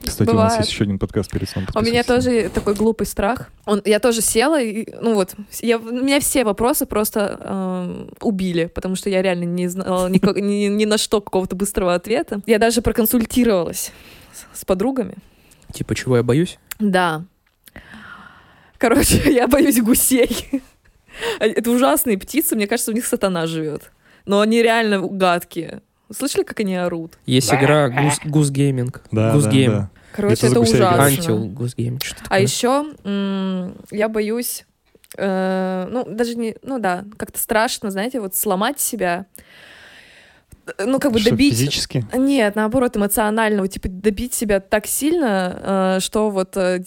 Кстати, 0.03 0.29
у 0.29 0.33
нас 0.33 0.43
Бывает. 0.43 0.59
есть 0.61 0.71
еще 0.71 0.83
один 0.85 0.97
подкаст 0.97 1.29
перед 1.29 1.49
сном. 1.49 1.67
У 1.75 1.81
меня 1.81 2.03
тоже 2.03 2.49
такой 2.53 2.73
глупый 2.73 3.05
страх. 3.05 3.49
Он, 3.65 3.81
я 3.85 3.99
тоже 3.99 4.21
села, 4.21 4.61
и, 4.61 4.87
ну 5.01 5.13
вот, 5.13 5.35
я, 5.61 5.77
у 5.77 5.81
меня 5.81 6.19
все 6.19 6.43
вопросы 6.43 6.85
просто 6.85 7.37
эм, 7.41 8.09
убили, 8.21 8.65
потому 8.65 8.95
что 8.95 9.09
я 9.09 9.21
реально 9.21 9.43
не 9.43 9.67
знала 9.67 10.07
никак- 10.07 10.37
ни, 10.37 10.67
ни 10.67 10.85
на 10.85 10.97
что 10.97 11.21
какого-то 11.21 11.55
быстрого 11.55 11.93
ответа. 11.93 12.41
Я 12.45 12.59
даже 12.59 12.81
проконсультировалась 12.81 13.91
с, 14.33 14.61
с 14.61 14.65
подругами. 14.65 15.15
Типа, 15.73 15.95
чего 15.95 16.17
я 16.17 16.23
боюсь? 16.23 16.57
Да. 16.79 17.25
Короче, 18.77 19.21
я 19.33 19.47
боюсь 19.47 19.81
гусей. 19.81 20.61
Это 21.39 21.69
ужасные 21.69 22.17
птицы, 22.17 22.55
мне 22.55 22.67
кажется, 22.67 22.91
у 22.91 22.95
них 22.95 23.05
сатана 23.05 23.47
живет. 23.47 23.91
Но 24.25 24.39
они 24.39 24.61
реально 24.63 25.01
гадкие. 25.01 25.81
Слышали, 26.15 26.43
как 26.43 26.59
они 26.59 26.75
орут? 26.75 27.17
Есть 27.25 27.53
игра 27.53 27.87
Goose, 27.87 28.23
Goose 28.25 28.51
Gaming. 28.51 28.95
Да, 29.11 29.35
Goose 29.35 29.43
да, 29.43 29.71
да. 29.71 29.89
Короче, 30.15 30.47
Это 30.47 30.59
ужасно. 30.59 31.03
Антил 31.03 31.45
Goose 31.49 31.75
Game. 31.75 32.03
Что-то 32.03 32.23
А 32.29 32.39
еще 32.39 32.85
я 33.91 34.09
боюсь, 34.09 34.65
э, 35.17 35.87
ну, 35.89 36.05
даже 36.07 36.35
не, 36.35 36.55
ну 36.63 36.79
да, 36.79 37.05
как-то 37.17 37.39
страшно, 37.39 37.91
знаете, 37.91 38.19
вот 38.19 38.35
сломать 38.35 38.79
себя. 38.79 39.25
Ну, 40.77 40.99
как 40.99 41.11
бы 41.11 41.19
Что, 41.19 41.31
добить... 41.31 41.53
физически? 41.53 42.05
Нет, 42.13 42.55
наоборот, 42.55 42.95
эмоционально, 42.95 43.61
вот, 43.61 43.71
типа, 43.71 43.87
добить 43.89 44.33
себя 44.33 44.59
так 44.59 44.85
сильно, 44.85 45.97
э, 45.97 45.99
что 45.99 46.29
вот 46.29 46.55
э, 46.57 46.83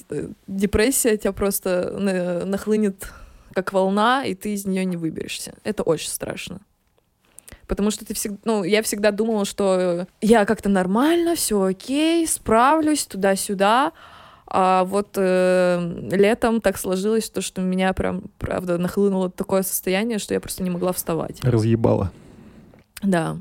депрессия 0.47 1.17
тебя 1.17 1.33
просто 1.33 1.95
на- 1.99 2.45
нахлынет 2.45 3.09
как 3.55 3.73
волна, 3.73 4.25
и 4.25 4.35
ты 4.35 4.55
из 4.55 4.67
нее 4.67 4.85
не 4.85 4.97
выберешься. 4.97 5.55
Это 5.65 5.83
очень 5.83 6.09
страшно. 6.09 6.61
Потому 7.67 7.91
что 7.91 8.05
ты 8.05 8.15
всегда, 8.15 8.39
ну, 8.45 8.65
я 8.65 8.83
всегда 8.83 9.11
думала, 9.11 9.45
что 9.45 10.07
я 10.21 10.45
как-то 10.45 10.69
нормально, 10.69 11.35
все 11.35 11.63
окей, 11.63 12.27
справлюсь 12.27 13.07
туда-сюда. 13.07 13.93
А 14.47 14.85
вот 14.85 15.15
э, 15.17 16.09
летом 16.11 16.61
так 16.61 16.77
сложилось, 16.77 17.31
то, 17.31 17.41
что 17.41 17.63
меня 17.63 17.95
прям, 17.95 18.25
правда, 18.39 18.77
нахлынуло 18.77 19.31
такое 19.31 19.63
состояние, 19.63 20.19
что 20.19 20.35
я 20.35 20.41
просто 20.41 20.63
не 20.63 20.69
могла 20.69 20.93
вставать. 20.93 21.43
Разъебало. 21.43 22.13
Да. 23.03 23.39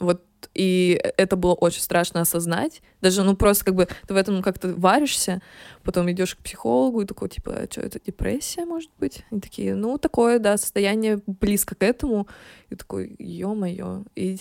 Вот 0.00 0.22
И 0.54 1.00
это 1.16 1.36
было 1.36 1.54
очень 1.54 1.80
страшно 1.80 2.20
осознать. 2.20 2.82
Даже, 3.00 3.22
ну, 3.22 3.36
просто 3.36 3.64
как 3.66 3.74
бы 3.74 3.88
ты 4.06 4.14
в 4.14 4.16
этом 4.16 4.42
как-то 4.42 4.74
варишься, 4.74 5.42
потом 5.82 6.10
идешь 6.10 6.34
к 6.34 6.38
психологу 6.38 7.02
и 7.02 7.06
такой, 7.06 7.28
типа, 7.28 7.52
а 7.52 7.66
что, 7.70 7.80
это 7.80 8.00
депрессия, 8.00 8.64
может 8.64 8.90
быть? 8.98 9.24
И 9.30 9.40
такие, 9.40 9.74
ну, 9.74 9.98
такое, 9.98 10.38
да, 10.38 10.56
состояние 10.56 11.20
близко 11.26 11.74
к 11.74 11.82
этому. 11.82 12.26
И 12.68 12.76
такой, 12.76 13.14
ё-моё. 13.18 14.04
И 14.14 14.38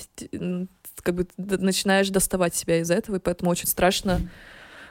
как 1.02 1.16
бы 1.16 1.28
начинаешь 1.38 2.10
доставать 2.10 2.56
себя 2.56 2.80
из 2.80 2.92
этого, 2.92 3.18
и 3.18 3.20
поэтому 3.20 3.52
очень 3.52 3.68
страшно, 3.68 4.20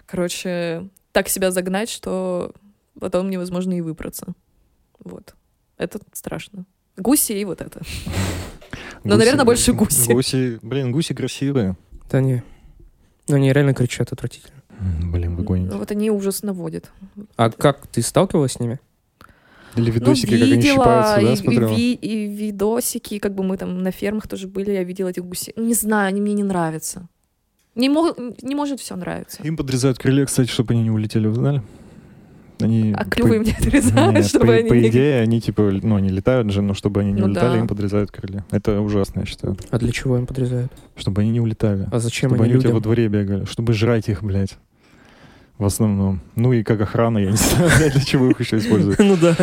короче, 0.06 0.88
так 1.12 1.28
себя 1.28 1.50
загнать, 1.50 1.90
что 1.90 2.52
потом 2.98 3.30
невозможно 3.30 3.72
и 3.74 3.80
выбраться. 3.80 4.34
Вот. 4.98 5.34
Это 5.76 6.00
страшно. 6.12 6.64
Гуси 6.96 7.32
и 7.32 7.44
вот 7.44 7.60
это. 7.60 7.80
Но, 9.04 9.14
Гуси- 9.14 9.18
наверное, 9.18 9.44
больше 9.44 9.72
гуси. 9.72 10.12
Гуси, 10.12 10.58
блин, 10.62 10.92
гуси 10.92 11.14
красивые. 11.14 11.76
Да 12.10 12.20
не. 12.20 12.42
Ну, 13.28 13.36
они 13.36 13.52
реально 13.52 13.74
кричат 13.74 14.12
отвратительно. 14.12 14.62
Блин, 15.02 15.36
вы 15.36 15.42
гоните. 15.42 15.70
Ну, 15.72 15.78
вот 15.78 15.90
они 15.90 16.10
ужас 16.10 16.42
наводят. 16.42 16.90
А 17.36 17.50
как, 17.50 17.86
ты 17.88 18.00
сталкивалась 18.02 18.52
с 18.52 18.60
ними? 18.60 18.78
Или 19.76 19.90
видосики, 19.90 20.30
ну, 20.30 20.38
как 20.38 20.42
они 20.42 20.52
видела, 20.56 20.74
щипаются, 20.74 21.14
да, 21.26 21.32
и, 21.32 21.36
смотрела? 21.36 21.74
и, 21.74 21.92
и 21.94 22.26
видосики, 22.26 23.18
как 23.18 23.34
бы 23.34 23.44
мы 23.44 23.56
там 23.56 23.82
на 23.82 23.90
фермах 23.90 24.26
тоже 24.26 24.48
были, 24.48 24.70
я 24.72 24.82
видела 24.82 25.08
этих 25.08 25.24
гусей. 25.24 25.52
Не 25.56 25.74
знаю, 25.74 26.08
они 26.08 26.20
мне 26.20 26.32
не 26.34 26.42
нравятся. 26.42 27.06
Не, 27.74 27.88
мо- 27.88 28.14
не 28.42 28.54
может 28.54 28.80
все 28.80 28.96
нравиться. 28.96 29.42
Им 29.42 29.56
подрезают 29.56 29.98
крылья, 29.98 30.26
кстати, 30.26 30.48
чтобы 30.48 30.72
они 30.74 30.82
не 30.82 30.90
улетели, 30.90 31.26
вы 31.28 31.34
знали? 31.34 31.62
Они 32.60 32.92
А 32.96 33.04
по- 33.04 33.10
клювы 33.10 33.36
им 33.36 33.42
не 33.44 33.52
отрезают, 33.52 34.14
Нет, 34.14 34.26
чтобы 34.26 34.46
по, 34.46 34.52
они 34.54 34.68
по 34.68 34.88
идее, 34.88 35.20
они 35.20 35.40
типа, 35.40 35.70
ну, 35.82 35.96
они 35.96 36.08
летают 36.08 36.50
же, 36.50 36.60
но 36.62 36.74
чтобы 36.74 37.00
они 37.00 37.12
не 37.12 37.20
Ну 37.20 37.26
улетали, 37.26 37.52
да. 37.54 37.58
им 37.58 37.68
подрезают 37.68 38.10
крылья. 38.10 38.44
Это 38.50 38.80
ужасно, 38.80 39.20
я 39.20 39.26
считаю. 39.26 39.56
А 39.70 39.78
для 39.78 39.92
чего 39.92 40.18
им 40.18 40.26
подрезают? 40.26 40.72
Чтобы 40.96 41.22
они 41.22 41.30
не 41.30 41.40
улетали. 41.40 41.86
А 41.92 41.98
зачем 42.00 42.30
чтобы 42.30 42.44
они 42.44 42.52
они 42.54 42.58
у 42.58 42.62
тебя 42.62 42.74
во 42.74 42.80
дворе 42.80 43.08
бегали. 43.08 43.44
Чтобы 43.44 43.72
жрать 43.74 44.08
их, 44.08 44.22
блядь. 44.22 44.58
В 45.58 45.64
основном. 45.64 46.20
Ну 46.36 46.52
и 46.52 46.62
как 46.62 46.80
охрана, 46.80 47.18
я 47.18 47.30
не 47.30 47.36
знаю, 47.36 47.70
для 47.92 48.00
чего 48.00 48.30
их 48.30 48.40
еще 48.40 48.58
используют. 48.58 48.98
Ну 48.98 49.16
да. 49.16 49.36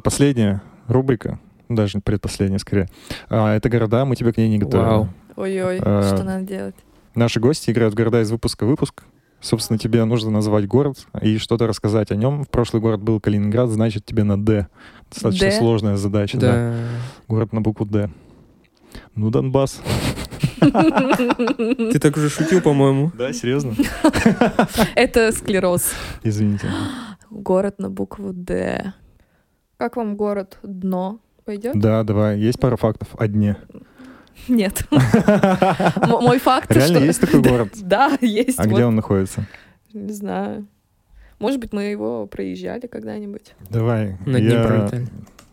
Ладно, 0.00 0.10
последняя 0.10 0.62
рубрика. 0.88 1.38
Даже 1.68 2.00
предпоследняя, 2.00 2.58
скорее. 2.58 2.88
А, 3.28 3.54
это 3.54 3.68
города, 3.68 4.04
мы 4.06 4.16
тебя 4.16 4.32
к 4.32 4.38
ней 4.38 4.48
не 4.48 4.58
готовим. 4.58 4.84
Вау. 4.86 5.08
Ой-ой, 5.36 5.78
А, 5.82 6.02
что 6.14 6.24
надо 6.24 6.44
делать? 6.44 6.74
Наши 7.14 7.38
гости 7.38 7.70
играют 7.70 7.92
в 7.94 7.96
города 7.96 8.20
из 8.22 8.30
выпуска 8.30 8.64
в 8.64 8.68
выпуск. 8.68 9.04
Собственно, 9.40 9.78
тебе 9.78 10.04
нужно 10.04 10.30
назвать 10.30 10.66
город 10.66 11.06
и 11.22 11.38
что-то 11.38 11.66
рассказать 11.66 12.10
о 12.10 12.16
нем. 12.16 12.44
В 12.44 12.48
прошлый 12.48 12.80
город 12.82 13.02
был 13.02 13.20
Калининград, 13.20 13.68
значит, 13.68 14.04
тебе 14.06 14.22
на 14.24 14.42
Д. 14.42 14.68
Достаточно 15.10 15.48
Д? 15.48 15.52
сложная 15.58 15.96
задача, 15.96 16.38
да. 16.38 16.52
Да. 16.52 16.74
Город 17.28 17.52
на 17.52 17.60
букву 17.60 17.84
Д. 17.86 18.10
Ну, 19.14 19.30
Донбасс. 19.30 19.80
Ты 20.60 21.98
так 22.00 22.16
уже 22.16 22.28
шутил, 22.30 22.60
по-моему. 22.62 23.12
Да, 23.16 23.32
серьезно? 23.32 23.74
Это 24.94 25.32
склероз. 25.32 25.92
Извините. 26.22 26.68
Город 27.30 27.78
на 27.78 27.88
букву 27.90 28.32
Д. 28.32 28.92
Как 29.80 29.96
вам 29.96 30.14
город? 30.14 30.58
Дно 30.62 31.20
пойдет? 31.46 31.80
Да, 31.80 32.02
давай. 32.04 32.38
Есть 32.38 32.60
пара 32.60 32.76
фактов 32.76 33.08
о 33.16 33.26
дне. 33.26 33.56
Нет. 34.46 34.86
Мой 36.06 36.38
факт, 36.38 36.70
Реально 36.70 36.96
что... 36.96 37.06
есть 37.06 37.20
такой 37.22 37.40
город? 37.50 37.70
Да, 37.76 38.18
есть. 38.20 38.58
А 38.58 38.66
где 38.66 38.84
он 38.84 38.94
находится? 38.94 39.46
Не 39.94 40.12
знаю. 40.12 40.66
Может 41.38 41.60
быть, 41.60 41.72
мы 41.72 41.84
его 41.84 42.26
проезжали 42.26 42.88
когда-нибудь. 42.88 43.54
Давай. 43.70 44.18
Над 44.26 44.42
ним 44.42 44.50
я, 44.50 44.64
пролетали. 44.64 45.06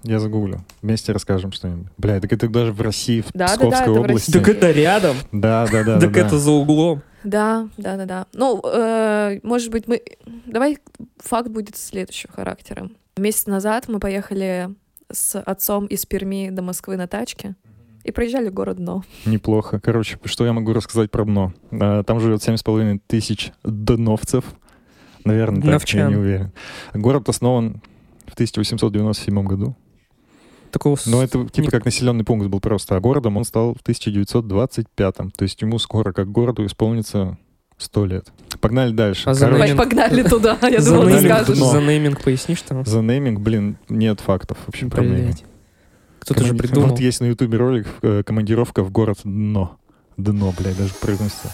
я 0.03 0.19
загуглю. 0.19 0.59
Вместе 0.81 1.13
расскажем 1.13 1.53
что-нибудь. 1.53 1.87
Бля, 1.97 2.19
так 2.19 2.33
это 2.33 2.49
даже 2.49 2.73
в 2.73 2.81
России, 2.81 3.21
в 3.21 3.31
Да-да-да, 3.31 3.55
Псковской 3.55 3.81
это 3.83 3.91
в 3.93 3.99
области. 4.01 4.31
России. 4.31 4.39
Так 4.43 4.49
это 4.49 4.71
рядом. 4.71 5.15
Да, 5.31 5.65
да, 5.71 5.85
да. 5.85 5.99
Так 6.01 6.11
да, 6.11 6.19
это 6.19 6.31
да. 6.31 6.37
за 6.37 6.51
углом. 6.51 7.01
Да, 7.23 7.69
да, 7.77 7.95
да, 7.95 8.05
да. 8.05 8.25
Ну, 8.33 8.61
э, 8.61 9.39
может 9.43 9.71
быть, 9.71 9.87
мы... 9.87 10.01
Давай 10.45 10.79
факт 11.19 11.47
будет 11.47 11.77
следующего 11.77 12.33
характера. 12.33 12.89
Месяц 13.17 13.45
назад 13.47 13.87
мы 13.87 13.99
поехали 13.99 14.69
с 15.11 15.39
отцом 15.39 15.85
из 15.85 16.05
Перми 16.05 16.49
до 16.51 16.61
Москвы 16.61 16.97
на 16.97 17.07
тачке 17.07 17.55
и 18.03 18.11
проезжали 18.11 18.49
город 18.49 18.77
Дно. 18.77 19.03
Неплохо. 19.25 19.79
Короче, 19.79 20.17
что 20.25 20.45
я 20.45 20.53
могу 20.53 20.73
рассказать 20.73 21.11
про 21.11 21.25
дно? 21.25 21.53
А, 21.71 22.03
Там 22.03 22.19
живет 22.19 22.41
7,5 22.47 23.01
тысяч 23.07 23.51
дновцев. 23.63 24.45
Наверное, 25.25 25.61
так, 25.79 25.89
я 25.89 26.07
не 26.07 26.15
уверен. 26.15 26.51
Город 26.93 27.27
основан 27.29 27.81
в 28.27 28.33
1897 28.33 29.43
году. 29.45 29.75
Такого... 30.71 30.95
с- 30.95 31.05
Но 31.05 31.23
это 31.23 31.45
типа 31.49 31.65
не- 31.65 31.71
как 31.71 31.85
населенный 31.85 32.23
пункт 32.23 32.47
был 32.47 32.59
просто, 32.59 32.95
а 32.95 32.99
городом 32.99 33.35
он 33.37 33.43
стал 33.45 33.73
в 33.73 33.81
1925. 33.81 35.15
То 35.15 35.25
есть 35.39 35.61
ему 35.61 35.79
скоро, 35.79 36.13
как 36.13 36.31
городу, 36.31 36.65
исполнится 36.65 37.37
100 37.77 38.05
лет. 38.05 38.31
Погнали 38.61 38.91
дальше. 38.91 39.29
А 39.29 39.33
за 39.33 39.45
Короче, 39.47 39.63
нейминг- 39.73 39.77
погнали 39.77 40.23
туда, 40.23 40.57
я 40.69 40.81
за, 40.81 40.91
думала, 40.91 41.05
ты 41.05 41.11
нейминг 41.15 41.33
скажешь. 41.35 41.57
дно. 41.57 41.71
за 41.71 41.81
нейминг 41.81 42.21
пояснишь 42.23 42.61
там? 42.63 42.85
за 42.85 43.01
нейминг, 43.01 43.39
блин, 43.39 43.77
нет 43.89 44.19
фактов. 44.19 44.57
Вообще 44.67 44.87
про 44.87 45.01
нейминг. 45.03 45.25
Блять. 45.25 45.43
Кто-то 46.19 46.41
же 46.41 46.47
Команди- 46.49 46.61
придумал. 46.67 46.89
Вот 46.89 46.99
есть 46.99 47.21
на 47.21 47.25
ютубе 47.25 47.57
ролик 47.57 47.87
э, 48.01 48.23
«Командировка 48.25 48.83
в 48.83 48.91
город 48.91 49.19
Дно». 49.23 49.77
Дно, 50.17 50.53
блядь, 50.57 50.77
даже 50.77 50.93
произносится. 50.99 51.51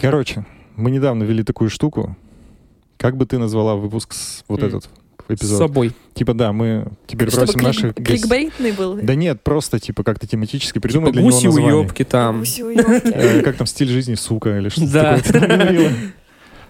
Короче, 0.00 0.44
мы 0.76 0.90
недавно 0.90 1.22
вели 1.22 1.42
такую 1.44 1.70
штуку. 1.70 2.16
Как 3.02 3.16
бы 3.18 3.26
ты 3.26 3.36
назвала 3.36 3.74
выпуск 3.74 4.14
с- 4.14 4.44
вот 4.48 4.60
М. 4.62 4.68
этот 4.68 4.84
С 5.28 5.34
эпизод? 5.34 5.58
собой. 5.58 5.92
Типа, 6.14 6.32
да, 6.34 6.52
мы 6.52 6.86
теперь 7.06 7.28
Чтобы 7.30 7.46
просим 7.46 7.60
клик- 7.60 7.66
наших 7.66 7.94
гостей... 7.96 8.16
кликбейтный 8.18 8.72
был. 8.72 8.94
Да 9.02 9.14
нет, 9.14 9.42
просто 9.42 9.78
типа 9.78 10.02
как-то 10.04 10.26
тематически 10.26 10.78
придумай 10.78 11.08
Типа 11.12 11.20
для 11.20 11.28
него 11.28 11.40
название. 11.44 11.74
уебки 11.74 12.04
там. 12.04 12.38
Гуси 12.40 12.62
уёбки. 12.62 13.08
Э, 13.12 13.42
Как 13.42 13.56
там 13.56 13.66
стиль 13.66 13.88
жизни, 13.88 14.14
сука, 14.14 14.56
или 14.58 14.68
что-то 14.70 15.20
такое. 15.32 15.92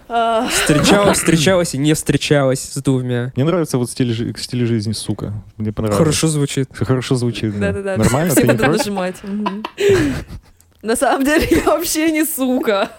А, 0.09 0.47
Встречалась, 0.47 1.17
встречалась 1.17 1.73
и 1.73 1.77
не 1.77 1.93
встречалась 1.93 2.59
с 2.59 2.81
двумя. 2.83 3.31
Мне 3.35 3.45
нравится 3.45 3.77
вот 3.79 3.89
стиль, 3.89 4.11
жи- 4.13 4.33
стиль 4.37 4.65
жизни, 4.67 4.91
сука. 4.91 5.33
Мне 5.57 5.71
понравилось. 5.71 5.97
Хорошо 5.97 6.27
звучит. 6.27 6.67
Хорошо 6.73 7.15
звучит. 7.15 7.57
да. 7.57 7.71
Да-да-да. 7.71 7.97
Нормально? 8.03 8.31
Все 8.31 8.41
Ты 8.41 8.47
не 8.47 8.53
потом 8.53 8.65
против? 8.67 8.79
нажимать. 8.85 9.15
На 10.83 10.95
самом 10.97 11.23
деле 11.25 11.47
я 11.49 11.63
вообще 11.63 12.11
не 12.11 12.25
сука. 12.25 12.91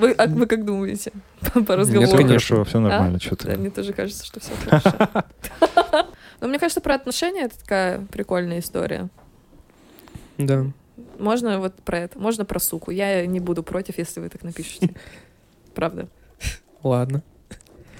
Вы, 0.00 0.12
а 0.12 0.26
вы 0.26 0.46
как 0.46 0.64
думаете 0.64 1.12
по, 1.40 1.50
по 1.50 1.58
Нет, 1.58 1.70
разговору? 1.70 2.06
всё 2.08 2.16
конечно. 2.16 2.56
хорошо, 2.56 2.64
все 2.64 2.80
нормально. 2.80 3.20
Что 3.20 3.36
Да, 3.36 3.52
ты? 3.52 3.56
мне 3.58 3.70
тоже 3.70 3.92
кажется, 3.92 4.24
что 4.24 4.40
все 4.40 4.50
хорошо. 4.64 4.92
Но 6.40 6.48
мне 6.48 6.58
кажется, 6.58 6.80
про 6.80 6.94
отношения 6.94 7.42
это 7.42 7.58
такая 7.58 8.00
прикольная 8.10 8.60
история. 8.60 9.08
Да. 10.38 10.64
Можно 11.18 11.58
вот 11.60 11.74
про 11.76 11.98
это, 11.98 12.18
можно 12.18 12.44
про 12.44 12.58
суку. 12.58 12.90
Я 12.90 13.26
не 13.26 13.40
буду 13.40 13.62
против, 13.62 13.98
если 13.98 14.20
вы 14.20 14.28
так 14.30 14.42
напишете. 14.42 14.94
Правда. 15.74 16.08
Ладно. 16.82 17.22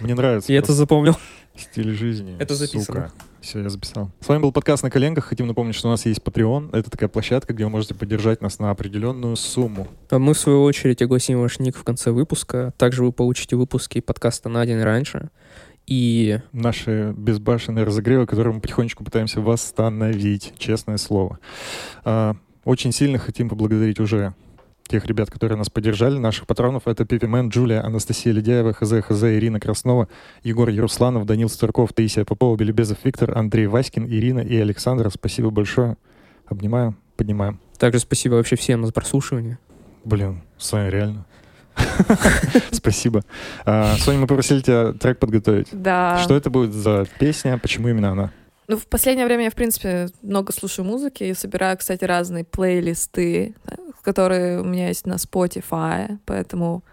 Мне 0.01 0.15
нравится 0.15 0.51
Я 0.53 0.59
это 0.61 0.73
запомнил. 0.73 1.17
стиль 1.57 1.91
жизни. 1.93 2.37
Это 2.39 2.55
записано. 2.55 3.13
Все, 3.41 3.61
я 3.63 3.71
записал. 3.71 4.11
С 4.21 4.29
вами 4.29 4.43
был 4.43 4.53
подкаст 4.53 4.83
«На 4.83 4.91
коленках». 4.91 5.25
Хотим 5.25 5.47
напомнить, 5.47 5.75
что 5.75 5.89
у 5.89 5.91
нас 5.91 6.05
есть 6.05 6.21
Patreon. 6.21 6.77
Это 6.77 6.91
такая 6.91 7.09
площадка, 7.09 7.55
где 7.55 7.65
вы 7.65 7.71
можете 7.71 7.95
поддержать 7.95 8.43
нас 8.43 8.59
на 8.59 8.71
определенную 8.71 9.35
сумму. 9.37 9.89
А 10.11 10.19
мы, 10.19 10.35
в 10.35 10.39
свою 10.39 10.63
очередь, 10.63 11.01
огласим 11.01 11.41
ваш 11.41 11.59
ник 11.59 11.77
в 11.77 11.83
конце 11.83 12.11
выпуска. 12.11 12.75
Также 12.77 13.03
вы 13.03 13.13
получите 13.13 13.57
выпуски 13.57 14.01
подкаста 14.01 14.51
на 14.51 14.67
день 14.67 14.83
раньше. 14.83 15.31
И 15.87 16.39
Наши 16.53 17.15
безбашенные 17.17 17.85
разогревы, 17.85 18.27
которые 18.27 18.55
мы 18.55 18.61
потихонечку 18.61 19.05
пытаемся 19.05 19.41
восстановить, 19.41 20.53
честное 20.59 20.99
слово. 20.99 21.39
А, 22.05 22.37
Очень 22.65 22.93
сильно 22.93 23.19
хотим 23.19 23.49
поблагодарить 23.49 24.01
уже 24.01 24.35
тех 24.91 25.07
ребят, 25.07 25.31
которые 25.31 25.57
нас 25.57 25.71
поддержали, 25.71 26.19
наших 26.19 26.47
патронов. 26.47 26.87
Это 26.87 27.05
Пепимен, 27.05 27.49
Джулия, 27.49 27.85
Анастасия 27.85 28.33
Ледяева, 28.33 28.73
ХЗ, 28.73 29.03
ХЗ, 29.07 29.25
Ирина 29.25 29.61
Краснова, 29.61 30.09
Егор 30.43 30.69
Ярусланов, 30.69 31.27
Данил 31.27 31.49
Старков, 31.49 31.93
Таисия 31.93 32.25
Попова, 32.25 32.57
Белебезов 32.57 32.99
Виктор, 33.05 33.37
Андрей 33.39 33.67
Васькин, 33.67 34.07
Ирина 34.07 34.41
и 34.41 34.57
Александр. 34.57 35.11
Спасибо 35.11 35.51
большое. 35.51 35.97
Обнимаем, 36.47 36.97
поднимаем. 37.17 37.61
также 37.79 38.01
спасибо 38.01 38.35
вообще 38.35 38.57
всем 38.57 38.85
за 38.85 38.93
прослушивание. 38.93 39.59
Блин, 40.05 40.43
с 40.59 40.73
вами 40.73 40.91
реально. 40.91 41.27
Спасибо. 42.73 43.23
А, 43.65 43.95
Соня, 43.97 44.19
мы 44.19 44.27
попросили 44.27 44.61
тебя 44.61 44.93
трек 44.93 45.19
подготовить. 45.19 45.69
Да. 45.71 46.19
Что 46.19 46.35
это 46.35 46.51
будет 46.51 46.73
за 46.73 47.07
песня? 47.19 47.59
Почему 47.59 47.89
именно 47.89 48.11
она? 48.11 48.33
Ну, 48.71 48.77
в 48.77 48.87
последнее 48.87 49.27
время 49.27 49.45
я, 49.45 49.51
в 49.51 49.57
принципе, 49.57 50.11
много 50.23 50.53
слушаю 50.53 50.87
музыки 50.87 51.25
и 51.25 51.35
собираю, 51.35 51.77
кстати, 51.77 52.05
разные 52.05 52.45
плейлисты, 52.45 53.57
которые 54.03 54.61
у 54.61 54.65
меня 54.65 54.87
есть 54.87 55.07
на 55.07 55.15
Spotify, 55.15 56.19
поэтому 56.25 56.85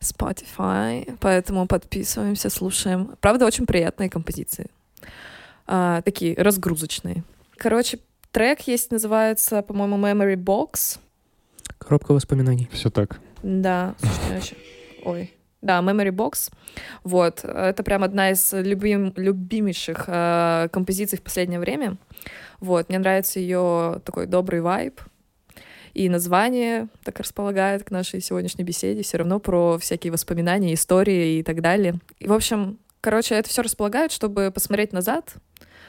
Spotify, 0.00 1.16
поэтому 1.18 1.66
подписываемся, 1.66 2.50
слушаем. 2.50 3.16
Правда, 3.22 3.46
очень 3.46 3.64
приятные 3.64 4.10
композиции. 4.10 4.66
А, 5.66 6.02
такие 6.02 6.34
разгрузочные. 6.36 7.24
Короче, 7.56 8.00
трек 8.30 8.60
есть, 8.68 8.92
называется, 8.92 9.62
по-моему, 9.62 9.96
Memory 9.96 10.36
Box. 10.36 10.98
Коробка 11.78 12.12
воспоминаний. 12.12 12.68
Все 12.70 12.90
так. 12.90 13.18
Да, 13.42 13.94
слушай, 14.28 14.58
Ой. 15.06 15.37
Да, 15.60 15.80
Memory 15.80 16.10
Box. 16.10 16.52
Вот. 17.02 17.44
Это 17.44 17.82
прям 17.82 18.04
одна 18.04 18.30
из 18.30 18.52
любим, 18.52 19.12
любимейших 19.16 20.04
э, 20.06 20.68
композиций 20.70 21.18
в 21.18 21.22
последнее 21.22 21.58
время. 21.58 21.96
Вот. 22.60 22.88
Мне 22.88 22.98
нравится 22.98 23.40
ее 23.40 24.00
такой 24.04 24.26
добрый 24.26 24.60
вайб. 24.60 25.00
И 25.94 26.08
название 26.08 26.88
так 27.02 27.18
располагает 27.18 27.82
к 27.82 27.90
нашей 27.90 28.20
сегодняшней 28.20 28.62
беседе. 28.62 29.02
Все 29.02 29.18
равно 29.18 29.40
про 29.40 29.78
всякие 29.78 30.12
воспоминания, 30.12 30.74
истории 30.74 31.38
и 31.38 31.42
так 31.42 31.60
далее. 31.60 31.94
И, 32.20 32.28
в 32.28 32.32
общем, 32.32 32.78
короче, 33.00 33.34
это 33.34 33.48
все 33.48 33.62
располагает, 33.62 34.12
чтобы 34.12 34.52
посмотреть 34.52 34.92
назад, 34.92 35.34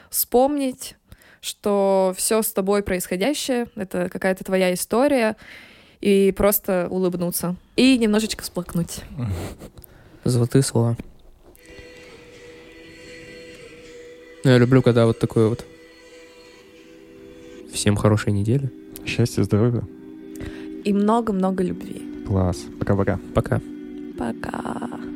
вспомнить, 0.08 0.96
что 1.40 2.12
все 2.16 2.42
с 2.42 2.52
тобой 2.52 2.82
происходящее, 2.82 3.68
это 3.76 4.08
какая-то 4.08 4.42
твоя 4.42 4.74
история, 4.74 5.36
и 6.00 6.32
просто 6.36 6.88
улыбнуться. 6.90 7.56
И 7.76 7.98
немножечко 7.98 8.44
сплакнуть. 8.44 9.00
Золотые 10.24 10.62
слова. 10.62 10.96
Ну, 14.44 14.50
Я 14.50 14.58
люблю, 14.58 14.82
когда 14.82 15.06
вот 15.06 15.18
такое 15.18 15.48
вот. 15.48 15.64
Всем 17.72 17.96
хорошей 17.96 18.32
недели. 18.32 18.70
Счастья, 19.06 19.42
здоровья. 19.42 19.82
И 20.84 20.92
много-много 20.92 21.62
любви. 21.62 22.02
Класс. 22.26 22.64
Пока-пока. 22.78 23.18
Пока. 23.34 23.60
Пока. 24.18 24.90
So 24.90 25.09